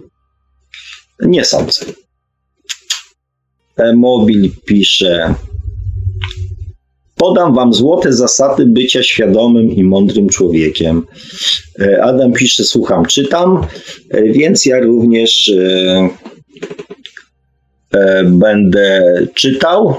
Nie 1.22 1.44
sądzę. 1.44 1.86
Mobil 3.96 4.50
pisze. 4.64 5.34
Podam 7.16 7.54
wam 7.54 7.74
złote 7.74 8.12
zasady 8.12 8.66
bycia 8.66 9.02
świadomym 9.02 9.70
i 9.70 9.84
mądrym 9.84 10.28
człowiekiem. 10.28 11.06
Adam 12.02 12.32
pisze, 12.32 12.64
słucham, 12.64 13.06
czytam, 13.06 13.66
więc 14.34 14.66
ja 14.66 14.80
również 14.80 15.52
E, 17.94 18.24
będę 18.24 19.02
czytał 19.34 19.96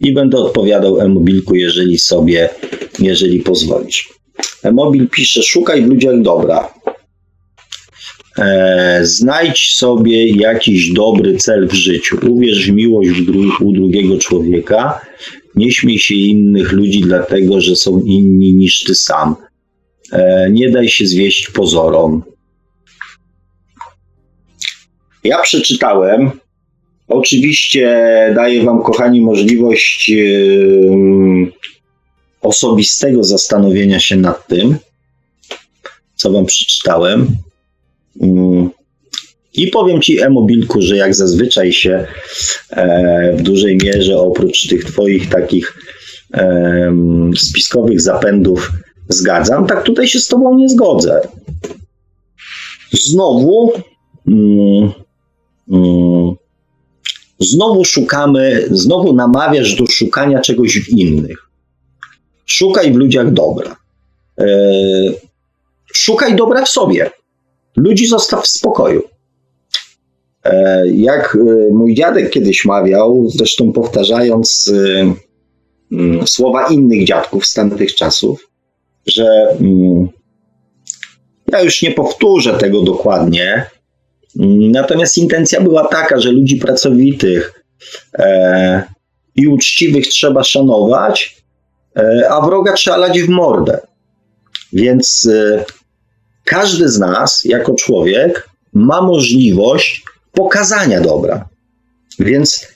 i 0.00 0.14
będę 0.14 0.38
odpowiadał 0.38 1.00
e-mobilku, 1.00 1.54
jeżeli 1.54 1.98
sobie, 1.98 2.48
jeżeli 2.98 3.40
pozwolisz. 3.40 4.08
E-mobil 4.62 5.08
pisze, 5.08 5.42
szukaj 5.42 5.82
w 5.82 5.86
ludziach 5.86 6.22
dobra. 6.22 6.74
E, 8.38 9.00
znajdź 9.02 9.76
sobie 9.76 10.28
jakiś 10.28 10.92
dobry 10.92 11.36
cel 11.36 11.68
w 11.68 11.72
życiu. 11.72 12.18
Uwierz 12.30 12.66
w 12.66 12.72
miłość 12.72 13.10
w 13.10 13.26
dru- 13.26 13.62
u 13.62 13.72
drugiego 13.72 14.18
człowieka. 14.18 15.00
Nie 15.54 15.72
śmiej 15.72 15.98
się 15.98 16.14
innych 16.14 16.72
ludzi 16.72 17.00
dlatego, 17.00 17.60
że 17.60 17.76
są 17.76 18.00
inni 18.00 18.54
niż 18.54 18.84
ty 18.84 18.94
sam. 18.94 19.36
E, 20.12 20.48
nie 20.50 20.70
daj 20.70 20.88
się 20.88 21.06
zwieść 21.06 21.50
pozorom. 21.50 22.22
Ja 25.24 25.38
przeczytałem 25.42 26.30
Oczywiście 27.08 27.98
daję 28.34 28.62
Wam, 28.62 28.82
kochani, 28.82 29.20
możliwość 29.20 30.12
osobistego 32.40 33.24
zastanowienia 33.24 34.00
się 34.00 34.16
nad 34.16 34.46
tym, 34.46 34.76
co 36.14 36.32
Wam 36.32 36.46
przeczytałem. 36.46 37.26
I 39.54 39.66
powiem 39.66 40.02
Ci, 40.02 40.20
Emobilku, 40.20 40.82
że 40.82 40.96
jak 40.96 41.14
zazwyczaj 41.14 41.72
się 41.72 42.06
e, 42.70 43.36
w 43.36 43.42
dużej 43.42 43.76
mierze 43.76 44.18
oprócz 44.18 44.68
tych 44.68 44.84
Twoich 44.84 45.28
takich 45.28 45.78
spiskowych 47.36 48.00
zapędów 48.00 48.72
zgadzam, 49.08 49.66
tak 49.66 49.82
tutaj 49.82 50.08
się 50.08 50.20
z 50.20 50.26
Tobą 50.26 50.58
nie 50.58 50.68
zgodzę. 50.68 51.20
Znowu. 52.92 53.72
Mm, 54.28 54.92
mm, 55.70 56.34
Znowu 57.44 57.84
szukamy, 57.84 58.68
znowu 58.70 59.14
namawiasz 59.14 59.74
do 59.74 59.86
szukania 59.86 60.40
czegoś 60.40 60.78
w 60.78 60.88
innych. 60.88 61.38
Szukaj 62.46 62.92
w 62.92 62.96
ludziach 62.96 63.32
dobra. 63.32 63.76
E, 64.38 64.46
szukaj 65.92 66.36
dobra 66.36 66.64
w 66.64 66.68
sobie. 66.68 67.10
Ludzi 67.76 68.06
zostaw 68.06 68.44
w 68.44 68.48
spokoju. 68.48 69.02
E, 70.44 70.88
jak 70.88 71.36
e, 71.36 71.74
mój 71.74 71.94
dziadek 71.94 72.30
kiedyś 72.30 72.64
mawiał, 72.64 73.24
zresztą 73.28 73.72
powtarzając 73.72 74.72
mm, 75.92 76.26
słowa 76.26 76.66
innych 76.66 77.06
dziadków 77.06 77.46
z 77.46 77.54
tamtych 77.54 77.94
czasów, 77.94 78.50
że 79.06 79.26
mm, 79.60 80.08
ja 81.52 81.62
już 81.62 81.82
nie 81.82 81.92
powtórzę 81.92 82.58
tego 82.58 82.82
dokładnie, 82.82 83.66
Natomiast 84.70 85.18
intencja 85.18 85.60
była 85.60 85.88
taka, 85.88 86.20
że 86.20 86.32
ludzi 86.32 86.56
pracowitych 86.56 87.64
e, 88.18 88.82
i 89.36 89.46
uczciwych 89.46 90.06
trzeba 90.06 90.44
szanować, 90.44 91.42
e, 91.96 92.28
a 92.30 92.46
wroga 92.46 92.72
trzeba 92.72 92.96
lać 92.96 93.22
w 93.22 93.28
mordę. 93.28 93.80
Więc 94.72 95.28
e, 95.32 95.64
każdy 96.44 96.88
z 96.88 96.98
nas, 96.98 97.44
jako 97.44 97.74
człowiek, 97.74 98.48
ma 98.72 99.02
możliwość 99.02 100.02
pokazania 100.32 101.00
dobra. 101.00 101.48
Więc 102.18 102.68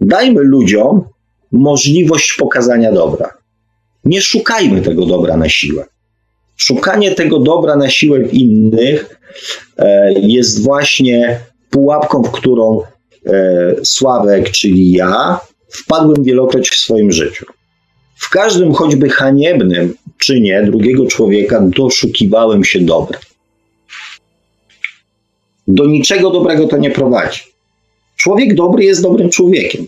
dajmy 0.00 0.40
ludziom 0.40 1.04
możliwość 1.52 2.36
pokazania 2.38 2.92
dobra. 2.92 3.34
Nie 4.04 4.22
szukajmy 4.22 4.82
tego 4.82 5.06
dobra 5.06 5.36
na 5.36 5.48
siłę. 5.48 5.84
Szukanie 6.56 7.14
tego 7.14 7.38
dobra 7.38 7.76
na 7.76 7.90
siłę 7.90 8.20
w 8.20 8.34
innych 8.34 9.17
jest 10.16 10.62
właśnie 10.62 11.40
pułapką, 11.70 12.22
w 12.22 12.30
którą 12.30 12.82
e, 13.26 13.74
Sławek, 13.84 14.50
czyli 14.50 14.92
ja, 14.92 15.40
wpadłem 15.68 16.22
wielokroć 16.22 16.70
w 16.70 16.76
swoim 16.76 17.12
życiu. 17.12 17.46
W 18.16 18.30
każdym 18.30 18.72
choćby 18.72 19.08
haniebnym 19.08 19.94
czynie 20.18 20.62
drugiego 20.62 21.06
człowieka 21.06 21.60
doszukiwałem 21.76 22.64
się 22.64 22.80
dobra. 22.80 23.18
Do 25.68 25.86
niczego 25.86 26.30
dobrego 26.30 26.68
to 26.68 26.76
nie 26.76 26.90
prowadzi. 26.90 27.40
Człowiek 28.16 28.54
dobry 28.54 28.84
jest 28.84 29.02
dobrym 29.02 29.30
człowiekiem. 29.30 29.86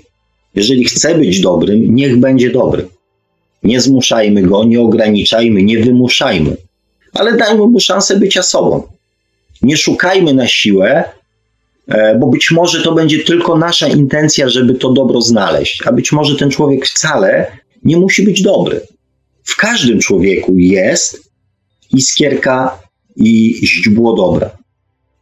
Jeżeli 0.55 0.85
chce 0.85 1.15
być 1.15 1.41
dobrym, 1.41 1.95
niech 1.95 2.17
będzie 2.17 2.51
dobrym. 2.51 2.89
Nie 3.63 3.81
zmuszajmy 3.81 4.43
go, 4.43 4.65
nie 4.65 4.81
ograniczajmy, 4.81 5.63
nie 5.63 5.79
wymuszajmy. 5.79 6.57
ale 7.15 7.37
dajmy 7.37 7.67
mu 7.67 7.81
szansę 7.81 8.17
bycia 8.17 8.43
sobą. 8.43 8.83
Nie 9.63 9.77
szukajmy 9.77 10.35
na 10.35 10.49
siłę, 10.49 11.05
e, 11.89 12.19
bo 12.19 12.27
być 12.27 12.51
może 12.51 12.83
to 12.83 12.95
będzie 12.95 13.25
tylko 13.25 13.59
nasza 13.59 13.89
intencja, 13.89 14.49
żeby 14.49 14.75
to 14.75 14.93
dobro 14.93 15.21
znaleźć, 15.21 15.83
a 15.87 15.93
być 15.93 16.13
może 16.13 16.37
ten 16.37 16.51
człowiek 16.51 16.87
wcale 16.87 17.53
nie 17.85 17.97
musi 17.97 18.23
być 18.23 18.43
dobry. 18.43 18.81
W 19.45 19.57
każdym 19.57 20.01
człowieku 20.01 20.55
jest 20.57 21.31
iskierka 21.97 22.79
i 23.17 23.61
źdźbło 23.63 24.17
dobra. 24.17 24.51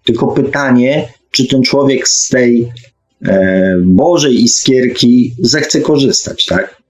Tylko 0.05 0.27
pytanie, 0.27 1.09
czy 1.31 1.47
ten 1.47 1.63
człowiek 1.63 2.09
z 2.09 2.29
tej 2.29 2.73
e, 3.27 3.77
Bożej 3.85 4.43
iskierki 4.43 5.35
zechce 5.39 5.81
korzystać, 5.81 6.45
tak? 6.45 6.83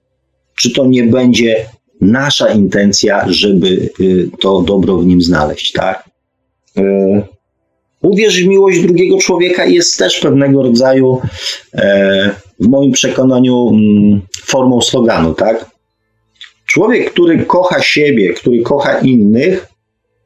Czy 0.55 0.73
to 0.73 0.85
nie 0.85 1.03
będzie 1.03 1.65
nasza 2.01 2.51
intencja, 2.53 3.25
żeby 3.29 3.89
y, 3.99 4.29
to 4.39 4.61
dobro 4.61 4.97
w 4.97 5.05
nim 5.05 5.21
znaleźć, 5.21 5.71
tak? 5.71 6.09
E, 6.77 6.83
uwierz 8.01 8.43
w 8.43 8.47
miłość 8.47 8.81
drugiego 8.81 9.17
człowieka 9.17 9.65
jest 9.65 9.97
też 9.97 10.19
pewnego 10.19 10.63
rodzaju, 10.63 11.21
e, 11.73 12.35
w 12.59 12.67
moim 12.67 12.91
przekonaniu, 12.91 13.69
mm, 13.69 14.21
formą 14.45 14.81
sloganu, 14.81 15.33
tak? 15.33 15.65
Człowiek, 16.65 17.11
który 17.11 17.45
kocha 17.45 17.81
siebie, 17.81 18.33
który 18.33 18.61
kocha 18.61 18.99
innych, 18.99 19.67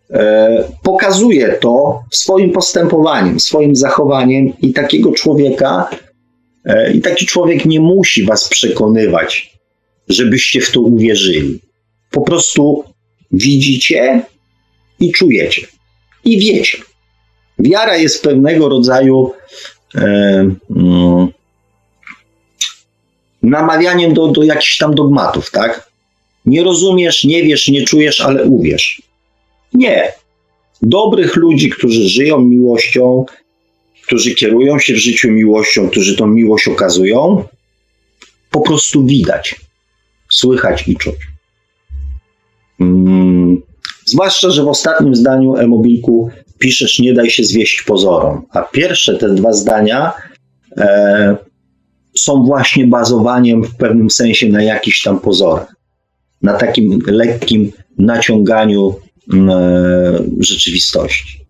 e, 0.10 0.64
pokazuje 0.84 1.58
to 1.62 2.04
swoim 2.12 2.52
postępowaniem, 2.52 3.40
swoim 3.40 3.76
zachowaniem 3.76 4.54
i 4.62 4.74
takiego 4.74 5.12
człowieka, 5.12 5.90
i 6.94 7.02
taki 7.02 7.26
człowiek 7.26 7.66
nie 7.66 7.80
musi 7.80 8.24
was 8.26 8.50
przekonywać, 8.50 9.54
żebyście 10.08 10.62
w 10.62 10.72
to 10.72 10.82
uwierzyli. 10.82 11.60
Po 12.12 12.22
prostu 12.22 12.84
widzicie 13.32 14.22
i 15.00 15.12
czujecie. 15.12 15.68
I 16.26 16.40
wiecie. 16.40 16.78
Wiara 17.64 17.98
jest 17.98 18.24
pewnego 18.24 18.70
rodzaju 18.70 19.32
e, 19.96 20.02
mm, 20.76 21.28
namawianiem 23.44 24.14
do, 24.14 24.28
do 24.28 24.44
jakichś 24.44 24.78
tam 24.78 24.96
dogmatów, 24.96 25.52
tak? 25.52 25.92
Nie 26.46 26.64
rozumiesz, 26.64 27.24
nie 27.24 27.44
wiesz, 27.44 27.68
nie 27.68 27.86
czujesz, 27.86 28.22
ale 28.22 28.44
uwierz. 28.44 29.02
Nie. 29.74 30.14
Dobrych 30.82 31.36
ludzi, 31.36 31.70
którzy 31.70 32.10
żyją 32.10 32.40
miłością, 32.40 33.26
którzy 34.04 34.36
kierują 34.36 34.80
się 34.80 34.94
w 34.94 34.98
życiu 34.98 35.32
miłością, 35.32 35.90
którzy 35.90 36.16
tą 36.16 36.28
miłość 36.28 36.68
okazują, 36.68 37.44
po 38.52 38.62
prostu 38.62 39.06
widać, 39.06 39.56
słychać 40.32 40.88
i 40.88 40.98
czuć. 40.98 41.16
Mm, 42.80 43.62
zwłaszcza, 44.06 44.50
że 44.50 44.64
w 44.64 44.68
ostatnim 44.68 45.16
zdaniu 45.16 45.58
e-mobilku 45.58 46.32
piszesz 46.64 47.00
nie 47.00 47.14
daj 47.14 47.30
się 47.30 47.44
zwieść 47.44 47.84
pozorom, 47.88 48.46
a 48.50 48.62
pierwsze 48.62 49.18
te 49.18 49.30
dwa 49.30 49.54
zdania 49.54 50.14
e, 50.78 51.38
są 52.18 52.44
właśnie 52.44 52.88
bazowaniem 52.88 53.64
w 53.64 53.76
pewnym 53.76 54.10
sensie 54.10 54.50
na 54.50 54.64
jakichś 54.64 55.02
tam 55.02 55.20
pozorach, 55.20 55.76
na 56.42 56.54
takim 56.54 57.00
lekkim 57.08 57.72
naciąganiu 57.98 58.96
mm, 59.34 59.50
e, 59.50 60.20
rzeczywistości. 60.40 61.46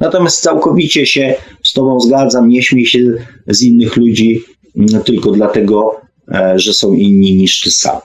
Natomiast 0.00 0.40
całkowicie 0.40 1.06
się 1.06 1.34
z 1.62 1.72
Tobą 1.72 2.00
zgadzam, 2.00 2.48
nie 2.48 2.62
śmiej 2.62 2.86
się 2.86 2.98
z 3.46 3.62
innych 3.62 3.96
ludzi 3.96 4.42
mm, 4.76 5.02
tylko 5.02 5.30
dlatego, 5.30 6.00
e, 6.28 6.58
że 6.58 6.72
są 6.72 6.94
inni 6.94 7.34
niż 7.34 7.60
Ty 7.60 7.70
sam. 7.70 8.00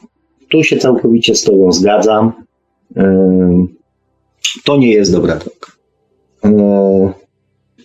Tu 0.52 0.64
się 0.64 0.78
całkowicie 0.78 1.36
z 1.36 1.44
Tobą 1.44 1.72
zgadzam. 1.72 2.32
To 4.64 4.78
nie 4.78 4.94
jest 4.94 5.12
dobra 5.12 5.36
droga. 5.36 5.69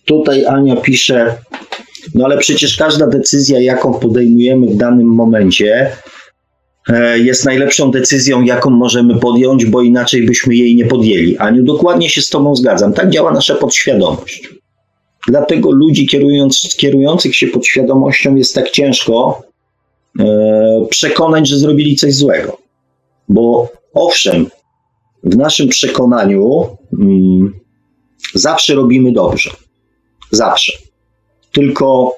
Tutaj 0.05 0.47
Ania 0.47 0.76
pisze, 0.76 1.36
no 2.14 2.24
ale 2.24 2.39
przecież 2.39 2.76
każda 2.76 3.06
decyzja, 3.06 3.60
jaką 3.60 3.94
podejmujemy 3.94 4.66
w 4.66 4.76
danym 4.76 5.06
momencie, 5.06 5.90
e, 6.89 7.18
jest 7.18 7.44
najlepszą 7.44 7.90
decyzją, 7.90 8.43
jaką 8.43 8.70
możemy 8.70 9.18
podjąć, 9.18 9.66
bo 9.66 9.82
inaczej 9.82 10.26
byśmy 10.26 10.55
jej 10.55 10.76
nie 10.76 10.85
podjęli. 10.85 11.36
Aniu, 11.39 11.62
dokładnie 11.62 12.10
się 12.10 12.22
z 12.22 12.28
Tobą 12.28 12.56
zgadzam. 12.56 12.93
Tak 12.93 13.10
działa 13.10 13.32
nasza 13.32 13.55
podświadomość. 13.55 14.48
Dlatego 15.28 15.70
ludzi 15.70 16.06
kierując, 16.06 16.74
kierujących 16.76 17.36
się 17.36 17.47
podświadomością 17.47 18.36
jest 18.36 18.55
tak 18.55 18.70
ciężko 18.70 19.43
e, 20.20 20.86
przekonać, 20.90 21.48
że 21.48 21.59
zrobili 21.59 21.97
coś 21.97 22.14
złego. 22.14 22.59
Bo 23.28 23.68
owszem, 23.94 24.47
w 25.24 25.36
naszym 25.36 25.68
przekonaniu 25.68 26.66
mm, 27.01 27.63
zawsze 28.34 28.74
robimy 28.74 29.12
dobrze. 29.12 29.51
Zawsze. 30.30 30.72
Tylko 31.52 32.16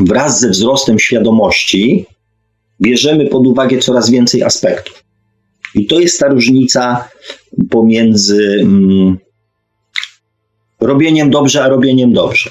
wraz 0.00 0.40
ze 0.40 0.50
wzrostem 0.50 0.98
świadomości 0.98 2.06
bierzemy 2.80 3.26
pod 3.26 3.46
uwagę 3.46 3.78
coraz 3.78 4.10
więcej 4.10 4.42
aspektów. 4.42 5.04
I 5.74 5.86
to 5.86 6.00
jest 6.00 6.20
ta 6.20 6.28
różnica 6.28 7.08
pomiędzy 7.70 8.58
mm, 8.60 9.18
robieniem 10.80 11.30
dobrze, 11.30 11.64
a 11.64 11.68
robieniem 11.68 12.12
dobrze. 12.12 12.50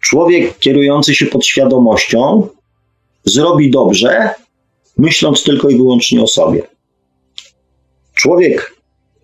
Człowiek 0.00 0.58
kierujący 0.58 1.14
się 1.14 1.26
podświadomością 1.26 2.48
zrobi 3.24 3.70
dobrze, 3.70 4.30
myśląc 4.98 5.42
tylko 5.42 5.68
i 5.68 5.76
wyłącznie 5.76 6.22
o 6.22 6.26
sobie. 6.26 6.62
Człowiek 8.14 8.74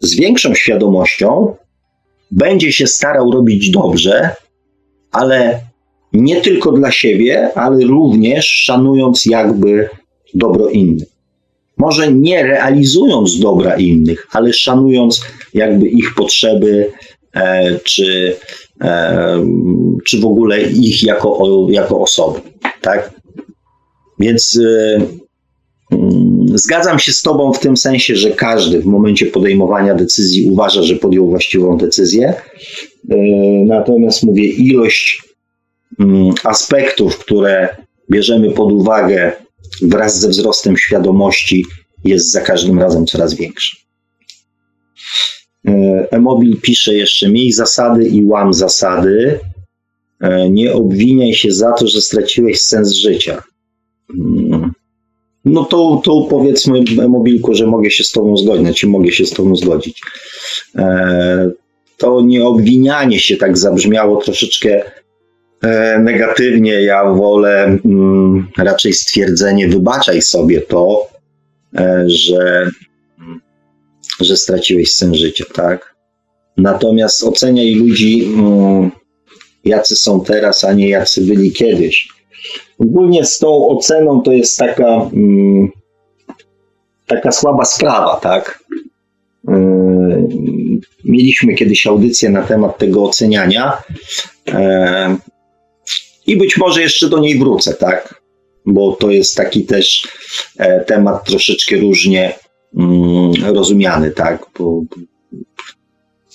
z 0.01 0.16
większą 0.16 0.55
świadomością 0.55 1.55
będzie 2.31 2.72
się 2.72 2.86
starał 2.86 3.31
robić 3.31 3.70
dobrze, 3.70 4.31
ale 5.12 5.60
nie 6.12 6.40
tylko 6.40 6.72
dla 6.72 6.90
siebie, 6.90 7.51
ale 7.55 7.85
również 7.85 8.47
szanując 8.47 9.27
jakby 9.27 9.89
dobro 10.35 10.68
innych. 10.68 11.09
Może 11.77 12.12
nie 12.12 12.43
realizując 12.43 13.39
dobra 13.39 13.77
innych, 13.77 14.27
ale 14.32 14.52
szanując 14.52 15.20
jakby 15.55 15.89
ich 15.89 16.14
potrzeby, 16.14 16.93
e, 17.35 17.78
czy, 17.78 18.36
e, 18.81 19.44
czy 20.05 20.20
w 20.20 20.24
ogóle 20.24 20.62
ich 20.62 21.02
jako, 21.02 21.66
jako 21.70 22.01
osoby. 22.01 22.40
Tak? 22.81 23.10
Więc 24.18 24.60
e, 24.64 25.01
zgadzam 26.54 26.98
się 26.98 27.12
z 27.12 27.22
Tobą 27.22 27.52
w 27.52 27.58
tym 27.58 27.76
sensie, 27.76 28.16
że 28.16 28.30
każdy 28.30 28.80
w 28.80 28.86
momencie 28.86 29.26
podejmowania 29.26 29.94
decyzji 29.94 30.50
uważa, 30.50 30.82
że 30.82 30.96
podjął 30.96 31.30
właściwą 31.30 31.76
decyzję. 31.76 32.28
E, 32.28 33.16
natomiast 33.66 34.22
mówię, 34.22 34.44
ilość 34.44 35.22
mm, 36.00 36.34
aspektów, 36.44 37.18
które 37.18 37.76
bierzemy 38.10 38.50
pod 38.50 38.72
uwagę 38.72 39.32
wraz 39.82 40.20
ze 40.20 40.28
wzrostem 40.28 40.76
świadomości, 40.76 41.64
jest 42.04 42.32
za 42.32 42.40
każdym 42.40 42.78
razem 42.78 43.06
coraz 43.06 43.34
większa. 43.34 43.76
E, 45.68 45.72
Emobil 46.10 46.60
pisze 46.60 46.94
jeszcze: 46.94 47.28
Miej 47.28 47.52
zasady 47.52 48.08
i 48.08 48.24
łam 48.24 48.52
zasady. 48.52 49.38
E, 50.20 50.50
nie 50.50 50.72
obwiniaj 50.72 51.34
się 51.34 51.52
za 51.52 51.72
to, 51.72 51.86
że 51.86 52.00
straciłeś 52.00 52.60
sens 52.60 52.92
życia. 52.92 53.42
Mm 55.44 55.54
no 55.54 55.64
to, 55.64 56.00
to 56.04 56.26
powiedzmy 56.30 56.80
mobilku, 57.08 57.54
że 57.54 57.66
mogę 57.66 57.90
się 57.90 58.04
z 58.04 58.12
tobą 58.12 58.36
zgodzić, 58.36 58.62
znaczy 58.62 58.86
mogę 58.86 59.12
się 59.12 59.26
z 59.26 59.30
tobą 59.30 59.56
zgodzić. 59.56 60.02
E, 60.76 61.50
to 61.96 62.20
nieobwinianie 62.20 63.18
się 63.18 63.36
tak 63.36 63.58
zabrzmiało 63.58 64.16
troszeczkę 64.22 64.82
e, 65.62 65.98
negatywnie. 65.98 66.72
Ja 66.82 67.04
wolę 67.04 67.78
mm, 67.84 68.48
raczej 68.58 68.92
stwierdzenie 68.92 69.68
wybaczaj 69.68 70.22
sobie 70.22 70.60
to, 70.60 71.08
e, 71.76 72.04
że, 72.06 72.70
że 74.20 74.36
straciłeś 74.36 74.92
sens 74.92 75.16
życia, 75.16 75.44
tak? 75.54 75.94
Natomiast 76.56 77.24
oceniaj 77.24 77.74
ludzi, 77.74 78.24
mm, 78.24 78.90
jacy 79.64 79.96
są 79.96 80.24
teraz, 80.24 80.64
a 80.64 80.72
nie 80.72 80.88
jacy 80.88 81.20
byli 81.20 81.52
kiedyś 81.52 82.19
Ogólnie 82.81 83.24
z 83.24 83.39
tą 83.39 83.69
oceną 83.69 84.23
to 84.23 84.32
jest 84.32 84.59
taka, 84.59 85.11
mm, 85.12 85.70
taka 87.07 87.32
słaba 87.32 87.65
sprawa, 87.65 88.16
tak? 88.16 88.65
Yy, 89.48 90.28
mieliśmy 91.05 91.55
kiedyś 91.55 91.86
audycję 91.86 92.31
na 92.31 92.43
temat 92.43 92.78
tego 92.78 93.05
oceniania 93.05 93.82
yy, 94.47 94.55
i 96.27 96.36
być 96.36 96.57
może 96.57 96.82
jeszcze 96.82 97.09
do 97.09 97.19
niej 97.19 97.39
wrócę, 97.39 97.74
tak? 97.74 98.23
Bo 98.66 98.93
to 98.93 99.11
jest 99.11 99.36
taki 99.36 99.65
też 99.65 100.09
e, 100.59 100.85
temat 100.85 101.24
troszeczkę 101.24 101.77
różnie 101.77 102.35
mm, 102.77 103.32
rozumiany, 103.55 104.11
tak? 104.11 104.47
Bo 104.59 104.82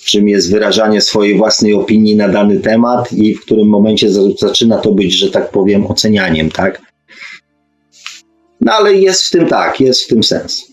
czym 0.06 0.28
jest 0.28 0.50
wyrażanie 0.50 1.00
swojej 1.00 1.36
własnej 1.36 1.74
opinii 1.74 2.16
na 2.16 2.28
dany 2.28 2.60
temat 2.60 3.12
i 3.12 3.34
w 3.34 3.40
którym 3.40 3.68
momencie 3.68 4.08
zaczyna 4.38 4.78
to 4.78 4.92
być, 4.92 5.18
że 5.18 5.30
tak 5.30 5.50
powiem, 5.50 5.86
ocenianiem, 5.86 6.50
tak? 6.50 6.82
No 8.60 8.72
ale 8.72 8.94
jest 8.94 9.22
w 9.22 9.30
tym 9.30 9.46
tak, 9.46 9.80
jest 9.80 10.04
w 10.04 10.08
tym 10.08 10.22
sens. 10.22 10.72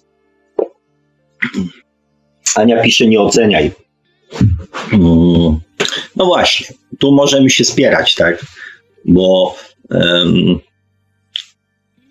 Ania 2.56 2.82
pisze, 2.84 3.08
nie 3.08 3.22
oceniaj. 3.22 3.72
Mm, 4.94 5.60
no 6.16 6.26
właśnie, 6.26 6.68
tu 7.00 7.12
możemy 7.12 7.50
się 7.50 7.64
spierać, 7.64 8.16
tak? 8.16 8.46
Bo, 9.06 9.56
um, 9.90 10.60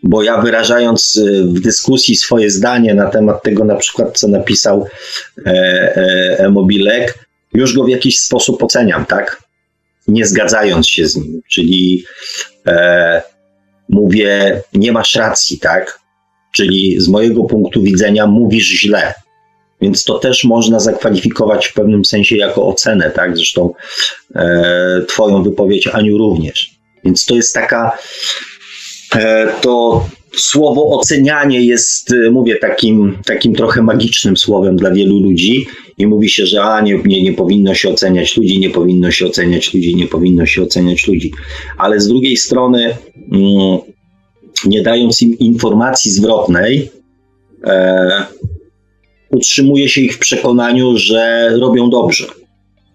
bo 0.03 0.23
ja 0.23 0.41
wyrażając 0.41 1.17
y, 1.17 1.45
w 1.45 1.61
dyskusji 1.61 2.17
swoje 2.17 2.51
zdanie 2.51 2.95
na 2.95 3.11
temat 3.11 3.43
tego, 3.43 3.65
na 3.65 3.77
przykład, 3.77 4.19
co 4.19 4.29
napisał 4.29 4.87
e, 5.47 5.51
e, 6.39 6.51
Mobilek, 6.51 7.19
już 7.55 7.77
go 7.77 7.85
w 7.85 7.89
jakiś 7.89 8.19
sposób 8.19 8.63
oceniam, 8.63 9.07
tak? 9.07 9.43
Nie 10.09 10.27
zgadzając 10.27 10.89
się 10.89 11.07
z 11.07 11.17
nim, 11.17 11.41
czyli 11.49 12.05
e, 12.67 13.23
mówię, 13.89 14.63
nie 14.73 14.93
masz 14.93 15.15
racji, 15.15 15.59
tak? 15.59 15.99
Czyli 16.53 17.01
z 17.01 17.09
mojego 17.09 17.45
punktu 17.45 17.83
widzenia 17.83 18.27
mówisz 18.27 18.81
źle. 18.81 19.15
Więc 19.81 20.05
to 20.05 20.19
też 20.19 20.45
można 20.45 20.81
zakwalifikować 20.81 21.67
w 21.67 21.75
pewnym 21.75 22.05
sensie 22.05 22.37
jako 22.37 22.67
ocenę, 22.67 23.11
tak? 23.11 23.37
Zresztą 23.37 23.75
e, 24.35 25.05
Twoją 25.09 25.43
wypowiedź, 25.43 25.87
Aniu, 25.87 26.19
również. 26.19 26.71
Więc 27.05 27.27
to 27.27 27.35
jest 27.35 27.55
taka, 27.55 27.99
to 29.61 30.05
słowo 30.37 30.99
ocenianie 30.99 31.61
jest, 31.61 32.13
e, 32.13 32.31
mówię, 32.31 32.57
takim, 32.57 33.19
takim 33.27 33.55
trochę 33.55 33.83
magicznym 33.83 34.37
słowem 34.37 34.77
dla 34.77 34.91
wielu 34.91 35.21
ludzi 35.21 35.67
i 35.99 36.07
mówi 36.07 36.29
się, 36.29 36.47
że 36.47 36.63
a, 36.63 36.81
nie, 36.81 36.99
nie, 37.05 37.23
nie 37.23 37.33
powinno 37.33 37.75
się 37.75 37.89
oceniać 37.89 38.37
ludzi, 38.37 38.59
nie 38.59 38.71
powinno 38.71 39.11
się 39.11 39.27
oceniać 39.27 39.75
ludzi, 39.75 39.97
nie 39.97 40.07
powinno 40.07 40.47
się 40.47 40.63
oceniać 40.63 41.09
ludzi. 41.09 41.33
Ale 41.79 42.01
z 42.01 42.09
drugiej 42.09 42.37
strony, 42.37 42.97
mm, 43.33 43.79
nie 44.65 44.83
dając 44.83 45.23
im 45.23 45.39
informacji 45.39 46.11
zwrotnej, 46.11 46.91
e, 47.65 48.27
utrzymuje 49.31 49.89
się 49.89 50.01
ich 50.01 50.15
w 50.15 50.19
przekonaniu, 50.19 50.97
że 50.97 51.51
robią 51.61 51.91
dobrze. 51.91 52.27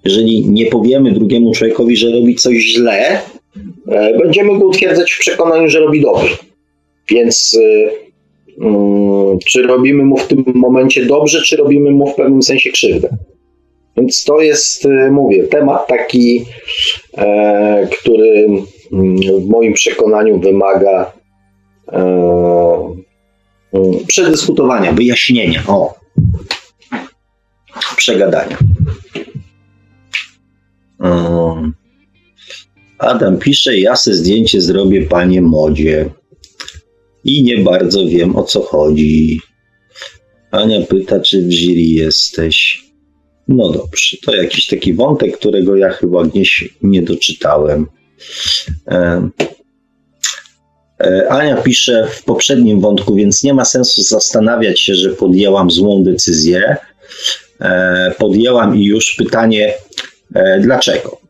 Jeżeli 0.06 0.49
nie 0.49 0.65
powiemy 0.65 1.11
drugiemu 1.11 1.52
człowiekowi, 1.52 1.98
że 1.98 2.11
robi 2.11 2.35
coś 2.35 2.57
źle, 2.57 2.91
e, 2.91 3.22
będziemy 4.23 4.59
go 4.59 4.65
utwierdzać 4.65 5.11
w 5.11 5.19
przekonaniu, 5.19 5.69
że 5.69 5.80
robi 5.80 6.01
dobrze. 6.01 6.38
Więc 7.09 7.57
e, 7.61 8.65
mm, 8.65 9.39
czy 9.45 9.61
robimy 9.61 10.03
mu 10.03 10.18
w 10.18 10.27
tym 10.27 10.43
momencie 10.55 11.05
dobrze, 11.05 11.41
czy 11.41 11.57
robimy 11.57 11.91
mu 11.91 12.07
w 12.07 12.15
pewnym 12.15 12.41
sensie 12.41 12.72
krzywdę? 12.72 13.18
Więc 13.97 14.23
to 14.23 14.41
jest, 14.41 14.85
e, 14.85 15.11
mówię, 15.11 15.43
temat 15.43 15.88
taki, 15.88 16.45
który 17.91 18.47
mm, 18.93 19.18
w 19.41 19.49
moim 19.49 19.73
przekonaniu 19.73 20.39
wymaga 20.39 21.11
mm, 21.91 23.03
przedyskutowania, 24.07 24.91
wyjaśnienia. 24.91 25.64
O, 25.68 25.93
przegadania. 27.97 28.57
Adam 32.99 33.37
pisze, 33.37 33.77
ja 33.77 33.95
se 33.95 34.13
zdjęcie 34.13 34.61
zrobię 34.61 35.01
panie 35.01 35.41
modzie. 35.41 36.09
I 37.23 37.43
nie 37.43 37.57
bardzo 37.57 38.05
wiem 38.05 38.35
o 38.35 38.43
co 38.43 38.61
chodzi. 38.61 39.39
Ania 40.51 40.81
pyta, 40.81 41.19
czy 41.19 41.41
w 41.41 41.51
jury 41.51 41.81
jesteś. 41.81 42.83
No 43.47 43.71
dobrze, 43.71 44.17
to 44.25 44.35
jakiś 44.35 44.67
taki 44.67 44.93
wątek, 44.93 45.37
którego 45.37 45.75
ja 45.75 45.89
chyba 45.89 46.23
gdzieś 46.23 46.69
nie 46.81 47.01
doczytałem. 47.01 47.87
E, 48.87 49.29
e, 51.03 51.29
Ania 51.29 51.57
pisze 51.57 52.07
w 52.11 52.23
poprzednim 52.23 52.81
wątku, 52.81 53.15
więc 53.15 53.43
nie 53.43 53.53
ma 53.53 53.65
sensu 53.65 54.03
zastanawiać 54.03 54.81
się, 54.81 54.95
że 54.95 55.09
podjęłam 55.09 55.71
złą 55.71 56.03
decyzję. 56.03 56.77
E, 57.61 58.13
podjęłam 58.17 58.75
i 58.75 58.85
już 58.85 59.15
pytanie, 59.15 59.73
e, 60.35 60.59
dlaczego? 60.59 61.26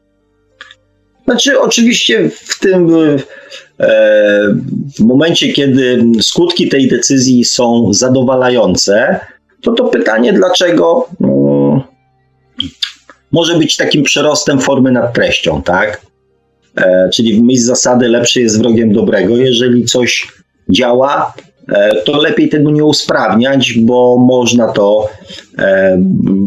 Znaczy, 1.28 1.60
oczywiście 1.60 2.30
w 2.30 2.60
tym 2.60 2.96
e, 3.80 3.88
w 4.98 5.00
momencie, 5.00 5.54
kiedy 5.54 6.04
skutki 6.22 6.70
tej 6.70 6.88
decyzji 6.88 7.46
są 7.46 7.94
zadowalające, 7.94 9.20
to 9.62 9.72
to 9.72 9.84
pytanie, 9.84 10.34
dlaczego, 10.34 11.10
no, 11.20 11.84
może 13.32 13.58
być 13.58 13.76
takim 13.76 14.04
przerostem 14.04 14.60
formy 14.60 14.92
nad 14.92 15.14
treścią, 15.14 15.62
tak? 15.64 16.02
Czyli 17.14 17.34
w 17.34 17.44
myśl 17.44 17.62
zasady 17.62 18.08
lepszy 18.08 18.42
jest 18.42 18.60
wrogiem 18.60 18.94
dobrego. 18.94 19.38
Jeżeli 19.38 19.86
coś 19.86 20.28
działa, 20.70 21.34
E, 21.72 22.02
to 22.02 22.18
lepiej 22.18 22.50
tego 22.50 22.72
nie 22.72 22.86
usprawniać, 22.86 23.74
bo 23.74 24.18
można 24.18 24.72
to, 24.72 25.10
e, 25.60 25.98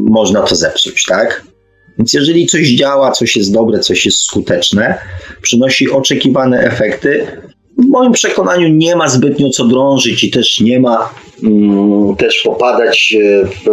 można 0.08 0.42
to 0.42 0.54
zepsuć, 0.54 1.04
tak? 1.08 1.44
Więc 2.00 2.12
jeżeli 2.12 2.46
coś 2.46 2.68
działa, 2.68 3.12
coś 3.12 3.36
jest 3.36 3.52
dobre, 3.52 3.78
coś 3.78 4.06
jest 4.06 4.18
skuteczne, 4.18 4.98
przynosi 5.42 5.90
oczekiwane 5.90 6.60
efekty, 6.60 7.26
w 7.78 7.86
moim 7.86 8.12
przekonaniu 8.12 8.68
nie 8.68 8.96
ma 8.96 9.08
zbytnio 9.08 9.50
co 9.50 9.64
drążyć 9.64 10.24
i 10.24 10.30
też 10.30 10.60
nie 10.60 10.80
ma 10.80 11.10
mm, 11.42 12.16
też 12.16 12.42
popadać 12.44 13.14
w 13.44 13.66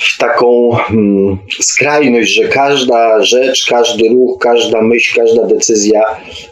w 0.00 0.18
taką 0.18 0.70
hmm, 0.70 1.38
skrajność, 1.60 2.34
że 2.34 2.48
każda 2.48 3.22
rzecz, 3.22 3.66
każdy 3.70 4.08
ruch, 4.08 4.38
każda 4.38 4.82
myśl, 4.82 5.20
każda 5.20 5.46
decyzja 5.46 6.02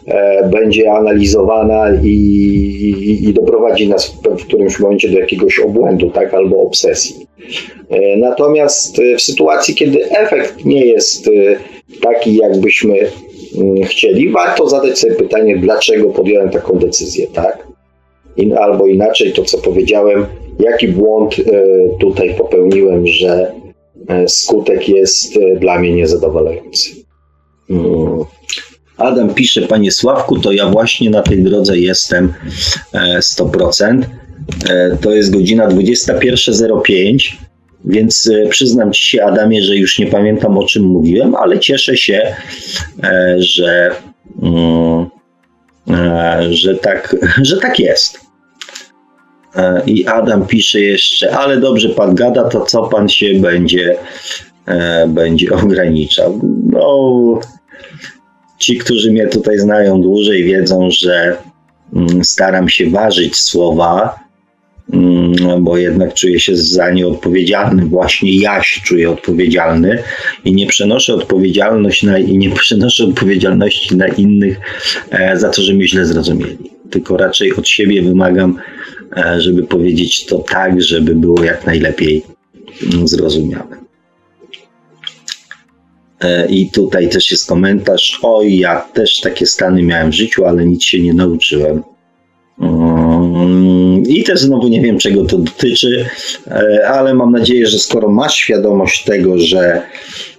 e, 0.07 0.49
będzie 0.49 0.91
analizowana 0.91 1.85
i, 2.03 2.07
i, 2.07 3.29
i, 3.29 3.33
doprowadzi 3.33 3.89
nas 3.89 4.07
w, 4.07 4.41
w 4.41 4.45
którymś 4.45 4.79
momencie 4.79 5.09
do 5.09 5.19
jakiegoś 5.19 5.59
obłędu, 5.59 6.09
tak, 6.09 6.33
albo 6.33 6.61
obsesji. 6.61 7.27
E, 7.89 8.17
natomiast 8.17 8.99
e, 8.99 9.15
w 9.15 9.21
sytuacji, 9.21 9.75
kiedy 9.75 10.11
efekt 10.11 10.65
nie 10.65 10.85
jest 10.85 11.29
taki, 12.01 12.35
jakbyśmy 12.35 12.97
mm, 13.57 13.83
chcieli, 13.83 14.29
warto 14.29 14.69
zadać 14.69 14.99
sobie 14.99 15.15
pytanie, 15.15 15.57
dlaczego 15.57 16.09
podjąłem 16.09 16.49
taką 16.49 16.77
decyzję, 16.77 17.27
tak? 17.27 17.69
Albo 18.59 18.87
inaczej, 18.87 19.33
to 19.33 19.43
co 19.43 19.57
powiedziałem, 19.57 20.25
jaki 20.59 20.87
błąd 20.87 21.35
e, 21.39 21.43
tutaj 21.99 22.35
popełniłem, 22.37 23.07
że 23.07 23.51
e, 24.07 24.27
skutek 24.27 24.89
jest 24.89 25.37
e, 25.37 25.59
dla 25.59 25.79
mnie 25.79 25.93
niezadowalający. 25.93 26.89
Mm. 27.69 28.19
Adam 28.97 29.33
pisze, 29.33 29.61
panie 29.61 29.91
Sławku, 29.91 30.39
to 30.39 30.51
ja 30.51 30.69
właśnie 30.69 31.09
na 31.09 31.21
tej 31.21 31.43
drodze 31.43 31.79
jestem 31.79 32.33
100%. 33.19 34.01
To 35.01 35.11
jest 35.11 35.31
godzina 35.31 35.67
21.05, 35.67 37.33
więc 37.85 38.31
przyznam 38.49 38.93
ci 38.93 39.05
się, 39.05 39.23
Adamie, 39.23 39.63
że 39.63 39.75
już 39.75 39.99
nie 39.99 40.07
pamiętam 40.07 40.57
o 40.57 40.65
czym 40.65 40.83
mówiłem, 40.83 41.35
ale 41.35 41.59
cieszę 41.59 41.97
się, 41.97 42.35
że, 43.37 43.91
mm, 44.41 45.05
że, 46.49 46.75
tak, 46.75 47.15
że 47.49 47.57
tak 47.57 47.79
jest. 47.79 48.28
E, 49.55 49.81
I 49.85 50.07
Adam 50.07 50.47
pisze 50.47 50.79
jeszcze, 50.79 51.37
ale 51.37 51.57
dobrze 51.57 51.89
pan 51.89 52.15
gada, 52.15 52.43
to 52.43 52.65
co 52.65 52.83
pan 52.83 53.09
się 53.09 53.33
będzie, 53.33 53.97
e, 54.65 55.07
będzie 55.07 55.51
ograniczał? 55.63 56.39
No, 56.71 57.39
ci, 58.57 58.77
którzy 58.77 59.11
mnie 59.11 59.27
tutaj 59.27 59.59
znają 59.59 60.01
dłużej, 60.01 60.43
wiedzą, 60.43 60.89
że 60.91 61.37
mm, 61.93 62.23
staram 62.23 62.69
się 62.69 62.89
ważyć 62.89 63.35
słowa, 63.37 64.19
mm, 64.93 65.63
bo 65.63 65.77
jednak 65.77 66.13
czuję 66.13 66.39
się 66.39 66.55
za 66.55 66.91
nie 66.91 67.07
odpowiedzialny. 67.07 67.85
Właśnie 67.85 68.37
jaś 68.37 68.81
czuję 68.85 69.09
odpowiedzialny 69.09 70.03
i 70.45 70.53
nie 70.53 70.67
przenoszę 70.67 71.13
odpowiedzialność 71.13 72.03
na, 72.03 72.19
i 72.19 72.37
nie 72.37 72.49
przenoszę 72.61 73.03
odpowiedzialności 73.03 73.95
na 73.95 74.07
innych 74.07 74.59
e, 75.11 75.37
za 75.37 75.49
to, 75.49 75.61
że 75.61 75.73
mnie 75.73 75.87
źle 75.87 76.05
zrozumieli. 76.05 76.57
Tylko 76.89 77.17
raczej 77.17 77.53
od 77.55 77.67
siebie 77.67 78.01
wymagam 78.01 78.59
żeby 79.37 79.63
powiedzieć 79.63 80.25
to 80.25 80.39
tak, 80.39 80.81
żeby 80.81 81.15
było 81.15 81.43
jak 81.43 81.65
najlepiej 81.65 82.23
mm, 82.93 83.07
zrozumiałe. 83.07 83.77
E, 86.21 86.47
I 86.47 86.69
tutaj 86.69 87.09
też 87.09 87.31
jest 87.31 87.49
komentarz. 87.49 88.19
Oj, 88.23 88.57
ja 88.57 88.81
też 88.81 89.19
takie 89.19 89.45
stany 89.45 89.83
miałem 89.83 90.11
w 90.11 90.15
życiu, 90.15 90.45
ale 90.45 90.65
nic 90.65 90.83
się 90.83 90.99
nie 90.99 91.13
nauczyłem. 91.13 91.83
Mm, 92.61 94.03
I 94.03 94.23
też 94.23 94.39
znowu 94.39 94.67
nie 94.67 94.81
wiem, 94.81 94.97
czego 94.97 95.25
to 95.25 95.37
dotyczy, 95.37 96.05
e, 96.47 96.87
ale 96.87 97.13
mam 97.13 97.31
nadzieję, 97.31 97.67
że 97.67 97.79
skoro 97.79 98.09
masz 98.09 98.35
świadomość 98.35 99.03
tego, 99.03 99.37
że 99.37 99.81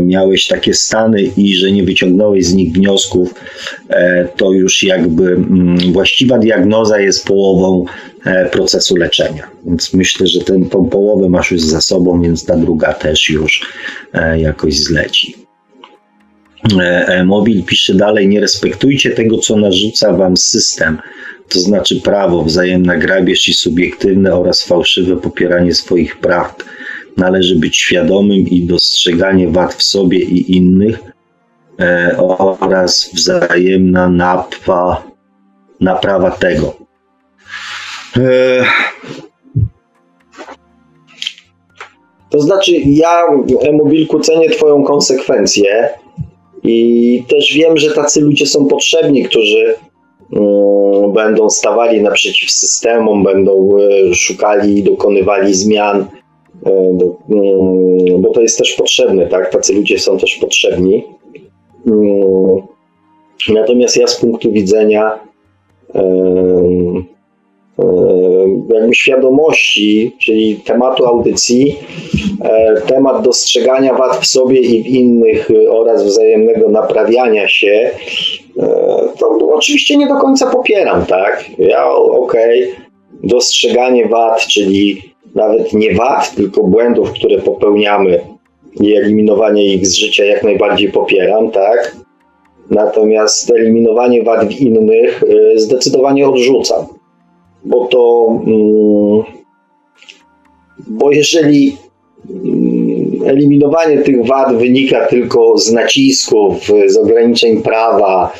miałeś 0.00 0.46
takie 0.46 0.74
stany 0.74 1.22
i 1.22 1.54
że 1.54 1.72
nie 1.72 1.82
wyciągnąłeś 1.82 2.46
z 2.46 2.54
nich 2.54 2.72
wniosków, 2.72 3.34
e, 3.88 4.28
to 4.36 4.52
już 4.52 4.82
jakby 4.82 5.24
mm, 5.32 5.92
właściwa 5.92 6.38
diagnoza 6.38 7.00
jest 7.00 7.26
połową 7.26 7.84
e, 8.24 8.48
procesu 8.48 8.96
leczenia. 8.96 9.50
Więc 9.66 9.94
myślę, 9.94 10.26
że 10.26 10.40
tę 10.40 10.64
połowę 10.90 11.28
masz 11.28 11.50
już 11.50 11.62
za 11.62 11.80
sobą, 11.80 12.22
więc 12.22 12.44
ta 12.44 12.56
druga 12.56 12.92
też 12.92 13.30
już 13.30 13.72
jakoś 14.36 14.78
zleci. 14.78 15.34
Mobil 17.24 17.64
pisze 17.64 17.94
dalej, 17.94 18.28
nie 18.28 18.40
respektujcie 18.40 19.10
tego, 19.10 19.38
co 19.38 19.56
narzuca 19.56 20.12
wam 20.12 20.36
system. 20.36 20.98
to 21.48 21.60
znaczy 21.60 22.00
prawo, 22.00 22.44
wzajemna 22.44 22.96
grabież 22.96 23.48
i 23.48 23.54
subiektywne 23.54 24.34
oraz 24.34 24.62
fałszywe 24.62 25.16
popieranie 25.16 25.74
swoich 25.74 26.16
praw. 26.16 26.56
Należy 27.16 27.56
być 27.56 27.76
świadomym 27.76 28.38
i 28.38 28.62
dostrzeganie 28.62 29.48
wad 29.48 29.74
w 29.74 29.82
sobie 29.82 30.18
i 30.18 30.56
innych 30.56 30.98
e, 31.80 32.16
oraz 32.60 33.10
wzajemna 33.14 34.08
naprawa, 34.08 35.02
naprawa 35.80 36.30
tego. 36.30 36.76
E, 38.16 38.64
to 42.30 42.40
znaczy, 42.40 42.72
ja, 42.86 43.22
Emobilku, 43.62 44.20
cenię 44.20 44.50
Twoją 44.50 44.84
konsekwencję 44.84 45.88
i 46.62 47.22
też 47.28 47.52
wiem, 47.54 47.76
że 47.76 47.94
tacy 47.94 48.20
ludzie 48.20 48.46
są 48.46 48.66
potrzebni, 48.66 49.24
którzy 49.24 49.64
y, 49.66 49.76
będą 51.14 51.50
stawali 51.50 52.02
naprzeciw 52.02 52.50
systemom, 52.50 53.24
będą 53.24 53.78
y, 53.78 54.14
szukali 54.14 54.78
i 54.78 54.82
dokonywali 54.82 55.54
zmian, 55.54 56.06
y, 56.66 58.18
bo 58.18 58.30
to 58.30 58.42
jest 58.42 58.58
też 58.58 58.72
potrzebne, 58.72 59.26
tak? 59.26 59.50
Tacy 59.50 59.74
ludzie 59.74 59.98
są 59.98 60.18
też 60.18 60.34
potrzebni. 60.34 61.04
Natomiast 63.48 63.96
ja 63.96 64.06
z 64.06 64.20
punktu 64.20 64.52
widzenia 64.52 65.20
jakby 68.86 68.94
świadomości, 68.94 70.16
czyli 70.18 70.56
tematu 70.56 71.06
audycji, 71.06 71.76
e, 72.44 72.80
temat 72.80 73.22
dostrzegania 73.22 73.94
wad 73.94 74.16
w 74.16 74.26
sobie 74.26 74.60
i 74.60 74.82
w 74.82 74.86
innych 74.86 75.50
e, 75.50 75.70
oraz 75.70 76.04
wzajemnego 76.04 76.68
naprawiania 76.68 77.48
się, 77.48 77.90
e, 78.58 78.68
to 79.18 79.38
oczywiście 79.54 79.96
nie 79.96 80.06
do 80.06 80.14
końca 80.14 80.50
popieram, 80.50 81.06
tak? 81.06 81.44
Ja 81.58 81.88
okej, 81.94 82.72
okay, 82.72 82.84
dostrzeganie 83.22 84.08
wad, 84.08 84.46
czyli 84.46 85.02
nawet 85.36 85.72
nie 85.72 85.94
wad, 85.94 86.34
tylko 86.34 86.62
błędów, 86.62 87.12
które 87.12 87.38
popełniamy 87.38 88.20
i 88.80 88.94
eliminowanie 88.94 89.74
ich 89.74 89.86
z 89.86 89.94
życia 89.94 90.24
jak 90.24 90.42
najbardziej 90.42 90.92
popieram, 90.92 91.50
tak? 91.50 91.96
Natomiast 92.70 93.50
eliminowanie 93.50 94.22
wad 94.22 94.48
w 94.48 94.60
innych 94.60 95.22
zdecydowanie 95.56 96.28
odrzucam 96.28 96.86
bo 97.66 97.86
to, 97.86 98.28
mm, 98.46 99.22
bo 100.86 101.12
jeżeli 101.12 101.76
mm, 102.30 102.85
eliminowanie 103.26 103.98
tych 103.98 104.26
wad 104.26 104.56
wynika 104.56 105.06
tylko 105.06 105.58
z 105.58 105.72
nacisków, 105.72 106.70
z 106.86 106.96
ograniczeń 106.96 107.62
prawa, 107.62 108.32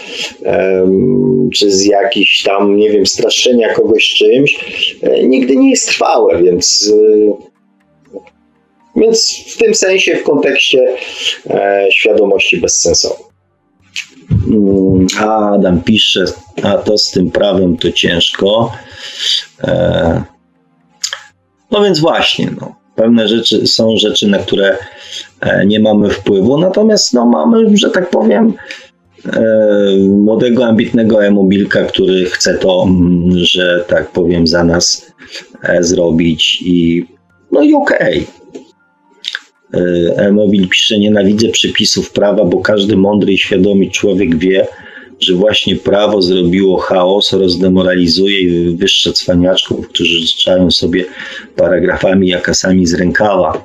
czy 1.55 1.73
z 1.73 1.85
jakichś 1.85 2.43
tam, 2.43 2.77
nie 2.77 2.91
wiem, 2.91 3.07
straszenia 3.07 3.75
kogoś 3.75 4.15
czymś, 4.15 4.57
e, 5.03 5.23
nigdy 5.23 5.57
nie 5.57 5.71
jest 5.71 5.89
trwałe, 5.89 6.43
więc 6.43 6.93
e, 6.95 7.57
więc 8.97 9.45
w 9.49 9.57
tym 9.57 9.75
sensie, 9.75 10.17
w 10.17 10.23
kontekście 10.23 10.97
e, 11.51 11.87
świadomości 11.91 12.61
bezsensownej. 12.61 13.27
Mm, 14.51 15.07
Adam 15.21 15.83
pisze, 15.83 16.25
a 16.63 16.79
to 16.79 16.99
z 16.99 17.11
tym 17.11 17.31
prawem 17.31 17.77
to 17.77 17.93
ciężko. 17.93 18.73
No 21.71 21.85
więc 21.85 22.01
właśnie, 22.01 22.51
no, 22.61 22.76
pewne 22.97 23.29
rzeczy 23.29 23.67
są 23.67 23.97
rzeczy, 23.97 24.29
na 24.29 24.39
które 24.39 24.77
e, 25.41 25.67
nie 25.67 25.81
mamy 25.81 26.11
wpływu, 26.11 26.59
natomiast 26.59 27.15
no, 27.15 27.27
mamy, 27.27 27.77
że 27.77 27.91
tak 27.91 28.11
powiem, 28.11 28.55
e, 29.33 29.97
młodego, 30.09 30.67
ambitnego 30.67 31.25
e-mobilka, 31.25 31.85
który 31.85 32.25
chce 32.25 32.55
to, 32.55 32.87
mm, 32.89 33.39
że 33.39 33.85
tak 33.89 34.11
powiem, 34.11 34.47
za 34.47 34.65
nas 34.65 35.13
zrobić 35.81 36.63
i 36.63 37.07
no 37.53 37.63
i 37.63 37.75
okej. 37.75 38.27
Okay. 38.27 38.37
E-mobil 40.17 40.69
pisze, 40.69 40.99
nienawidzę 40.99 41.49
przepisów 41.49 42.13
prawa, 42.13 42.45
bo 42.45 42.61
każdy 42.61 42.97
mądry 42.97 43.33
i 43.33 43.39
świadomy 43.39 43.91
człowiek 43.91 44.37
wie, 44.37 44.67
że 45.21 45.35
właśnie 45.35 45.77
prawo 45.77 46.23
zrobiło 46.23 46.79
chaos, 46.79 47.33
rozdemoralizuje 47.33 48.41
i 48.41 48.65
wywyższa 48.65 49.13
cwaniaczków, 49.13 49.89
którzy 49.89 50.21
rzucają 50.21 50.71
sobie 50.71 51.05
paragrafami 51.57 52.29
jakasami 52.29 52.87
z 52.87 52.95
rękawa. 52.95 53.65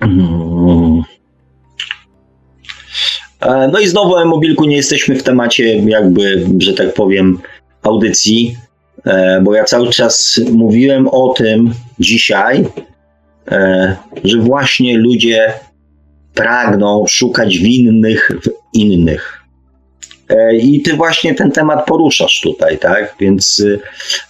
Mm. 0.00 1.02
E, 3.40 3.68
no 3.72 3.78
i 3.78 3.88
znowu, 3.88 4.16
e-mobilku, 4.16 4.64
nie 4.64 4.76
jesteśmy 4.76 5.16
w 5.16 5.22
temacie 5.22 5.76
jakby, 5.76 6.46
że 6.58 6.74
tak 6.74 6.94
powiem, 6.94 7.38
audycji, 7.82 8.56
e, 9.04 9.40
bo 9.42 9.54
ja 9.54 9.64
cały 9.64 9.90
czas 9.90 10.40
mówiłem 10.52 11.08
o 11.08 11.32
tym 11.36 11.74
dzisiaj, 11.98 12.66
e, 13.48 13.96
że 14.24 14.38
właśnie 14.38 14.98
ludzie 14.98 15.52
pragną 16.34 17.04
szukać 17.08 17.58
winnych 17.58 18.30
w 18.42 18.76
innych. 18.78 19.39
E, 20.30 20.56
I 20.56 20.82
ty 20.82 20.96
właśnie 20.96 21.34
ten 21.34 21.50
temat 21.50 21.86
poruszasz 21.86 22.40
tutaj, 22.40 22.78
tak? 22.78 23.14
Więc 23.20 23.64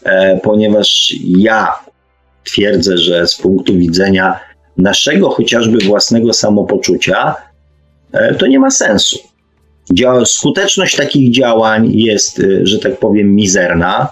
e, 0.04 0.40
ponieważ 0.42 1.14
ja 1.24 1.68
twierdzę, 2.44 2.98
że 2.98 3.26
z 3.26 3.36
punktu 3.36 3.74
widzenia 3.74 4.40
naszego 4.76 5.30
chociażby 5.30 5.78
własnego 5.78 6.32
samopoczucia, 6.32 7.34
e, 8.12 8.34
to 8.34 8.46
nie 8.46 8.58
ma 8.58 8.70
sensu. 8.70 9.18
skuteczność 10.24 10.96
takich 10.96 11.34
działań 11.34 11.92
jest, 11.92 12.42
że 12.62 12.78
tak 12.78 12.98
powiem, 12.98 13.34
mizerna, 13.34 14.08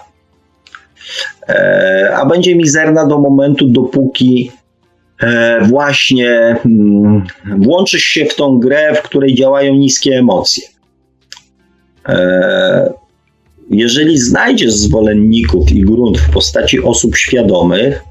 a 2.15 2.25
będzie 2.25 2.55
mizerna 2.55 3.05
do 3.05 3.17
momentu, 3.17 3.67
dopóki 3.67 4.51
właśnie 5.61 6.55
mm, 6.65 7.23
włączysz 7.57 8.03
się 8.03 8.25
w 8.25 8.35
tą 8.35 8.59
grę, 8.59 8.95
w 8.95 9.01
której 9.01 9.35
działają 9.35 9.73
niskie 9.73 10.17
emocje. 10.17 10.63
E, 12.09 12.93
jeżeli 13.69 14.17
znajdziesz 14.17 14.73
zwolenników 14.73 15.71
i 15.71 15.81
grunt 15.81 16.17
w 16.17 16.29
postaci 16.29 16.79
osób 16.79 17.17
świadomych, 17.17 18.03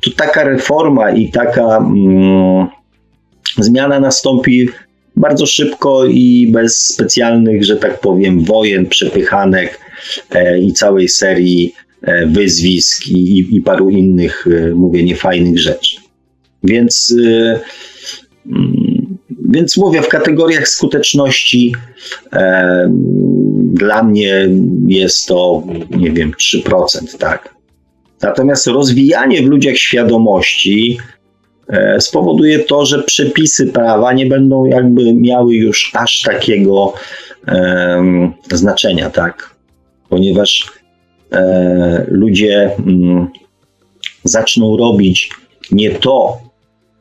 to 0.00 0.10
taka 0.16 0.44
reforma 0.44 1.10
i 1.10 1.30
taka 1.30 1.76
mm, 1.76 2.66
zmiana 3.58 4.00
nastąpi 4.00 4.68
bardzo 5.16 5.46
szybko 5.46 6.04
i 6.04 6.48
bez 6.52 6.86
specjalnych, 6.86 7.64
że 7.64 7.76
tak 7.76 8.00
powiem, 8.00 8.44
wojen, 8.44 8.86
przepychanek 8.86 9.80
e, 10.30 10.58
i 10.58 10.72
całej 10.72 11.08
serii 11.08 11.74
e, 12.02 12.26
wyzwisk 12.26 13.08
i, 13.08 13.56
i, 13.56 13.60
paru 13.60 13.90
innych, 13.90 14.46
e, 14.46 14.74
mówię, 14.74 15.04
niefajnych 15.04 15.58
rzeczy. 15.58 15.96
Więc, 16.64 17.14
e, 17.26 17.60
więc 19.52 19.76
mówię, 19.76 20.02
w 20.02 20.08
kategoriach 20.08 20.68
skuteczności 20.68 21.74
e, 22.32 22.92
dla 23.72 24.02
mnie 24.02 24.48
jest 24.86 25.26
to, 25.26 25.62
nie 25.90 26.10
wiem, 26.10 26.32
3%, 26.32 27.18
tak. 27.18 27.54
Natomiast 28.22 28.66
rozwijanie 28.66 29.42
w 29.42 29.46
ludziach 29.46 29.76
świadomości 29.76 30.98
e, 31.68 32.00
spowoduje 32.00 32.58
to, 32.58 32.86
że 32.86 33.02
przepisy 33.02 33.66
prawa 33.66 34.12
nie 34.12 34.26
będą 34.26 34.64
jakby 34.64 35.14
miały 35.14 35.54
już 35.54 35.90
aż 35.94 36.22
takiego 36.22 36.92
e, 37.48 38.32
znaczenia, 38.52 39.10
tak. 39.10 39.56
Ponieważ 40.08 40.70
e, 41.32 42.04
ludzie 42.08 42.70
mm, 42.78 43.28
zaczną 44.24 44.76
robić 44.76 45.30
nie 45.70 45.90
to, 45.90 46.38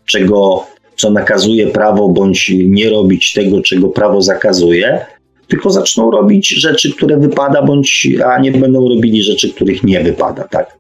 czego, 0.06 0.68
co 1.02 1.11
nakazuje 1.11 1.68
prawo, 1.68 2.10
bądź 2.10 2.52
nie 2.65 2.90
robić 2.90 3.34
tego, 3.34 3.61
czego 3.61 3.90
prawo 3.90 4.22
zakazuje, 4.22 5.06
tylko 5.48 5.69
zaczną 5.69 6.11
robić 6.11 6.48
rzeczy, 6.48 6.95
które 6.95 7.18
wypada, 7.18 7.61
bądź 7.61 8.07
a 8.26 8.40
nie 8.40 8.52
będą 8.52 8.90
robili 8.90 9.23
rzeczy, 9.23 9.53
których 9.53 9.84
nie 9.84 10.03
wypada, 10.03 10.44
tak? 10.44 10.78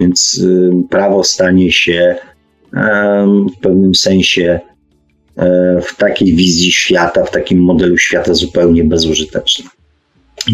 Więc 0.00 0.40
y, 0.44 0.70
prawo 0.90 1.24
stanie 1.24 1.72
się 1.72 2.16
y, 2.74 2.78
w 3.56 3.60
pewnym 3.60 3.94
sensie 3.94 4.60
y, 5.38 5.42
w 5.82 5.96
takiej 5.96 6.36
wizji 6.36 6.72
świata, 6.72 7.24
w 7.24 7.30
takim 7.30 7.58
modelu 7.58 7.98
świata 7.98 8.34
zupełnie 8.34 8.84
bezużyteczne. 8.84 9.70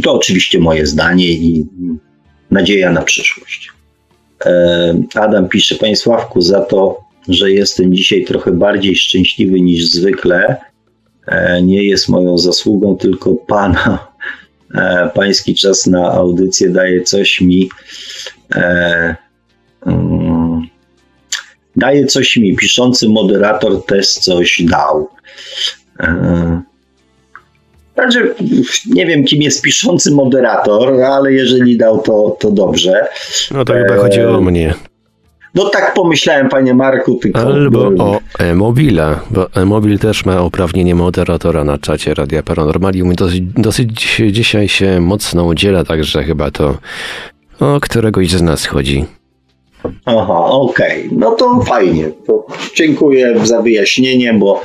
To 0.02 0.12
oczywiście 0.12 0.58
moje 0.58 0.86
zdanie 0.86 1.28
i 1.28 1.66
nadzieja 2.50 2.92
na 2.92 3.02
przyszłość. 3.02 3.70
E, 4.46 4.94
Adam 5.14 5.48
pisze, 5.48 5.74
Panie 5.74 5.96
Sławku, 5.96 6.40
za 6.40 6.60
to, 6.60 7.07
że 7.28 7.50
jestem 7.50 7.94
dzisiaj 7.94 8.24
trochę 8.24 8.52
bardziej 8.52 8.96
szczęśliwy 8.96 9.60
niż 9.60 9.86
zwykle, 9.86 10.56
E, 11.28 11.62
nie 11.62 11.82
jest 11.82 12.08
moją 12.08 12.38
zasługą, 12.38 12.96
tylko 12.96 13.34
Pana. 13.34 14.08
E, 14.74 15.10
pański 15.14 15.54
czas 15.54 15.86
na 15.86 16.12
audycję 16.12 16.70
daje 16.70 17.02
coś 17.02 17.40
mi. 17.40 17.68
E, 18.54 19.16
mm, 19.86 20.66
daje 21.76 22.06
coś 22.06 22.36
mi. 22.36 22.56
Piszący 22.56 23.08
moderator 23.08 23.84
też 23.86 24.12
coś 24.12 24.62
dał. 24.62 25.08
Znaczy, 27.94 28.34
nie 28.86 29.06
wiem, 29.06 29.24
kim 29.24 29.42
jest 29.42 29.62
piszący 29.62 30.10
moderator, 30.10 31.02
ale 31.02 31.32
jeżeli 31.32 31.78
dał, 31.78 32.02
to, 32.02 32.36
to 32.40 32.50
dobrze. 32.50 33.08
No 33.50 33.64
to 33.64 33.72
chyba 33.72 33.96
chodzi 33.96 34.20
o 34.20 34.40
mnie. 34.40 34.74
No 35.54 35.68
tak 35.68 35.94
pomyślałem, 35.94 36.48
panie 36.48 36.74
Marku, 36.74 37.14
tylko... 37.22 37.40
Albo 37.40 37.80
o 37.98 38.20
e-mobila, 38.38 39.20
bo 39.30 39.52
e-mobil 39.52 39.98
też 39.98 40.24
ma 40.24 40.42
uprawnienie 40.42 40.94
moderatora 40.94 41.64
na 41.64 41.78
czacie 41.78 42.14
Radia 42.14 42.42
Paranormalium. 42.42 43.14
Dosyć, 43.14 43.42
dosyć 43.56 44.20
dzisiaj 44.30 44.68
się 44.68 45.00
mocno 45.00 45.44
udziela, 45.44 45.84
także 45.84 46.24
chyba 46.24 46.50
to 46.50 46.78
o 47.60 47.80
któregoś 47.80 48.30
z 48.30 48.42
nas 48.42 48.66
chodzi. 48.66 49.04
Aha, 50.04 50.44
okej. 50.44 51.06
Okay. 51.06 51.18
No 51.18 51.30
to 51.30 51.60
fajnie. 51.60 52.10
To 52.26 52.46
dziękuję 52.74 53.34
za 53.46 53.62
wyjaśnienie, 53.62 54.34
bo 54.34 54.62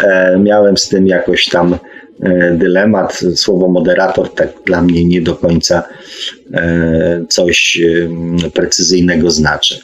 e, 0.00 0.38
miałem 0.38 0.76
z 0.76 0.88
tym 0.88 1.06
jakoś 1.06 1.44
tam 1.44 1.76
dylemat. 2.52 3.24
Słowo 3.34 3.68
moderator 3.68 4.34
tak 4.34 4.48
dla 4.66 4.82
mnie 4.82 5.04
nie 5.04 5.20
do 5.20 5.36
końca 5.36 5.82
e, 6.52 7.24
coś 7.28 7.80
e, 8.46 8.50
precyzyjnego 8.50 9.30
znaczy. 9.30 9.80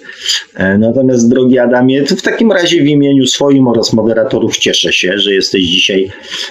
E, 0.55 0.79
natomiast 0.79 1.29
drogi 1.29 1.59
Adamie, 1.59 2.03
to 2.03 2.17
w 2.17 2.23
takim 2.23 2.53
razie 2.53 2.83
w 2.83 2.87
imieniu 2.87 3.27
swoim 3.27 3.69
oraz 3.69 3.93
moderatorów 3.93 4.59
cieszę 4.59 4.93
się, 4.93 5.19
że 5.19 5.35
jesteś 5.35 5.63
dzisiaj 5.65 6.11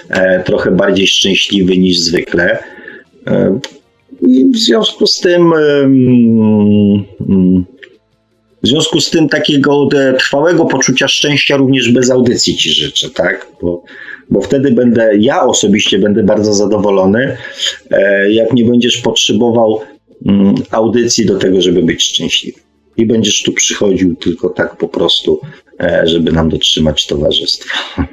e, 0.09 0.43
trochę 0.43 0.71
bardziej 0.71 1.07
szczęśliwy 1.07 1.77
niż 1.77 1.99
zwykle. 1.99 2.59
I 4.27 4.51
w 4.53 4.57
związku 4.57 5.07
z 5.07 5.19
tym 5.19 5.53
w 8.63 8.67
związku 8.67 9.01
z 9.01 9.09
tym 9.09 9.29
takiego 9.29 9.89
trwałego 10.19 10.65
poczucia 10.65 11.07
szczęścia 11.07 11.57
również 11.57 11.91
bez 11.91 12.11
audycji 12.11 12.55
ci 12.55 12.69
życzę, 12.69 13.09
tak? 13.09 13.47
Bo, 13.61 13.83
bo 14.29 14.41
wtedy 14.41 14.71
będę, 14.71 15.11
ja 15.17 15.43
osobiście 15.43 15.99
będę 15.99 16.23
bardzo 16.23 16.53
zadowolony, 16.53 17.37
e, 17.91 18.31
jak 18.31 18.53
nie 18.53 18.65
będziesz 18.65 18.97
potrzebował 18.97 19.81
mm, 20.25 20.55
audycji 20.71 21.25
do 21.25 21.37
tego, 21.37 21.61
żeby 21.61 21.81
być 21.81 22.03
szczęśliwy. 22.03 22.59
I 22.97 23.05
będziesz 23.05 23.43
tu 23.43 23.53
przychodził 23.53 24.15
tylko 24.15 24.49
tak 24.49 24.77
po 24.77 24.87
prostu, 24.87 25.39
e, 25.79 26.01
żeby 26.05 26.31
nam 26.31 26.49
dotrzymać 26.49 27.07
towarzystwa. 27.07 27.73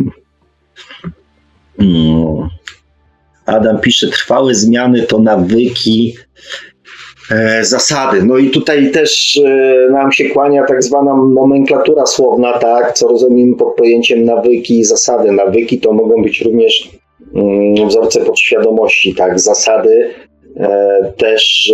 Mm. 1.78 2.48
Adam 3.46 3.80
pisze, 3.80 4.08
trwałe 4.08 4.54
zmiany 4.54 5.02
to 5.02 5.18
nawyki, 5.18 6.14
zasady. 7.62 8.23
No 8.24 8.39
i 8.39 8.51
tutaj 8.51 8.90
też 8.90 9.40
e, 9.44 9.93
nam 9.93 10.12
się 10.12 10.24
kłania 10.24 10.65
tak 10.66 10.82
zwana 10.82 11.16
nomenklatura 11.35 12.07
słowna, 12.07 12.59
tak, 12.59 12.93
co 12.93 13.09
rozumiemy 13.09 13.57
pod 13.57 13.74
pojęciem 13.74 14.24
nawyki 14.24 14.78
i 14.78 14.85
zasady. 14.85 15.32
Nawyki 15.32 15.78
to 15.78 15.93
mogą 15.93 16.23
być 16.23 16.40
również 16.40 16.90
mm, 17.35 17.89
wzorce 17.89 18.20
podświadomości, 18.20 19.15
tak, 19.15 19.40
zasady 19.40 20.11
e, 20.57 21.12
też 21.16 21.73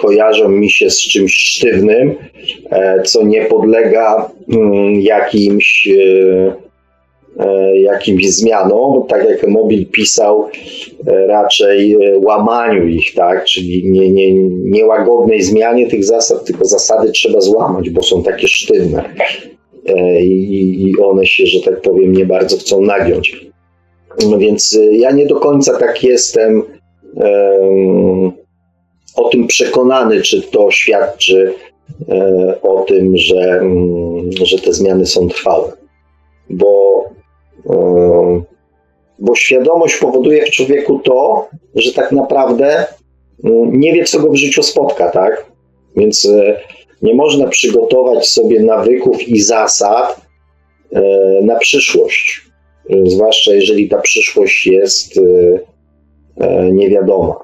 kojarzą 0.00 0.48
mi 0.48 0.70
się 0.70 0.90
z 0.90 0.98
czymś 0.98 1.34
sztywnym, 1.34 2.14
co 3.04 3.24
nie 3.24 3.44
podlega 3.44 4.30
mm, 4.48 5.00
jakimś 5.00 5.88
E, 5.88 6.67
jakimś 7.74 8.30
zmianom, 8.30 9.06
tak 9.08 9.28
jak 9.28 9.48
Mobil 9.48 9.86
pisał, 9.86 10.48
e, 11.06 11.26
raczej 11.26 11.94
e, 11.94 12.18
łamaniu 12.18 12.86
ich, 12.86 13.14
tak, 13.14 13.44
czyli 13.44 13.90
nie, 13.90 14.10
nie, 14.10 14.32
nie 14.48 14.86
łagodnej 14.86 15.42
zmianie 15.42 15.86
tych 15.86 16.04
zasad, 16.04 16.44
tylko 16.44 16.64
zasady 16.64 17.10
trzeba 17.10 17.40
złamać, 17.40 17.90
bo 17.90 18.02
są 18.02 18.22
takie 18.22 18.48
sztywne 18.48 19.04
i, 20.20 20.82
i 20.82 21.02
one 21.02 21.26
się, 21.26 21.46
że 21.46 21.60
tak 21.60 21.80
powiem, 21.82 22.12
nie 22.12 22.26
bardzo 22.26 22.56
chcą 22.56 22.80
nagiąć. 22.80 23.48
No 24.30 24.38
więc 24.38 24.78
ja 24.90 25.10
nie 25.10 25.26
do 25.26 25.40
końca 25.40 25.78
tak 25.78 26.04
jestem 26.04 26.62
um, 27.14 28.32
o 29.16 29.28
tym 29.28 29.46
przekonany, 29.46 30.22
czy 30.22 30.42
to 30.42 30.70
świadczy 30.70 31.54
um, 32.06 32.54
o 32.62 32.82
tym, 32.82 33.16
że, 33.16 33.60
um, 33.62 34.30
że 34.44 34.58
te 34.58 34.72
zmiany 34.72 35.06
są 35.06 35.28
trwałe. 35.28 35.72
Bo 36.50 37.04
bo 39.18 39.34
świadomość 39.34 39.96
powoduje 39.96 40.46
w 40.46 40.50
człowieku 40.50 40.98
to, 40.98 41.48
że 41.74 41.92
tak 41.92 42.12
naprawdę 42.12 42.86
nie 43.72 43.92
wie, 43.92 44.04
co 44.04 44.20
go 44.20 44.30
w 44.30 44.36
życiu 44.36 44.62
spotka, 44.62 45.10
tak? 45.10 45.46
Więc 45.96 46.26
e, 46.26 46.60
nie 47.02 47.14
można 47.14 47.46
przygotować 47.46 48.28
sobie 48.28 48.60
nawyków 48.60 49.28
i 49.28 49.40
zasad 49.40 50.20
e, 50.92 51.00
na 51.42 51.56
przyszłość. 51.56 52.48
Zwłaszcza 53.06 53.52
jeżeli 53.52 53.88
ta 53.88 53.98
przyszłość 53.98 54.66
jest 54.66 55.20
e, 56.40 56.72
niewiadoma. 56.72 57.34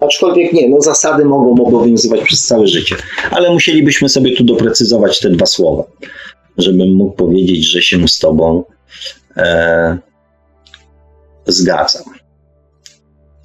Aczkolwiek 0.00 0.52
nie, 0.52 0.68
no 0.68 0.80
zasady 0.80 1.24
mogą 1.24 1.66
obowiązywać 1.66 2.20
przez 2.20 2.46
całe 2.46 2.66
życie, 2.66 2.96
ale 3.30 3.50
musielibyśmy 3.50 4.08
sobie 4.08 4.36
tu 4.36 4.44
doprecyzować 4.44 5.20
te 5.20 5.30
dwa 5.30 5.46
słowa, 5.46 5.84
żebym 6.58 6.94
mógł 6.94 7.16
powiedzieć, 7.16 7.70
że 7.70 7.82
się 7.82 8.08
z 8.08 8.18
Tobą 8.18 8.64
e, 9.36 9.98
zgadzam. 11.46 12.02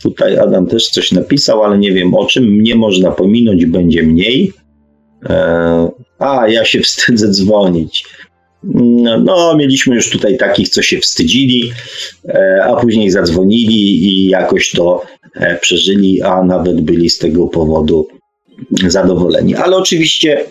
Tutaj 0.03 0.37
Adam 0.37 0.67
też 0.67 0.87
coś 0.87 1.11
napisał, 1.11 1.63
ale 1.63 1.77
nie 1.77 1.91
wiem 1.91 2.13
o 2.13 2.25
czym. 2.25 2.43
Mnie 2.43 2.75
można 2.75 3.11
pominąć, 3.11 3.65
będzie 3.65 4.03
mniej. 4.03 4.53
E, 5.29 5.89
a, 6.19 6.47
ja 6.47 6.65
się 6.65 6.81
wstydzę 6.81 7.27
dzwonić. 7.27 8.05
No, 8.63 9.19
no, 9.19 9.55
mieliśmy 9.55 9.95
już 9.95 10.09
tutaj 10.09 10.37
takich, 10.37 10.69
co 10.69 10.81
się 10.81 10.99
wstydzili, 10.99 11.71
e, 12.29 12.63
a 12.65 12.75
później 12.75 13.11
zadzwonili 13.11 14.07
i 14.07 14.29
jakoś 14.29 14.71
to 14.71 15.01
e, 15.35 15.57
przeżyli, 15.57 16.21
a 16.21 16.43
nawet 16.43 16.81
byli 16.81 17.09
z 17.09 17.17
tego 17.17 17.47
powodu 17.47 18.07
zadowoleni. 18.87 19.55
Ale 19.55 19.77
oczywiście 19.77 20.45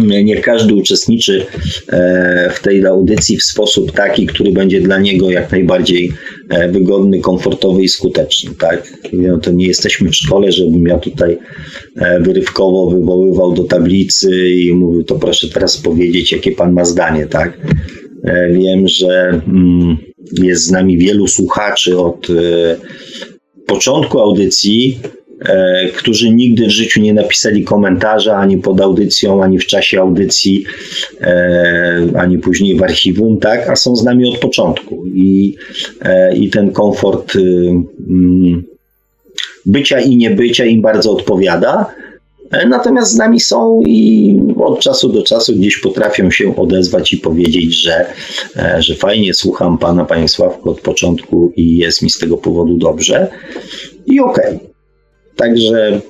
nie 0.00 0.36
każdy 0.36 0.74
uczestniczy 0.74 1.46
e, 1.88 2.50
w 2.54 2.62
tej 2.62 2.86
audycji 2.86 3.36
w 3.36 3.42
sposób 3.42 3.92
taki, 3.92 4.26
który 4.26 4.52
będzie 4.52 4.80
dla 4.80 4.98
niego 4.98 5.30
jak 5.30 5.52
najbardziej 5.52 6.12
e, 6.48 6.68
wygodny, 6.68 7.20
komfortowy 7.20 7.82
i 7.82 7.88
skuteczny. 7.88 8.50
Tak? 8.58 8.92
No 9.12 9.38
to 9.38 9.52
nie 9.52 9.66
jesteśmy 9.66 10.10
w 10.10 10.16
szkole, 10.16 10.52
żebym 10.52 10.86
ja 10.86 10.98
tutaj 10.98 11.38
e, 11.96 12.20
wyrywkowo 12.20 12.90
wywoływał 12.90 13.52
do 13.52 13.64
tablicy 13.64 14.48
i 14.50 14.72
mówił, 14.72 15.04
to 15.04 15.14
proszę 15.14 15.48
teraz 15.48 15.76
powiedzieć, 15.76 16.32
jakie 16.32 16.52
pan 16.52 16.72
ma 16.72 16.84
zdanie. 16.84 17.26
Tak? 17.26 17.58
Wiem, 18.50 18.88
że 18.88 19.42
mm, 19.48 19.96
jest 20.42 20.64
z 20.64 20.70
nami 20.70 20.98
wielu 20.98 21.28
słuchaczy 21.28 21.98
od 21.98 22.26
początku 23.66 24.20
audycji, 24.20 24.98
którzy 25.96 26.30
nigdy 26.30 26.66
w 26.66 26.70
życiu 26.70 27.00
nie 27.00 27.14
napisali 27.14 27.64
komentarza 27.64 28.36
ani 28.36 28.58
pod 28.58 28.80
audycją, 28.80 29.42
ani 29.42 29.58
w 29.58 29.66
czasie 29.66 30.00
audycji, 30.00 30.64
e, 31.20 32.02
ani 32.16 32.38
później 32.38 32.76
w 32.76 32.82
archiwum, 32.82 33.38
tak, 33.40 33.70
a 33.70 33.76
są 33.76 33.96
z 33.96 34.04
nami 34.04 34.28
od 34.34 34.38
początku. 34.38 35.06
I, 35.14 35.56
e, 36.02 36.36
i 36.36 36.50
ten 36.50 36.70
komfort 36.70 37.36
y, 37.36 37.40
mm, 38.08 38.62
bycia 39.66 40.00
i 40.00 40.16
niebycia 40.16 40.64
im 40.64 40.82
bardzo 40.82 41.12
odpowiada. 41.12 41.94
Natomiast 42.68 43.12
z 43.12 43.16
nami 43.16 43.40
są 43.40 43.82
i 43.86 44.36
od 44.56 44.80
czasu 44.80 45.08
do 45.08 45.22
czasu 45.22 45.56
gdzieś 45.56 45.78
potrafią 45.78 46.30
się 46.30 46.56
odezwać 46.56 47.12
i 47.12 47.16
powiedzieć, 47.16 47.82
że, 47.82 48.06
że 48.78 48.94
fajnie 48.94 49.34
słucham 49.34 49.78
pana, 49.78 50.04
panie 50.04 50.28
Sławku, 50.28 50.70
od 50.70 50.80
początku 50.80 51.52
i 51.56 51.76
jest 51.76 52.02
mi 52.02 52.10
z 52.10 52.18
tego 52.18 52.36
powodu 52.36 52.76
dobrze. 52.76 53.28
I 54.06 54.20
okej. 54.20 54.56
Okay. 54.56 54.73
Także 55.36 56.00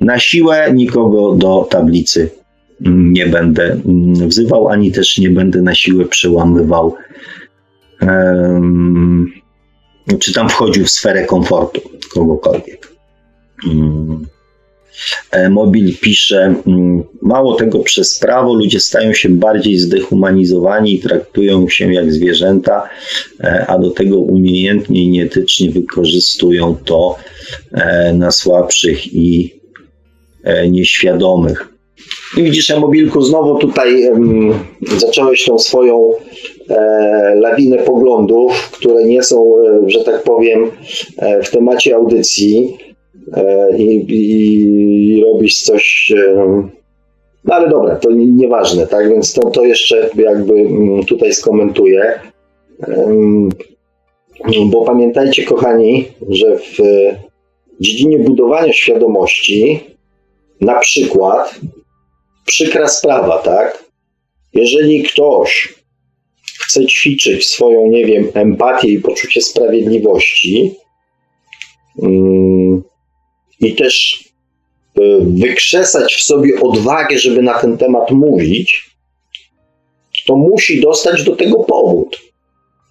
na 0.00 0.18
siłę 0.18 0.72
nikogo 0.72 1.34
do 1.34 1.66
tablicy 1.70 2.30
nie 2.86 3.26
będę 3.26 3.80
wzywał, 4.26 4.68
ani 4.68 4.92
też 4.92 5.18
nie 5.18 5.30
będę 5.30 5.62
na 5.62 5.74
siłę 5.74 6.04
przełamywał, 6.04 6.94
um, 8.00 9.32
czy 10.18 10.32
tam 10.32 10.48
wchodził 10.48 10.84
w 10.84 10.90
sferę 10.90 11.24
komfortu 11.24 11.80
kogokolwiek. 12.14 12.92
Um, 13.66 14.26
Mobil 15.50 15.96
pisze, 16.00 16.54
mm, 16.66 17.04
mało 17.22 17.54
tego, 17.54 17.78
przez 17.78 18.18
prawo 18.18 18.54
ludzie 18.54 18.80
stają 18.80 19.12
się 19.12 19.28
bardziej 19.28 19.78
zdehumanizowani 19.78 20.94
i 20.94 20.98
traktują 20.98 21.68
się 21.68 21.94
jak 21.94 22.12
zwierzęta, 22.12 22.88
e, 23.40 23.66
a 23.68 23.78
do 23.78 23.90
tego 23.90 24.18
umiejętnie 24.18 25.02
i 25.02 25.08
nieetycznie 25.08 25.70
wykorzystują 25.70 26.76
to 26.84 27.16
e, 27.72 28.12
na 28.12 28.30
słabszych 28.30 29.14
i 29.14 29.54
e, 30.44 30.68
nieświadomych. 30.68 31.74
I 32.36 32.42
widzisz, 32.42 32.76
Mobilku, 32.80 33.22
znowu 33.22 33.58
tutaj 33.58 34.08
um, 34.08 34.54
zacząłeś 34.96 35.44
tą 35.44 35.58
swoją 35.58 36.12
e, 36.70 37.34
lawinę 37.34 37.78
poglądów, 37.78 38.70
które 38.70 39.04
nie 39.04 39.22
są, 39.22 39.52
że 39.86 40.04
tak 40.04 40.22
powiem, 40.22 40.70
e, 41.18 41.42
w 41.42 41.50
temacie 41.50 41.96
audycji. 41.96 42.76
E, 43.32 43.76
i, 43.78 44.06
i, 44.08 45.22
robisz 45.24 45.62
coś. 45.62 46.12
E, 46.16 46.34
no 47.44 47.54
ale 47.54 47.68
dobra, 47.68 47.96
to 47.96 48.10
nieważne, 48.12 48.86
tak? 48.86 49.08
Więc 49.08 49.32
to, 49.32 49.50
to 49.50 49.64
jeszcze 49.64 50.10
jakby 50.16 50.54
mm, 50.54 51.04
tutaj 51.04 51.32
skomentuję. 51.32 52.20
bo 54.66 54.84
pamiętajcie, 54.84 55.44
kochani, 55.44 56.04
że 56.28 56.56
w 56.58 56.78
dziedzinie 57.80 58.18
budowania 58.18 58.72
świadomości, 58.72 59.80
na 60.60 60.80
przykład, 60.80 61.60
przykra 62.46 62.88
sprawa, 62.88 63.38
tak? 63.38 63.84
Jeżeli 64.54 65.02
ktoś 65.02 65.74
chce 66.60 66.86
ćwiczyć 66.86 67.46
swoją, 67.46 67.86
nie 67.86 68.04
wiem, 68.04 68.28
empatię 68.34 68.88
i 68.88 69.00
poczucie 69.00 69.40
sprawiedliwości 69.40 70.76
mm, 72.02 72.83
i 73.60 73.74
też 73.74 74.24
e, 74.96 75.00
wykrzesać 75.20 76.14
w 76.14 76.22
sobie 76.22 76.60
odwagę, 76.60 77.18
żeby 77.18 77.42
na 77.42 77.58
ten 77.58 77.78
temat 77.78 78.10
mówić, 78.10 78.90
to 80.26 80.36
musi 80.36 80.80
dostać 80.80 81.24
do 81.24 81.36
tego 81.36 81.64
powód. 81.64 82.20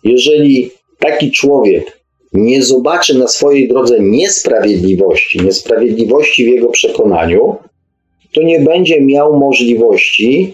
Jeżeli 0.03 0.71
taki 0.99 1.31
człowiek 1.31 1.99
nie 2.33 2.63
zobaczy 2.63 3.17
na 3.17 3.27
swojej 3.27 3.67
drodze 3.67 3.99
niesprawiedliwości, 3.99 5.41
niesprawiedliwości 5.41 6.45
w 6.45 6.47
jego 6.47 6.69
przekonaniu, 6.69 7.55
to 8.33 8.41
nie 8.41 8.59
będzie 8.59 9.01
miał 9.01 9.39
możliwości 9.39 10.53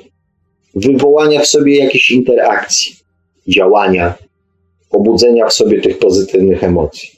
wywołania 0.75 1.41
w 1.41 1.47
sobie 1.47 1.77
jakiejś 1.77 2.11
interakcji, 2.11 2.95
działania, 3.47 4.13
obudzenia 4.91 5.47
w 5.47 5.53
sobie 5.53 5.81
tych 5.81 5.99
pozytywnych 5.99 6.63
emocji. 6.63 7.09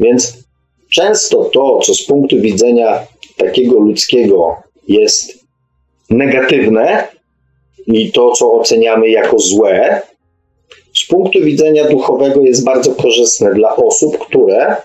Więc 0.00 0.43
często 0.94 1.44
to, 1.44 1.78
co 1.78 1.94
z 1.94 2.02
punktu 2.06 2.40
widzenia 2.40 3.06
takiego 3.36 3.80
ludzkiego 3.80 4.56
jest 4.88 5.44
negatywne 6.10 7.08
i 7.86 8.12
to, 8.12 8.32
co 8.32 8.52
oceniamy 8.52 9.08
jako 9.08 9.38
złe, 9.38 10.02
z 10.98 11.06
punktu 11.06 11.40
widzenia 11.40 11.88
duchowego 11.88 12.40
jest 12.40 12.64
bardzo 12.64 12.94
korzystne 12.94 13.54
dla 13.54 13.76
osób, 13.76 14.18
które 14.18 14.76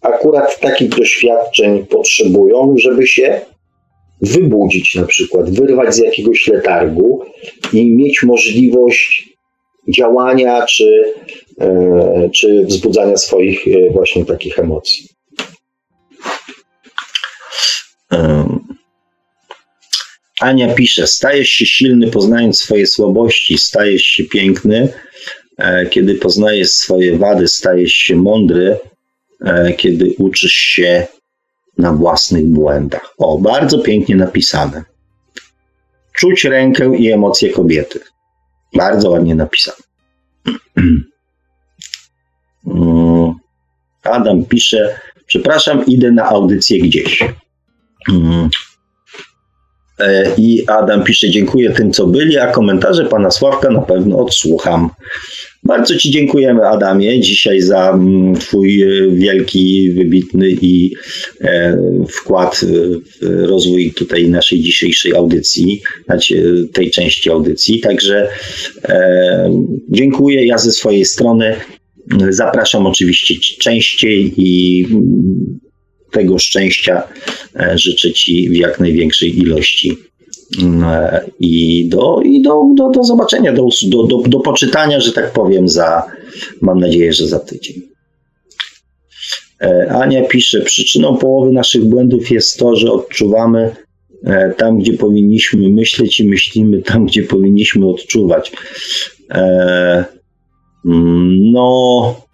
akurat 0.00 0.60
takich 0.60 0.88
doświadczeń 0.88 1.86
potrzebują, 1.86 2.74
żeby 2.78 3.06
się 3.06 3.40
wybudzić 4.22 4.94
na 4.94 5.04
przykład, 5.04 5.50
wyrwać 5.50 5.94
z 5.94 5.98
jakiegoś 5.98 6.46
letargu 6.46 7.24
i 7.72 7.96
mieć 7.96 8.22
możliwość 8.22 9.28
działania 9.88 10.66
czy, 10.66 11.14
e, 11.60 12.30
czy 12.34 12.64
wzbudzania 12.64 13.16
swoich 13.16 13.68
e, 13.68 13.90
właśnie 13.90 14.24
takich 14.24 14.58
emocji. 14.58 15.17
Ania 20.40 20.74
pisze, 20.74 21.06
stajesz 21.06 21.48
się 21.48 21.66
silny 21.66 22.10
poznając 22.10 22.60
swoje 22.60 22.86
słabości, 22.86 23.58
stajesz 23.58 24.02
się 24.02 24.24
piękny, 24.24 24.92
e, 25.58 25.86
kiedy 25.86 26.14
poznajesz 26.14 26.70
swoje 26.70 27.18
wady, 27.18 27.48
stajesz 27.48 27.92
się 27.92 28.16
mądry, 28.16 28.78
kiedy 29.76 30.14
uczysz 30.18 30.52
się 30.52 31.06
na 31.78 31.92
własnych 31.92 32.46
błędach. 32.46 33.14
O, 33.18 33.38
bardzo 33.38 33.78
pięknie 33.78 34.16
napisane. 34.16 34.84
Czuć 36.12 36.44
rękę 36.44 36.96
i 36.96 37.12
emocje 37.12 37.50
kobiety. 37.50 38.00
Bardzo 38.74 39.10
ładnie 39.10 39.34
napisane. 39.34 39.78
Mm, 42.66 43.34
Adam 44.02 44.44
pisze, 44.44 45.00
przepraszam, 45.26 45.86
idę 45.86 46.12
na 46.12 46.24
audycję 46.24 46.78
gdzieś. 46.78 47.24
Mm. 48.08 48.48
E, 50.00 50.34
I 50.38 50.64
Adam 50.66 51.04
pisze, 51.04 51.30
dziękuję 51.30 51.70
tym, 51.70 51.92
co 51.92 52.06
byli, 52.06 52.38
a 52.38 52.46
komentarze 52.46 53.04
pana 53.04 53.30
Sławka 53.30 53.70
na 53.70 53.80
pewno 53.80 54.18
odsłucham. 54.18 54.90
Bardzo 55.64 55.96
Ci 55.96 56.10
dziękujemy, 56.10 56.66
Adamie, 56.66 57.20
dzisiaj 57.20 57.60
za 57.60 57.90
mm, 57.90 58.34
Twój 58.34 58.82
e, 58.82 58.86
wielki, 59.10 59.92
wybitny 59.92 60.50
i 60.50 60.94
e, 61.40 61.78
wkład 62.08 62.60
w 63.20 63.22
rozwój 63.22 63.92
tutaj 63.92 64.28
naszej 64.28 64.60
dzisiejszej 64.60 65.14
audycji, 65.14 65.82
znaczy 66.04 66.68
tej 66.72 66.90
części 66.90 67.30
audycji. 67.30 67.80
Także 67.80 68.28
dziękuję. 69.88 70.46
Ja 70.46 70.58
ze 70.58 70.72
swojej 70.72 71.04
strony 71.04 71.56
zapraszam 72.30 72.86
oczywiście 72.86 73.34
częściej 73.60 74.32
i 74.36 74.84
mm, 74.90 75.47
tego 76.10 76.38
szczęścia 76.38 77.02
życzę 77.74 78.12
Ci 78.12 78.48
w 78.50 78.56
jak 78.56 78.80
największej 78.80 79.38
ilości. 79.38 79.96
I 81.40 81.88
do, 81.88 82.20
i 82.24 82.42
do, 82.42 82.62
do, 82.74 82.90
do 82.90 83.04
zobaczenia, 83.04 83.52
do, 83.52 83.68
do, 83.88 84.02
do, 84.02 84.18
do 84.18 84.40
poczytania, 84.40 85.00
że 85.00 85.12
tak 85.12 85.32
powiem, 85.32 85.68
za, 85.68 86.02
mam 86.60 86.80
nadzieję, 86.80 87.12
że 87.12 87.26
za 87.26 87.38
tydzień. 87.38 87.82
E, 89.62 89.92
Ania 89.92 90.24
pisze, 90.24 90.60
przyczyną 90.60 91.16
połowy 91.16 91.52
naszych 91.52 91.84
błędów 91.84 92.30
jest 92.30 92.58
to, 92.58 92.76
że 92.76 92.92
odczuwamy 92.92 93.76
e, 94.24 94.54
tam, 94.56 94.78
gdzie 94.78 94.92
powinniśmy 94.92 95.68
myśleć 95.68 96.20
i 96.20 96.28
myślimy 96.28 96.82
tam, 96.82 97.06
gdzie 97.06 97.22
powinniśmy 97.22 97.88
odczuwać. 97.88 98.52
E, 99.30 100.04
mm, 100.86 101.52
no, 101.52 102.27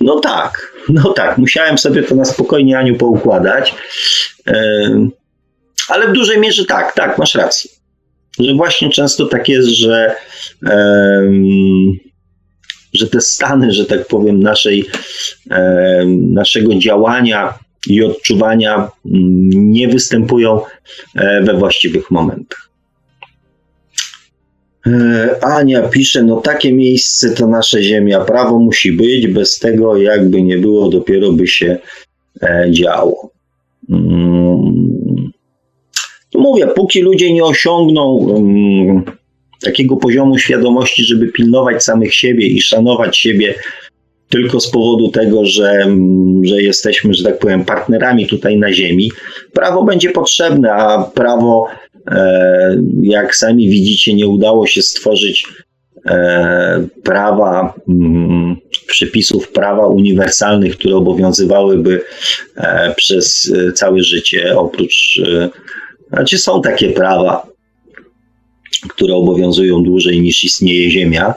no 0.00 0.20
tak, 0.20 0.72
no 0.88 1.12
tak, 1.12 1.38
musiałem 1.38 1.78
sobie 1.78 2.02
to 2.02 2.14
na 2.14 2.24
spokojnie, 2.24 2.78
Aniu, 2.78 2.96
poukładać. 2.96 3.74
Ale 5.88 6.08
w 6.08 6.12
dużej 6.12 6.40
mierze 6.40 6.64
tak, 6.64 6.94
tak, 6.94 7.18
masz 7.18 7.34
rację. 7.34 7.70
Że 8.38 8.54
właśnie 8.54 8.90
często 8.90 9.26
tak 9.26 9.48
jest, 9.48 9.68
że, 9.68 10.16
że 12.92 13.08
te 13.08 13.20
stany, 13.20 13.72
że 13.72 13.86
tak 13.86 14.06
powiem, 14.06 14.40
naszej, 14.40 14.84
naszego 16.06 16.74
działania 16.74 17.58
i 17.86 18.04
odczuwania 18.04 18.76
um, 18.76 18.90
nie 19.52 19.88
występują 19.88 20.60
e, 21.14 21.42
we 21.42 21.54
właściwych 21.54 22.10
momentach. 22.10 22.67
E, 24.88 25.44
Ania 25.44 25.82
pisze, 25.82 26.22
no 26.22 26.40
takie 26.40 26.72
miejsce 26.72 27.30
to 27.30 27.46
nasza 27.46 27.82
ziemia, 27.82 28.20
prawo 28.20 28.58
musi 28.58 28.92
być, 28.92 29.26
bez 29.26 29.58
tego 29.58 29.96
jakby 29.96 30.42
nie 30.42 30.58
było, 30.58 30.88
dopiero 30.88 31.32
by 31.32 31.46
się 31.46 31.78
e, 32.42 32.66
działo. 32.70 33.30
Mm, 33.90 35.32
mówię, 36.34 36.66
póki 36.66 37.00
ludzie 37.00 37.32
nie 37.32 37.44
osiągną 37.44 38.04
um, 38.04 39.04
takiego 39.60 39.96
poziomu 39.96 40.38
świadomości, 40.38 41.04
żeby 41.04 41.26
pilnować 41.26 41.84
samych 41.84 42.14
siebie 42.14 42.46
i 42.46 42.60
szanować 42.60 43.16
siebie 43.16 43.54
tylko 44.28 44.60
z 44.60 44.70
powodu 44.70 45.08
tego, 45.08 45.44
że, 45.44 45.70
mm, 45.70 46.44
że 46.44 46.62
jesteśmy, 46.62 47.14
że 47.14 47.24
tak 47.24 47.38
powiem, 47.38 47.64
partnerami 47.64 48.26
tutaj 48.26 48.58
na 48.58 48.72
Ziemi, 48.72 49.10
prawo 49.52 49.84
będzie 49.84 50.10
potrzebne, 50.10 50.72
a 50.72 51.02
prawo, 51.02 51.68
jak 53.02 53.36
sami 53.36 53.70
widzicie, 53.70 54.14
nie 54.14 54.28
udało 54.28 54.66
się 54.66 54.82
stworzyć 54.82 55.46
e, 56.06 56.86
prawa, 57.04 57.74
mm, 57.88 58.56
przepisów 58.86 59.48
prawa 59.48 59.86
uniwersalnych, 59.86 60.76
które 60.76 60.96
obowiązywałyby 60.96 62.00
e, 62.56 62.94
przez 62.96 63.52
e, 63.54 63.72
całe 63.72 64.02
życie, 64.02 64.58
oprócz 64.58 65.20
e, 65.26 65.48
znaczy 66.12 66.38
są 66.38 66.62
takie 66.62 66.90
prawa, 66.90 67.46
które 68.88 69.14
obowiązują 69.14 69.82
dłużej 69.82 70.20
niż 70.20 70.44
istnieje 70.44 70.90
Ziemia, 70.90 71.34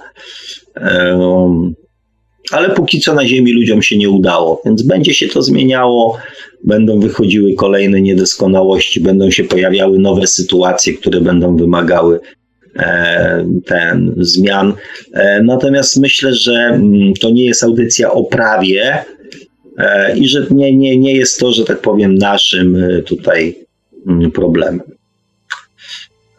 ale 2.51 2.69
póki 2.69 2.99
co 2.99 3.13
na 3.13 3.27
Ziemi 3.27 3.53
ludziom 3.53 3.81
się 3.81 3.97
nie 3.97 4.09
udało, 4.09 4.61
więc 4.65 4.83
będzie 4.83 5.13
się 5.13 5.27
to 5.27 5.41
zmieniało, 5.41 6.17
będą 6.63 6.99
wychodziły 6.99 7.53
kolejne 7.53 8.01
niedoskonałości, 8.01 8.99
będą 8.99 9.31
się 9.31 9.43
pojawiały 9.43 9.99
nowe 9.99 10.27
sytuacje, 10.27 10.93
które 10.93 11.21
będą 11.21 11.57
wymagały 11.57 12.19
e, 12.75 13.45
ten 13.65 14.15
zmian. 14.17 14.73
E, 15.13 15.43
natomiast 15.43 15.99
myślę, 15.99 16.33
że 16.33 16.53
mm, 16.53 17.13
to 17.13 17.29
nie 17.29 17.45
jest 17.45 17.63
audycja 17.63 18.11
o 18.11 18.23
prawie 18.23 19.05
e, 19.77 20.17
i 20.17 20.27
że 20.27 20.47
nie, 20.51 20.77
nie, 20.77 20.97
nie 20.97 21.15
jest 21.15 21.39
to, 21.39 21.51
że 21.51 21.65
tak 21.65 21.81
powiem, 21.81 22.15
naszym 22.15 22.77
tutaj 23.05 23.55
Mm, 24.07 24.31
problemem. 24.31 24.81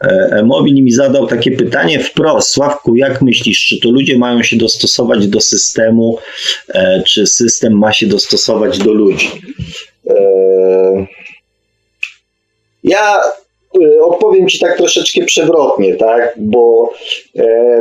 E, 0.03 0.43
Mobil 0.43 0.83
mi 0.83 0.91
zadał 0.91 1.27
takie 1.27 1.51
pytanie 1.51 1.99
wprost. 1.99 2.49
Sławku, 2.49 2.95
jak 2.95 3.21
myślisz, 3.21 3.67
czy 3.67 3.79
to 3.79 3.91
ludzie 3.91 4.17
mają 4.17 4.43
się 4.43 4.57
dostosować 4.57 5.27
do 5.27 5.41
systemu, 5.41 6.17
e, 6.69 7.03
czy 7.07 7.27
system 7.27 7.77
ma 7.77 7.93
się 7.93 8.07
dostosować 8.07 8.77
do 8.77 8.93
ludzi? 8.93 9.29
E, 10.09 10.15
ja 12.83 13.21
odpowiem 14.01 14.47
Ci 14.47 14.59
tak 14.59 14.77
troszeczkę 14.77 15.25
przewrotnie, 15.25 15.95
tak? 15.95 16.33
bo 16.37 16.93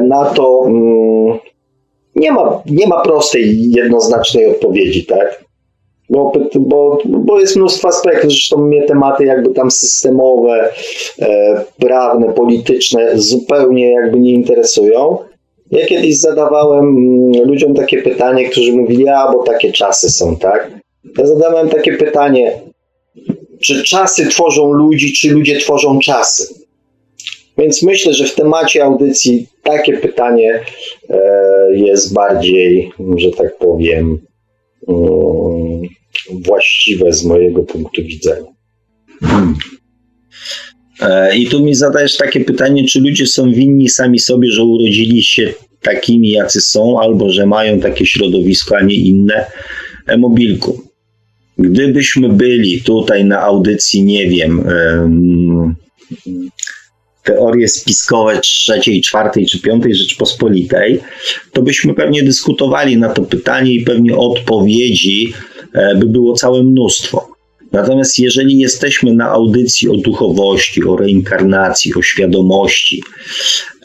na 0.02 0.24
to 0.24 0.64
mm, 0.66 1.38
nie 2.16 2.32
ma, 2.32 2.62
nie 2.66 2.86
ma 2.86 3.02
prostej, 3.02 3.70
jednoznacznej 3.70 4.46
odpowiedzi. 4.46 5.06
Tak? 5.06 5.44
Bo, 6.10 6.32
bo, 6.60 6.98
bo 7.06 7.40
jest 7.40 7.56
mnóstwo 7.56 7.88
aspektów, 7.88 8.30
zresztą 8.30 8.58
mnie 8.58 8.82
tematy 8.82 9.24
jakby 9.24 9.54
tam 9.54 9.70
systemowe, 9.70 10.72
e, 11.18 11.64
prawne, 11.78 12.32
polityczne 12.32 13.10
zupełnie 13.14 13.90
jakby 13.90 14.20
nie 14.20 14.32
interesują. 14.32 15.18
Ja 15.70 15.86
kiedyś 15.86 16.20
zadawałem 16.20 16.84
mm, 16.84 17.48
ludziom 17.48 17.74
takie 17.74 18.02
pytanie, 18.02 18.48
którzy 18.48 18.72
mówili, 18.72 19.08
a 19.08 19.32
bo 19.32 19.42
takie 19.42 19.72
czasy 19.72 20.10
są, 20.10 20.36
tak? 20.36 20.72
Ja 21.18 21.26
zadałem 21.26 21.68
takie 21.68 21.92
pytanie, 21.92 22.60
czy 23.60 23.82
czasy 23.82 24.26
tworzą 24.26 24.72
ludzi, 24.72 25.12
czy 25.12 25.30
ludzie 25.30 25.58
tworzą 25.58 25.98
czasy? 25.98 26.54
Więc 27.58 27.82
myślę, 27.82 28.12
że 28.12 28.24
w 28.24 28.34
temacie 28.34 28.84
audycji 28.84 29.46
takie 29.62 29.96
pytanie 29.96 30.60
e, 31.10 31.18
jest 31.74 32.14
bardziej, 32.14 32.92
że 33.16 33.30
tak 33.30 33.56
powiem, 33.56 34.20
właściwe 36.30 37.12
z 37.12 37.24
mojego 37.24 37.62
punktu 37.62 38.02
widzenia. 38.02 38.52
Hmm. 39.22 39.54
E, 41.00 41.36
I 41.36 41.46
tu 41.46 41.64
mi 41.64 41.74
zadajesz 41.74 42.16
takie 42.16 42.40
pytanie, 42.40 42.84
czy 42.88 43.00
ludzie 43.00 43.26
są 43.26 43.52
winni 43.52 43.88
sami 43.88 44.18
sobie, 44.18 44.50
że 44.50 44.64
urodzili 44.64 45.22
się 45.22 45.54
takimi, 45.82 46.30
jacy 46.30 46.60
są, 46.60 47.00
albo 47.00 47.30
że 47.30 47.46
mają 47.46 47.80
takie 47.80 48.06
środowisko, 48.06 48.76
a 48.76 48.82
nie 48.82 48.94
inne. 48.94 49.46
E, 50.06 50.16
mobilku. 50.18 50.82
Gdybyśmy 51.58 52.28
byli 52.28 52.82
tutaj 52.82 53.24
na 53.24 53.40
audycji, 53.40 54.02
nie 54.02 54.28
wiem, 54.28 54.64
teorie 57.24 57.68
spiskowe 57.68 58.40
trzeciej, 58.40 59.00
czwartej 59.00 59.46
czy 59.46 59.60
piątej 59.60 59.94
Rzeczpospolitej, 59.94 61.00
to 61.52 61.62
byśmy 61.62 61.94
pewnie 61.94 62.22
dyskutowali 62.22 62.96
na 62.96 63.08
to 63.08 63.22
pytanie 63.22 63.72
i 63.72 63.84
pewnie 63.84 64.16
odpowiedzi 64.16 65.32
e, 65.72 65.94
by 65.94 66.06
było 66.06 66.34
całe 66.34 66.62
mnóstwo. 66.62 67.32
Natomiast 67.72 68.18
jeżeli 68.18 68.58
jesteśmy 68.58 69.14
na 69.14 69.30
audycji 69.30 69.88
o 69.88 69.96
duchowości, 69.96 70.84
o 70.84 70.96
reinkarnacji, 70.96 71.94
o 71.94 72.02
świadomości 72.02 73.02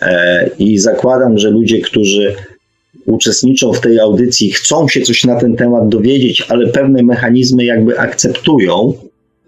e, 0.02 0.50
i 0.60 0.78
zakładam, 0.78 1.38
że 1.38 1.50
ludzie, 1.50 1.82
którzy 1.82 2.36
uczestniczą 3.06 3.74
w 3.74 3.80
tej 3.80 4.00
audycji, 4.00 4.52
chcą 4.52 4.88
się 4.88 5.02
coś 5.02 5.24
na 5.24 5.40
ten 5.40 5.56
temat 5.56 5.90
dowiedzieć, 5.90 6.46
ale 6.50 6.68
pewne 6.68 7.04
mechanizmy 7.04 7.66
jakby 7.66 8.00
akceptują, 8.00 8.94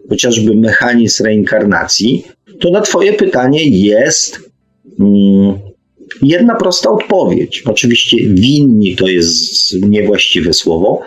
chociażby 0.09 0.55
mechanizm 0.55 1.23
reinkarnacji, 1.23 2.23
to 2.59 2.69
na 2.69 2.81
Twoje 2.81 3.13
pytanie 3.13 3.69
jest 3.69 4.39
mm, 4.99 5.59
jedna 6.21 6.55
prosta 6.55 6.89
odpowiedź. 6.89 7.63
Oczywiście 7.65 8.17
winni 8.27 8.95
to 8.95 9.07
jest 9.07 9.73
niewłaściwe 9.81 10.53
słowo, 10.53 11.01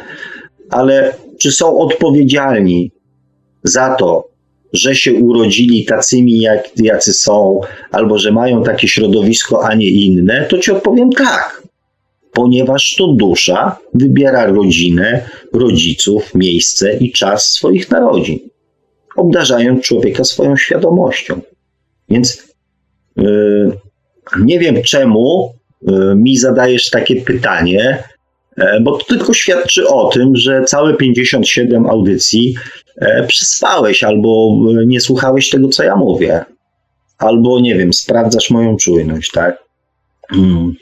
ale 0.71 1.15
czy 1.39 1.53
są 1.53 1.79
odpowiedzialni 1.79 2.91
za 3.65 3.95
to, 3.99 4.29
że 4.73 4.95
się 4.95 5.15
urodzili 5.15 5.85
tacymi, 5.85 6.41
jak, 6.41 6.79
jacy 6.79 7.13
są, 7.13 7.61
albo 7.91 8.19
że 8.19 8.33
mają 8.33 8.63
takie 8.63 8.89
środowisko, 8.89 9.65
a 9.65 9.75
nie 9.75 9.91
inne, 9.91 10.47
to 10.51 10.59
ci 10.59 10.71
odpowiem 10.71 11.11
tak. 11.11 11.63
Ponieważ 12.33 12.95
to 12.99 13.07
dusza 13.07 13.79
wybiera 13.95 14.47
rodzinę, 14.47 15.29
rodziców, 15.53 16.35
miejsce 16.35 16.97
i 16.97 17.13
czas 17.13 17.51
swoich 17.51 17.91
narodzin, 17.91 18.39
obdarzając 19.17 19.85
człowieka 19.85 20.25
swoją 20.25 20.57
świadomością. 20.57 21.41
Więc 22.09 22.55
yy, 23.17 23.73
nie 24.41 24.59
wiem, 24.59 24.83
czemu 24.83 25.55
yy, 25.83 26.15
mi 26.17 26.37
zadajesz 26.37 26.91
takie 26.91 27.23
pytanie, 27.23 28.05
E, 28.57 28.81
bo 28.81 28.99
to 28.99 29.05
tylko 29.05 29.35
świadczy 29.35 29.89
o 29.89 30.09
tym, 30.09 30.37
że 30.37 30.65
całe 30.65 30.97
57 30.97 31.87
audycji 31.87 32.55
e, 32.97 33.27
przyspałeś 33.27 34.03
albo 34.03 34.59
e, 34.71 34.87
nie 34.87 35.01
słuchałeś 35.01 35.51
tego, 35.51 35.69
co 35.69 35.85
ja 35.85 35.97
mówię. 35.97 36.45
Albo, 37.19 37.61
nie 37.61 37.75
wiem, 37.75 37.93
sprawdzasz 37.93 38.51
moją 38.51 38.77
czujność, 38.77 39.31
tak? 39.31 39.65
Hmm. 40.29 40.75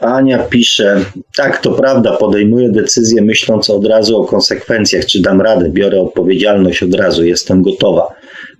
Ania 0.00 0.38
pisze, 0.38 1.04
tak, 1.36 1.60
to 1.60 1.72
prawda, 1.72 2.16
podejmuję 2.16 2.70
decyzję 2.70 3.22
myśląc 3.22 3.70
od 3.70 3.86
razu 3.86 4.20
o 4.20 4.24
konsekwencjach, 4.24 5.06
czy 5.06 5.22
dam 5.22 5.40
radę, 5.40 5.70
biorę 5.70 6.00
odpowiedzialność 6.00 6.82
od 6.82 6.94
razu, 6.94 7.24
jestem 7.24 7.62
gotowa. 7.62 8.08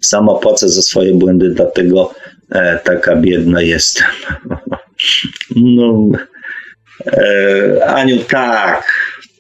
Sama 0.01 0.35
płacę 0.35 0.69
za 0.69 0.83
swoje 0.83 1.15
błędy, 1.15 1.51
dlatego 1.51 2.15
e, 2.53 2.79
taka 2.85 3.17
biedna 3.17 3.63
jestem. 3.63 4.07
no, 5.57 6.09
E, 7.07 7.87
Aniu, 7.87 8.19
tak, 8.25 8.85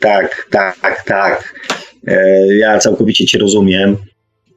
tak, 0.00 0.46
tak, 0.50 1.02
tak. 1.04 1.54
E, 2.06 2.46
ja 2.56 2.78
całkowicie 2.78 3.26
Cię 3.26 3.38
rozumiem. 3.38 3.96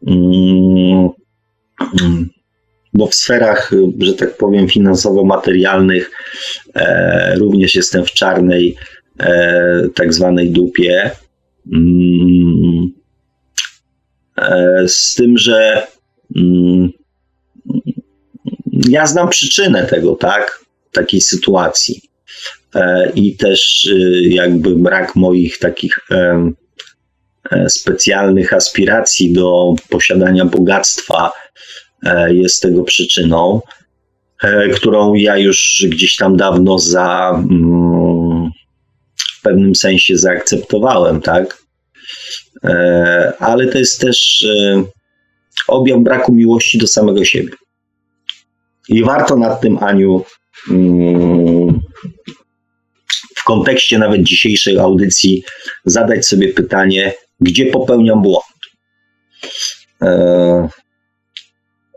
Mm, 0.08 1.10
mm, 2.02 2.30
bo 2.94 3.08
w 3.08 3.16
sferach, 3.16 3.72
że 4.00 4.14
tak 4.14 4.38
powiem, 4.38 4.68
finansowo-materialnych 4.68 6.12
e, 6.76 7.36
również 7.36 7.76
jestem 7.76 8.06
w 8.06 8.12
czarnej, 8.12 8.76
tak 9.96 10.14
zwanej 10.14 10.50
dupie. 10.50 11.12
Mm, 11.74 12.92
z 14.88 15.16
tym, 15.16 15.38
że 15.38 15.88
ja 18.90 19.08
znam 19.08 19.30
przyczynę 19.30 19.86
tego, 19.86 20.16
tak? 20.16 20.60
Takiej 20.92 21.22
sytuacji. 21.22 22.02
E, 22.76 23.12
i 23.16 23.38
też 23.38 23.86
y, 23.86 24.22
jakby 24.30 24.76
brak 24.76 25.16
moich 25.16 25.60
takich 25.60 26.00
e, 26.12 26.52
e, 27.52 27.70
specjalnych 27.70 28.54
aspiracji 28.54 29.34
do 29.34 29.74
posiadania 29.90 30.46
bogactwa 30.46 31.32
jest 32.28 32.62
tego 32.62 32.84
przyczyną, 32.84 33.62
którą 34.76 35.14
ja 35.14 35.38
już 35.38 35.86
gdzieś 35.90 36.16
tam 36.16 36.38
dawno 36.38 36.80
za 36.80 37.32
mm, 37.50 38.50
w 39.40 39.42
pewnym 39.42 39.76
sensie 39.76 40.18
zaakceptowałem, 40.18 41.22
tak? 41.22 41.64
Ale 43.40 43.68
to 43.68 43.78
jest 43.78 44.02
też 44.02 44.48
objaw 45.68 46.00
braku 46.00 46.34
miłości 46.34 46.78
do 46.78 46.88
samego 46.88 47.26
siebie. 47.26 47.52
I 48.90 49.04
warto 49.04 49.36
nad 49.36 49.62
tym, 49.62 49.78
Aniu, 49.78 50.26
mm, 50.72 51.80
w 53.36 53.44
kontekście 53.44 54.00
nawet 54.00 54.24
dzisiejszej 54.24 54.80
audycji 54.80 55.44
zadać 55.86 56.26
sobie 56.26 56.54
pytanie, 56.54 57.14
gdzie 57.40 57.66
popełniam 57.66 58.22
błąd. 58.22 58.46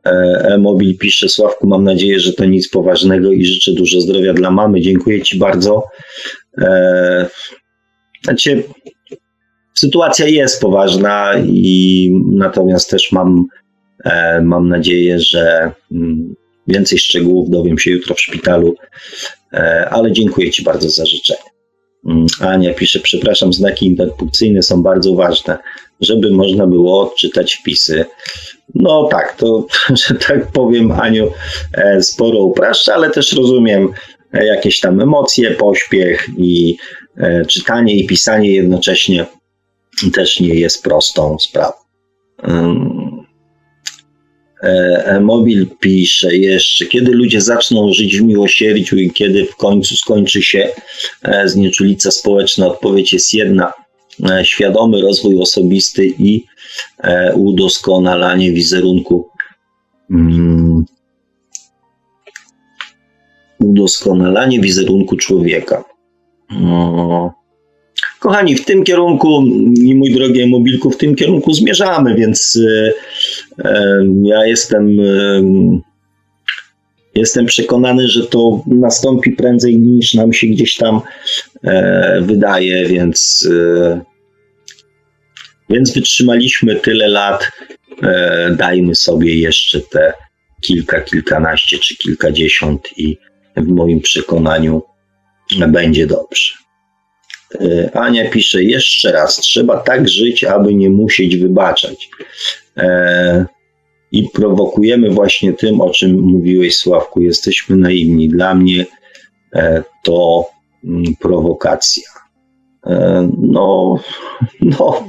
E, 0.06 0.10
E-Mobil 0.54 0.98
pisze, 0.98 1.28
Sławku, 1.28 1.68
mam 1.68 1.84
nadzieję, 1.84 2.20
że 2.20 2.32
to 2.32 2.44
nic 2.44 2.68
poważnego 2.68 3.32
i 3.32 3.44
życzę 3.44 3.72
dużo 3.72 4.00
zdrowia 4.00 4.34
dla 4.34 4.50
mamy. 4.50 4.80
Dziękuję 4.80 5.22
Ci 5.22 5.38
bardzo. 5.38 5.82
E, 6.58 7.26
znaczy, 8.24 8.64
sytuacja 9.74 10.28
jest 10.28 10.60
poważna 10.60 11.32
i 11.46 12.10
natomiast 12.32 12.90
też 12.90 13.12
mam, 13.12 13.46
e, 14.04 14.40
mam 14.40 14.68
nadzieję, 14.68 15.20
że 15.20 15.72
mm, 15.92 16.34
więcej 16.68 16.98
szczegółów 16.98 17.50
dowiem 17.50 17.78
się 17.78 17.90
jutro 17.90 18.14
w 18.14 18.20
szpitalu 18.20 18.74
E, 19.54 19.88
ale 19.90 20.12
dziękuję 20.12 20.50
Ci 20.50 20.62
bardzo 20.62 20.90
za 20.90 21.06
życzenie. 21.06 21.50
Mm, 22.08 22.26
Ania 22.40 22.74
pisze, 22.74 23.00
przepraszam, 23.00 23.52
znaki 23.52 23.86
interpunkcyjne 23.86 24.62
są 24.62 24.82
bardzo 24.82 25.14
ważne, 25.14 25.58
żeby 26.00 26.30
można 26.30 26.66
było 26.66 27.00
odczytać 27.00 27.54
wpisy. 27.54 28.04
No 28.74 29.08
tak, 29.10 29.36
to, 29.36 29.66
że 30.06 30.14
tak 30.14 30.52
powiem, 30.52 30.92
Aniu, 30.92 31.32
e, 31.72 32.02
sporo 32.02 32.38
upraszcza, 32.38 32.94
ale 32.94 33.10
też 33.10 33.32
rozumiem 33.32 33.92
e, 34.32 34.46
jakieś 34.46 34.80
tam 34.80 35.00
emocje, 35.00 35.50
pośpiech 35.50 36.28
i 36.38 36.76
czytanie 37.48 37.96
i 37.96 38.06
pisanie 38.06 38.52
jednocześnie 38.52 39.26
też 40.12 40.40
nie 40.40 40.54
jest 40.54 40.82
prostą 40.82 41.38
sprawą. 41.38 41.72
E, 44.64 45.20
Mobil 45.20 45.66
pisze 45.80 46.36
jeszcze, 46.36 46.86
kiedy 46.86 47.12
ludzie 47.12 47.40
zaczną 47.40 47.92
żyć 47.92 48.18
w 48.18 48.22
miłosierdziu 48.22 48.96
i 48.96 49.10
kiedy 49.10 49.46
w 49.46 49.56
końcu 49.56 49.96
skończy 49.96 50.42
się 50.42 50.68
e, 51.22 51.48
znieczulica 51.48 52.10
społeczna, 52.10 52.66
odpowiedź 52.66 53.12
jest 53.12 53.34
jedna. 53.34 53.72
E, 54.30 54.44
świadomy 54.44 55.00
rozwój 55.00 55.40
osobisty 55.40 56.06
i 56.18 56.44
udoskonalanie 57.34 58.52
wizerunku. 58.52 59.28
Mm, 60.10 60.84
udoskonalanie 63.58 64.60
wizerunku 64.60 65.16
człowieka. 65.16 65.84
No. 66.50 67.34
Kochani, 68.20 68.56
w 68.56 68.64
tym 68.64 68.84
kierunku 68.84 69.42
i 69.82 69.94
mój 69.94 70.12
drogi 70.12 70.46
mobilku, 70.46 70.90
w 70.90 70.96
tym 70.96 71.14
kierunku 71.14 71.52
zmierzamy, 71.52 72.14
więc 72.14 72.58
e, 72.68 72.92
e, 73.64 74.00
ja 74.22 74.46
jestem, 74.46 75.00
e, 75.00 75.42
jestem 77.14 77.46
przekonany, 77.46 78.08
że 78.08 78.26
to 78.26 78.62
nastąpi 78.66 79.30
prędzej 79.30 79.78
niż 79.78 80.14
nam 80.14 80.32
się 80.32 80.46
gdzieś 80.46 80.76
tam 80.76 81.00
wydaje, 82.20 82.86
więc, 82.86 83.48
więc 85.70 85.94
wytrzymaliśmy 85.94 86.76
tyle 86.76 87.08
lat. 87.08 87.50
Dajmy 88.50 88.94
sobie 88.94 89.38
jeszcze 89.38 89.80
te 89.80 90.12
kilka, 90.60 91.00
kilkanaście 91.00 91.78
czy 91.78 91.96
kilkadziesiąt 91.96 92.88
i 92.96 93.18
w 93.56 93.68
moim 93.68 94.00
przekonaniu 94.00 94.82
będzie 95.68 96.06
dobrze. 96.06 96.52
E, 97.60 97.96
Ania 97.96 98.30
pisze 98.30 98.62
jeszcze 98.62 99.12
raz, 99.12 99.36
trzeba 99.36 99.76
tak 99.76 100.08
żyć, 100.08 100.44
aby 100.44 100.74
nie 100.74 100.90
musieć 100.90 101.36
wybaczać. 101.36 102.08
E, 102.76 103.46
I 104.12 104.28
prowokujemy 104.34 105.10
właśnie 105.10 105.52
tym, 105.52 105.80
o 105.80 105.90
czym 105.90 106.20
mówiłeś, 106.20 106.76
Sławku. 106.76 107.22
Jesteśmy 107.22 107.76
naiwni. 107.76 108.28
Dla 108.28 108.54
mnie 108.54 108.86
e, 109.54 109.82
to 110.04 110.44
mm, 110.84 111.04
prowokacja. 111.20 112.13
No, 113.38 113.98
no, 114.60 115.04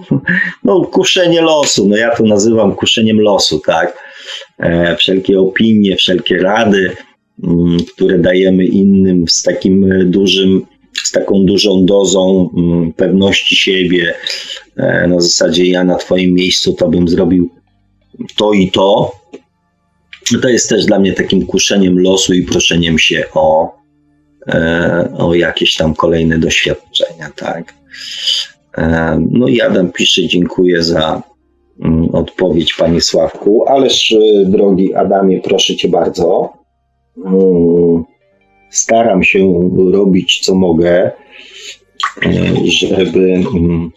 no, 0.64 0.82
kuszenie 0.82 1.42
losu. 1.42 1.88
No 1.88 1.98
ja 1.98 2.16
to 2.16 2.24
nazywam 2.24 2.76
kuszeniem 2.76 3.22
losu, 3.22 3.60
tak? 3.60 3.98
Wszelkie 4.98 5.40
opinie, 5.40 5.96
wszelkie 5.96 6.38
rady, 6.38 6.96
mm, 7.44 7.78
które 7.94 8.20
dajemy 8.20 8.66
innym 8.66 9.28
z 9.28 9.44
takim 9.44 9.90
dużym 10.12 10.66
z 11.04 11.12
taką 11.12 11.46
dużą 11.46 11.86
dozą 11.86 12.50
mm, 12.58 12.94
pewności 12.94 13.56
siebie, 13.56 14.14
e, 14.78 15.08
na 15.08 15.22
zasadzie 15.22 15.66
ja 15.66 15.84
na 15.84 15.96
Twoim 15.96 16.34
miejscu 16.34 16.74
to 16.74 16.90
bym 16.90 17.08
zrobił 17.08 17.50
to 18.38 18.54
i 18.54 18.72
to. 18.72 19.16
To 20.42 20.50
jest 20.50 20.70
też 20.70 20.86
dla 20.86 21.00
mnie 21.00 21.14
takim 21.14 21.46
kuszeniem 21.46 22.00
losu 22.00 22.34
i 22.34 22.44
proszeniem 22.44 23.00
się 23.00 23.24
o, 23.34 23.66
e, 23.68 23.85
o 25.18 25.34
jakieś 25.34 25.76
tam 25.76 25.94
kolejne 25.94 26.40
doświadczenia, 26.40 27.30
tak. 27.36 27.74
E, 28.78 29.20
no 29.32 29.48
i 29.48 29.62
Adam 29.62 29.92
pisze, 29.92 30.28
dziękuję 30.28 30.84
za 30.84 31.22
mm, 31.86 32.10
odpowiedź 32.10 32.74
Panie 32.74 33.02
Sławku, 33.02 33.68
ależ 33.68 34.16
drogi 34.46 34.96
Adamie, 34.96 35.42
proszę 35.42 35.76
Cię 35.76 35.90
bardzo. 35.90 36.54
Mm, 37.26 38.04
staram 38.70 39.24
się 39.24 39.70
robić 39.92 40.40
co 40.40 40.56
mogę, 40.56 41.12
e, 42.26 42.32
żeby, 42.66 43.34
mm, 43.56 43.92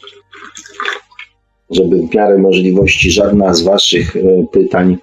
żeby 1.70 1.96
w 1.96 2.14
miarę 2.14 2.38
możliwości 2.38 3.10
żadna 3.10 3.54
z 3.54 3.62
Waszych 3.62 4.16
e, 4.16 4.20
pytań, 4.52 4.96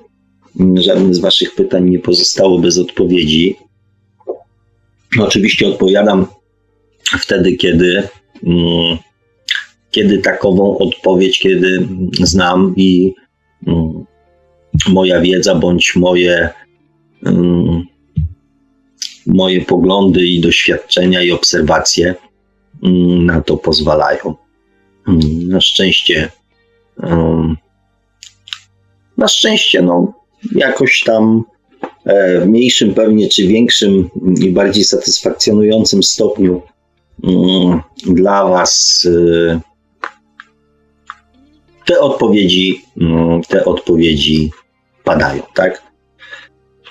żadne 0.75 1.13
z 1.13 1.19
Waszych 1.19 1.55
pytań 1.55 1.89
nie 1.89 1.99
pozostało 1.99 2.59
bez 2.59 2.79
odpowiedzi. 2.79 3.55
Oczywiście 5.19 5.67
odpowiadam 5.67 6.25
wtedy, 7.19 7.53
kiedy, 7.53 8.03
mm, 8.43 8.97
kiedy 9.91 10.17
takową 10.17 10.77
odpowiedź, 10.77 11.39
kiedy 11.39 11.87
znam 12.21 12.73
i 12.77 13.13
moja 14.87 15.21
wiedza 15.21 15.55
bądź 15.55 15.95
moje 15.95 16.49
moje 19.25 19.61
poglądy 19.61 20.27
i 20.27 20.41
doświadczenia 20.41 21.23
i 21.23 21.31
obserwacje 21.31 22.15
mm, 22.83 23.25
na 23.25 23.41
to 23.41 23.57
pozwalają. 23.57 24.35
Mm, 25.07 25.47
na 25.47 25.61
szczęście, 25.61 26.31
na 29.17 29.27
szczęście, 29.27 29.81
no, 29.81 30.13
jakoś 30.55 31.03
tam 31.03 31.43
w 32.41 32.45
mniejszym 32.45 32.93
pewnie, 32.93 33.29
czy 33.29 33.47
większym 33.47 34.09
i 34.41 34.49
bardziej 34.49 34.83
satysfakcjonującym 34.83 36.03
stopniu 36.03 36.61
mm, 37.23 37.81
dla 38.05 38.47
Was 38.47 39.07
e, 39.51 39.59
te 41.85 41.99
odpowiedzi, 41.99 42.81
te 43.47 43.65
odpowiedzi 43.65 44.51
padają, 45.03 45.43
tak? 45.53 45.83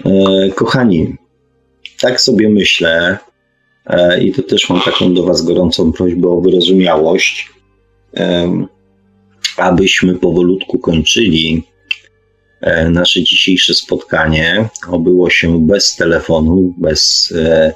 E, 0.04 0.50
kochani, 0.54 1.16
tak 2.00 2.20
sobie 2.20 2.48
myślę, 2.48 3.18
e, 3.86 4.24
i 4.24 4.32
to 4.32 4.42
też 4.42 4.70
mam 4.70 4.80
taką 4.80 5.14
do 5.14 5.22
Was 5.24 5.42
gorącą 5.42 5.92
prośbę 5.92 6.28
o 6.28 6.40
wyrozumiałość, 6.40 7.50
abyśmy 9.56 10.14
powolutku 10.14 10.78
kończyli 10.78 11.62
e, 11.68 11.73
nasze 12.90 13.22
dzisiejsze 13.22 13.74
spotkanie. 13.74 14.68
Obyło 14.88 15.30
się 15.30 15.66
bez 15.66 15.96
telefonu, 15.96 16.74
bez 16.78 17.32
e, 17.36 17.72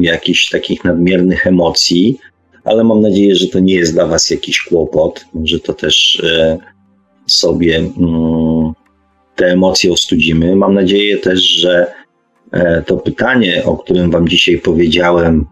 jakichś 0.00 0.50
takich 0.50 0.84
nadmiernych 0.84 1.46
emocji, 1.46 2.18
ale 2.64 2.84
mam 2.84 3.00
nadzieję, 3.00 3.36
że 3.36 3.48
to 3.48 3.60
nie 3.60 3.74
jest 3.74 3.92
dla 3.92 4.06
Was 4.06 4.30
jakiś 4.30 4.62
kłopot, 4.62 5.24
że 5.44 5.60
to 5.60 5.72
też 5.72 6.22
sobie 7.26 7.76
mm, 7.76 8.72
te 9.36 9.46
emocje 9.46 9.92
ostudzimy. 9.92 10.56
Mam 10.56 10.74
nadzieję 10.74 11.18
też, 11.18 11.40
że 11.40 11.92
e, 12.52 12.82
to 12.82 12.96
pytanie, 12.96 13.62
o 13.64 13.76
którym 13.76 14.10
Wam 14.10 14.28
dzisiaj 14.28 14.58
powiedziałem, 14.58 15.46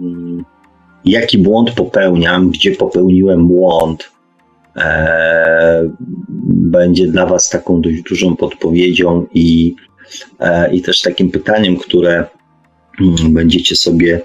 mm, 0.00 0.44
jaki 1.04 1.38
błąd 1.38 1.70
popełniam, 1.70 2.50
gdzie 2.50 2.72
popełniłem 2.72 3.48
błąd, 3.48 4.02
e, 4.02 4.17
będzie 6.46 7.06
dla 7.06 7.26
Was 7.26 7.48
taką 7.48 7.80
dość 7.80 8.02
dużą 8.02 8.36
podpowiedzią 8.36 9.26
i, 9.34 9.74
e, 10.40 10.74
i 10.74 10.82
też 10.82 11.00
takim 11.00 11.30
pytaniem, 11.30 11.76
które 11.76 12.24
mm, 13.00 13.32
będziecie 13.34 13.76
sobie 13.76 14.20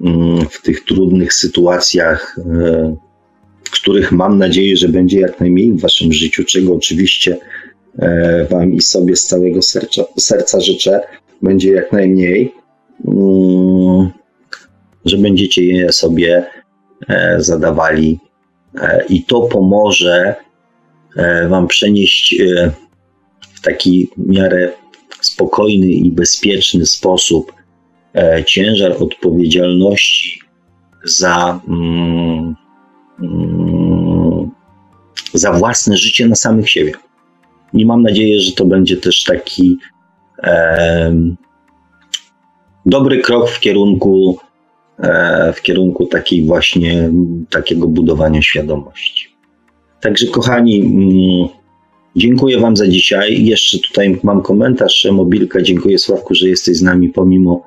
mm, 0.00 0.46
w 0.50 0.62
tych 0.62 0.84
trudnych 0.84 1.34
sytuacjach, 1.34 2.36
w 3.64 3.70
których 3.70 4.12
mam 4.12 4.38
nadzieję, 4.38 4.76
że 4.76 4.88
będzie 4.88 5.20
jak 5.20 5.40
najmniej 5.40 5.72
w 5.72 5.80
Waszym 5.80 6.12
życiu, 6.12 6.44
czego 6.44 6.74
oczywiście 6.74 7.36
E, 7.98 8.44
wam 8.44 8.72
i 8.72 8.80
sobie 8.80 9.16
z 9.16 9.26
całego 9.26 9.62
serca, 9.62 10.04
serca 10.18 10.60
życzę, 10.60 11.00
będzie 11.42 11.70
jak 11.70 11.92
najmniej, 11.92 12.54
mm, 13.08 14.10
że 15.04 15.18
będziecie 15.18 15.64
je 15.64 15.92
sobie 15.92 16.46
e, 17.08 17.36
zadawali 17.38 18.18
e, 18.24 18.31
i 19.08 19.24
to 19.24 19.40
pomoże 19.40 20.34
wam 21.48 21.66
przenieść 21.66 22.36
w 23.54 23.60
taki 23.60 24.08
miarę 24.16 24.72
spokojny 25.20 25.86
i 25.86 26.12
bezpieczny 26.12 26.86
sposób 26.86 27.52
ciężar 28.46 28.96
odpowiedzialności 29.00 30.42
za, 31.04 31.60
mm, 31.68 32.54
mm, 33.20 34.50
za 35.32 35.52
własne 35.52 35.96
życie 35.96 36.28
na 36.28 36.34
samych 36.34 36.70
siebie. 36.70 36.92
I 37.74 37.86
mam 37.86 38.02
nadzieję, 38.02 38.40
że 38.40 38.52
to 38.52 38.64
będzie 38.64 38.96
też 38.96 39.24
taki 39.24 39.78
e, 40.42 41.14
dobry 42.86 43.20
krok 43.20 43.50
w 43.50 43.60
kierunku, 43.60 44.38
e, 44.40 44.51
w 45.54 45.62
kierunku 45.62 46.06
takiej 46.06 46.44
właśnie 46.44 47.10
takiego 47.50 47.88
budowania 47.88 48.42
świadomości. 48.42 49.28
Także 50.00 50.26
kochani, 50.26 51.48
dziękuję 52.16 52.58
Wam 52.58 52.76
za 52.76 52.88
dzisiaj. 52.88 53.44
Jeszcze 53.44 53.78
tutaj 53.78 54.18
mam 54.22 54.42
komentarz, 54.42 55.08
Mobilka. 55.12 55.62
Dziękuję 55.62 55.98
Sławku, 55.98 56.34
że 56.34 56.48
jesteś 56.48 56.76
z 56.76 56.82
nami 56.82 57.08
pomimo 57.08 57.64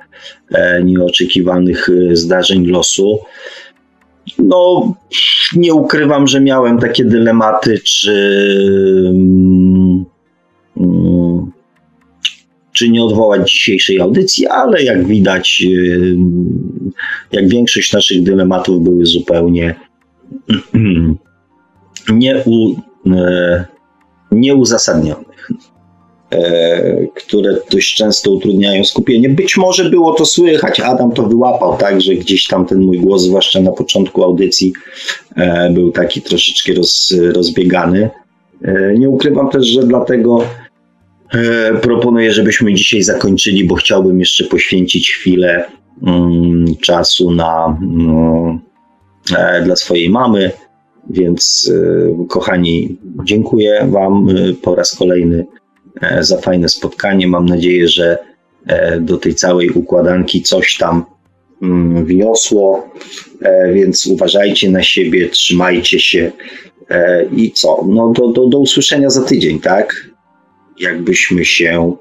e, 0.51 0.83
nieoczekiwanych 0.83 1.89
e, 1.89 2.15
zdarzeń 2.15 2.65
losu. 2.65 3.19
No, 4.39 4.93
nie 5.55 5.73
ukrywam, 5.73 6.27
że 6.27 6.41
miałem 6.41 6.79
takie 6.79 7.05
dylematy, 7.05 7.79
czy, 7.79 8.13
czy 12.75 12.89
nie 12.89 13.03
odwołać 13.03 13.51
dzisiejszej 13.51 13.99
audycji, 13.99 14.47
ale 14.47 14.83
jak 14.83 15.07
widać, 15.07 15.63
jak 17.31 17.47
większość 17.47 17.93
naszych 17.93 18.23
dylematów 18.23 18.83
były 18.83 19.05
zupełnie 19.05 19.75
nie, 22.13 22.35
e, 22.35 23.65
nieuzasadnionych. 24.31 25.49
E, 26.31 27.07
które 27.15 27.57
dość 27.71 27.95
często 27.95 28.31
utrudniają 28.31 28.83
skupienie. 28.83 29.29
Być 29.29 29.57
może 29.57 29.89
było 29.89 30.13
to 30.13 30.25
słychać, 30.25 30.79
Adam 30.79 31.11
to 31.11 31.23
wyłapał, 31.23 31.77
tak, 31.77 32.01
że 32.01 32.15
gdzieś 32.15 32.47
tam 32.47 32.65
ten 32.65 32.81
mój 32.81 32.99
głos, 32.99 33.23
zwłaszcza 33.23 33.61
na 33.61 33.71
początku 33.71 34.23
audycji, 34.23 34.73
e, 35.35 35.69
był 35.71 35.91
taki 35.91 36.21
troszeczkę 36.21 36.73
roz, 36.73 37.13
rozbiegany. 37.33 38.09
Nie 38.97 39.09
ukrywam 39.09 39.49
też, 39.49 39.67
że 39.67 39.83
dlatego 39.83 40.43
proponuję, 41.81 42.31
żebyśmy 42.31 42.73
dzisiaj 42.73 43.01
zakończyli, 43.03 43.63
bo 43.63 43.75
chciałbym 43.75 44.19
jeszcze 44.19 44.43
poświęcić 44.43 45.11
chwilę 45.11 45.65
mm, 46.07 46.65
czasu 46.81 47.31
na, 47.31 47.77
mm, 47.81 48.59
dla 49.65 49.75
swojej 49.75 50.09
mamy. 50.09 50.51
Więc, 51.09 51.71
kochani, 52.29 52.97
dziękuję 53.23 53.87
Wam 53.91 54.27
po 54.61 54.75
raz 54.75 54.95
kolejny 54.95 55.45
E, 56.01 56.23
za 56.23 56.37
fajne 56.37 56.69
spotkanie. 56.69 57.27
Mam 57.27 57.45
nadzieję, 57.45 57.87
że 57.87 58.17
e, 58.67 58.99
do 58.99 59.17
tej 59.17 59.35
całej 59.35 59.69
układanki 59.69 60.41
coś 60.41 60.77
tam 60.77 61.05
mm, 61.61 62.05
wniosło, 62.05 62.89
e, 63.41 63.73
więc 63.73 64.07
uważajcie 64.07 64.71
na 64.71 64.83
siebie, 64.83 65.29
trzymajcie 65.29 65.99
się 65.99 66.31
i 67.35 67.51
co? 67.51 67.85
No 67.87 68.13
do, 68.15 68.27
do, 68.27 68.47
do 68.47 68.59
usłyszenia 68.59 69.09
za 69.09 69.21
tydzień, 69.21 69.59
tak? 69.59 70.09
Jakbyśmy 70.79 71.45
się 71.45 71.95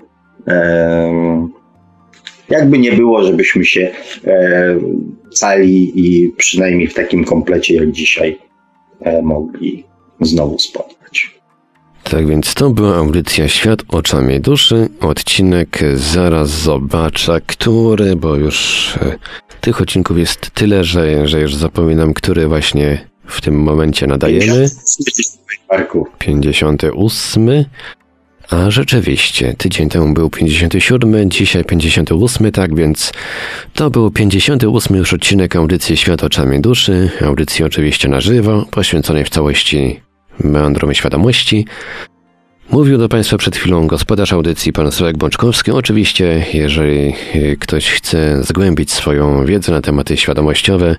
jakby 2.49 2.78
nie 2.78 2.93
było, 2.93 3.25
żebyśmy 3.25 3.65
się 3.65 3.91
cali 5.33 5.93
i 5.94 6.33
przynajmniej 6.36 6.89
w 6.89 6.94
takim 6.94 7.25
komplecie 7.25 7.75
jak 7.75 7.93
dzisiaj 7.93 8.39
mogli 9.23 9.85
znowu 10.20 10.59
spotkać. 10.59 11.35
Tak 12.05 12.27
więc 12.27 12.55
to 12.55 12.70
była 12.70 12.97
audycja 12.97 13.49
Świat 13.49 13.83
oczami 13.89 14.41
duszy. 14.41 14.89
Odcinek 15.01 15.81
zaraz 15.94 16.49
zobaczę, 16.51 17.41
który, 17.47 18.17
bo 18.17 18.36
już 18.36 18.89
e, 18.97 19.19
tych 19.61 19.81
odcinków 19.81 20.19
jest 20.19 20.51
tyle, 20.51 20.85
że, 20.85 21.28
że 21.28 21.41
już 21.41 21.55
zapominam, 21.55 22.15
który 22.15 22.49
właśnie 22.49 23.09
w 23.27 23.41
tym 23.41 23.62
momencie 23.62 24.07
nadajemy. 24.07 24.69
58. 26.19 27.65
A 28.50 28.70
rzeczywiście, 28.70 29.55
tydzień 29.58 29.89
temu 29.89 30.14
był 30.14 30.31
57, 30.31 31.31
dzisiaj 31.31 31.64
58, 31.64 32.52
tak 32.52 32.74
więc 32.74 33.12
to 33.74 33.90
był 33.90 34.10
58 34.10 34.97
już 34.97 35.12
odcinek 35.12 35.56
audycji 35.56 35.97
Świat 35.97 36.24
oczami 36.24 36.60
duszy, 36.60 37.10
audycji 37.24 37.64
oczywiście 37.64 38.08
na 38.08 38.20
żywo, 38.20 38.66
poświęconej 38.70 39.24
w 39.24 39.28
całości 39.28 40.00
meandrom 40.44 40.94
świadomości. 40.94 41.66
Mówił 42.70 42.98
do 42.98 43.08
Państwa 43.08 43.36
przed 43.36 43.56
chwilą 43.56 43.86
gospodarz 43.86 44.32
audycji, 44.32 44.73
pan 44.73 44.92
Sławek 44.92 45.16
Bączkowski. 45.16 45.70
Oczywiście, 45.70 46.47
jeżeli 46.52 47.14
ktoś 47.60 47.90
chce 47.90 48.44
zgłębić 48.44 48.92
swoją 48.92 49.47
wiedzę 49.47 49.73
na 49.73 49.81
tematy 49.81 50.16
świadomościowe 50.16 50.97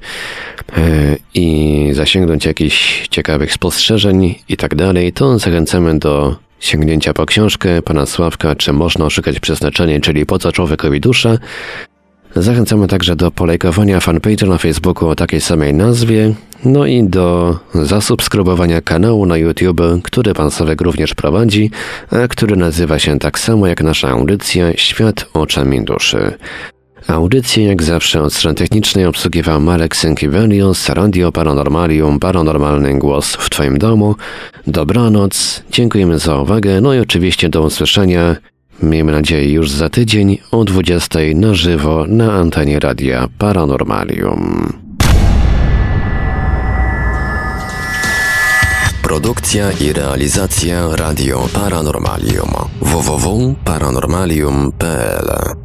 e, 0.77 1.15
i 1.33 1.90
zasięgnąć 1.93 2.45
jakichś 2.45 3.07
ciekawych 3.07 3.53
spostrzeżeń 3.53 4.35
i 4.49 4.57
tak 4.57 4.75
dalej, 4.75 5.14
to 5.14 5.40
zachęcamy 5.40 5.99
do 5.99 6.44
sięgnięcia 6.59 7.14
po 7.14 7.25
książkę 7.25 7.82
pana 7.82 8.06
Sławka, 8.06 8.56
czy 8.56 8.74
można 8.74 9.06
oszukać 9.06 9.40
przeznaczenie, 9.40 10.01
czyli 10.01 10.25
po 10.25 10.40
co 10.40 10.51
człowiekowi 10.51 11.01
dusza. 11.01 11.38
Zachęcamy 12.35 12.88
także 12.88 13.16
do 13.16 13.32
polajkowania 13.32 14.00
fanpage'a 14.00 14.48
na 14.48 14.58
Facebooku 14.58 15.09
o 15.09 15.16
takiej 15.16 15.42
samej 15.42 15.74
nazwie, 15.74 16.34
no 16.66 16.85
i 16.85 17.03
do 17.03 17.58
zasubskrybowania 17.74 18.82
kanału 18.82 19.25
na 19.25 19.38
YouTube, 19.38 19.82
który 20.03 20.34
pan 20.34 20.51
Sławek 20.51 20.82
również 20.82 21.14
prowadzi, 21.14 21.72
a 22.11 22.27
który 22.27 22.56
nazywa 22.56 23.00
się 23.00 23.19
tak 23.19 23.40
samo 23.40 23.67
jak 23.67 23.84
nasza 23.84 24.09
audycja 24.09 24.74
Świat 24.77 25.25
oczami 25.34 25.85
duszy. 25.85 26.34
Audycję 27.07 27.65
jak 27.65 27.83
zawsze 27.83 28.22
od 28.22 28.33
strony 28.33 28.56
technicznej 28.56 29.06
obsługiwał 29.06 29.61
Marek 29.61 29.95
Sękiewelios, 29.95 30.90
Radio 30.90 31.32
Paranormalium, 31.32 32.19
Paranormalny 32.19 32.99
Głos 32.99 33.35
w 33.35 33.49
Twoim 33.49 33.77
domu. 33.77 34.15
Dobranoc, 34.67 35.64
dziękujemy 35.72 36.19
za 36.19 36.38
uwagę, 36.38 36.82
no 36.82 36.93
i 36.93 36.99
oczywiście 36.99 37.49
do 37.49 37.61
usłyszenia 37.61 38.35
Miejmy 38.83 39.11
nadzieję 39.11 39.51
już 39.51 39.72
za 39.72 39.90
tydzień 39.90 40.38
o 40.51 40.64
20 40.64 41.19
na 41.35 41.53
żywo 41.53 42.06
na 42.07 42.33
antenie 42.33 42.80
radia 42.80 43.27
Paranormalium. 43.38 44.74
Produkcja 49.03 49.72
i 49.72 49.93
realizacja 49.93 50.95
Radio 50.95 51.48
Paranormalium 51.53 52.49
www.paranormalium.pl 52.82 55.65